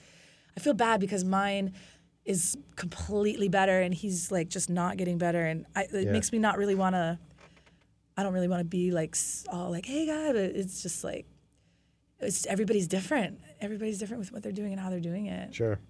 I 0.56 0.60
feel 0.60 0.72
bad 0.72 1.00
because 1.00 1.22
mine 1.22 1.74
is 2.24 2.56
completely 2.76 3.48
better, 3.48 3.82
and 3.82 3.92
he's 3.92 4.32
like 4.32 4.48
just 4.48 4.70
not 4.70 4.96
getting 4.96 5.18
better, 5.18 5.44
and 5.44 5.66
I, 5.76 5.82
it 5.82 6.06
Yeah. 6.06 6.12
makes 6.12 6.32
me 6.32 6.38
not 6.38 6.56
really 6.56 6.74
want 6.74 6.94
to. 6.94 7.18
I 8.16 8.22
don't 8.22 8.32
really 8.32 8.48
want 8.48 8.60
to 8.60 8.64
be 8.64 8.90
like 8.90 9.16
all 9.52 9.70
like, 9.70 9.86
hey 9.86 10.06
God, 10.06 10.36
it's 10.36 10.82
just 10.82 11.04
like. 11.04 11.26
It's 12.20 12.46
everybody's 12.46 12.86
different. 12.86 13.40
Everybody's 13.60 13.98
different 13.98 14.20
with 14.20 14.32
what 14.32 14.44
they're 14.44 14.52
doing 14.52 14.70
and 14.70 14.80
how 14.80 14.90
they're 14.90 15.00
doing 15.00 15.26
it. 15.26 15.52
Sure. 15.52 15.80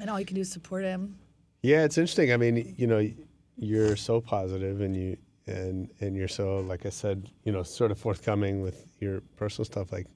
And 0.00 0.08
all 0.08 0.18
you 0.18 0.24
can 0.24 0.34
do 0.34 0.40
is 0.40 0.50
support 0.50 0.84
him. 0.84 1.18
Yeah, 1.62 1.84
it's 1.84 1.98
interesting. 1.98 2.32
I 2.32 2.38
mean, 2.38 2.74
you 2.78 2.86
know, 2.86 3.06
you're 3.58 3.96
so 3.96 4.20
positive 4.20 4.80
and 4.80 4.96
you 4.96 5.18
and 5.46 5.90
and 6.00 6.16
you're 6.16 6.28
so 6.28 6.60
like 6.60 6.86
I 6.86 6.90
said, 6.90 7.30
you 7.44 7.52
know, 7.52 7.62
sort 7.62 7.90
of 7.90 7.98
forthcoming 7.98 8.62
with 8.62 8.86
your 9.00 9.20
personal 9.36 9.64
stuff 9.64 9.92
like 9.92 10.06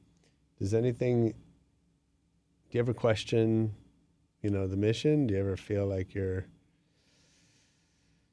does 0.58 0.74
anything 0.74 1.34
do 2.70 2.78
you 2.78 2.80
ever 2.80 2.94
question, 2.94 3.74
you 4.42 4.50
know, 4.50 4.68
the 4.68 4.76
mission? 4.76 5.26
Do 5.26 5.34
you 5.34 5.40
ever 5.40 5.56
feel 5.56 5.86
like 5.86 6.14
you're 6.14 6.46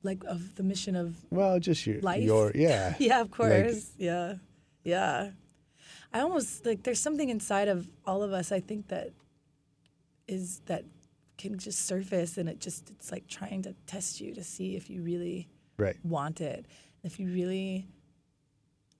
Like 0.03 0.23
of 0.25 0.55
the 0.55 0.63
mission 0.63 0.95
of 0.95 1.15
well, 1.31 1.59
just 1.59 1.85
your 1.87 1.99
Life? 2.01 2.23
your 2.23 2.51
yeah. 2.55 2.95
Yeah, 2.99 3.21
of 3.21 3.37
Like- 3.39 3.63
course. 3.65 3.91
yeah. 3.97 4.35
Yeah. 4.83 5.31
I 6.13 6.21
almost 6.21 6.65
like 6.65 6.83
there's 6.83 6.99
something 6.99 7.29
inside 7.29 7.67
of 7.67 7.87
all 8.05 8.23
of 8.23 8.31
us 8.31 8.51
I 8.51 8.59
think 8.61 8.87
that 8.87 9.11
is 10.27 10.61
that 10.65 10.83
can 11.37 11.57
just 11.57 11.85
surface 11.85 12.37
and 12.37 12.47
it 12.49 12.59
just 12.59 12.89
it's 12.89 13.11
like 13.11 13.27
trying 13.27 13.61
to 13.63 13.73
test 13.85 14.19
you 14.21 14.33
to 14.33 14.43
see 14.43 14.75
if 14.75 14.89
you 14.89 15.01
really 15.01 15.47
Right. 15.77 15.95
want 16.03 16.41
it. 16.41 16.65
If 17.03 17.19
you 17.19 17.27
really 17.27 17.87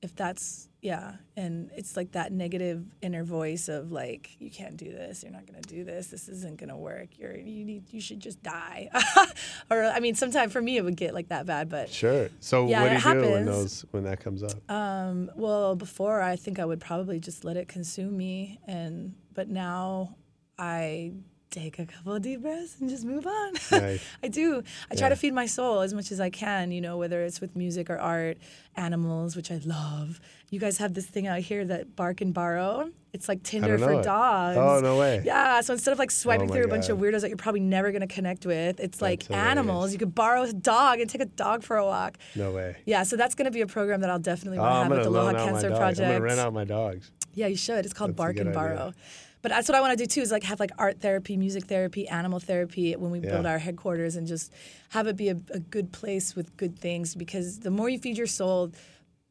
if 0.02 0.16
that's 0.16 0.70
yeah, 0.80 1.14
and 1.36 1.72
it's 1.76 1.98
like 1.98 2.12
that 2.12 2.32
negative 2.32 2.86
inner 3.02 3.24
voice 3.24 3.68
of 3.68 3.92
like 3.92 4.36
you 4.40 4.50
can't 4.52 4.78
do 4.78 4.86
this, 4.92 5.24
you're 5.24 5.32
not 5.32 5.46
going 5.48 5.60
to 5.62 5.68
do 5.68 5.84
this, 5.84 6.08
this 6.08 6.30
isn't 6.30 6.58
going 6.58 6.70
to 6.70 6.76
work. 6.76 7.18
You're 7.18 7.36
you 7.36 7.66
need 7.66 7.92
you 7.92 8.00
should 8.00 8.20
just 8.20 8.42
die. 8.44 8.90
or 9.72 9.84
I 9.84 10.00
mean 10.00 10.14
sometimes 10.16 10.54
for 10.54 10.62
me 10.62 10.78
it 10.78 10.84
would 10.84 10.96
get 10.96 11.14
like 11.14 11.30
that 11.30 11.46
bad, 11.46 11.68
but 11.70 11.90
Sure. 11.90 12.30
So 12.40 12.68
Yeah, 12.68 12.82
what 12.84 12.90
do 12.90 12.96
you 12.96 13.02
that 13.02 13.14
do 13.14 13.20
when 13.22 13.30
happens. 13.32 13.48
those 13.48 13.86
when 13.92 14.04
that 14.04 14.20
comes 14.20 14.44
up? 14.44 14.72
Um, 14.72 15.32
well, 15.36 15.76
before 15.76 16.22
I 16.22 16.36
think 16.36 16.60
I 16.60 16.66
would 16.66 16.80
probably 16.80 17.20
just 17.20 17.44
let 17.44 17.58
it 17.58 17.68
consume 17.68 18.16
me, 18.16 18.60
and 18.68 19.16
but 19.34 19.50
now 19.50 20.16
I 20.60 21.14
take 21.50 21.80
a 21.80 21.86
couple 21.86 22.14
of 22.14 22.22
deep 22.22 22.42
breaths 22.42 22.76
and 22.80 22.90
just 22.90 23.06
move 23.06 23.26
on. 23.26 23.54
Nice. 23.72 24.04
I 24.24 24.28
do. 24.28 24.64
I 24.92 24.96
try 24.96 25.10
to 25.10 25.16
feed 25.16 25.34
my 25.34 25.46
soul 25.46 25.82
as 25.82 25.94
much 25.94 26.12
as 26.12 26.20
I 26.20 26.30
can. 26.30 26.72
You 26.72 26.82
know, 26.82 26.98
whether 26.98 27.24
it's 27.24 27.40
with 27.42 27.56
music 27.56 27.90
or 27.90 27.98
art, 27.98 28.38
animals, 28.76 29.36
which 29.36 29.52
I 29.52 29.60
love. 29.66 30.20
You 30.50 30.60
guys 30.60 30.78
have 30.78 30.94
this 30.94 31.06
thing 31.06 31.28
out 31.28 31.40
here 31.40 31.66
that 31.66 31.96
bark 31.96 32.22
and 32.22 32.34
borrow. 32.34 32.90
It's 33.14 33.28
like 33.28 33.44
Tinder 33.44 33.78
for 33.78 33.94
it. 33.94 34.04
dogs. 34.04 34.58
Oh, 34.58 34.80
no 34.80 34.98
way. 34.98 35.22
Yeah. 35.26 35.60
So 35.62 35.74
instead 35.74 35.92
of 35.92 36.00
like 36.00 36.12
swiping 36.12 36.50
Oh, 36.50 36.54
through 36.54 36.66
a 36.66 36.68
bunch 36.68 36.88
of 36.90 36.98
weirdos 37.00 37.22
that 37.22 37.30
you're 37.30 37.38
probably 37.38 37.60
never 37.62 37.92
going 37.92 38.02
to 38.02 38.08
connect 38.08 38.46
with, 38.46 38.80
it's 38.80 39.02
like 39.02 39.24
hilarious. 39.24 39.50
animals. 39.50 39.94
You 39.94 40.00
could 40.00 40.16
borrow 40.16 40.44
a 40.44 40.54
dog 40.54 41.00
and 41.00 41.10
take 41.10 41.22
a 41.22 41.26
dog 41.26 41.64
for 41.64 41.78
a 41.78 41.86
walk. 41.86 42.18
No 42.36 42.52
way. 42.52 42.78
Yeah, 42.86 43.04
so 43.04 43.16
that's 43.18 43.36
going 43.36 43.46
to 43.46 43.52
be 43.52 43.62
a 43.62 43.68
program 43.68 44.02
that 44.02 44.10
I'll 44.10 44.20
definitely 44.20 44.60
Oh, 44.60 44.64
want 44.64 44.72
to 44.74 44.78
I'm 44.78 44.84
have 44.84 44.92
with 44.92 45.04
the 45.04 45.10
Aloha 45.10 45.26
loan 45.26 45.36
out 45.36 45.46
my 45.46 45.52
Cancer. 45.52 45.70
Project. 45.76 46.02
I'm 46.02 46.14
gonna 46.14 46.22
rent 46.24 46.40
out 46.40 46.54
my 46.54 46.64
dogs. 46.64 47.12
Yeah, 47.34 47.48
you 47.48 47.56
should. 47.58 47.86
It's 47.86 47.94
called 47.94 48.12
That's 48.12 48.18
Bark 48.18 48.38
and 48.38 48.50
idea. 48.50 48.94
But 49.42 49.50
that's 49.50 49.70
what 49.70 49.76
I 49.76 49.82
want 49.82 49.98
to 49.98 50.04
do 50.04 50.08
too. 50.08 50.22
Is 50.22 50.32
like 50.32 50.44
have 50.44 50.60
like 50.60 50.72
art 50.78 51.00
therapy, 51.00 51.38
music 51.38 51.66
therapy, 51.66 52.08
animal 52.08 52.40
therapy 52.40 52.96
when 52.96 53.12
we 53.12 53.20
build 53.20 53.46
our 53.46 53.60
headquarters, 53.60 54.16
and 54.16 54.28
just 54.28 54.52
have 54.90 55.08
it 55.08 55.16
be 55.16 55.30
a, 55.30 55.38
a 55.52 55.60
good 55.60 55.92
place 55.92 56.36
with 56.36 56.56
good 56.58 56.78
things. 56.78 57.16
Because 57.16 57.60
the 57.60 57.72
more 57.72 57.88
you 57.88 58.00
feed 58.00 58.18
your 58.18 58.28
soul, 58.28 58.72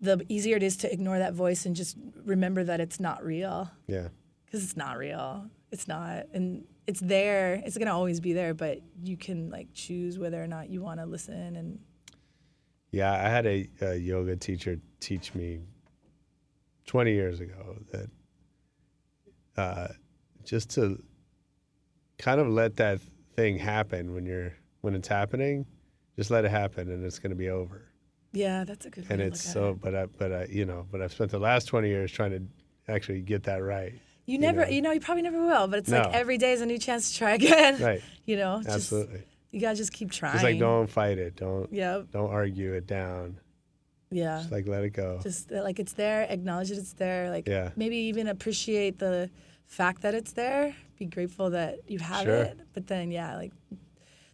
the 0.01 0.24
easier 0.28 0.57
it 0.57 0.62
is 0.62 0.77
to 0.78 0.93
ignore 0.93 1.19
that 1.19 1.35
voice 1.35 1.66
and 1.66 1.74
just 1.74 1.97
remember 2.24 2.65
that 2.65 2.81
it's 2.81 3.01
not 3.01 3.24
real. 3.24 3.70
Yeah. 3.87 4.09
Because 4.45 4.62
it's 4.62 4.77
not 4.77 4.97
real. 4.99 5.51
It's 5.73 5.89
not, 5.89 6.27
and 6.33 6.65
it's 6.87 7.01
there. 7.01 7.55
It's 7.65 7.77
gonna 7.77 7.95
always 7.95 8.20
be 8.20 8.33
there, 8.33 8.55
but 8.55 8.81
you 9.03 9.16
can 9.16 9.51
like 9.51 9.69
choose 9.74 10.19
whether 10.19 10.43
or 10.43 10.47
not 10.47 10.70
you 10.70 10.83
want 10.83 11.01
to 11.01 11.07
listen. 11.07 11.57
And 11.57 11.81
Yeah, 12.91 13.12
I 13.12 13.28
had 13.28 13.47
a, 13.47 13.69
a 13.81 13.95
yoga 13.97 14.37
teacher 14.37 14.78
teach 15.01 15.35
me 15.35 15.61
20 16.87 17.12
years 17.12 17.41
ago 17.41 17.77
that 17.93 18.09
uh, 19.57 19.89
just 20.45 20.70
to 20.70 21.03
kind 22.19 22.41
of 22.41 22.49
let 22.49 22.77
that 22.77 23.01
thing 23.35 23.59
happen 23.59 24.15
when 24.15 24.24
you're 24.27 24.53
when 24.81 24.95
it's 24.95 25.09
happening, 25.09 25.66
just 26.16 26.31
let 26.31 26.45
it 26.45 26.51
happen 26.51 26.91
and 26.91 27.05
it's 27.05 27.19
going 27.19 27.31
to 27.31 27.37
be 27.37 27.49
over. 27.51 27.83
yeah, 28.33 28.65
that's 28.65 28.87
a 28.87 28.91
good. 28.91 29.07
And 29.11 29.20
it's 29.20 29.41
so, 29.43 29.70
it. 29.70 29.81
but 29.81 29.95
I, 29.95 30.07
but 30.07 30.33
I, 30.33 30.45
you 30.51 30.65
know, 30.65 30.87
but 30.91 31.03
I've 31.03 31.12
spent 31.12 31.31
the 31.33 31.39
last 31.41 31.65
20 31.66 31.89
years 31.89 32.12
trying 32.12 32.31
to 32.31 32.43
actually 32.93 33.20
get 33.23 33.43
that 33.45 33.62
right. 33.62 33.93
You 34.27 34.39
never, 34.39 34.62
know. 34.65 34.69
you 34.70 34.83
know, 34.83 34.93
you 34.93 35.01
probably 35.01 35.23
never 35.23 35.45
will. 35.45 35.66
But 35.69 35.81
it's 35.81 35.89
No. 35.89 36.01
like 36.01 36.15
every 36.15 36.39
day 36.39 36.53
is 36.53 36.61
a 36.61 36.66
new 36.66 36.78
chance 36.78 37.11
to 37.12 37.19
try 37.19 37.35
again. 37.35 37.81
Right. 37.83 38.03
You 38.27 38.37
know, 38.37 38.61
just- 38.62 38.74
Absolutely. 38.77 39.23
you 39.51 39.61
gotta 39.61 39.77
just 39.77 39.93
keep 39.93 40.11
trying. 40.12 40.33
Just 40.35 40.45
like 40.45 40.59
don't 40.59 40.89
fight 40.89 41.19
it. 41.19 41.37
Don't 41.37 41.73
Yep. 41.73 42.11
don't 42.12 42.31
argue 42.31 42.73
it 42.74 42.87
down. 42.87 43.39
Yeah. 44.11 44.39
Just 44.39 44.53
like 44.53 44.66
let 44.69 44.85
it 44.85 44.91
go. 44.91 45.19
Just 45.23 45.51
uh, 45.53 45.62
like 45.62 45.78
it's 45.78 45.93
there. 45.95 46.27
Acknowledge 46.31 46.69
that 46.69 46.78
it's 46.78 46.93
there. 46.95 47.31
Like 47.31 47.47
Yeah. 47.49 47.70
maybe 47.77 47.97
even 47.97 48.28
appreciate 48.28 48.99
the 48.99 49.31
fact 49.66 50.03
that 50.03 50.15
it's 50.15 50.33
there. 50.33 50.74
Be 50.99 51.07
grateful 51.07 51.51
that 51.51 51.81
you 51.89 51.99
have 51.99 52.24
Sure. 52.24 52.35
it. 52.45 52.59
But 52.73 52.87
then, 52.87 53.11
yeah, 53.11 53.37
like 53.37 53.53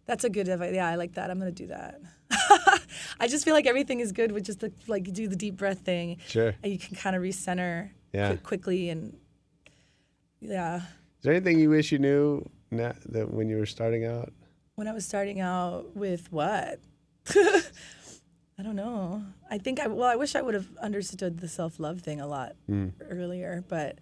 that's 0.05 0.23
a 0.23 0.29
good 0.29 0.47
advice. 0.47 0.73
Yeah, 0.73 0.87
I 0.87 0.95
like 0.95 1.13
that. 1.15 1.29
I'm 1.31 1.39
gonna 1.39 1.51
do 1.51 1.67
that. 1.67 1.99
I 3.19 3.27
just 3.27 3.45
feel 3.45 3.53
like 3.53 3.67
everything 3.67 3.99
is 3.99 4.11
good 4.11 4.31
with 4.31 4.43
just 4.45 4.59
the, 4.59 4.71
like 4.87 5.11
do 5.11 5.27
the 5.27 5.35
deep 5.35 5.57
breath 5.57 5.79
thing. 5.79 6.17
Sure. 6.27 6.53
And 6.63 6.71
you 6.71 6.77
can 6.79 6.95
kind 6.95 7.15
of 7.15 7.21
recenter 7.21 7.89
Yeah. 8.13 8.29
qui- 8.29 8.37
quickly 8.37 8.89
and 8.89 9.17
yeah. 10.39 10.77
Is 10.77 11.23
there 11.23 11.33
anything 11.33 11.59
you 11.59 11.69
wish 11.69 11.91
you 11.91 11.99
knew 11.99 12.47
na 12.69 12.93
that 13.07 13.31
when 13.31 13.49
you 13.49 13.57
were 13.57 13.65
starting 13.65 14.05
out? 14.05 14.31
When 14.75 14.87
I 14.87 14.93
was 14.93 15.05
starting 15.05 15.39
out 15.39 15.95
with 15.95 16.31
what? 16.31 16.79
I 18.57 18.63
don't 18.63 18.75
know. 18.75 19.23
I 19.49 19.57
think 19.57 19.79
I 19.79 19.87
well, 19.87 20.07
I 20.09 20.15
wish 20.15 20.35
I 20.35 20.41
would 20.41 20.53
have 20.53 20.67
understood 20.81 21.39
the 21.39 21.47
self 21.47 21.79
love 21.79 22.01
thing 22.01 22.21
a 22.21 22.27
lot 22.27 22.53
mm. 22.69 22.91
earlier, 23.09 23.63
but 23.67 23.99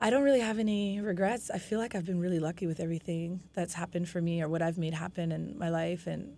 I 0.00 0.10
don't 0.10 0.22
really 0.22 0.40
have 0.40 0.58
any 0.58 1.00
regrets. 1.00 1.50
I 1.50 1.58
feel 1.58 1.78
like 1.78 1.94
I've 1.94 2.04
been 2.04 2.20
really 2.20 2.38
lucky 2.38 2.66
with 2.66 2.78
everything 2.78 3.40
that's 3.52 3.74
happened 3.74 4.08
for 4.08 4.20
me 4.20 4.42
or 4.42 4.48
what 4.48 4.62
I've 4.62 4.78
made 4.78 4.94
happen 4.94 5.32
in 5.32 5.58
my 5.58 5.70
life, 5.70 6.06
and 6.06 6.36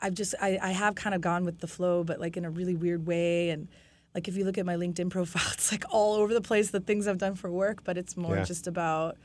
I've 0.00 0.14
just 0.14 0.34
I, 0.40 0.58
I 0.62 0.70
have 0.70 0.94
kind 0.94 1.14
of 1.14 1.20
gone 1.20 1.44
with 1.44 1.58
the 1.58 1.66
flow, 1.66 2.04
but 2.04 2.20
like 2.20 2.36
in 2.36 2.44
a 2.44 2.50
really 2.50 2.76
weird 2.76 3.06
way. 3.06 3.50
And 3.50 3.68
like 4.14 4.28
if 4.28 4.36
you 4.36 4.44
look 4.44 4.58
at 4.58 4.66
my 4.66 4.76
LinkedIn 4.76 5.10
profile, 5.16 5.50
it's 5.52 5.72
like 5.72 5.84
all 5.90 6.14
over 6.14 6.32
the 6.32 6.40
place 6.40 6.70
the 6.70 6.80
things 6.80 7.08
I've 7.08 7.18
done 7.18 7.34
for 7.34 7.50
work, 7.50 7.82
but 7.84 7.98
it's 7.98 8.16
more 8.16 8.36
Yeah. 8.36 8.44
just 8.44 8.66
about 8.68 9.16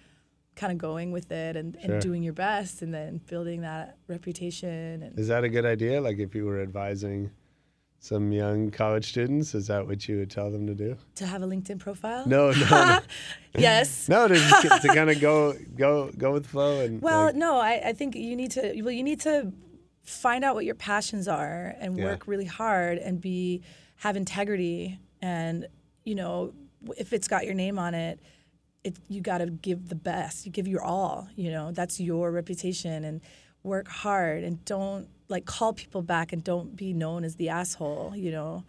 kind 0.55 0.71
of 0.71 0.77
going 0.77 1.11
with 1.11 1.31
it 1.31 1.55
and, 1.55 1.77
Sure. 1.83 1.93
and 1.93 2.01
doing 2.01 2.23
your 2.23 2.33
best 2.33 2.81
and 2.81 2.93
then 2.93 3.19
building 3.27 3.61
that 3.61 3.97
reputation 4.07 5.03
and 5.03 5.17
Is 5.19 5.27
that 5.27 5.43
a 5.43 5.49
good 5.49 5.65
idea? 5.65 5.99
Like 6.01 6.19
if 6.19 6.35
you 6.35 6.45
were 6.45 6.61
advising 6.61 7.31
some 7.99 8.31
young 8.33 8.69
college 8.69 9.07
students, 9.07 9.55
is 9.55 9.67
that 9.67 9.87
what 9.87 10.07
you 10.09 10.17
would 10.17 10.29
tell 10.29 10.51
them 10.51 10.67
to 10.67 10.75
do? 10.75 10.97
to 11.15 11.25
have 11.25 11.41
a 11.41 11.47
LinkedIn 11.47 11.79
profile. 11.79 12.27
No, 12.27 12.51
no, 12.51 12.65
no. 12.69 12.99
yes. 13.57 14.09
no, 14.15 14.27
to, 14.27 14.35
to 14.35 14.87
kind 14.93 15.09
of 15.09 15.19
go 15.21 15.53
go 15.75 16.11
go 16.17 16.31
with 16.33 16.43
the 16.43 16.49
flow 16.49 16.81
and 16.81 17.01
Well, 17.01 17.27
like, 17.27 17.35
no, 17.35 17.57
I, 17.57 17.81
I 17.85 17.93
think 17.93 18.15
you 18.15 18.35
need 18.35 18.51
to. 18.51 18.81
Well, 18.81 18.91
you 18.91 19.03
need 19.03 19.21
to 19.21 19.53
find 20.03 20.43
out 20.43 20.53
what 20.53 20.65
your 20.65 20.75
passions 20.75 21.27
are 21.29 21.73
and 21.79 21.97
Yeah. 21.97 22.03
work 22.03 22.27
really 22.27 22.45
hard 22.45 22.97
and 22.97 23.21
be 23.21 23.61
have 23.97 24.17
integrity 24.17 24.99
and 25.21 25.65
you 26.03 26.13
know 26.15 26.53
if 26.97 27.13
it's 27.13 27.29
got 27.29 27.45
your 27.45 27.53
name 27.53 27.79
on 27.79 27.93
it, 27.93 28.19
it 28.83 28.97
you 29.09 29.21
got 29.21 29.39
to 29.39 29.47
give 29.47 29.89
the 29.89 29.95
best. 29.95 30.45
You 30.45 30.51
give 30.51 30.67
your 30.67 30.83
all. 30.83 31.27
You 31.35 31.51
know 31.51 31.71
that's 31.71 31.99
your 31.99 32.31
reputation 32.31 33.03
and 33.03 33.21
work 33.63 33.87
hard 33.87 34.43
and 34.43 34.63
don't 34.65 35.07
like 35.29 35.45
call 35.45 35.73
people 35.73 36.01
back 36.01 36.33
and 36.33 36.43
don't 36.43 36.75
be 36.75 36.93
known 36.93 37.23
as 37.23 37.35
the 37.35 37.49
asshole. 37.49 38.13
You 38.15 38.31
know. 38.31 38.63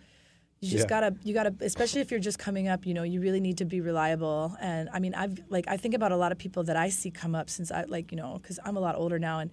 You 0.61 0.71
just 0.71 0.85
Yeah. 0.85 0.89
gotta, 0.89 1.17
you 1.25 1.35
gotta, 1.35 1.55
especially 1.61 2.01
if 2.01 2.11
you're 2.11 2.21
just 2.21 2.39
coming 2.39 2.69
up. 2.69 2.87
You 2.87 2.95
know, 2.95 3.03
you 3.03 3.21
really 3.21 3.41
need 3.41 3.59
to 3.59 3.67
be 3.67 3.83
reliable. 3.83 4.57
And 4.63 4.89
I 4.95 4.99
mean, 4.99 5.15
I've 5.15 5.39
like, 5.51 5.69
I 5.69 5.77
think 5.77 5.93
about 5.95 6.11
a 6.11 6.17
lot 6.17 6.33
of 6.33 6.39
people 6.39 6.63
that 6.65 6.77
I 6.77 6.89
see 6.89 7.11
come 7.11 7.35
up 7.35 7.51
since 7.51 7.71
I 7.71 7.85
like, 7.85 8.11
you 8.11 8.17
know, 8.17 8.39
because 8.41 8.59
I'm 8.65 8.75
a 8.79 8.81
lot 8.81 8.97
older 8.97 9.19
now, 9.19 9.41
and 9.41 9.51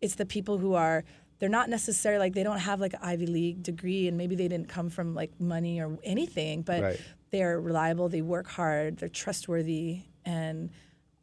it's 0.00 0.14
the 0.14 0.26
people 0.26 0.58
who 0.58 0.74
are, 0.74 1.02
they're 1.40 1.48
not 1.48 1.68
necessarily 1.70 2.20
like 2.20 2.34
they 2.34 2.44
don't 2.44 2.60
have 2.60 2.78
like 2.80 2.92
an 2.92 3.00
Ivy 3.02 3.26
League 3.26 3.64
degree, 3.64 4.06
and 4.06 4.16
maybe 4.16 4.36
they 4.36 4.46
didn't 4.46 4.68
come 4.68 4.90
from 4.90 5.12
like 5.12 5.32
money 5.40 5.80
or 5.80 5.98
anything, 6.04 6.62
but 6.62 6.82
Right. 6.82 7.00
They're 7.34 7.60
reliable. 7.60 8.08
They 8.08 8.22
work 8.22 8.46
hard. 8.46 8.98
They're 8.98 9.08
trustworthy, 9.08 10.02
and 10.24 10.70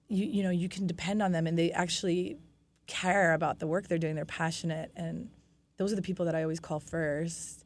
you, 0.10 0.26
you 0.26 0.44
know, 0.44 0.50
you 0.50 0.68
can 0.68 0.86
depend 0.86 1.22
on 1.22 1.32
them, 1.32 1.48
and 1.48 1.58
they 1.58 1.72
actually 1.72 2.38
care 2.86 3.34
about 3.34 3.60
the 3.60 3.68
work 3.68 3.88
they're 3.88 3.98
doing. 3.98 4.16
They're 4.16 4.26
passionate, 4.26 4.92
and 4.98 5.30
those 5.78 5.94
are 5.94 5.96
the 5.96 6.02
people 6.02 6.26
that 6.26 6.36
I 6.36 6.42
always 6.42 6.60
call 6.60 6.82
first. 6.82 7.64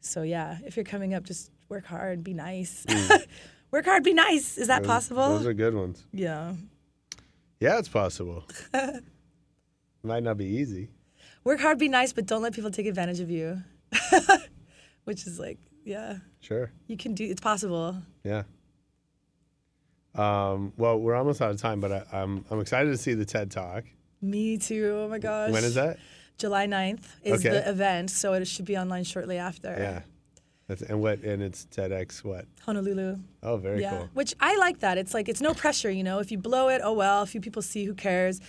So 0.00 0.22
yeah, 0.22 0.58
if 0.66 0.76
you're 0.76 0.84
coming 0.84 1.14
up, 1.14 1.22
just 1.22 1.52
work 1.68 1.86
hard, 1.86 2.24
be 2.24 2.34
nice. 2.34 2.84
Hmm. 2.88 3.14
work 3.70 3.84
hard, 3.84 4.02
be 4.02 4.12
nice. 4.12 4.58
Is 4.58 4.66
that 4.66 4.82
those- 4.82 4.88
possible? 4.88 5.28
Those 5.38 5.46
are 5.46 5.54
good 5.54 5.74
ones. 5.74 6.04
yeah. 6.12 6.54
Yeah, 7.60 7.78
it's 7.78 7.88
possible. 7.88 8.44
Might 10.02 10.24
not 10.24 10.36
be 10.36 10.44
easy. 10.46 10.90
Work 11.44 11.60
hard, 11.60 11.78
be 11.78 11.88
nice, 11.88 12.12
but 12.12 12.26
don't 12.26 12.42
let 12.42 12.52
people 12.54 12.72
take 12.72 12.86
advantage 12.86 13.20
of 13.20 13.30
you. 13.30 13.62
Which 15.04 15.26
is 15.26 15.38
like, 15.38 15.58
yeah, 15.84 16.16
Sure. 16.40 16.70
you 16.86 16.96
can 16.96 17.14
do. 17.14 17.24
It's 17.24 17.40
possible. 17.40 17.96
Yeah. 18.24 18.42
Um, 20.14 20.72
well, 20.76 20.98
we're 20.98 21.14
almost 21.16 21.42
out 21.42 21.50
of 21.50 21.60
time, 21.60 21.80
but 21.80 21.90
I, 21.92 22.04
I'm 22.12 22.44
I'm 22.50 22.60
excited 22.60 22.90
to 22.90 22.96
see 22.96 23.14
the 23.14 23.24
TED 23.24 23.50
Talk. 23.50 23.84
Me 24.22 24.56
too. 24.58 24.92
Oh 25.04 25.08
my 25.08 25.18
gosh. 25.18 25.50
When 25.50 25.64
is 25.64 25.74
that? 25.74 25.98
July 26.38 26.66
9th 26.66 27.04
is 27.22 27.44
Okay. 27.44 27.50
the 27.50 27.68
event, 27.68 28.10
so 28.10 28.32
it 28.32 28.44
should 28.46 28.64
be 28.64 28.76
online 28.76 29.04
shortly 29.04 29.38
after. 29.38 29.68
Yeah. 29.78 30.00
That's, 30.66 30.82
and 30.82 31.00
what? 31.02 31.20
And 31.20 31.42
it's 31.42 31.66
TEDx. 31.66 32.24
What? 32.24 32.46
Honolulu. 32.64 33.18
Oh, 33.42 33.56
very 33.58 33.82
yeah. 33.82 33.90
cool. 33.98 34.08
Which 34.14 34.34
I 34.40 34.56
like 34.56 34.80
that. 34.80 34.96
It's 34.98 35.12
like 35.14 35.28
it's 35.28 35.40
no 35.42 35.52
pressure, 35.52 35.90
you 35.90 36.02
know. 36.02 36.20
If 36.20 36.32
you 36.32 36.38
blow 36.38 36.68
it, 36.68 36.80
oh 36.82 36.92
well. 36.94 37.22
A 37.22 37.26
few 37.26 37.40
people 37.40 37.60
see, 37.62 37.84
who 37.84 37.94
cares? 37.94 38.40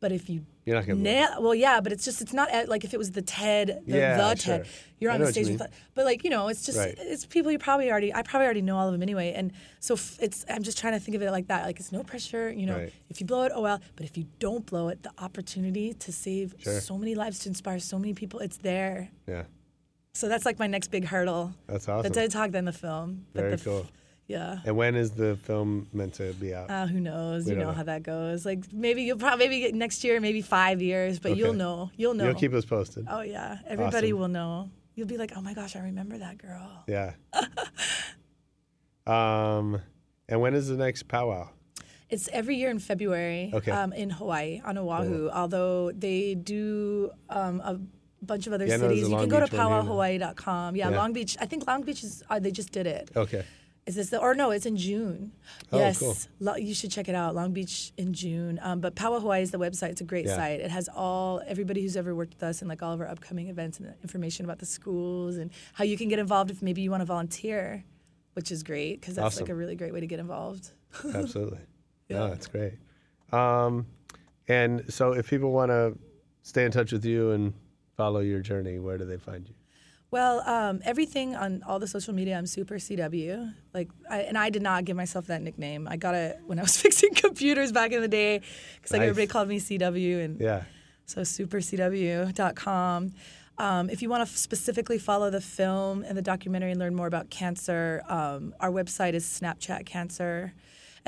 But 0.00 0.12
if 0.12 0.30
you 0.30 0.46
You're 0.68 0.76
not 0.76 0.86
gonna. 0.86 1.00
nail, 1.00 1.28
well, 1.40 1.54
yeah. 1.54 1.80
But 1.80 1.92
it's 1.92 2.04
just 2.04 2.20
it's 2.20 2.34
not 2.34 2.50
at, 2.50 2.68
like 2.68 2.84
if 2.84 2.92
it 2.92 2.98
was 2.98 3.10
the 3.12 3.22
TED, 3.22 3.80
the, 3.86 3.96
Yeah, 3.96 4.16
the 4.18 4.36
sure. 4.36 4.58
TED. 4.58 4.66
You're 5.00 5.10
on 5.12 5.20
the 5.20 5.32
stage 5.32 5.48
with, 5.48 5.62
but 5.94 6.04
like 6.04 6.24
you 6.24 6.30
know, 6.30 6.48
it's 6.48 6.66
just 6.66 6.76
Right. 6.76 6.94
it's 6.98 7.24
people 7.24 7.50
you 7.50 7.58
probably 7.58 7.90
already. 7.90 8.12
I 8.12 8.20
probably 8.22 8.44
already 8.44 8.60
know 8.62 8.76
all 8.76 8.86
of 8.86 8.92
them 8.92 9.00
anyway, 9.02 9.32
and 9.34 9.52
so 9.80 9.94
f- 9.94 10.18
it's. 10.20 10.44
I'm 10.50 10.62
just 10.62 10.76
trying 10.76 10.92
to 10.92 11.00
think 11.00 11.14
of 11.16 11.22
it 11.22 11.30
like 11.30 11.46
that. 11.48 11.64
Like 11.64 11.80
it's 11.80 11.90
no 11.90 12.02
pressure, 12.02 12.50
you 12.50 12.66
know. 12.66 12.76
Right. 12.76 12.92
If 13.08 13.18
you 13.20 13.26
blow 13.26 13.44
it, 13.44 13.52
oh 13.54 13.62
well. 13.62 13.80
But 13.96 14.04
if 14.04 14.18
you 14.18 14.26
don't 14.40 14.66
blow 14.66 14.88
it, 14.88 15.02
the 15.02 15.12
opportunity 15.18 15.94
to 15.94 16.12
save 16.12 16.54
Sure. 16.58 16.80
so 16.80 16.98
many 16.98 17.14
lives, 17.14 17.38
to 17.40 17.48
inspire 17.48 17.78
so 17.78 17.98
many 17.98 18.12
people, 18.12 18.40
it's 18.40 18.58
there. 18.58 19.08
Yeah, 19.26 19.44
So 20.12 20.28
that's 20.28 20.44
like 20.44 20.58
my 20.58 20.66
next 20.66 20.88
big 20.88 21.04
hurdle. 21.06 21.54
that's 21.66 21.88
awesome. 21.88 22.12
The 22.12 22.20
TED 22.20 22.30
Talk, 22.30 22.50
then 22.50 22.66
the 22.66 22.72
film. 22.72 23.24
But 23.32 23.40
Very 23.40 23.50
the 23.52 23.56
f- 23.56 23.64
cool. 23.64 23.86
Yeah. 24.28 24.58
And 24.66 24.76
when 24.76 24.94
is 24.94 25.10
the 25.12 25.36
film 25.42 25.88
meant 25.92 26.14
to 26.14 26.32
be 26.34 26.54
out? 26.54 26.70
Uh, 26.70 26.86
who 26.86 27.00
knows? 27.00 27.46
We 27.46 27.52
you 27.52 27.58
know, 27.58 27.64
know. 27.68 27.72
how 27.72 27.82
that 27.84 28.02
goes. 28.02 28.44
Like 28.46 28.70
maybe 28.72 29.02
you'll 29.02 29.16
probably 29.18 29.46
maybe 29.48 29.60
get 29.60 29.74
next 29.74 30.04
year, 30.04 30.20
maybe 30.20 30.42
five 30.42 30.80
years, 30.82 31.18
but 31.18 31.36
you'll 31.36 31.54
know. 31.54 31.90
You'll 31.96 32.12
know. 32.14 32.26
You'll 32.26 32.34
keep 32.34 32.52
us 32.52 32.66
posted. 32.66 33.06
oh 33.10 33.22
yeah, 33.22 33.58
everybody 33.66 34.08
Awesome. 34.08 34.18
will 34.20 34.28
know. 34.28 34.70
You'll 34.94 35.06
be 35.06 35.16
like, 35.16 35.32
oh 35.34 35.40
my 35.40 35.54
gosh, 35.54 35.76
I 35.76 35.80
remember 35.80 36.18
that 36.18 36.38
girl. 36.38 36.84
Yeah. 36.86 37.12
um, 39.06 39.80
and 40.28 40.40
when 40.40 40.54
is 40.54 40.68
the 40.68 40.76
next 40.76 41.08
powwow? 41.08 41.48
It's 42.10 42.28
every 42.32 42.56
year 42.56 42.70
in 42.70 42.78
February 42.78 43.50
Okay. 43.54 43.70
um, 43.70 43.92
in 43.92 44.10
Hawaii 44.10 44.60
on 44.64 44.78
Oahu. 44.78 45.28
Although 45.30 45.92
they 45.92 46.34
do 46.34 47.10
um, 47.28 47.60
a 47.60 47.78
bunch 48.22 48.46
of 48.46 48.52
other 48.54 48.66
Yeah, 48.66 48.78
cities. 48.78 49.06
a 49.06 49.10
You 49.10 49.16
can 49.16 49.28
go 49.28 49.40
to 49.40 49.46
Beach 49.46 49.52
now. 49.52 49.82
powwowhawaii.com. 49.82 50.76
Yeah, 50.76 50.90
Yeah. 50.90 50.96
Long 50.96 51.12
Beach. 51.12 51.36
I 51.40 51.46
think 51.46 51.66
Long 51.66 51.82
Beach 51.82 52.02
is. 52.02 52.22
Uh, 52.30 52.38
they 52.38 52.50
just 52.50 52.72
did 52.72 52.86
it. 52.86 53.10
Okay. 53.14 53.44
Is 53.88 53.94
this 53.94 54.10
the, 54.10 54.18
or 54.18 54.34
no? 54.34 54.50
It's 54.50 54.66
in 54.66 54.76
June. 54.76 55.32
Oh, 55.72 55.78
yes, 55.78 55.98
cool. 55.98 56.14
Lo- 56.40 56.56
you 56.56 56.74
should 56.74 56.90
check 56.90 57.08
it 57.08 57.14
out. 57.14 57.34
Long 57.34 57.52
Beach 57.52 57.92
in 57.96 58.12
June. 58.12 58.60
Um, 58.62 58.80
but 58.80 58.94
Powwow 58.94 59.18
Hawaii 59.20 59.40
is 59.42 59.50
the 59.50 59.58
website. 59.58 59.88
It's 59.92 60.02
a 60.02 60.04
great 60.04 60.26
Yeah. 60.26 60.36
site. 60.36 60.60
It 60.60 60.70
has 60.70 60.90
all 60.94 61.40
everybody 61.46 61.80
who's 61.80 61.96
ever 61.96 62.14
worked 62.14 62.34
with 62.34 62.42
us 62.42 62.60
and 62.60 62.68
like 62.68 62.82
all 62.82 62.92
of 62.92 63.00
our 63.00 63.08
upcoming 63.08 63.48
events 63.48 63.80
and 63.80 63.94
information 64.02 64.44
about 64.44 64.58
the 64.58 64.66
schools 64.66 65.36
and 65.38 65.50
how 65.72 65.84
you 65.84 65.96
can 65.96 66.08
get 66.08 66.18
involved 66.18 66.50
if 66.50 66.60
maybe 66.60 66.82
you 66.82 66.90
want 66.90 67.00
to 67.00 67.06
volunteer, 67.06 67.82
which 68.34 68.52
is 68.52 68.62
great 68.62 69.00
because 69.00 69.14
that's 69.14 69.40
like 69.40 69.48
a 69.48 69.54
really 69.54 69.74
great 69.74 69.94
way 69.94 70.00
to 70.00 70.06
get 70.06 70.20
involved. 70.20 70.70
Absolutely. 71.14 71.60
No, 72.10 72.28
that's 72.28 72.46
great. 72.46 72.74
Um, 73.32 73.86
and 74.48 74.84
so 74.92 75.12
if 75.12 75.30
people 75.30 75.50
want 75.52 75.70
to 75.70 75.96
stay 76.42 76.66
in 76.66 76.72
touch 76.72 76.92
with 76.92 77.06
you 77.06 77.30
and 77.30 77.54
follow 77.96 78.20
your 78.20 78.40
journey, 78.40 78.78
where 78.78 78.98
do 78.98 79.06
they 79.06 79.16
find 79.18 79.48
you? 79.48 79.54
Well, 80.10 80.40
um, 80.48 80.80
everything 80.84 81.34
on 81.36 81.62
all 81.66 81.78
the 81.78 81.86
social 81.86 82.14
media, 82.14 82.38
I'm 82.38 82.46
super 82.46 82.76
CW. 82.76 83.52
Like, 83.74 83.90
I, 84.08 84.20
and 84.22 84.38
I 84.38 84.48
did 84.48 84.62
not 84.62 84.86
give 84.86 84.96
myself 84.96 85.26
that 85.26 85.42
nickname. 85.42 85.86
I 85.86 85.96
got 85.96 86.14
it 86.14 86.40
when 86.46 86.58
I 86.58 86.62
was 86.62 86.76
fixing 86.80 87.12
computers 87.14 87.72
back 87.72 87.92
in 87.92 88.00
the 88.00 88.08
day, 88.08 88.40
because 88.76 88.92
like 88.92 89.00
Nice. 89.00 89.10
everybody 89.10 89.26
called 89.26 89.48
me 89.48 89.60
CW, 89.60 90.24
and 90.24 90.40
Yeah. 90.40 90.62
so 91.04 91.20
supercw.com. 91.22 93.12
Um, 93.58 93.90
if 93.90 94.02
you 94.02 94.08
want 94.08 94.26
to 94.26 94.34
specifically 94.36 94.98
follow 94.98 95.30
the 95.30 95.40
film 95.40 96.04
and 96.04 96.16
the 96.16 96.22
documentary 96.22 96.70
and 96.70 96.78
learn 96.80 96.94
more 96.94 97.08
about 97.08 97.28
cancer, 97.28 98.02
um, 98.08 98.54
our 98.60 98.70
website 98.70 99.14
is 99.14 99.24
Snapchat 99.26 99.84
Cancer. 99.84 100.54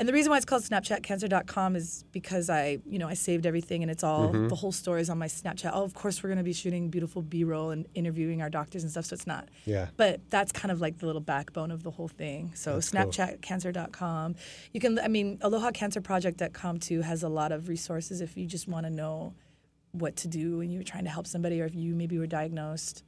And 0.01 0.09
the 0.09 0.13
reason 0.13 0.31
why 0.31 0.37
it's 0.37 0.47
called 0.47 0.63
SnapchatCancer.com 0.63 1.75
is 1.75 2.05
because 2.11 2.49
I, 2.49 2.79
you 2.87 2.97
know, 2.97 3.07
I 3.07 3.13
saved 3.13 3.45
everything 3.45 3.83
and 3.83 3.91
it's 3.91 4.03
all 4.03 4.29
Mm-hmm. 4.29 4.47
the 4.47 4.55
whole 4.55 4.71
story 4.71 4.99
is 4.99 5.11
on 5.11 5.19
my 5.19 5.27
Snapchat. 5.27 5.69
Oh, 5.75 5.83
of 5.83 5.93
course 5.93 6.23
we're 6.23 6.29
going 6.29 6.39
to 6.39 6.43
be 6.43 6.53
shooting 6.53 6.89
beautiful 6.89 7.21
B-roll 7.21 7.69
and 7.69 7.87
interviewing 7.93 8.41
our 8.41 8.49
doctors 8.49 8.81
and 8.81 8.91
stuff, 8.91 9.05
so 9.05 9.13
it's 9.13 9.27
not. 9.27 9.49
Yeah. 9.65 9.89
But 9.97 10.21
that's 10.31 10.51
kind 10.51 10.71
of 10.71 10.81
like 10.81 10.97
the 10.97 11.05
little 11.05 11.21
backbone 11.21 11.69
of 11.69 11.83
the 11.83 11.91
whole 11.91 12.07
thing. 12.07 12.51
So 12.55 12.79
That's 12.79 12.89
cool. 12.89 13.01
SnapchatCancer.com. 13.11 14.35
You 14.73 14.79
can, 14.79 14.97
I 14.97 15.07
mean, 15.07 15.37
AlohaCancerProject.com 15.37 16.79
too 16.79 17.01
has 17.01 17.21
a 17.21 17.29
lot 17.29 17.51
of 17.51 17.69
resources 17.69 18.21
if 18.21 18.35
you 18.35 18.47
just 18.47 18.67
want 18.67 18.87
to 18.87 18.89
know 18.89 19.35
what 19.91 20.15
to 20.15 20.27
do 20.27 20.57
when 20.57 20.71
you're 20.71 20.81
trying 20.81 21.03
to 21.03 21.11
help 21.11 21.27
somebody 21.27 21.61
or 21.61 21.65
if 21.65 21.75
you 21.75 21.93
maybe 21.93 22.17
were 22.17 22.25
diagnosed. 22.25 23.03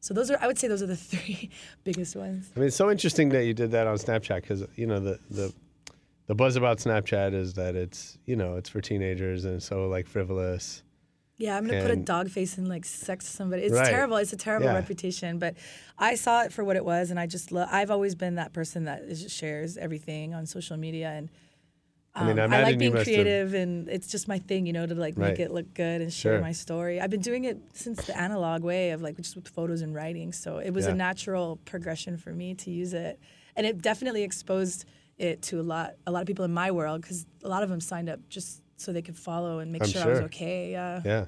So 0.00 0.14
those 0.14 0.30
are, 0.30 0.38
I 0.40 0.46
would 0.46 0.58
say, 0.58 0.68
those 0.68 0.82
are 0.84 0.86
the 0.86 0.96
three 1.12 1.50
biggest 1.82 2.14
ones. 2.14 2.48
I 2.54 2.60
mean, 2.60 2.68
it's 2.68 2.76
so 2.76 2.92
interesting 2.92 3.30
that 3.30 3.44
you 3.44 3.54
did 3.54 3.72
that 3.72 3.88
on 3.88 3.96
Snapchat 3.96 4.42
because 4.42 4.62
you 4.76 4.86
know 4.86 5.00
the 5.00 5.18
the 5.30 5.52
the 6.28 6.34
buzz 6.34 6.54
about 6.56 6.78
Snapchat 6.78 7.34
is 7.34 7.54
that 7.54 7.74
it's 7.74 8.16
you 8.26 8.36
know 8.36 8.54
it's 8.56 8.68
for 8.68 8.80
teenagers 8.80 9.44
and 9.44 9.60
so 9.62 9.88
like 9.88 10.06
frivolous. 10.06 10.82
Yeah, 11.36 11.56
I'm 11.56 11.66
gonna 11.66 11.82
put 11.82 11.90
a 11.92 11.96
dog 11.96 12.30
face 12.30 12.58
and 12.58 12.68
like 12.68 12.84
sex 12.84 13.26
somebody. 13.26 13.62
It's 13.62 13.72
Right. 13.74 13.86
terrible. 13.88 14.16
It's 14.16 14.32
a 14.32 14.36
terrible 14.36 14.66
Yeah. 14.66 14.74
reputation, 14.74 15.38
but 15.38 15.54
I 15.96 16.14
saw 16.16 16.42
it 16.42 16.52
for 16.52 16.64
what 16.64 16.74
it 16.76 16.84
was, 16.84 17.10
and 17.10 17.18
I 17.20 17.26
just 17.26 17.52
love. 17.52 17.68
I've 17.70 17.90
always 17.92 18.14
been 18.16 18.34
that 18.36 18.52
person 18.52 18.84
that 18.84 19.02
is, 19.02 19.32
shares 19.32 19.76
everything 19.76 20.34
on 20.34 20.46
social 20.46 20.76
media, 20.76 21.10
and 21.10 21.28
I 22.14 22.24
mean, 22.26 22.40
I 22.40 22.44
um, 22.46 22.52
I 22.52 22.62
like 22.64 22.78
being 22.78 22.92
must 22.92 23.06
have- 23.06 23.14
creative, 23.14 23.54
and 23.54 23.88
it's 23.88 24.08
just 24.08 24.26
my 24.26 24.40
thing, 24.40 24.66
you 24.66 24.72
know, 24.72 24.84
to 24.84 24.94
like 24.96 25.16
Right. 25.16 25.30
make 25.30 25.38
it 25.38 25.52
look 25.52 25.72
good 25.74 26.00
and 26.00 26.12
share 26.12 26.32
Sure. 26.34 26.40
my 26.40 26.50
story. 26.50 27.00
I've 27.00 27.10
been 27.10 27.20
doing 27.20 27.44
it 27.44 27.58
since 27.74 28.04
the 28.06 28.18
analog 28.18 28.64
way 28.64 28.90
of 28.90 29.00
like 29.00 29.16
just 29.16 29.36
with 29.36 29.46
photos 29.46 29.80
and 29.82 29.94
writing, 29.94 30.32
so 30.32 30.58
it 30.58 30.72
was 30.72 30.86
Yeah. 30.86 30.92
a 30.92 30.94
natural 30.96 31.60
progression 31.64 32.16
for 32.16 32.32
me 32.32 32.54
to 32.56 32.70
use 32.72 32.92
it, 32.94 33.20
and 33.54 33.64
it 33.64 33.80
definitely 33.80 34.24
exposed 34.24 34.84
it 35.18 35.42
to 35.42 35.60
a 35.60 35.62
lot, 35.62 35.94
a 36.06 36.10
lot 36.12 36.20
of 36.20 36.26
people 36.26 36.44
in 36.44 36.52
my 36.54 36.70
world 36.70 37.02
because 37.02 37.26
a 37.44 37.48
lot 37.48 37.62
of 37.62 37.68
them 37.68 37.80
signed 37.80 38.08
up 38.08 38.20
just 38.28 38.62
so 38.76 38.92
they 38.92 39.02
could 39.02 39.16
follow 39.16 39.58
and 39.58 39.72
make 39.72 39.82
I'm 39.82 39.88
sure, 39.88 40.02
I 40.02 40.06
was 40.06 40.20
okay. 40.20 40.70
Yeah, 40.72 41.02
Yeah. 41.04 41.24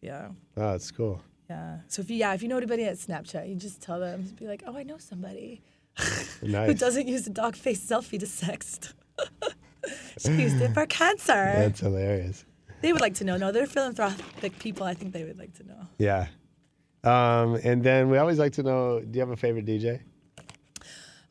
yeah. 0.00 0.28
Oh, 0.56 0.74
it's 0.74 0.90
cool. 0.90 1.20
Yeah. 1.50 1.78
So 1.88 2.00
if 2.02 2.10
you 2.10 2.16
yeah, 2.16 2.32
if 2.34 2.42
you 2.42 2.48
know 2.48 2.56
anybody 2.56 2.84
at 2.84 2.96
Snapchat, 2.96 3.48
you 3.48 3.56
just 3.56 3.82
tell 3.82 4.00
them, 4.00 4.22
just 4.22 4.36
be 4.36 4.46
like, 4.46 4.62
oh, 4.66 4.76
I 4.76 4.82
know 4.82 4.98
somebody 4.98 5.62
who 6.40 6.74
doesn't 6.74 7.06
use 7.08 7.24
the 7.24 7.30
dog 7.30 7.56
face 7.56 7.84
selfie 7.84 8.18
to 8.20 8.26
sext. 8.26 8.94
she 10.18 10.32
used 10.32 10.60
it 10.60 10.72
for 10.72 10.86
cancer. 10.86 11.34
That's 11.34 11.80
hilarious. 11.80 12.44
they 12.80 12.92
would 12.92 13.02
like 13.02 13.14
to 13.14 13.24
know. 13.24 13.36
No, 13.36 13.52
they're 13.52 13.66
philanthropic 13.66 14.58
people. 14.58 14.86
I 14.86 14.94
think 14.94 15.12
they 15.12 15.24
would 15.24 15.38
like 15.38 15.52
to 15.54 15.66
know. 15.66 15.86
Yeah. 15.98 16.28
Um, 17.02 17.56
and 17.62 17.82
then 17.84 18.08
we 18.08 18.16
always 18.16 18.38
like 18.38 18.52
to 18.54 18.62
know: 18.62 19.00
Do 19.00 19.10
you 19.12 19.20
have 19.20 19.30
a 19.30 19.36
favorite 19.36 19.66
DJ? 19.66 20.00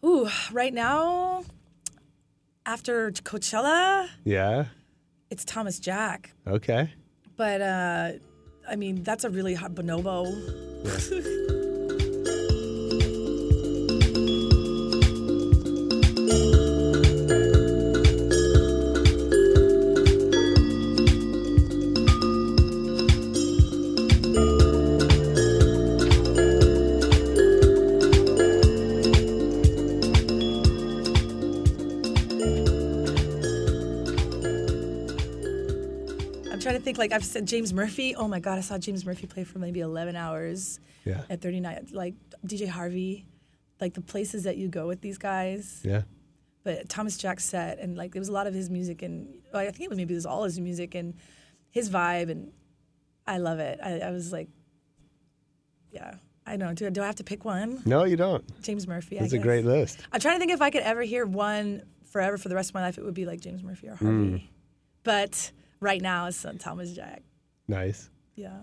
Ooh, 0.05 0.29
right 0.51 0.73
now, 0.73 1.43
after 2.65 3.11
Coachella, 3.11 4.07
Yeah. 4.23 4.65
it's 5.29 5.45
Thomas 5.45 5.79
Jack. 5.79 6.31
Okay. 6.47 6.91
But 7.35 7.61
uh, 7.61 8.11
I 8.69 8.75
mean, 8.75 9.03
that's 9.03 9.23
a 9.23 9.29
really 9.29 9.53
hard 9.55 9.75
Bonobo. 9.75 10.27
I'm 10.27 11.52
Like 37.03 37.11
I've 37.11 37.25
said, 37.25 37.45
James 37.45 37.73
Murphy. 37.73 38.15
Oh 38.15 38.29
my 38.29 38.39
God, 38.39 38.57
I 38.57 38.61
saw 38.61 38.77
James 38.77 39.05
Murphy 39.05 39.27
play 39.27 39.43
for 39.43 39.59
maybe 39.59 39.81
11 39.81 40.15
hours 40.15 40.79
Yeah. 41.03 41.23
at 41.29 41.41
39. 41.41 41.87
Like 41.91 42.13
DJ 42.47 42.65
Harvey, 42.69 43.25
like 43.81 43.93
the 43.93 43.99
places 43.99 44.43
that 44.43 44.55
you 44.55 44.69
go 44.69 44.87
with 44.87 45.01
these 45.01 45.17
guys. 45.17 45.81
Yeah. 45.83 46.03
But 46.63 46.87
Thomas 46.87 47.17
Jack 47.17 47.41
set 47.41 47.79
and 47.79 47.97
like 47.97 48.13
there 48.13 48.21
was 48.21 48.29
a 48.29 48.31
lot 48.31 48.47
of 48.47 48.53
his 48.53 48.69
music 48.69 49.01
and 49.01 49.35
well, 49.51 49.61
I 49.61 49.65
think 49.65 49.81
it 49.81 49.89
was 49.89 49.97
maybe 49.97 50.13
it 50.13 50.15
was 50.15 50.25
all 50.25 50.45
his 50.45 50.57
music 50.61 50.95
and 50.95 51.13
his 51.71 51.89
vibe 51.89 52.31
and 52.31 52.53
I 53.27 53.37
love 53.39 53.59
it. 53.59 53.79
I, 53.83 53.99
I 53.99 54.11
was 54.11 54.31
like, 54.31 54.47
yeah. 55.91 56.15
I 56.45 56.51
don't 56.55 56.69
know. 56.69 56.73
Do, 56.73 56.89
do 56.89 57.03
I 57.03 57.05
have 57.05 57.15
to 57.15 57.25
pick 57.25 57.43
one? 57.43 57.81
No, 57.85 58.05
you 58.05 58.15
don't. 58.15 58.45
James 58.61 58.87
Murphy. 58.87 59.17
I 59.17 59.23
That's 59.23 59.33
a 59.33 59.39
great 59.39 59.65
list. 59.65 59.99
I'm 60.13 60.21
trying 60.21 60.35
to 60.35 60.39
think 60.39 60.51
if 60.53 60.61
I 60.61 60.69
could 60.69 60.83
ever 60.83 61.01
hear 61.01 61.25
one 61.25 61.83
forever 62.05 62.37
for 62.37 62.47
the 62.47 62.55
rest 62.55 62.69
of 62.69 62.75
my 62.75 62.81
life. 62.81 62.97
It 62.97 63.03
would 63.03 63.13
be 63.13 63.25
like 63.25 63.41
James 63.41 63.61
Murphy 63.61 63.89
or. 63.89 63.95
Harvey. 63.95 64.29
Hmm. 64.29 64.37
But 65.03 65.51
right 65.83 66.01
now 66.01 66.27
it's 66.27 66.43
uh, 66.45 66.53
Thomas 66.57 66.91
Jack. 66.93 67.21
Nice. 67.67 68.09
Yeah. 68.35 68.57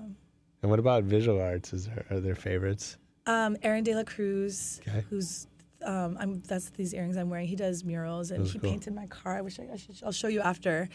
And 0.62 0.70
what 0.70 0.78
about 0.80 1.04
visual 1.04 1.40
arts? 1.40 1.72
Is 1.72 1.86
there, 1.86 2.04
are 2.10 2.20
there 2.20 2.34
favorites? 2.34 2.96
Um, 3.26 3.56
Aaron 3.62 3.84
De 3.84 3.94
La 3.94 4.02
Cruz, 4.04 4.80
Okay. 4.88 5.04
who's 5.08 5.46
um, 5.84 6.16
I'm, 6.20 6.40
that's 6.42 6.70
these 6.70 6.92
earrings 6.92 7.16
I'm 7.16 7.30
wearing. 7.30 7.46
He 7.46 7.56
does 7.56 7.84
murals 7.84 8.30
and 8.30 8.46
he 8.46 8.58
cool. 8.58 8.70
painted 8.70 8.94
my 8.94 9.06
car. 9.06 9.36
I 9.38 9.40
wish 9.40 9.58
I, 9.58 9.68
I 9.72 9.76
should. 9.76 9.96
I'll 10.04 10.12
show 10.12 10.28
you 10.28 10.40
after. 10.40 10.88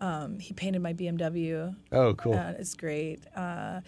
Um, 0.00 0.38
he 0.38 0.54
painted 0.54 0.80
my 0.80 0.92
BMW. 0.92 1.74
Oh, 1.90 2.14
cool. 2.14 2.34
Uh, 2.34 2.52
it's 2.58 2.74
great. 2.74 3.24
Uh, 3.34 3.80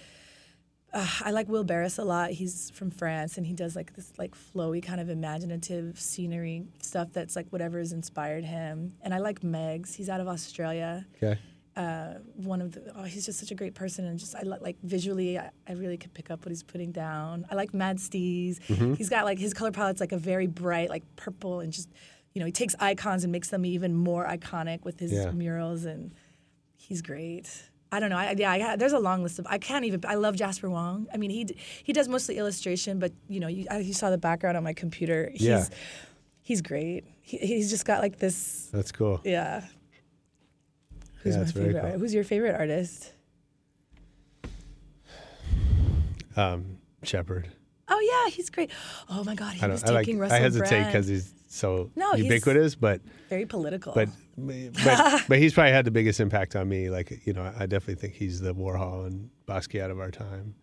uh, 0.93 1.07
I 1.25 1.31
like 1.31 1.49
Will 1.49 1.63
Barris 1.63 1.99
a 1.99 2.05
lot. 2.05 2.31
He's 2.31 2.71
from 2.71 2.91
France 2.91 3.37
and 3.39 3.47
he 3.47 3.53
does 3.53 3.77
like 3.77 3.95
this 3.95 4.13
like 4.19 4.35
flowy 4.35 4.83
kind 4.83 5.01
of 5.01 5.09
imaginative 5.09 6.01
scenery 6.01 6.65
stuff 6.83 7.13
that's 7.13 7.37
like 7.37 7.47
whatever 7.51 7.79
has 7.79 7.93
inspired 7.93 8.45
him. 8.45 8.95
And 9.03 9.15
I 9.15 9.19
like 9.19 9.45
Meggs. 9.45 9.95
He's 9.95 10.09
out 10.09 10.21
of 10.21 10.27
Australia. 10.27 11.07
Okay. 11.23 11.39
Uh, 11.81 12.19
one 12.53 12.61
of 12.65 12.69
the 12.73 12.81
oh, 12.97 13.05
he's 13.05 13.25
just 13.27 13.39
such 13.43 13.51
a 13.51 13.55
great 13.55 13.75
person 13.75 14.05
and 14.09 14.19
just 14.19 14.35
I 14.35 14.43
li- 14.43 14.59
like 14.69 14.77
visually 14.83 15.39
I, 15.39 15.51
I 15.71 15.73
really 15.83 15.97
could 16.03 16.13
pick 16.19 16.29
up 16.33 16.39
what 16.45 16.51
he's 16.55 16.63
putting 16.73 16.93
down. 16.93 17.35
I 17.51 17.55
like 17.55 17.73
Mad 17.83 17.97
Steez. 18.07 18.59
Mm-hmm. 18.69 18.95
He's 18.95 19.09
got 19.09 19.25
like 19.25 19.39
his 19.39 19.55
color 19.55 19.71
palette's 19.79 20.01
like 20.01 20.13
a 20.13 20.19
very 20.33 20.47
bright 20.65 20.89
like 20.95 21.05
purple 21.17 21.61
and 21.63 21.73
just 21.73 21.89
you 22.35 22.41
know 22.41 22.47
he 22.47 22.53
takes 22.63 22.75
icons 22.81 23.21
and 23.25 23.31
makes 23.33 23.49
them 23.55 23.65
even 23.65 23.95
more 23.95 24.25
iconic 24.27 24.85
with 24.85 24.97
his 25.05 25.13
Yeah. 25.13 25.31
murals 25.31 25.85
and 25.93 26.13
he's 26.77 27.01
great. 27.03 27.47
I 27.93 27.99
don't 28.01 28.11
know. 28.11 28.19
I, 28.19 28.35
yeah, 28.39 28.53
I, 28.53 28.77
there's 28.77 28.93
a 28.93 29.05
long 29.09 29.23
list 29.25 29.39
of. 29.41 29.47
I 29.49 29.59
can't 29.59 29.85
even. 29.85 30.01
I 30.07 30.15
love 30.27 30.37
Jasper 30.37 30.69
Wong. 30.71 31.07
I 31.15 31.17
mean, 31.17 31.31
he 31.31 31.43
he 31.83 31.93
does 31.93 32.07
mostly 32.09 32.37
illustration, 32.39 32.99
but 32.99 33.13
you 33.29 33.41
know, 33.41 33.49
you, 33.49 33.67
you 33.89 33.95
saw 33.95 34.11
the 34.11 34.19
background 34.29 34.57
on 34.57 34.63
my 34.63 34.75
computer. 34.75 35.31
He's, 35.33 35.43
Yeah. 35.49 35.65
he's 36.43 36.63
great. 36.63 37.03
He, 37.23 37.37
he's 37.39 37.69
just 37.71 37.85
got 37.85 37.99
like 38.01 38.19
this. 38.19 38.69
That's 38.73 38.93
cool. 38.93 39.21
Yeah. 39.25 39.65
Who's 41.23 41.35
Yeah, 41.37 41.43
my 41.43 41.47
favorite? 41.51 41.81
cool. 41.83 41.99
Who's 41.99 42.15
your 42.15 42.25
favorite 42.25 42.55
artist? 42.59 43.13
Um, 46.37 46.79
Shepard. 47.03 47.49
Oh 47.89 48.01
yeah, 48.27 48.31
he's 48.31 48.51
great. 48.51 48.71
Oh 49.09 49.25
my 49.25 49.35
God, 49.35 49.55
he 49.55 49.63
I 49.63 49.67
was 49.67 49.83
don't. 49.83 49.91
I 49.91 49.95
like. 49.95 50.07
taking 50.07 50.19
Russell 50.21 50.37
I 50.37 50.41
hesitate 50.41 50.87
because 50.87 51.09
he's 51.09 51.35
so 51.49 51.91
No, 51.97 52.15
ubiquitous, 52.15 52.77
but 52.77 53.01
very 53.29 53.47
political. 53.47 53.93
but 53.93 54.09
but 54.39 55.25
but 55.29 55.39
he's 55.39 55.53
probably 55.53 55.73
had 55.73 55.85
the 55.85 55.91
biggest 55.91 56.21
impact 56.21 56.55
on 56.55 56.69
me. 56.69 56.89
Like 56.89 57.27
you 57.27 57.33
know, 57.33 57.53
I 57.59 57.67
definitely 57.67 57.97
think 57.97 58.15
he's 58.15 58.41
the 58.41 58.55
Warhol 58.55 59.07
and 59.07 59.29
Basquiat 59.49 59.91
of 59.91 59.99
our 59.99 60.13
time. 60.13 60.55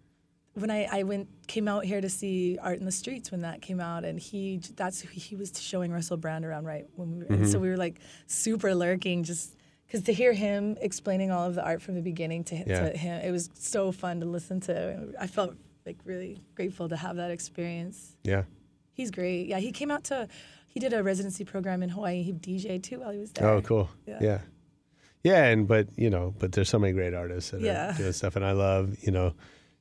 when 0.53 0.71
I, 0.71 0.88
I 0.89 1.03
went 1.03 1.27
came 1.47 1.67
out 1.67 1.84
here 1.84 1.99
to 1.99 2.09
see 2.09 2.57
Art 2.61 2.79
in 2.79 2.85
the 2.85 2.91
Streets 2.93 3.29
when 3.29 3.41
that 3.41 3.61
came 3.61 3.81
out, 3.81 4.05
and 4.05 4.17
he 4.17 4.61
that's 4.77 5.01
he 5.01 5.35
was 5.35 5.51
showing 5.61 5.91
Russell 5.91 6.17
Brand 6.17 6.45
around 6.45 6.63
right 6.65 6.85
when 6.95 7.11
we 7.11 7.17
were, 7.17 7.25
and 7.25 7.39
Mm-hmm. 7.41 7.51
so 7.51 7.59
we 7.59 7.67
were 7.67 7.77
like 7.77 7.99
super 8.27 8.73
lurking 8.73 9.23
just 9.23 9.53
because 9.88 10.03
to 10.03 10.14
hear 10.14 10.34
him 10.34 10.77
explaining 10.81 11.31
all 11.31 11.47
of 11.47 11.55
the 11.55 11.64
art 11.64 11.81
from 11.81 11.95
the 11.95 12.01
beginning 12.01 12.43
to, 12.45 12.55
Yeah. 12.55 12.89
to 12.89 12.97
him, 12.97 13.22
it 13.22 13.31
was 13.31 13.49
so 13.53 13.91
fun 13.91 14.19
to 14.19 14.26
listen 14.26 14.59
to. 14.61 15.14
I 15.19 15.27
felt 15.27 15.55
like 15.85 15.97
really 16.03 16.41
grateful 16.55 16.89
to 16.89 16.95
have 16.97 17.15
that 17.15 17.31
experience. 17.31 18.15
Yeah. 18.23 18.43
He's 18.91 19.11
great. 19.11 19.47
Yeah, 19.47 19.59
he 19.59 19.72
came 19.72 19.89
out 19.91 20.03
to 20.05 20.27
he 20.68 20.80
did 20.80 20.93
a 20.93 21.01
residency 21.01 21.43
program 21.45 21.81
in 21.81 21.89
Hawaii. 21.89 22.22
He 22.22 22.34
DJ'd 22.34 22.84
too 22.84 22.99
while 22.99 23.11
he 23.11 23.18
was 23.19 23.31
there. 23.31 23.47
Oh, 23.47 23.61
cool. 23.61 23.89
Yeah. 24.05 24.18
Yeah. 24.22 24.39
yeah. 25.23 25.45
and 25.45 25.68
but 25.68 25.88
you 25.97 26.09
know, 26.09 26.34
but 26.38 26.51
there's 26.51 26.69
so 26.69 26.77
many 26.80 26.93
great 26.93 27.14
artists 27.14 27.51
that 27.51 27.61
Yeah. 27.61 27.93
are 27.93 27.97
doing 27.97 28.11
stuff, 28.14 28.35
and 28.35 28.43
I 28.45 28.51
love 28.51 28.97
you 29.01 29.11
know, 29.11 29.34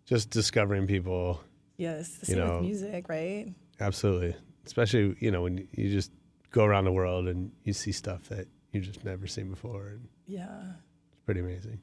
just 0.05 0.31
discovering 0.31 0.87
people. 0.87 1.41
Yes, 1.79 2.09
the 2.19 2.33
You 2.33 2.39
know, 2.39 2.55
with 2.57 2.63
music, 2.65 3.09
right? 3.09 3.53
Absolutely, 3.81 4.35
especially 4.65 5.17
you 5.19 5.31
know 5.31 5.43
when 5.43 5.67
you 5.73 5.91
just 5.91 6.11
go 6.51 6.65
around 6.65 6.85
the 6.85 6.93
world 6.93 7.27
and 7.29 7.51
you 7.65 7.73
see 7.75 7.93
stuff 7.93 8.29
that 8.29 8.47
you 8.73 8.81
just 8.81 9.05
never 9.05 9.27
seen 9.27 9.49
before, 9.51 9.89
and 9.89 10.09
Yeah, 10.27 10.73
it's 11.13 11.21
pretty 11.25 11.41
amazing. 11.41 11.81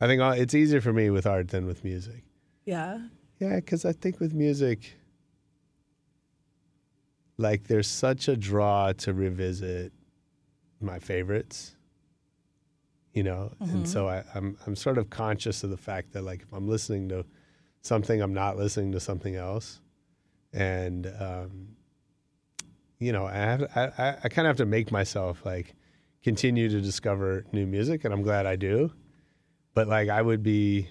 I 0.00 0.06
think 0.06 0.20
all- 0.22 0.32
it's 0.32 0.54
easier 0.54 0.80
for 0.80 0.92
me 0.92 1.10
with 1.10 1.26
art 1.26 1.48
than 1.48 1.66
with 1.66 1.84
music. 1.84 2.24
yeah, 2.64 3.08
Yeah, 3.38 3.56
because 3.56 3.84
I 3.84 3.92
think 3.92 4.18
with 4.20 4.32
music, 4.34 4.94
like 7.38 7.64
there's 7.68 7.86
such 7.88 8.28
a 8.28 8.36
draw 8.36 8.92
to 8.92 9.12
revisit 9.12 9.92
my 10.80 10.98
favorites. 10.98 11.72
You 13.12 13.22
know, 13.22 13.52
and 13.60 13.88
so 13.88 14.08
I, 14.08 14.24
I'm 14.34 14.58
I'm 14.66 14.76
sort 14.76 14.98
of 14.98 15.08
conscious 15.08 15.64
of 15.64 15.70
the 15.70 15.78
fact 15.78 16.12
that 16.12 16.20
like 16.22 16.42
if 16.42 16.52
I'm 16.52 16.68
listening 16.68 17.08
to 17.08 17.24
something, 17.80 18.20
I'm 18.20 18.34
not 18.34 18.58
listening 18.58 18.92
to 18.92 19.00
something 19.00 19.36
else, 19.36 19.80
and 20.52 21.06
um, 21.18 21.68
you 22.98 23.12
know, 23.12 23.24
I 23.24 23.32
have 23.32 23.62
I, 23.74 23.84
I, 23.96 24.08
I 24.24 24.28
kind 24.28 24.46
of 24.46 24.50
have 24.50 24.56
to 24.58 24.66
make 24.66 24.92
myself 24.92 25.46
like 25.46 25.74
continue 26.30 26.68
to 26.68 26.80
discover 26.80 27.44
new 27.52 27.66
music, 27.66 28.04
and 28.04 28.12
I'm 28.12 28.22
glad 28.22 28.46
I 28.46 28.56
do. 28.56 28.90
But 29.74 29.86
like, 29.86 30.08
I 30.08 30.20
would 30.20 30.42
be 30.42 30.88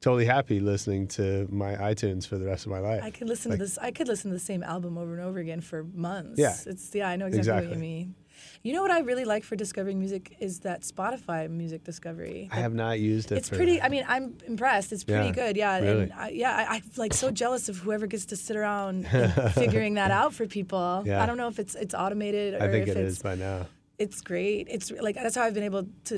totally 0.00 0.24
happy 0.24 0.60
listening 0.60 1.08
to 1.08 1.46
my 1.50 1.74
iTunes 1.76 2.26
for 2.26 2.38
the 2.38 2.46
rest 2.46 2.64
of 2.64 2.72
my 2.72 2.78
life. 2.78 3.02
I 3.04 3.10
could 3.10 3.28
listen 3.28 3.50
Like- 3.50 3.58
to 3.58 3.64
this. 3.66 3.76
I 3.78 3.90
could 3.90 4.08
listen 4.08 4.30
to 4.30 4.34
the 4.34 4.40
same 4.52 4.62
album 4.62 4.96
over 4.96 5.12
and 5.12 5.22
over 5.22 5.38
again 5.38 5.60
for 5.60 5.84
months. 5.84 6.38
Yeah. 6.40 6.56
it's 6.64 6.90
yeah. 6.94 7.06
I 7.06 7.16
know 7.16 7.26
exactly, 7.26 7.66
what 7.68 7.74
you 7.76 7.80
mean. 7.80 8.14
You 8.62 8.72
know 8.72 8.80
what 8.80 8.90
I 8.90 9.00
really 9.00 9.26
like 9.26 9.44
for 9.44 9.56
discovering 9.56 9.98
music 9.98 10.36
is 10.40 10.60
that 10.60 10.80
Spotify 10.82 11.50
music 11.50 11.84
discovery. 11.84 12.48
I 12.50 12.56
have 12.66 12.72
not 12.74 12.98
used 12.98 13.30
it. 13.30 13.36
It's 13.38 13.50
pretty. 13.50 13.76
that. 13.76 13.84
I 13.84 13.88
mean, 13.90 14.04
I'm 14.08 14.38
impressed. 14.46 14.90
It's 14.94 15.04
pretty 15.04 15.26
Yeah, 15.26 15.32
good. 15.40 15.56
Yeah, 15.58 15.78
really. 15.80 16.02
and 16.04 16.12
I, 16.14 16.28
yeah, 16.30 16.56
I, 16.56 16.76
I'm 16.76 16.82
like 16.96 17.12
so 17.12 17.30
jealous 17.42 17.68
of 17.68 17.76
whoever 17.76 18.06
gets 18.06 18.24
to 18.32 18.36
sit 18.36 18.56
around 18.56 19.06
figuring 19.62 19.94
that 20.00 20.10
out 20.10 20.32
for 20.32 20.46
people. 20.46 21.02
Yeah. 21.04 21.22
I 21.22 21.26
don't 21.26 21.36
know 21.36 21.48
if 21.48 21.58
it's 21.58 21.74
it's 21.74 21.94
automated 21.94 22.54
or 22.54 22.62
I 22.64 22.68
think 22.72 22.88
if 22.88 22.96
it 22.96 23.00
it's 23.04 23.18
is 23.18 23.22
by 23.22 23.34
now. 23.34 23.66
It's 24.02 24.20
great. 24.20 24.66
It's 24.70 24.90
like 25.06 25.14
that's 25.16 25.36
how 25.36 25.42
I've 25.42 25.54
been 25.54 25.64
able 25.72 25.84
to, 26.10 26.14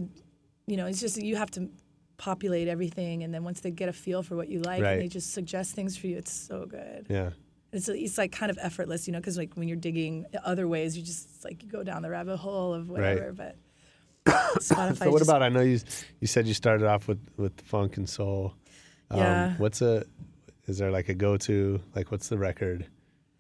you 0.67 0.77
know, 0.79 0.87
it's 0.87 1.01
just 1.01 1.17
you 1.21 1.37
have 1.37 1.51
to 1.53 1.69
populate 2.17 2.69
everything, 2.69 3.23
and 3.25 3.33
then 3.35 3.43
once 3.45 3.61
they 3.61 3.71
get 3.71 3.89
a 3.89 3.93
feel 3.93 4.23
for 4.23 4.37
what 4.37 4.49
you 4.49 4.61
like, 4.61 4.83
Right. 4.83 4.93
and 4.93 5.03
they 5.03 5.09
just 5.09 5.33
suggest 5.33 5.75
things 5.75 5.97
for 5.97 6.07
you, 6.07 6.17
it's 6.17 6.33
so 6.33 6.67
good. 6.67 7.07
Yeah. 7.09 7.31
It's 7.73 7.89
it's 7.89 8.19
like 8.19 8.31
kind 8.33 8.51
of 8.51 8.59
effortless, 8.63 9.07
you 9.07 9.13
know, 9.13 9.19
because 9.19 9.37
like 9.37 9.55
when 9.57 9.67
you're 9.69 9.77
digging 9.89 10.27
other 10.45 10.67
ways, 10.69 10.97
you 10.97 11.03
just 11.03 11.45
like 11.45 11.63
you 11.63 11.69
go 11.69 11.83
down 11.83 12.03
the 12.03 12.11
rabbit 12.11 12.37
hole 12.37 12.73
of 12.73 12.89
whatever. 12.89 13.33
But 13.33 13.57
Spotify. 14.27 15.05
So 15.05 15.11
what 15.11 15.23
about? 15.23 15.43
I 15.43 15.49
know 15.49 15.61
you 15.61 15.81
you 16.21 16.27
said 16.29 16.47
you 16.47 16.55
started 16.55 16.87
off 16.87 17.09
with 17.09 17.19
with 17.37 17.61
funk 17.63 17.97
and 17.97 18.09
soul. 18.09 18.55
Um, 19.11 19.19
Yeah. 19.19 19.55
What's 19.59 19.83
a? 19.83 20.05
Is 20.67 20.79
there 20.79 20.91
like 20.93 21.09
a 21.09 21.15
go 21.15 21.37
to? 21.37 21.81
Like, 21.97 22.11
what's 22.13 22.29
the 22.29 22.39
record 22.39 22.87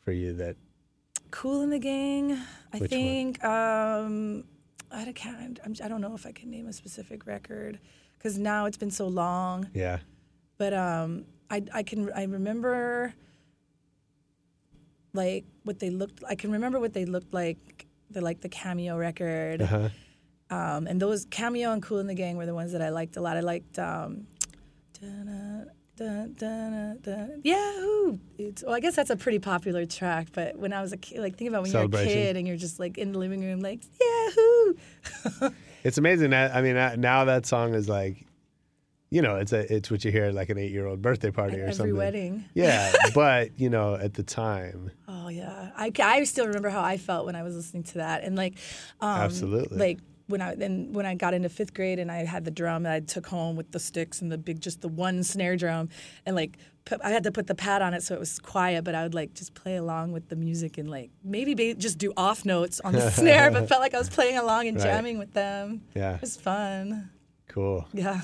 for 0.04 0.12
you 0.12 0.32
that? 0.34 0.56
Kool 1.34 1.62
and 1.62 1.72
the 1.72 1.80
Gang? 1.80 2.38
I 2.72 2.78
Which 2.78 2.90
think. 2.90 3.42
Um, 3.44 4.44
I 4.92 5.04
don't- 5.04 5.14
can't. 5.16 5.58
I'm, 5.64 5.74
I 5.82 5.88
don't 5.88 6.00
know 6.00 6.14
if 6.14 6.26
I 6.26 6.32
can 6.32 6.48
name 6.48 6.68
a 6.68 6.72
specific 6.72 7.26
record 7.26 7.80
because 8.16 8.38
now 8.38 8.66
it's 8.66 8.76
been 8.76 8.92
so 8.92 9.08
long. 9.08 9.68
Yeah. 9.74 9.98
but 10.58 10.72
um, 10.72 11.24
I 11.50 11.62
I 11.74 11.82
can 11.82 12.10
I 12.14 12.24
remember 12.24 13.12
like 15.12 15.44
what 15.64 15.78
they 15.80 15.90
looked. 15.90 16.22
I 16.28 16.36
can 16.36 16.52
remember 16.52 16.78
what 16.78 16.92
they 16.92 17.04
looked 17.04 17.34
like. 17.34 17.86
The 18.10 18.20
like 18.20 18.40
the 18.40 18.48
Cameo 18.48 18.96
record, 18.96 19.62
Uh-huh. 19.62 19.88
um, 20.50 20.86
and 20.86 21.02
those 21.02 21.24
Cameo 21.24 21.72
and 21.72 21.82
Kool 21.82 21.98
and 21.98 22.08
the 22.08 22.14
Gang 22.14 22.36
were 22.36 22.46
the 22.46 22.54
ones 22.54 22.70
that 22.72 22.82
I 22.82 22.90
liked 22.90 23.16
a 23.16 23.20
lot. 23.20 23.36
I 23.36 23.40
liked. 23.40 23.76
Um, 23.78 24.28
dun, 25.96 26.34
dun, 26.38 26.72
dun, 26.72 26.98
dun, 27.02 27.40
Yahoo! 27.44 28.18
It's, 28.38 28.62
well, 28.62 28.74
I 28.74 28.80
guess 28.80 28.96
that's 28.96 29.10
a 29.10 29.16
pretty 29.16 29.38
popular 29.38 29.86
track. 29.86 30.28
But 30.32 30.56
when 30.58 30.72
I 30.72 30.80
was 30.82 30.92
a 30.92 30.96
kid, 30.96 31.20
like 31.20 31.36
think 31.36 31.48
about 31.48 31.62
when 31.62 31.70
you're 31.70 31.84
a 31.84 31.88
kid 31.88 32.36
and 32.36 32.46
you're 32.46 32.56
just 32.56 32.78
like 32.80 32.98
in 32.98 33.12
the 33.12 33.18
living 33.18 33.40
room, 33.42 33.60
like 33.60 33.80
Yahoo! 34.00 35.50
It's 35.84 35.98
amazing 35.98 36.30
that 36.30 36.54
I 36.54 36.62
mean 36.62 36.76
now 37.00 37.26
that 37.26 37.44
song 37.44 37.74
is 37.74 37.90
like, 37.90 38.24
you 39.10 39.20
know, 39.20 39.36
it's 39.36 39.52
a 39.52 39.70
it's 39.72 39.90
what 39.90 40.02
you 40.02 40.10
hear 40.10 40.24
at 40.24 40.34
like 40.34 40.48
an 40.48 40.56
eight 40.56 40.72
year 40.72 40.86
old 40.86 41.02
birthday 41.02 41.30
party 41.30 41.56
At 41.56 41.58
or 41.58 41.62
every 41.64 41.74
something. 41.74 41.96
wedding. 41.96 42.44
Yeah, 42.54 42.90
but 43.14 43.60
you 43.60 43.68
know, 43.68 43.94
at 43.94 44.14
the 44.14 44.22
time, 44.22 44.90
Oh 45.06 45.28
yeah, 45.28 45.72
I, 45.76 45.92
I 46.00 46.24
still 46.24 46.46
remember 46.46 46.70
how 46.70 46.80
I 46.82 46.96
felt 46.96 47.26
when 47.26 47.36
I 47.36 47.42
was 47.42 47.54
listening 47.54 47.82
to 47.84 47.94
that, 47.98 48.24
and 48.24 48.34
like, 48.34 48.54
um, 49.02 49.20
Absolutely. 49.20 49.76
like 49.76 49.98
when 50.26 50.40
I 50.40 50.54
then 50.54 50.92
when 50.92 51.04
I 51.06 51.14
got 51.14 51.34
into 51.34 51.48
fifth 51.48 51.74
grade 51.74 51.98
and 51.98 52.10
I 52.10 52.24
had 52.24 52.44
the 52.44 52.50
drum 52.50 52.84
that 52.84 52.92
I 52.92 53.00
took 53.00 53.26
home 53.26 53.56
with 53.56 53.72
the 53.72 53.78
sticks 53.78 54.20
and 54.22 54.32
the 54.32 54.38
big 54.38 54.60
just 54.60 54.80
the 54.80 54.88
one 54.88 55.22
snare 55.22 55.56
drum, 55.56 55.88
and 56.24 56.34
like 56.34 56.56
put, 56.86 57.00
I 57.04 57.10
had 57.10 57.24
to 57.24 57.32
put 57.32 57.46
the 57.46 57.54
pad 57.54 57.82
on 57.82 57.92
it 57.94 58.02
so 58.02 58.14
it 58.14 58.20
was 58.20 58.38
quiet, 58.38 58.84
but 58.84 58.94
I 58.94 59.02
would 59.02 59.14
like 59.14 59.34
just 59.34 59.54
play 59.54 59.76
along 59.76 60.12
with 60.12 60.28
the 60.28 60.36
music 60.36 60.78
and 60.78 60.88
like 60.90 61.10
maybe 61.22 61.54
ba- 61.54 61.74
just 61.74 61.98
do 61.98 62.12
off 62.16 62.44
notes 62.44 62.80
on 62.80 62.92
the 62.94 63.10
snare, 63.20 63.50
but 63.50 63.68
felt 63.68 63.80
like 63.80 63.94
I 63.94 63.98
was 63.98 64.08
playing 64.08 64.38
along 64.38 64.68
and 64.68 64.76
Right. 64.78 64.84
jamming 64.84 65.18
with 65.18 65.32
them. 65.34 65.82
Yeah. 65.94 66.14
it 66.16 66.20
was 66.20 66.36
fun. 66.36 67.10
cool. 67.48 67.86
Yeah, 67.92 68.20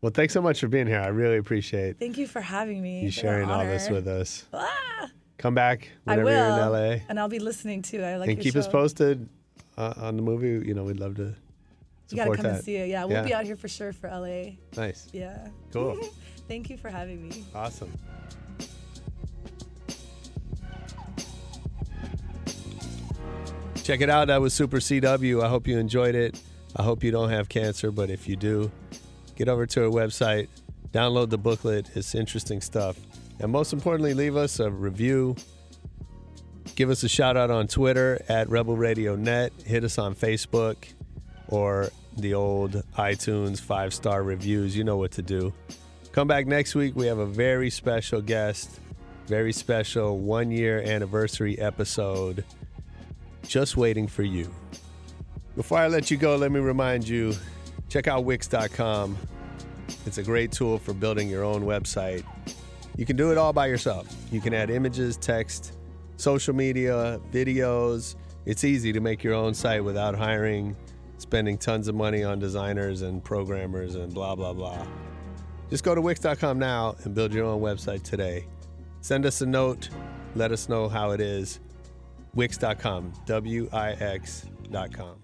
Well, 0.00 0.12
thanks 0.12 0.32
so 0.32 0.40
much 0.42 0.60
for 0.60 0.68
being 0.68 0.86
here. 0.86 1.00
I 1.00 1.08
really 1.08 1.36
appreciate 1.36 1.98
thank 1.98 2.16
you 2.18 2.26
for 2.26 2.40
having 2.40 2.80
me. 2.82 3.02
you 3.02 3.08
It's 3.08 3.16
been 3.20 3.26
an 3.26 3.32
sharing 3.34 3.50
all 3.50 3.64
this 3.64 3.88
with 3.90 4.06
us. 4.08 4.46
Ah, 4.52 5.10
Come 5.36 5.54
back 5.54 5.90
I 6.06 6.16
will, 6.16 6.24
you're 6.26 6.66
in 6.66 6.72
LA. 6.72 7.04
and 7.08 7.20
I'll 7.20 7.28
be 7.28 7.38
listening 7.38 7.82
too. 7.82 8.02
I 8.02 8.16
like 8.16 8.28
and 8.30 8.40
keep 8.40 8.56
us 8.56 8.66
posted 8.66 9.28
uh, 9.78 9.94
on 9.96 10.16
the 10.16 10.22
movie. 10.22 10.66
You 10.68 10.74
know, 10.74 10.84
we'd 10.84 11.00
love 11.00 11.14
to 11.16 11.34
You 12.10 12.16
gotta 12.16 12.34
come 12.36 12.42
that. 12.44 12.54
and 12.56 12.64
see 12.64 12.76
it. 12.76 12.88
Yeah, 12.88 13.04
we'll 13.04 13.16
Yeah. 13.18 13.22
be 13.22 13.32
out 13.34 13.44
here 13.44 13.56
for 13.56 13.68
sure 13.68 13.92
for 13.94 14.08
LA. 14.10 14.56
Nice. 14.76 15.08
Yeah. 15.12 15.48
Cool. 15.72 15.98
Thank 16.48 16.68
you 16.68 16.76
for 16.76 16.90
having 16.90 17.28
me. 17.28 17.44
Awesome. 17.54 17.92
Check 23.82 24.00
it 24.02 24.10
out. 24.10 24.26
That 24.26 24.40
was 24.40 24.52
Super 24.52 24.78
CW. 24.78 25.42
I 25.42 25.48
hope 25.48 25.66
you 25.66 25.78
enjoyed 25.78 26.14
it. 26.14 26.40
I 26.76 26.82
hope 26.82 27.02
you 27.02 27.10
don't 27.10 27.30
have 27.30 27.48
cancer, 27.48 27.90
but 27.90 28.10
if 28.10 28.28
you 28.28 28.36
do, 28.36 28.70
get 29.36 29.48
over 29.48 29.64
to 29.66 29.84
our 29.84 29.90
website, 29.90 30.48
download 30.92 31.30
the 31.30 31.38
booklet. 31.38 31.90
It's 31.94 32.14
interesting 32.14 32.60
stuff. 32.60 32.98
And 33.40 33.50
most 33.50 33.72
importantly, 33.72 34.12
leave 34.14 34.36
us 34.36 34.60
a 34.60 34.70
review. 34.70 35.36
Give 36.74 36.90
us 36.90 37.02
a 37.02 37.08
shout 37.08 37.36
out 37.36 37.50
on 37.50 37.66
Twitter 37.66 38.22
at 38.28 38.48
Rebel 38.48 38.76
Radio 38.76 39.16
Net. 39.16 39.52
Hit 39.64 39.84
us 39.84 39.98
on 39.98 40.14
Facebook 40.14 40.76
or 41.48 41.88
the 42.16 42.34
old 42.34 42.82
iTunes 42.96 43.60
five 43.60 43.92
star 43.92 44.22
reviews. 44.22 44.76
You 44.76 44.84
know 44.84 44.96
what 44.96 45.12
to 45.12 45.22
do. 45.22 45.52
Come 46.12 46.28
back 46.28 46.46
next 46.46 46.74
week. 46.74 46.94
We 46.96 47.06
have 47.06 47.18
a 47.18 47.26
very 47.26 47.70
special 47.70 48.20
guest, 48.20 48.80
very 49.26 49.52
special 49.52 50.18
one 50.18 50.50
year 50.50 50.80
anniversary 50.80 51.58
episode 51.58 52.44
just 53.46 53.76
waiting 53.76 54.06
for 54.06 54.22
you. 54.22 54.52
Before 55.56 55.78
I 55.78 55.88
let 55.88 56.10
you 56.10 56.16
go, 56.16 56.36
let 56.36 56.52
me 56.52 56.60
remind 56.60 57.08
you 57.08 57.34
check 57.88 58.06
out 58.06 58.24
Wix.com. 58.24 59.16
It's 60.06 60.18
a 60.18 60.22
great 60.22 60.52
tool 60.52 60.78
for 60.78 60.92
building 60.92 61.28
your 61.28 61.44
own 61.44 61.62
website. 61.62 62.24
You 62.96 63.06
can 63.06 63.16
do 63.16 63.32
it 63.32 63.38
all 63.38 63.52
by 63.52 63.66
yourself. 63.66 64.06
You 64.30 64.40
can 64.40 64.52
add 64.54 64.70
images, 64.70 65.16
text, 65.16 65.72
social 66.18 66.54
media, 66.54 67.18
videos. 67.32 68.16
It's 68.44 68.64
easy 68.64 68.92
to 68.92 69.00
make 69.00 69.24
your 69.24 69.34
own 69.34 69.54
site 69.54 69.82
without 69.82 70.14
hiring, 70.14 70.76
spending 71.16 71.56
tons 71.56 71.88
of 71.88 71.94
money 71.94 72.22
on 72.24 72.38
designers 72.38 73.02
and 73.02 73.24
programmers 73.24 73.94
and 73.94 74.12
blah, 74.12 74.34
blah, 74.34 74.52
blah. 74.52 74.86
Just 75.70 75.84
go 75.84 75.94
to 75.94 76.00
Wix.com 76.00 76.58
now 76.58 76.96
and 77.04 77.14
build 77.14 77.32
your 77.32 77.46
own 77.46 77.60
website 77.60 78.02
today. 78.02 78.46
Send 79.00 79.24
us 79.26 79.40
a 79.40 79.46
note. 79.46 79.88
Let 80.34 80.52
us 80.52 80.68
know 80.68 80.88
how 80.88 81.12
it 81.12 81.20
is. 81.20 81.60
Wix.com, 82.34 83.12
W 83.26 83.68
I 83.72 83.92
X.com. 83.92 85.17